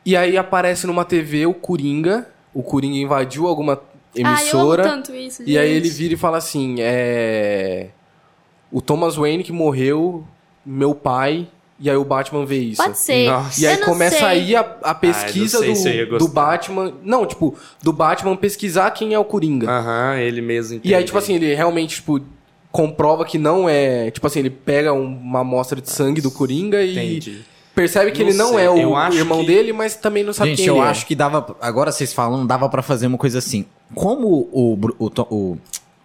E 0.05 0.17
aí 0.17 0.37
aparece 0.37 0.87
numa 0.87 1.05
TV 1.05 1.47
o 1.47 1.55
Coringa 1.55 2.27
o 2.55 2.63
Coringa 2.63 2.97
invadiu 2.99 3.47
alguma 3.47 3.75
Ah, 3.75 3.81
eu 4.19 4.27
amo 4.27 4.37
emissora. 4.37 4.83
tanto 4.83 5.15
isso, 5.15 5.43
e 5.47 5.57
aí 5.57 5.69
gente. 5.75 5.77
ele 5.87 5.89
vira 5.91 6.15
e 6.15 6.17
fala 6.19 6.37
assim: 6.39 6.77
é. 6.81 7.89
O 8.71 8.81
Thomas 8.83 9.17
Wayne 9.17 9.43
que 9.45 9.53
morreu, 9.53 10.25
meu 10.65 10.95
pai. 10.95 11.49
E 11.81 11.91
aí 11.91 11.97
o 11.97 12.05
Batman 12.05 12.45
vê 12.47 12.59
isso. 12.59 12.81
Pode 12.83 12.97
ser. 12.99 13.27
Nossa. 13.29 13.61
E 13.61 13.67
aí 13.67 13.75
Eu 13.75 13.81
não 13.81 13.87
começa 13.89 14.19
sei. 14.19 14.27
aí 14.27 14.55
a, 14.55 14.61
a 14.83 14.95
pesquisa 14.95 15.59
Ah, 15.59 16.07
do, 16.07 16.19
do 16.19 16.29
Batman. 16.29 16.93
Não, 17.03 17.27
tipo, 17.27 17.57
do 17.83 17.93
Batman 17.93 18.37
pesquisar 18.37 18.91
quem 18.93 19.15
é 19.15 19.19
o 19.19 19.25
Coringa. 19.25 19.69
Aham, 19.69 20.17
ele 20.19 20.41
mesmo 20.41 20.75
E 20.85 20.89
aí, 20.89 20.93
entende. 20.93 21.07
tipo 21.07 21.19
assim, 21.19 21.35
ele 21.35 21.53
realmente, 21.55 21.97
tipo, 21.97 22.21
comprova 22.71 23.25
que 23.25 23.37
não 23.37 23.69
é. 23.69 24.11
Tipo 24.13 24.27
assim, 24.29 24.39
ele 24.41 24.51
pega 24.51 24.93
um- 24.93 25.05
uma 25.07 25.41
amostra 25.41 25.81
de 25.81 25.91
sangue 25.91 26.21
do 26.21 26.31
Coringa 26.31 26.83
e 26.83 26.93
Entendi. 26.93 27.41
Percebe 27.75 28.11
que 28.13 28.23
Não 28.23 28.29
ele 28.31 28.39
não 28.39 28.49
sei, 28.51 28.59
é 28.59 28.67
eu 28.67 28.91
o 28.91 28.97
acho 28.97 29.17
irmão 29.19 29.41
que- 29.41 29.47
dele, 29.47 29.73
mas 29.73 29.95
também 29.97 30.23
não 30.25 30.33
sabe 30.33 30.51
Gente, 30.51 30.59
quem 30.59 30.67
eu 30.67 30.77
ele 30.77 30.85
acho 30.87 31.07
que 31.07 31.15
dava. 31.15 31.57
Agora 31.61 31.91
vocês 31.93 32.13
falam, 32.13 32.47
dava 32.47 32.69
pra 32.69 32.83
fazer 32.83 33.07
uma 33.07 33.19
coisa 33.19 33.39
assim. 33.39 33.65
Como 33.95 34.27
o, 34.29 34.75
o, 34.99 35.07
o, 35.07 35.27
o 35.31 35.59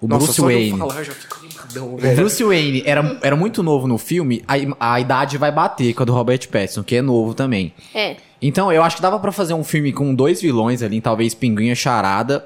é. 0.04 0.08
Nossa, 0.08 0.26
Bruce 0.26 0.40
eu 0.40 0.46
Wayne. 0.46 0.78
falar, 0.78 0.98
eu 0.98 1.04
já 1.06 1.12
fico 1.14 1.38
animadão, 1.44 1.94
O 1.96 1.98
velho. 1.98 2.16
Bruce 2.16 2.44
Wayne 2.44 2.84
era, 2.86 3.20
era 3.24 3.36
muito 3.36 3.64
novo 3.64 3.88
no 3.88 3.98
filme, 3.98 4.44
a, 4.48 4.94
a 4.94 5.00
idade 5.00 5.38
vai 5.38 5.52
bater 5.52 5.94
com 5.96 6.04
a 6.04 6.06
do 6.06 6.14
Robert 6.14 6.48
Pattinson, 6.50 6.84
que 6.84 6.96
é 6.98 7.02
novo 7.02 7.34
também. 7.34 7.74
É. 7.96 8.18
Então, 8.40 8.72
eu 8.72 8.84
acho 8.84 8.98
que 8.98 9.02
dava 9.02 9.18
pra 9.20 9.32
fazer 9.32 9.56
um 9.56 9.64
filme 9.64 9.92
com 9.92 10.14
dois 10.14 10.40
vilões 10.40 10.84
ali, 10.84 11.02
talvez 11.02 11.34
Pinguim 11.34 11.70
e 11.72 11.76
Charada, 11.76 12.46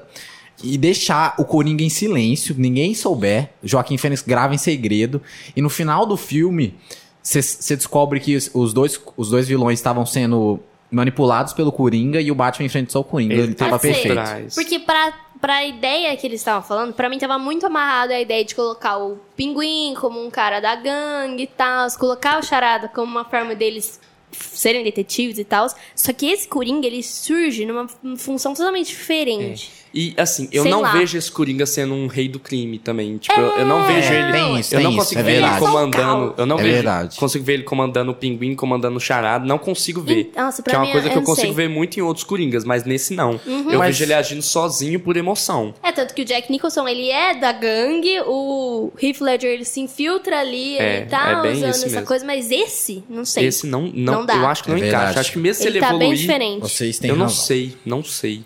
e 0.64 0.78
deixar 0.78 1.34
o 1.38 1.44
Coringa 1.44 1.82
em 1.84 1.90
silêncio, 1.90 2.54
ninguém 2.56 2.94
souber. 2.94 3.50
Joaquim 3.62 3.98
Fênix 3.98 4.22
grava 4.22 4.54
em 4.54 4.58
segredo, 4.58 5.20
e 5.54 5.60
no 5.60 5.68
final 5.68 6.06
do 6.06 6.16
filme, 6.16 6.74
você 7.22 7.76
descobre 7.76 8.20
que 8.20 8.36
os, 8.36 8.72
dois, 8.72 9.00
os 9.16 9.30
dois 9.30 9.46
vilões 9.46 9.78
estavam 9.78 10.04
sendo 10.04 10.60
manipulados 10.90 11.52
pelo 11.52 11.72
Coringa 11.72 12.20
e 12.20 12.30
o 12.30 12.34
Batman 12.34 12.66
enfrentou 12.66 13.00
o 13.00 13.04
Coringa. 13.04 13.34
Ele, 13.34 13.42
Ele 13.42 13.54
tava 13.54 13.78
ser. 13.78 13.88
perfeito. 13.88 14.12
Traz. 14.12 14.54
Porque 14.54 14.78
pra, 14.80 15.12
pra 15.40 15.64
ideia 15.64 16.14
que 16.16 16.26
eles 16.26 16.40
estavam 16.40 16.62
falando, 16.62 16.92
pra 16.92 17.08
mim 17.08 17.18
tava 17.18 17.38
muito 17.38 17.64
amarrado 17.64 18.12
a 18.12 18.20
ideia 18.20 18.44
de 18.44 18.54
colocar 18.54 18.98
o 18.98 19.18
pinguim 19.36 19.94
como 19.98 20.24
um 20.24 20.30
cara 20.30 20.60
da 20.60 20.74
gangue 20.74 21.44
e 21.44 21.46
tal, 21.46 21.88
colocar 21.98 22.38
o 22.38 22.42
charada 22.42 22.88
como 22.88 23.10
uma 23.10 23.24
forma 23.24 23.54
deles 23.54 23.98
serem 24.32 24.84
detetives 24.84 25.38
e 25.38 25.44
tal. 25.44 25.66
Só 25.94 26.12
que 26.12 26.26
esse 26.26 26.46
Coringa, 26.48 26.86
ele 26.86 27.02
surge 27.02 27.64
numa 27.64 27.88
função 28.16 28.52
totalmente 28.54 28.88
diferente. 28.88 29.81
E 29.94 30.14
assim, 30.16 30.48
eu 30.50 30.62
Sei 30.62 30.70
não 30.70 30.80
lá. 30.80 30.92
vejo 30.92 31.18
esse 31.18 31.30
Coringa 31.30 31.66
sendo 31.66 31.92
um 31.92 32.06
rei 32.06 32.26
do 32.28 32.38
crime 32.38 32.78
também. 32.78 33.18
Tipo, 33.18 33.38
eu, 33.38 33.58
eu 33.58 33.66
não 33.66 33.86
vejo 33.86 34.10
É, 34.12 34.20
ele. 34.22 34.32
tem 34.32 34.58
isso, 34.58 34.74
eu 34.74 34.78
tem 34.78 34.84
não 34.84 34.90
isso, 34.92 34.98
consigo 35.00 35.20
é 35.20 35.22
ver 35.22 35.30
ele 35.32 35.40
verdade. 35.42 35.60
comandando. 35.60 36.34
Eu 36.38 36.46
não 36.46 36.58
É 36.58 36.62
vejo, 36.62 36.74
verdade. 36.74 37.16
consigo 37.18 37.44
ver 37.44 37.52
ele 37.54 37.62
comandando 37.64 38.10
o 38.10 38.14
pinguim, 38.14 38.54
comandando 38.54 38.96
o 38.96 39.00
charado. 39.00 39.46
Não 39.46 39.58
consigo 39.58 40.00
ver. 40.00 40.30
E- 40.34 40.40
nossa, 40.40 40.62
pra 40.62 40.70
que 40.70 40.76
é 40.76 40.78
uma 40.78 40.86
mim, 40.86 40.92
coisa 40.92 41.10
que 41.10 41.18
eu 41.18 41.22
consigo 41.22 41.46
sei. 41.48 41.54
ver 41.54 41.68
muito 41.68 41.98
em 41.98 42.02
outros 42.02 42.24
Coringas, 42.24 42.64
mas 42.64 42.84
nesse 42.84 43.12
não. 43.14 43.38
Uhum. 43.46 43.70
Eu 43.70 43.78
Mas- 43.78 43.98
vejo 43.98 44.04
ele 44.04 44.14
agindo 44.14 44.42
sozinho 44.42 44.98
por 44.98 45.16
emoção. 45.16 45.74
É, 45.82 45.92
tanto 45.92 46.14
que 46.14 46.22
o 46.22 46.24
Jack 46.24 46.50
Nicholson, 46.50 46.88
ele 46.88 47.10
é 47.10 47.34
da 47.34 47.52
gangue, 47.52 48.18
o 48.26 48.90
Heath 49.02 49.20
Ledger, 49.20 49.50
ele 49.50 49.64
se 49.64 49.80
infiltra 49.80 50.40
ali 50.40 50.78
É, 50.78 51.00
e 51.02 51.06
tá 51.06 51.30
é 51.38 51.42
bem 51.42 51.52
usando 51.52 51.70
isso 51.70 51.84
essa 51.84 51.94
mesmo. 51.96 52.06
coisa, 52.06 52.24
mas 52.24 52.50
esse, 52.50 53.04
não 53.10 53.24
sei. 53.24 53.46
Esse 53.46 53.66
não, 53.66 53.82
não, 53.94 54.14
Não 54.20 54.26
dá. 54.26 54.36
eu 54.36 54.46
acho 54.46 54.62
que 54.64 54.70
não 54.70 54.76
É 54.76 54.80
encaixa. 54.80 54.96
verdade. 54.96 55.18
Acho 55.20 55.32
que 55.32 55.38
mesmo 55.38 55.62
se 55.62 55.68
ele 55.68 55.76
ele, 55.78 55.80
tá 55.84 55.88
evoluir, 55.90 56.08
bem 56.08 56.16
diferente. 56.18 56.60
Vocês 56.62 56.98
têm 56.98 57.10
eu 57.10 57.16
não 57.16 57.28
sei, 57.28 57.76
não 57.84 58.02
sei. 58.02 58.42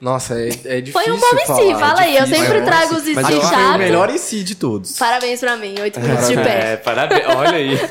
Nossa, 0.00 0.34
é, 0.38 0.48
é 0.64 0.80
difícil. 0.80 0.92
Foi 0.92 1.10
um 1.10 1.18
bom 1.18 1.46
falar, 1.46 1.62
IC, 1.62 1.70
é 1.70 1.78
fala 1.78 2.00
aí. 2.00 2.16
Eu 2.16 2.26
sempre 2.26 2.58
É, 2.58 2.60
trago 2.60 2.94
os 2.96 3.06
IC 3.06 3.14
Mas 3.14 3.30
eu 3.30 3.38
acho 3.40 3.48
Foi 3.48 3.58
o 3.58 3.62
chato. 3.62 3.78
melhor 3.78 4.10
em 4.10 4.18
si 4.18 4.44
de 4.44 4.54
todos. 4.54 4.98
Parabéns 4.98 5.40
pra 5.40 5.56
mim, 5.56 5.74
oito 5.80 5.98
minutos 6.00 6.28
de 6.28 6.34
É, 6.38 6.42
pé. 6.44 6.76
parabéns. 6.76 7.22
Olha 7.26 7.56
aí. 7.56 7.78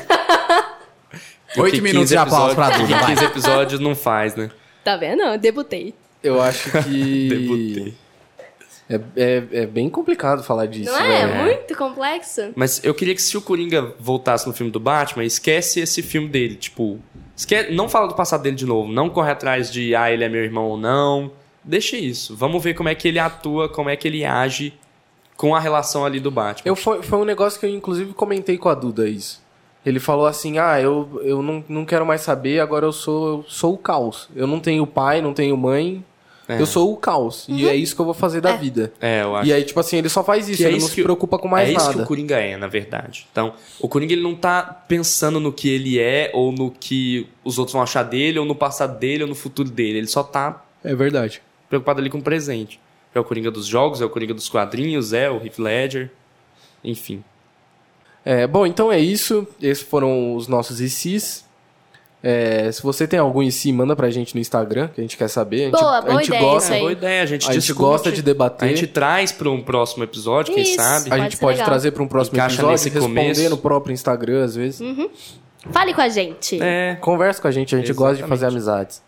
Oito 1.56 1.80
minutos 1.82 2.10
15 2.10 2.14
de 2.14 2.16
aplauso 2.16 2.54
pra 2.56 2.70
Duda, 2.70 2.96
vai. 2.96 3.06
15 3.14 3.24
episódios 3.26 3.80
não 3.80 3.94
faz, 3.94 4.34
né? 4.34 4.50
Tá 4.82 4.96
vendo? 4.96 5.22
Eu 5.22 5.38
debutei. 5.38 5.94
Eu 6.22 6.42
acho 6.42 6.68
que. 6.82 7.28
Debutei. 7.30 7.94
É, 8.90 9.00
é, 9.16 9.44
é 9.62 9.66
bem 9.66 9.88
complicado 9.88 10.42
falar 10.42 10.66
disso. 10.66 10.90
Não 10.90 10.98
é? 11.00 11.26
né? 11.26 11.42
Muito 11.44 11.74
complexo. 11.76 12.50
Mas 12.56 12.82
eu 12.84 12.92
queria 12.92 13.14
que 13.14 13.22
se 13.22 13.36
o 13.36 13.40
Coringa 13.40 13.94
voltasse 14.00 14.46
no 14.48 14.52
filme 14.52 14.70
do 14.72 14.80
Batman, 14.80 15.24
esquece 15.24 15.78
esse 15.80 16.02
filme 16.02 16.28
dele. 16.28 16.56
Tipo, 16.56 16.98
esque... 17.36 17.70
não 17.70 17.88
fala 17.88 18.08
do 18.08 18.14
passado 18.14 18.42
dele 18.42 18.56
de 18.56 18.66
novo. 18.66 18.92
Não 18.92 19.08
corre 19.08 19.30
atrás 19.30 19.70
de, 19.70 19.94
ah, 19.94 20.10
ele 20.10 20.24
é 20.24 20.28
meu 20.28 20.42
irmão 20.42 20.64
ou 20.66 20.76
não. 20.76 21.30
Deixa 21.64 21.96
isso. 21.96 22.36
Vamos 22.36 22.62
ver 22.62 22.74
como 22.74 22.88
é 22.88 22.94
que 22.94 23.08
ele 23.08 23.18
atua, 23.18 23.68
como 23.68 23.88
é 23.88 23.96
que 23.96 24.06
ele 24.06 24.24
age 24.24 24.74
com 25.36 25.54
a 25.54 25.60
relação 25.60 26.04
ali 26.04 26.20
do 26.20 26.30
Batman. 26.30 26.62
Eu, 26.68 26.76
foi, 26.76 27.02
foi 27.02 27.18
um 27.18 27.24
negócio 27.24 27.58
que 27.58 27.66
eu, 27.66 27.70
inclusive, 27.70 28.12
comentei 28.12 28.58
com 28.58 28.68
a 28.68 28.74
Duda 28.74 29.08
isso. 29.08 29.42
Ele 29.84 30.00
falou 30.00 30.26
assim: 30.26 30.58
ah, 30.58 30.80
eu, 30.80 31.20
eu 31.22 31.42
não, 31.42 31.64
não 31.68 31.84
quero 31.84 32.06
mais 32.06 32.22
saber, 32.22 32.60
agora 32.60 32.86
eu 32.86 32.92
sou, 32.92 33.28
eu 33.28 33.44
sou 33.48 33.74
o 33.74 33.78
caos. 33.78 34.28
Eu 34.34 34.46
não 34.46 34.60
tenho 34.60 34.86
pai, 34.86 35.20
não 35.20 35.34
tenho 35.34 35.56
mãe. 35.56 36.04
É. 36.46 36.60
Eu 36.60 36.66
sou 36.66 36.92
o 36.92 36.96
caos. 36.96 37.46
E 37.48 37.66
é 37.66 37.74
isso 37.74 37.94
que 37.94 38.00
eu 38.00 38.04
vou 38.04 38.12
fazer 38.12 38.40
da 38.42 38.54
vida. 38.54 38.92
É, 39.00 39.22
eu 39.22 39.34
acho. 39.34 39.48
E 39.48 39.52
aí, 39.52 39.64
tipo 39.64 39.80
assim, 39.80 39.96
ele 39.96 40.10
só 40.10 40.22
faz 40.22 40.46
isso, 40.46 40.58
Que 40.58 40.64
é 40.64 40.68
ele 40.68 40.76
isso 40.76 40.88
não 40.88 40.94
se 40.94 41.02
preocupa 41.02 41.38
com 41.38 41.48
mais 41.48 41.68
é 41.68 41.72
isso 41.72 41.80
nada. 41.80 41.94
que 41.94 42.02
o 42.02 42.06
Coringa 42.06 42.36
é, 42.36 42.54
na 42.56 42.66
verdade. 42.66 43.26
Então, 43.32 43.54
o 43.80 43.88
Coringa 43.88 44.12
ele 44.12 44.22
não 44.22 44.34
tá 44.34 44.62
pensando 44.62 45.40
no 45.40 45.50
que 45.50 45.70
ele 45.70 45.98
é, 45.98 46.30
ou 46.34 46.52
no 46.52 46.70
que 46.70 47.26
os 47.42 47.58
outros 47.58 47.72
vão 47.72 47.82
achar 47.82 48.02
dele, 48.02 48.38
ou 48.38 48.44
no 48.44 48.54
passado 48.54 48.98
dele, 48.98 49.22
ou 49.22 49.28
no 49.28 49.34
futuro 49.34 49.70
dele. 49.70 49.98
Ele 49.98 50.06
só 50.06 50.22
tá 50.22 50.62
É 50.84 50.94
verdade. 50.94 51.40
Preocupado 51.74 52.00
ali 52.00 52.10
com 52.10 52.18
o 52.18 52.22
presente. 52.22 52.80
É 53.14 53.20
o 53.20 53.24
Coringa 53.24 53.50
dos 53.50 53.66
jogos, 53.66 54.00
é 54.00 54.04
o 54.04 54.10
Coringa 54.10 54.34
dos 54.34 54.48
quadrinhos, 54.48 55.12
é 55.12 55.30
o 55.30 55.36
Heath 55.36 55.58
Ledger. 55.58 56.10
Enfim. 56.82 57.22
É, 58.24 58.46
bom, 58.46 58.66
então 58.66 58.90
é 58.90 58.98
isso. 58.98 59.46
Esses 59.60 59.84
foram 59.84 60.34
os 60.34 60.48
nossos 60.48 60.80
ICs. 60.80 61.44
É, 62.26 62.72
se 62.72 62.82
você 62.82 63.06
tem 63.06 63.18
algum 63.18 63.42
IC, 63.42 63.70
manda 63.70 63.94
pra 63.94 64.08
gente 64.08 64.34
no 64.34 64.40
Instagram, 64.40 64.88
que 64.88 64.98
a 65.00 65.04
gente 65.04 65.14
quer 65.16 65.28
saber. 65.28 65.60
A 65.60 65.64
gente, 65.66 65.72
Boa, 65.78 65.98
a 65.98 66.00
boa 66.00 66.14
gente 66.16 66.28
ideia 66.28 66.42
gosta. 66.42 66.78
Boa 66.78 66.92
ideia, 66.92 67.22
a 67.22 67.26
gente 67.26 67.42
A 67.48 67.52
gente 67.52 67.60
discute, 67.60 67.78
gosta 67.78 68.10
de 68.10 68.22
debater. 68.22 68.66
A 68.66 68.72
gente 68.72 68.86
traz 68.86 69.30
para 69.30 69.50
um 69.50 69.60
próximo 69.60 70.04
episódio, 70.04 70.54
quem 70.54 70.62
Isso. 70.62 70.76
sabe. 70.76 71.12
A 71.12 71.18
gente 71.18 71.36
pode 71.36 71.58
legal. 71.58 71.66
trazer 71.66 71.90
pra 71.90 72.02
um 72.02 72.08
próximo 72.08 72.36
Encaixa 72.36 72.54
episódio, 72.54 72.72
nesse 72.72 72.88
responder 72.88 73.34
começo. 73.34 73.50
no 73.50 73.58
próprio 73.58 73.92
Instagram, 73.92 74.42
às 74.42 74.56
vezes. 74.56 74.80
Fale 75.70 75.92
com 75.92 76.00
a 76.00 76.08
gente. 76.08 76.58
É, 76.62 76.96
Conversa 76.98 77.42
com 77.42 77.48
a 77.48 77.50
gente, 77.50 77.74
a 77.74 77.78
gente 77.78 77.92
gosta 77.92 78.14
de 78.14 78.20
Exatamente. 78.22 78.40
fazer 78.40 78.46
amizades. 78.46 79.02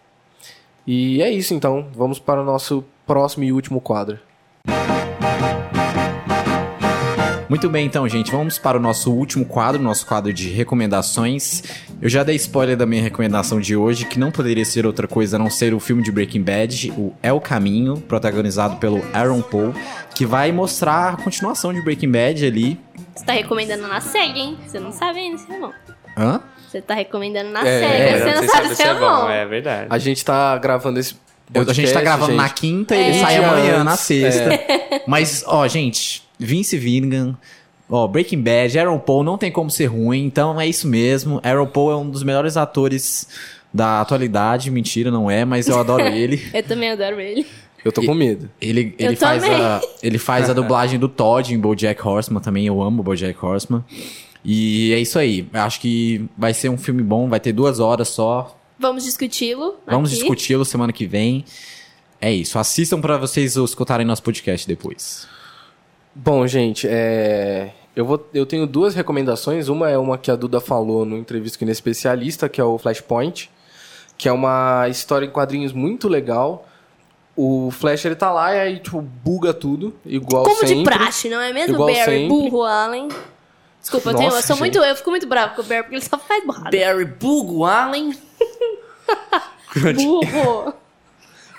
E 0.87 1.21
é 1.21 1.31
isso 1.31 1.53
então, 1.53 1.89
vamos 1.95 2.19
para 2.19 2.41
o 2.41 2.45
nosso 2.45 2.85
próximo 3.07 3.45
e 3.45 3.53
último 3.53 3.81
quadro. 3.81 4.19
Muito 7.49 7.71
bem, 7.71 7.87
então, 7.87 8.09
gente, 8.09 8.33
vamos 8.33 8.59
para 8.59 8.77
o 8.77 8.81
nosso 8.81 9.13
último 9.13 9.45
quadro, 9.45 9.81
nosso 9.81 10.05
quadro 10.05 10.33
de 10.33 10.49
recomendações. 10.49 11.63
Eu 12.03 12.09
já 12.09 12.25
dei 12.25 12.35
spoiler 12.35 12.77
da 12.77 12.85
minha 12.85 13.01
recomendação 13.01 13.61
de 13.61 13.77
hoje, 13.77 14.05
que 14.05 14.19
não 14.19 14.33
poderia 14.33 14.65
ser 14.65 14.85
outra 14.85 15.07
coisa 15.07 15.37
a 15.37 15.39
não 15.39 15.49
ser 15.49 15.73
o 15.73 15.79
filme 15.79 16.03
de 16.03 16.11
Breaking 16.11 16.43
Bad, 16.43 16.93
o 16.99 17.15
É 17.23 17.33
o 17.33 17.41
Caminho, 17.41 18.01
protagonizado 18.01 18.77
pelo 18.77 19.01
Aaron 19.13 19.43
Paul, 19.43 19.73
que 20.15 20.27
vai 20.27 20.51
mostrar 20.51 21.15
a 21.15 21.17
continuação 21.17 21.73
de 21.73 21.81
Breaking 21.81 22.11
Bad 22.11 22.45
ali. 22.45 22.81
Você 23.15 23.25
tá 23.25 23.33
recomendando 23.33 23.87
na 23.87 24.01
SEG, 24.01 24.39
hein? 24.39 24.59
Você 24.67 24.81
não 24.81 24.91
sabe 24.91 25.21
ainda 25.21 25.39
se 25.39 25.53
é 25.53 25.61
bom. 25.61 25.73
Hã? 26.17 26.43
Você 26.69 26.81
tá 26.81 26.95
recomendando 26.95 27.51
na 27.51 27.67
É, 27.67 28.11
é, 28.11 28.19
você 28.19 28.35
não 28.41 28.49
sabe 28.49 28.75
se 28.75 28.83
é 28.83 28.95
bom. 28.95 29.29
É 29.29 29.47
verdade. 29.47 29.87
A 29.91 29.99
gente 29.99 30.25
tá 30.25 30.57
gravando 30.59 30.99
esse 30.99 31.15
Eu- 31.55 31.63
a 31.63 31.73
gente 31.73 31.93
tá 31.93 32.01
podcast, 32.01 32.03
gravando 32.05 32.35
na 32.35 32.49
gente. 32.49 32.61
quinta 32.61 32.97
e 32.97 33.01
ele 33.11 33.19
sai 33.19 33.37
amanhã 33.37 33.73
antes, 33.75 33.85
na 33.85 33.97
sexta. 33.97 34.55
é. 34.55 35.03
Mas, 35.07 35.45
ó, 35.47 35.67
gente, 35.69 36.23
Vince 36.39 36.77
Vingan, 36.77 37.37
ó, 37.89 38.07
Breaking 38.09 38.43
Bad, 38.43 38.79
Aaron 38.79 38.99
Paul 38.99 39.23
não 39.23 39.39
tem 39.39 39.51
como 39.53 39.71
ser 39.71 39.87
ruim, 39.87 40.25
então 40.25 40.61
é 40.61 40.67
isso 40.67 40.87
mesmo. 40.89 41.41
Aaron 41.45 41.67
Paul 41.67 41.93
é 41.93 41.97
um 41.97 42.11
dos 42.11 42.23
melhores 42.23 42.57
atores 42.57 43.29
da 43.73 44.01
atualidade. 44.01 44.71
Mentira, 44.71 45.11
não 45.11 45.31
é, 45.31 45.45
mas 45.45 45.69
eu 45.69 45.79
adoro 45.79 46.03
ele. 46.09 46.43
Eu 46.53 46.63
também 46.63 46.91
adoro 46.91 47.21
ele. 47.21 47.47
Eu 47.85 47.93
tô 47.93 48.03
com 48.03 48.15
medo. 48.15 48.51
Ele, 48.61 48.97
Eu 48.99 49.07
ele, 49.11 49.17
faz 49.17 49.41
também. 49.45 49.61
a, 49.61 49.81
ele 50.03 50.19
faz 50.19 50.51
a 50.51 50.53
dublagem 50.53 50.99
do 50.99 51.09
Todd 51.09 51.55
em 51.55 51.59
BoJack 51.59 52.05
Horseman 52.05 52.41
também. 52.43 52.67
Eu 52.67 52.83
amo 52.83 53.01
BoJack 53.01 53.39
Horseman. 53.41 53.85
E 54.49 54.93
é 54.93 55.01
isso 55.01 55.19
aí. 55.19 55.49
Acho 55.53 55.81
que 55.81 56.25
vai 56.39 56.55
ser 56.55 56.69
um 56.69 56.79
filme 56.79 57.03
bom. 57.03 57.29
Vai 57.29 57.41
ter 57.41 57.53
duas 57.53 57.81
horas 57.81 58.07
só. 58.07 58.57
Vamos 58.79 59.03
discuti-lo. 59.03 59.75
Vamos 59.85 60.11
discuti-lo 60.11 60.65
semana 60.65 60.93
que 60.93 61.05
vem. 61.05 61.45
É 62.21 62.33
isso. 62.33 62.57
Assistam 62.57 63.01
pra 63.01 63.19
vocês 63.19 63.57
escutarem 63.57 64.07
nosso 64.07 64.23
podcast 64.23 64.65
depois. 64.69 65.27
Bom, 66.15 66.47
gente, 66.47 66.87
é... 66.89 67.73
eu, 67.97 68.05
vou... 68.05 68.25
eu 68.33 68.47
tenho 68.47 68.69
duas 68.69 68.95
recomendações. 68.95 69.67
Uma 69.67 69.91
é 69.91 69.99
uma 69.99 70.17
que 70.17 70.31
a 70.31 70.37
Duda 70.37 70.61
falou 70.61 71.05
no 71.05 71.17
entrevista 71.19 71.59
com 71.59 71.65
o 71.65 71.71
especialista, 71.71 72.49
que 72.49 72.61
é 72.61 72.65
o 72.65 72.79
Flashpoint, 72.79 73.51
que 74.17 74.29
é 74.29 74.33
uma 74.33 74.87
história 74.89 75.27
em 75.27 75.31
quadrinhos 75.31 75.73
muito 75.73 76.07
legal. 76.07 76.69
O 77.35 77.73
Flash 77.73 78.05
ele 78.05 78.15
tá 78.15 78.31
lá 78.31 78.55
e 78.55 78.61
aí 78.61 78.79
tipo 78.79 79.03
buga 79.03 79.53
tudo, 79.53 79.93
igual 80.07 80.45
Como 80.45 80.57
sempre. 80.57 80.77
de 80.77 80.85
praxe, 80.85 81.29
não 81.29 81.41
é 81.41 81.53
mesmo, 81.53 81.75
Igual 81.75 81.89
Barry? 81.89 82.05
sempre. 82.05 82.29
Burro, 82.29 82.63
Allen. 82.63 83.09
Desculpa, 83.87 84.11
eu, 84.11 84.15
tenho, 84.17 84.31
eu 84.31 84.35
Nossa, 84.35 84.47
sou 84.49 84.57
gente. 84.57 84.61
muito. 84.75 84.79
Eu 84.79 84.97
fico 84.97 85.11
muito 85.11 85.29
bravo 85.29 85.55
com 85.55 85.63
o 85.63 85.65
Barry, 85.65 85.83
porque 85.85 85.95
ele 85.95 86.05
só 86.05 86.19
faz 86.19 86.45
borrada. 86.45 86.77
Barry 86.77 87.05
Bugo 87.05 87.65
Allen. 87.65 88.19
Burro. 89.95 90.75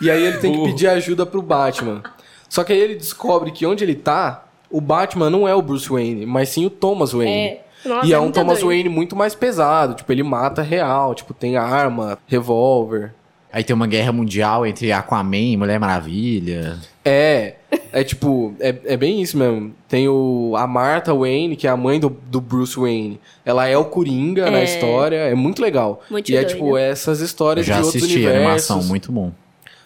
E 0.02 0.12
aí 0.12 0.22
ele 0.26 0.38
tem 0.40 0.52
que 0.52 0.58
Burro. 0.58 0.70
pedir 0.70 0.88
ajuda 0.88 1.26
pro 1.26 1.42
Batman. 1.42 2.04
Só 2.50 2.66
que 2.66 2.74
aí 2.74 2.80
ele 2.80 2.96
descobre 2.96 3.52
que 3.52 3.66
onde 3.66 3.86
ele 3.86 3.96
tá, 3.96 4.46
o 4.70 4.82
Batman 4.82 5.30
não 5.30 5.48
é 5.48 5.56
o 5.56 5.62
Bruce 5.62 5.88
Wayne, 5.88 6.26
mas 6.26 6.50
sim 6.50 6.66
o 6.66 6.70
Thomas 6.70 7.14
Wayne. 7.14 7.32
É. 7.32 7.64
Nossa, 7.86 8.06
e 8.06 8.12
é 8.12 8.20
um 8.20 8.24
muito 8.24 8.36
Thomas 8.36 8.60
doido. 8.60 8.68
Wayne 8.68 8.90
muito 8.90 9.16
mais 9.16 9.34
pesado. 9.34 9.94
Tipo, 9.94 10.12
ele 10.12 10.24
mata 10.24 10.62
real. 10.62 11.16
Tipo, 11.16 11.34
tem 11.34 11.56
arma, 11.56 12.20
revólver. 12.28 13.14
Aí 13.54 13.64
tem 13.64 13.74
uma 13.74 13.88
guerra 13.88 14.12
mundial 14.12 14.66
entre 14.66 14.92
Aquaman 14.92 15.38
e 15.38 15.56
Mulher 15.58 15.80
Maravilha. 15.80 16.78
É, 17.06 17.56
é 17.92 18.04
tipo, 18.04 18.54
é, 18.60 18.76
é 18.86 18.98
bem 18.98 19.22
isso 19.22 19.38
mesmo. 19.38 19.74
Tem 19.88 20.08
o, 20.08 20.54
a 20.58 20.66
Martha 20.68 21.14
Wayne, 21.14 21.56
que 21.56 21.68
é 21.68 21.70
a 21.70 21.78
mãe 21.78 22.00
do, 22.00 22.10
do 22.28 22.40
Bruce 22.40 22.80
Wayne. 22.80 23.20
Ela 23.46 23.68
é 23.68 23.78
o 23.78 23.86
Coringa 23.86 24.50
na 24.50 24.60
É. 24.60 24.64
história, 24.64 25.16
é 25.18 25.36
muito 25.36 25.62
legal. 25.62 26.02
Muito 26.10 26.32
e 26.32 26.36
é 26.36 26.42
doido. 26.44 26.54
tipo 26.56 26.78
essas 26.78 27.20
histórias 27.22 27.66
já 27.66 27.76
de 27.80 27.84
outros 27.84 28.04
assisti 28.04 28.18
a 28.26 28.30
universos. 28.32 28.72
animação, 28.72 28.84
muito 28.84 29.12
bom. 29.12 29.32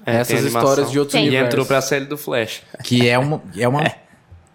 É, 0.05 0.15
Essas 0.17 0.43
histórias 0.43 0.89
de 0.89 0.97
outros 0.97 1.13
Tem. 1.13 1.25
E 1.25 1.27
universos. 1.27 1.47
entrou 1.53 1.65
pra 1.65 1.79
série 1.79 2.05
do 2.05 2.17
Flash. 2.17 2.63
Que 2.83 3.07
é 3.07 3.19
uma. 3.19 3.39
É 3.57 3.67
uma 3.67 3.83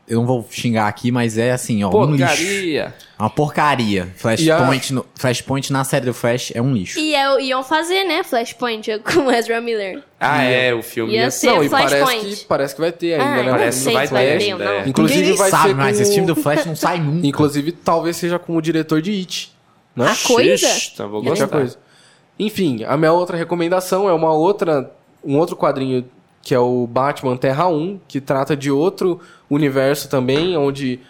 Eu 0.08 0.18
não 0.20 0.26
vou 0.26 0.46
xingar 0.50 0.86
aqui, 0.86 1.10
mas 1.10 1.36
é 1.36 1.50
assim, 1.50 1.82
ó. 1.82 1.88
Um 1.88 2.12
lixo. 2.14 2.24
Porcaria. 2.28 2.94
Uma 3.18 3.30
porcaria. 3.30 4.08
Flashpoint, 4.16 4.92
no- 4.92 5.06
Flashpoint 5.16 5.72
na 5.72 5.82
série 5.82 6.06
do 6.06 6.14
Flash 6.14 6.52
é 6.54 6.62
um 6.62 6.72
lixo. 6.72 6.98
E 6.98 7.12
é, 7.14 7.40
iam 7.42 7.64
fazer, 7.64 8.04
né, 8.04 8.22
Flashpoint 8.22 8.98
com 9.02 9.20
o 9.26 9.32
Ezra 9.32 9.60
Miller. 9.60 10.02
Ah, 10.20 10.44
é, 10.44 10.72
o 10.72 10.80
filme 10.82 11.12
Ia 11.14 11.22
ia 11.22 11.30
ser 11.32 11.48
Não, 11.48 11.64
e 11.64 11.68
Flashpoint. 11.68 12.04
parece 12.04 12.36
que, 12.36 12.44
parece 12.46 12.74
que 12.76 12.80
vai 12.80 12.92
ter 12.92 13.14
ainda, 13.14 13.24
Ah, 13.24 13.36
né? 13.36 13.42
não 13.42 13.50
Parece 13.50 13.78
que 13.78 13.84
sei 13.84 13.92
vai 13.94 14.06
se 14.06 14.12
vai 14.12 14.38
ter 14.38 14.54
não. 14.54 14.62
é. 14.64 14.88
Inclusive 14.88 15.20
Ninguém 15.20 15.36
vai 15.36 15.50
sabe, 15.50 15.68
ser 15.70 15.74
mas 15.74 15.96
com- 15.96 16.02
esse 16.02 16.12
filme 16.12 16.26
do 16.28 16.36
Flash 16.36 16.66
não 16.66 16.76
sai 16.76 17.00
nunca. 17.00 17.26
Inclusive, 17.26 17.72
talvez 17.72 18.16
seja 18.16 18.38
com 18.38 18.56
o 18.56 18.62
diretor 18.62 19.02
de 19.02 19.10
It. 19.10 19.52
Né? 19.96 20.06
Ah, 20.08 20.16
coisa? 20.26 20.68
Então 20.94 21.08
vou 21.08 21.20
gostar. 21.22 21.48
coisa. 21.48 21.76
Enfim, 22.38 22.84
a 22.84 22.96
minha 22.96 23.12
outra 23.12 23.36
recomendação 23.36 24.08
é 24.08 24.12
uma 24.12 24.32
outra, 24.32 24.90
um 25.24 25.36
outro 25.38 25.56
quadrinho 25.56 26.04
que 26.46 26.54
é 26.54 26.60
o 26.60 26.86
Batman 26.86 27.36
Terra 27.36 27.66
1, 27.66 27.98
que 28.06 28.20
trata 28.20 28.56
de 28.56 28.70
outro 28.70 29.20
universo 29.50 30.08
também, 30.08 30.56
onde 30.56 31.00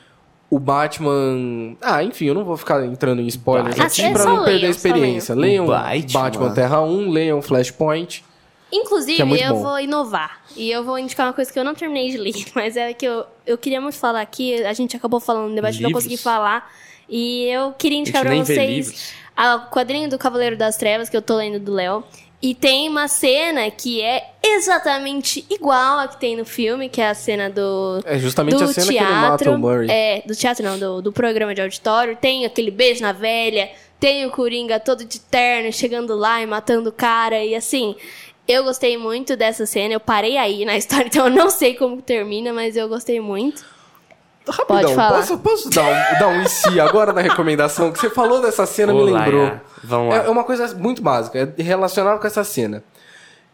o 0.48 0.58
Batman. 0.58 1.76
Ah, 1.82 2.02
enfim, 2.02 2.24
eu 2.24 2.34
não 2.34 2.42
vou 2.42 2.56
ficar 2.56 2.82
entrando 2.86 3.20
em 3.20 3.26
spoilers 3.26 3.78
Ah, 3.78 3.84
aqui 3.84 4.00
é 4.00 4.12
pra 4.12 4.22
só 4.22 4.34
não 4.34 4.44
perder 4.46 4.68
a 4.68 4.70
experiência. 4.70 5.34
leiam. 5.34 5.66
Batman. 5.66 6.10
Batman 6.10 6.54
Terra 6.54 6.80
1, 6.80 7.10
leiam 7.10 7.42
Flashpoint. 7.42 8.24
Inclusive, 8.72 9.20
é 9.20 9.46
eu 9.50 9.52
bom. 9.56 9.62
vou 9.62 9.78
inovar. 9.78 10.40
E 10.56 10.70
eu 10.70 10.82
vou 10.82 10.98
indicar 10.98 11.26
uma 11.26 11.34
coisa 11.34 11.52
que 11.52 11.58
eu 11.58 11.64
não 11.64 11.74
terminei 11.74 12.10
de 12.10 12.16
ler, 12.16 12.32
mas 12.56 12.74
é 12.74 12.94
que 12.94 13.04
eu, 13.04 13.26
eu 13.46 13.58
queria 13.58 13.78
muito 13.78 13.98
falar 13.98 14.22
aqui. 14.22 14.64
A 14.64 14.72
gente 14.72 14.96
acabou 14.96 15.20
falando 15.20 15.50
no 15.50 15.54
debate, 15.54 15.82
não 15.82 15.92
consegui 15.92 16.16
falar. 16.16 16.72
E 17.10 17.44
eu 17.48 17.72
queria 17.72 17.98
indicar 17.98 18.22
pra 18.22 18.34
vocês 18.36 19.12
o 19.36 19.70
quadrinho 19.70 20.08
do 20.08 20.16
Cavaleiro 20.16 20.56
das 20.56 20.78
Trevas, 20.78 21.10
que 21.10 21.16
eu 21.16 21.20
tô 21.20 21.36
lendo 21.36 21.60
do 21.60 21.74
Léo. 21.74 22.02
E 22.40 22.54
tem 22.54 22.88
uma 22.88 23.08
cena 23.08 23.70
que 23.70 24.02
é 24.02 24.30
exatamente 24.44 25.44
igual 25.48 25.98
a 25.98 26.08
que 26.08 26.20
tem 26.20 26.36
no 26.36 26.44
filme, 26.44 26.88
que 26.88 27.00
é 27.00 27.08
a 27.08 27.14
cena 27.14 27.48
do. 27.48 28.00
É 28.04 28.18
justamente 28.18 28.58
do 28.58 28.64
a 28.64 28.66
cena 28.68 28.86
teatro, 28.86 29.06
que 29.06 29.12
ele 29.12 29.30
mata 29.30 29.50
o 29.50 29.58
Murray. 29.58 29.90
É, 29.90 30.22
do 30.26 30.34
teatro 30.34 30.64
não, 30.64 30.78
do, 30.78 31.02
do 31.02 31.12
programa 31.12 31.54
de 31.54 31.62
auditório. 31.62 32.16
Tem 32.16 32.44
aquele 32.44 32.70
beijo 32.70 33.00
na 33.00 33.12
velha, 33.12 33.70
tem 33.98 34.26
o 34.26 34.30
Coringa 34.30 34.78
todo 34.78 35.04
de 35.04 35.18
terno 35.18 35.72
chegando 35.72 36.14
lá 36.14 36.42
e 36.42 36.46
matando 36.46 36.90
o 36.90 36.92
cara. 36.92 37.42
E 37.42 37.54
assim, 37.54 37.96
eu 38.46 38.64
gostei 38.64 38.98
muito 38.98 39.34
dessa 39.34 39.64
cena. 39.64 39.94
Eu 39.94 40.00
parei 40.00 40.36
aí 40.36 40.64
na 40.64 40.76
história, 40.76 41.06
então 41.08 41.26
eu 41.26 41.32
não 41.32 41.50
sei 41.50 41.74
como 41.74 42.02
termina, 42.02 42.52
mas 42.52 42.76
eu 42.76 42.88
gostei 42.88 43.18
muito. 43.18 43.64
Rapidão, 44.48 44.82
Pode 44.82 44.94
falar. 44.94 45.18
posso, 45.18 45.38
posso 45.38 45.70
dar, 45.70 45.84
um, 45.84 46.18
dar 46.18 46.28
um 46.28 46.42
em 46.42 46.48
si 46.48 46.78
agora 46.78 47.12
na 47.12 47.20
recomendação? 47.20 47.90
Que 47.90 47.98
você 47.98 48.08
falou 48.08 48.40
dessa 48.40 48.64
cena, 48.64 48.92
me 48.92 49.00
Olá, 49.00 49.24
lembrou. 49.24 49.46
Iá. 49.46 49.60
Vamos 49.82 50.14
lá. 50.14 50.22
É, 50.22 50.26
é 50.26 50.30
uma 50.30 50.44
coisa 50.44 50.74
muito 50.76 51.02
básica, 51.02 51.52
é 51.56 51.62
relacionado 51.62 52.20
com 52.20 52.26
essa 52.26 52.44
cena. 52.44 52.82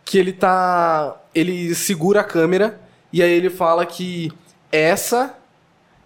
Que 0.04 0.18
ele 0.18 0.32
tá. 0.32 1.16
Ele 1.34 1.74
segura 1.74 2.20
a 2.20 2.24
câmera 2.24 2.78
e 3.12 3.22
aí 3.22 3.30
ele 3.32 3.50
fala 3.50 3.86
que 3.86 4.30
essa. 4.70 5.34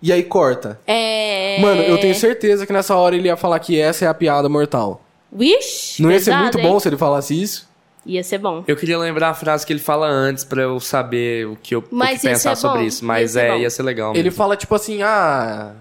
E 0.02 0.12
aí 0.12 0.22
corta. 0.22 0.78
É. 0.86 1.58
Mano, 1.60 1.82
eu 1.82 1.98
tenho 1.98 2.14
certeza 2.14 2.66
que 2.66 2.72
nessa 2.72 2.94
hora 2.94 3.16
ele 3.16 3.28
ia 3.28 3.36
falar 3.36 3.58
que 3.58 3.80
essa 3.80 4.04
é 4.04 4.08
a 4.08 4.14
piada 4.14 4.48
mortal. 4.48 5.00
Vixe! 5.32 6.02
Não 6.02 6.10
ia 6.10 6.18
ser 6.18 6.26
pesado, 6.26 6.42
muito 6.42 6.58
hein? 6.58 6.64
bom 6.64 6.78
se 6.78 6.88
ele 6.88 6.96
falasse 6.96 7.42
isso? 7.42 7.68
Ia 8.06 8.22
ser 8.22 8.38
bom. 8.38 8.62
Eu 8.68 8.76
queria 8.76 8.96
lembrar 8.98 9.30
a 9.30 9.34
frase 9.34 9.66
que 9.66 9.72
ele 9.72 9.80
fala 9.80 10.06
antes 10.06 10.44
pra 10.44 10.62
eu 10.62 10.78
saber 10.78 11.46
o 11.48 11.56
que 11.60 11.74
eu 11.74 11.80
o 11.80 11.84
Mas 11.90 12.20
que 12.20 12.26
ia 12.28 12.32
pensar 12.34 12.54
sobre 12.56 12.78
bom, 12.78 12.84
isso. 12.86 13.02
ia 13.04 13.06
Mas 13.08 13.32
ser 13.32 13.40
é, 13.40 13.50
bom. 13.50 13.56
ia 13.58 13.70
ser 13.70 13.82
legal. 13.82 14.12
Ele 14.14 14.22
mesmo. 14.22 14.36
fala 14.36 14.56
tipo 14.56 14.74
assim, 14.74 15.02
ah. 15.02 15.72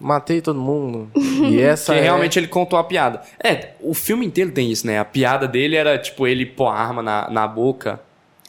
Matei 0.00 0.40
todo 0.40 0.58
mundo. 0.58 1.10
E 1.50 1.60
essa. 1.60 1.92
Que 1.92 1.98
é... 1.98 2.02
realmente 2.02 2.38
ele 2.38 2.46
contou 2.48 2.78
a 2.78 2.84
piada. 2.84 3.22
É, 3.42 3.70
o 3.80 3.92
filme 3.94 4.24
inteiro 4.24 4.50
tem 4.52 4.70
isso, 4.70 4.86
né? 4.86 4.98
A 4.98 5.04
piada 5.04 5.46
dele 5.48 5.74
era, 5.76 5.98
tipo, 5.98 6.26
ele 6.26 6.46
pôr 6.46 6.68
a 6.68 6.74
arma 6.74 7.02
na, 7.02 7.28
na 7.30 7.46
boca. 7.48 8.00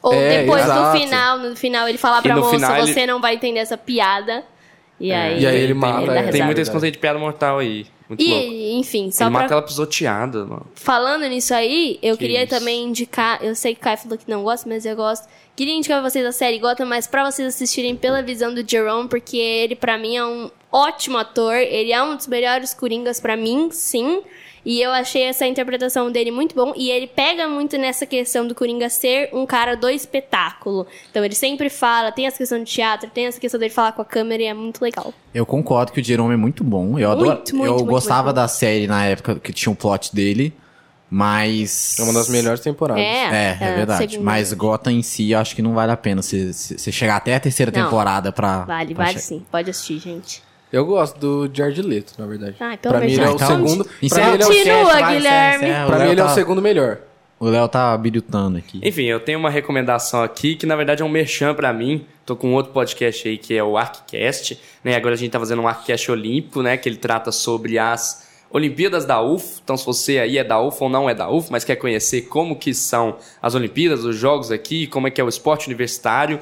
Ou 0.01 0.13
É, 0.13 0.41
depois, 0.41 0.63
no 0.65 0.71
exato. 0.71 0.97
final, 0.99 1.39
no 1.39 1.55
final, 1.55 1.87
ele 1.87 1.97
falar 1.97 2.21
pra 2.21 2.35
no 2.35 2.41
moça, 2.41 2.55
final 2.55 2.77
ele- 2.77 2.93
você 2.93 3.05
não 3.07 3.19
vai 3.21 3.35
entender 3.35 3.59
essa 3.59 3.77
piada. 3.77 4.43
E 5.03 5.11
aí, 5.11 5.41
E 5.41 5.45
aí 5.45 5.59
ele 5.59 5.73
mata, 5.73 6.13
é. 6.13 6.31
Tem 6.31 6.45
muito 6.45 6.61
esse 6.61 6.71
conceito 6.71 6.93
de 6.93 6.99
piada 6.99 7.19
mortal 7.19 7.59
aí. 7.59 7.85
Muito 8.07 8.23
louco. 8.23 8.45
E, 8.47 8.79
enfim, 8.79 9.11
só 9.11 9.25
ele 9.25 9.31
pra... 9.31 9.41
mata 9.41 9.53
ela 9.53 9.61
pisoteada, 9.61 10.45
mano. 10.45 10.65
Falando 10.75 11.27
nisso 11.27 11.53
aí, 11.53 11.99
eu 12.01 12.15
Que 12.15 12.23
queria 12.23 12.43
isso. 12.45 12.57
também 12.57 12.85
indicar. 12.85 13.43
Eu 13.43 13.53
sei 13.53 13.73
que 13.73 13.81
o 13.81 13.83
Kai 13.83 13.97
falou 13.97 14.17
que 14.17 14.29
não 14.29 14.43
gosta, 14.43 14.69
mas 14.69 14.85
eu 14.85 14.95
gosto. 14.95 15.27
Queria 15.57 15.73
indicar 15.73 15.99
pra 15.99 16.09
vocês 16.09 16.25
a 16.25 16.31
série 16.31 16.57
Gotham, 16.57 16.85
mas 16.85 17.05
pra 17.05 17.29
vocês 17.29 17.49
assistirem 17.53 17.97
pela 17.97 18.21
visão 18.21 18.53
do 18.53 18.63
Jerome, 18.65 19.09
porque 19.09 19.35
ele, 19.35 19.75
pra 19.75 19.97
mim, 19.97 20.15
é 20.15 20.25
um 20.25 20.49
ótimo 20.71 21.17
ator. 21.17 21.55
Ele 21.55 21.91
é 21.91 22.01
um 22.01 22.15
dos 22.15 22.27
melhores 22.27 22.73
coringas 22.73 23.19
pra 23.19 23.35
mim, 23.35 23.69
sim. 23.71 24.21
E 24.65 24.81
eu 24.81 24.91
achei 24.91 25.23
essa 25.23 25.45
interpretação 25.45 26.09
dele 26.11 26.31
muito 26.31 26.55
bom. 26.55 26.73
E 26.75 26.89
ele 26.89 27.05
pega 27.07 27.47
muito 27.47 27.77
nessa 27.77 28.05
questão 28.05 28.47
do 28.47 28.55
Coringa 28.55 28.89
ser 28.89 29.29
um 29.33 29.45
cara 29.45 29.75
do 29.75 29.89
espetáculo. 29.89 30.87
Então 31.11 31.23
ele 31.25 31.35
sempre 31.35 31.69
fala, 31.69 32.11
tem 32.11 32.27
essa 32.27 32.37
questão 32.37 32.57
de 32.63 32.65
teatro, 32.71 33.09
tem 33.09 33.25
essa 33.25 33.39
questão 33.39 33.59
dele 33.59 33.73
falar 33.73 33.91
com 33.91 34.01
a 34.01 34.05
câmera 34.05 34.41
e 34.41 34.45
é 34.45 34.53
muito 34.53 34.81
legal. 34.81 35.13
Eu 35.33 35.45
concordo 35.45 35.91
que 35.91 35.99
o 35.99 36.03
Jerome 36.03 36.33
é 36.33 36.37
muito 36.37 36.63
bom. 36.63 36.97
Eu, 36.97 37.11
adoro, 37.11 37.27
Muito, 37.31 37.55
muito, 37.55 37.67
eu 37.69 37.73
muito, 37.75 37.85
gostava 37.89 38.25
muito 38.25 38.35
da 38.35 38.47
série 38.47 38.87
na 38.87 39.05
época 39.05 39.35
que 39.35 39.51
tinha 39.51 39.71
o 39.71 39.75
plot 39.75 40.15
dele, 40.15 40.53
mas. 41.09 41.97
É 41.99 42.03
uma 42.03 42.13
das 42.13 42.29
melhores 42.29 42.59
temporadas. 42.61 43.03
É, 43.03 43.25
É, 43.25 43.57
é 43.59 43.67
a 43.71 43.75
verdade. 43.75 44.11
segunda. 44.11 44.23
Mas 44.31 44.53
Gotham 44.53 44.91
em 44.91 45.01
si, 45.03 45.31
eu 45.31 45.39
acho 45.39 45.55
que 45.55 45.61
não 45.61 45.73
vale 45.73 45.91
a 45.91 45.97
pena 45.97 46.21
você 46.21 46.91
chegar 46.91 47.17
até 47.17 47.35
a 47.35 47.39
terceira 47.39 47.71
Não. 47.71 47.83
temporada 47.83 48.31
pra. 48.31 48.63
Vale, 48.65 48.95
pra 48.95 49.05
vale 49.05 49.19
sim. 49.19 49.45
Pode 49.51 49.69
assistir, 49.69 49.99
gente. 49.99 50.41
Eu 50.73 50.85
gosto 50.85 51.19
do 51.19 51.49
Jared 51.55 51.81
Leto, 51.83 52.13
na 52.17 52.25
verdade. 52.25 52.55
Ai, 52.59 52.77
pelo 52.77 52.95
pra 52.95 53.05
mim 53.05 53.13
ele 53.13 53.21
é 53.23 53.29
o 53.29 53.35
Deus. 53.35 53.41
segundo. 53.47 53.85
Pra 53.85 53.93
mim 53.93 54.33
ele 54.33 54.41
é 54.41 54.45
o, 54.45 54.47
Continua, 54.47 54.47
Continua, 54.47 54.83
vai, 55.01 55.13
Guilherme. 55.15 55.65
encerra, 55.65 55.85
pra 55.85 55.95
o 55.95 55.99
mim 55.99 56.03
Léo 56.05 56.11
ele 56.13 56.19
é 56.21 56.23
o 56.23 56.27
tá- 56.27 56.33
segundo 56.33 56.61
melhor. 56.63 56.97
O 57.39 57.45
Léo 57.49 57.67
tá 57.67 57.93
habilitando 57.93 58.57
aqui. 58.57 58.79
Enfim, 58.81 59.03
eu 59.03 59.19
tenho 59.19 59.37
uma 59.37 59.49
recomendação 59.49 60.23
aqui 60.23 60.55
que 60.55 60.65
na 60.65 60.75
verdade 60.75 61.01
é 61.03 61.05
um 61.05 61.09
merchan 61.09 61.53
pra 61.53 61.71
mim. 61.71 62.05
Tô 62.25 62.35
com 62.35 62.53
outro 62.53 62.71
podcast 62.71 63.27
aí 63.27 63.37
que 63.37 63.55
é 63.55 63.63
o 63.63 63.77
ArcCast, 63.77 64.59
né? 64.83 64.95
Agora 64.95 65.13
a 65.13 65.17
gente 65.17 65.29
tá 65.31 65.39
fazendo 65.39 65.61
um 65.61 65.67
ArcCast 65.67 66.09
olímpico, 66.09 66.61
né? 66.63 66.75
Que 66.77 66.89
ele 66.89 66.95
trata 66.97 67.31
sobre 67.31 67.77
as 67.77 68.27
Olimpíadas 68.49 69.03
da 69.05 69.21
UF. 69.21 69.59
Então 69.63 69.75
se 69.77 69.85
você 69.85 70.19
aí 70.19 70.37
é 70.37 70.43
da 70.43 70.59
UF 70.59 70.77
ou 70.81 70.89
não 70.89 71.09
é 71.09 71.13
da 71.13 71.29
UF, 71.29 71.51
mas 71.51 71.63
quer 71.63 71.75
conhecer 71.75 72.21
como 72.23 72.55
que 72.55 72.73
são 72.73 73.17
as 73.41 73.53
Olimpíadas, 73.55 74.05
os 74.05 74.15
jogos 74.15 74.49
aqui, 74.51 74.87
como 74.87 75.07
é 75.07 75.11
que 75.11 75.19
é 75.19 75.23
o 75.23 75.29
esporte 75.29 75.67
universitário, 75.67 76.39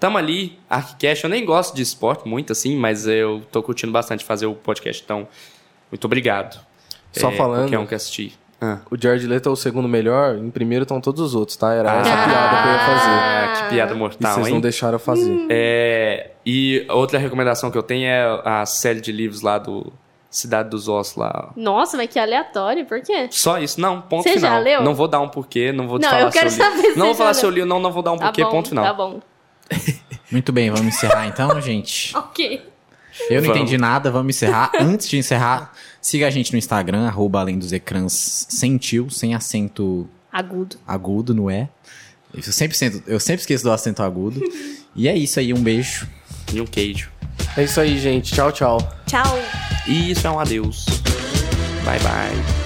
tamo 0.00 0.18
ali, 0.18 0.58
ArcCast. 0.68 1.24
Eu 1.24 1.30
nem 1.30 1.44
gosto 1.44 1.74
de 1.74 1.82
esporte 1.82 2.28
muito 2.28 2.52
assim, 2.52 2.76
mas 2.76 3.06
eu 3.06 3.42
tô 3.52 3.62
curtindo 3.62 3.92
bastante 3.92 4.24
fazer 4.24 4.46
o 4.46 4.54
podcast, 4.54 5.02
então 5.04 5.26
muito 5.90 6.04
obrigado. 6.04 6.58
Só 7.12 7.30
falando- 7.30 7.62
Qualquer 7.64 7.78
um 7.78 7.86
que 7.86 7.94
assistir. 7.94 8.34
Ah. 8.60 8.78
O 8.90 8.96
Jared 9.00 9.26
Leto 9.26 9.48
é 9.48 9.52
o 9.52 9.56
segundo 9.56 9.86
melhor, 9.88 10.36
em 10.36 10.50
primeiro 10.50 10.84
estão 10.84 11.00
todos 11.00 11.20
os 11.20 11.34
outros, 11.34 11.56
tá? 11.56 11.74
Era 11.74 11.96
essa 12.00 12.10
Ah, 12.12 12.24
piada 12.24 12.62
que 12.62 12.68
eu 12.68 12.72
ia 12.72 12.78
fazer. 12.78 13.10
Ah, 13.10 13.52
que 13.68 13.74
piada 13.74 13.92
E 13.92 13.96
mortal, 13.96 14.32
vocês 14.34 14.46
hein? 14.46 14.54
não 14.54 14.60
deixaram 14.60 14.94
eu 14.94 14.98
fazer. 14.98 15.46
É, 15.50 16.30
e 16.46 16.86
outra 16.88 17.18
recomendação 17.18 17.70
que 17.70 17.76
eu 17.76 17.82
tenho 17.82 18.06
é 18.06 18.40
a 18.44 18.64
série 18.64 19.00
de 19.00 19.12
livros 19.12 19.42
lá 19.42 19.58
do 19.58 19.92
Cidade 20.30 20.70
dos 20.70 20.88
Ossos 20.88 21.16
lá. 21.16 21.52
Nossa, 21.56 21.96
mas 21.96 22.08
que 22.10 22.18
aleatório, 22.18 22.86
por 22.86 23.00
quê? 23.02 23.28
Só 23.30 23.58
isso, 23.58 23.80
não, 23.80 24.00
ponto 24.00 24.22
Você 24.22 24.38
já 24.38 24.48
final. 24.48 24.62
leu? 24.62 24.82
Não 24.82 24.94
vou 24.94 25.08
dar 25.08 25.20
um 25.20 25.28
porquê, 25.28 25.70
não 25.70 25.86
vou 25.86 25.98
te 25.98 26.02
Não, 26.02 26.10
falar 26.10 26.22
eu 26.22 26.30
quero 26.30 26.50
se 26.50 26.60
eu 26.62 26.66
li. 26.70 26.76
saber 26.76 26.92
se 26.92 26.98
Não 26.98 27.06
vou 27.06 27.14
falar 27.14 27.32
já 27.34 27.40
se 27.40 27.46
eu 27.46 27.50
li 27.50 27.60
ou 27.60 27.66
não, 27.66 27.78
não 27.80 27.92
vou 27.92 28.02
dar 28.02 28.12
um 28.12 28.16
Tá 28.16 28.26
porquê, 28.26 28.42
bom, 28.44 28.50
ponto 28.50 28.68
final. 28.70 28.84
Tá 28.84 28.92
bom. 28.94 29.20
Muito 30.30 30.52
bem, 30.52 30.70
vamos 30.70 30.94
encerrar 30.94 31.26
então, 31.26 31.60
gente. 31.62 32.16
Ok. 32.16 32.62
Eu 33.30 33.36
não 33.40 33.48
Vamos. 33.48 33.56
entendi 33.56 33.78
nada, 33.78 34.10
vamos 34.10 34.34
encerrar. 34.34 34.72
Antes 34.80 35.08
de 35.08 35.16
encerrar, 35.16 35.72
siga 36.00 36.26
a 36.26 36.30
gente 36.30 36.50
no 36.52 36.58
Instagram, 36.58 37.06
arroba 37.06 37.38
além 37.40 37.56
dos 37.58 37.72
ecrãs, 37.72 38.46
sem 38.50 38.76
tio, 38.76 39.08
sem 39.08 39.34
acento 39.34 40.08
Agudo. 40.32 40.76
agudo, 40.84 41.32
não 41.32 41.48
é? 41.48 41.68
Eu 42.34 42.42
sempre, 42.42 42.76
sinto- 42.76 43.02
eu 43.06 43.20
sempre 43.20 43.40
esqueço 43.42 43.62
do 43.64 43.70
acento 43.70 44.02
agudo. 44.02 44.40
E 44.96 45.08
é 45.08 45.16
isso 45.16 45.40
aí, 45.40 45.52
um 45.52 45.60
beijo. 45.60 46.06
E 46.52 46.60
um 46.60 46.64
queijo. 46.66 47.10
É 47.56 47.64
isso 47.64 47.80
aí, 47.80 47.98
gente. 47.98 48.32
Tchau, 48.32 48.52
tchau. 48.52 48.78
Tchau. 49.06 49.24
E 49.88 50.12
isso 50.12 50.24
é 50.24 50.30
um 50.30 50.38
adeus. 50.38 50.86
Bye, 51.84 51.98
bye. 51.98 52.63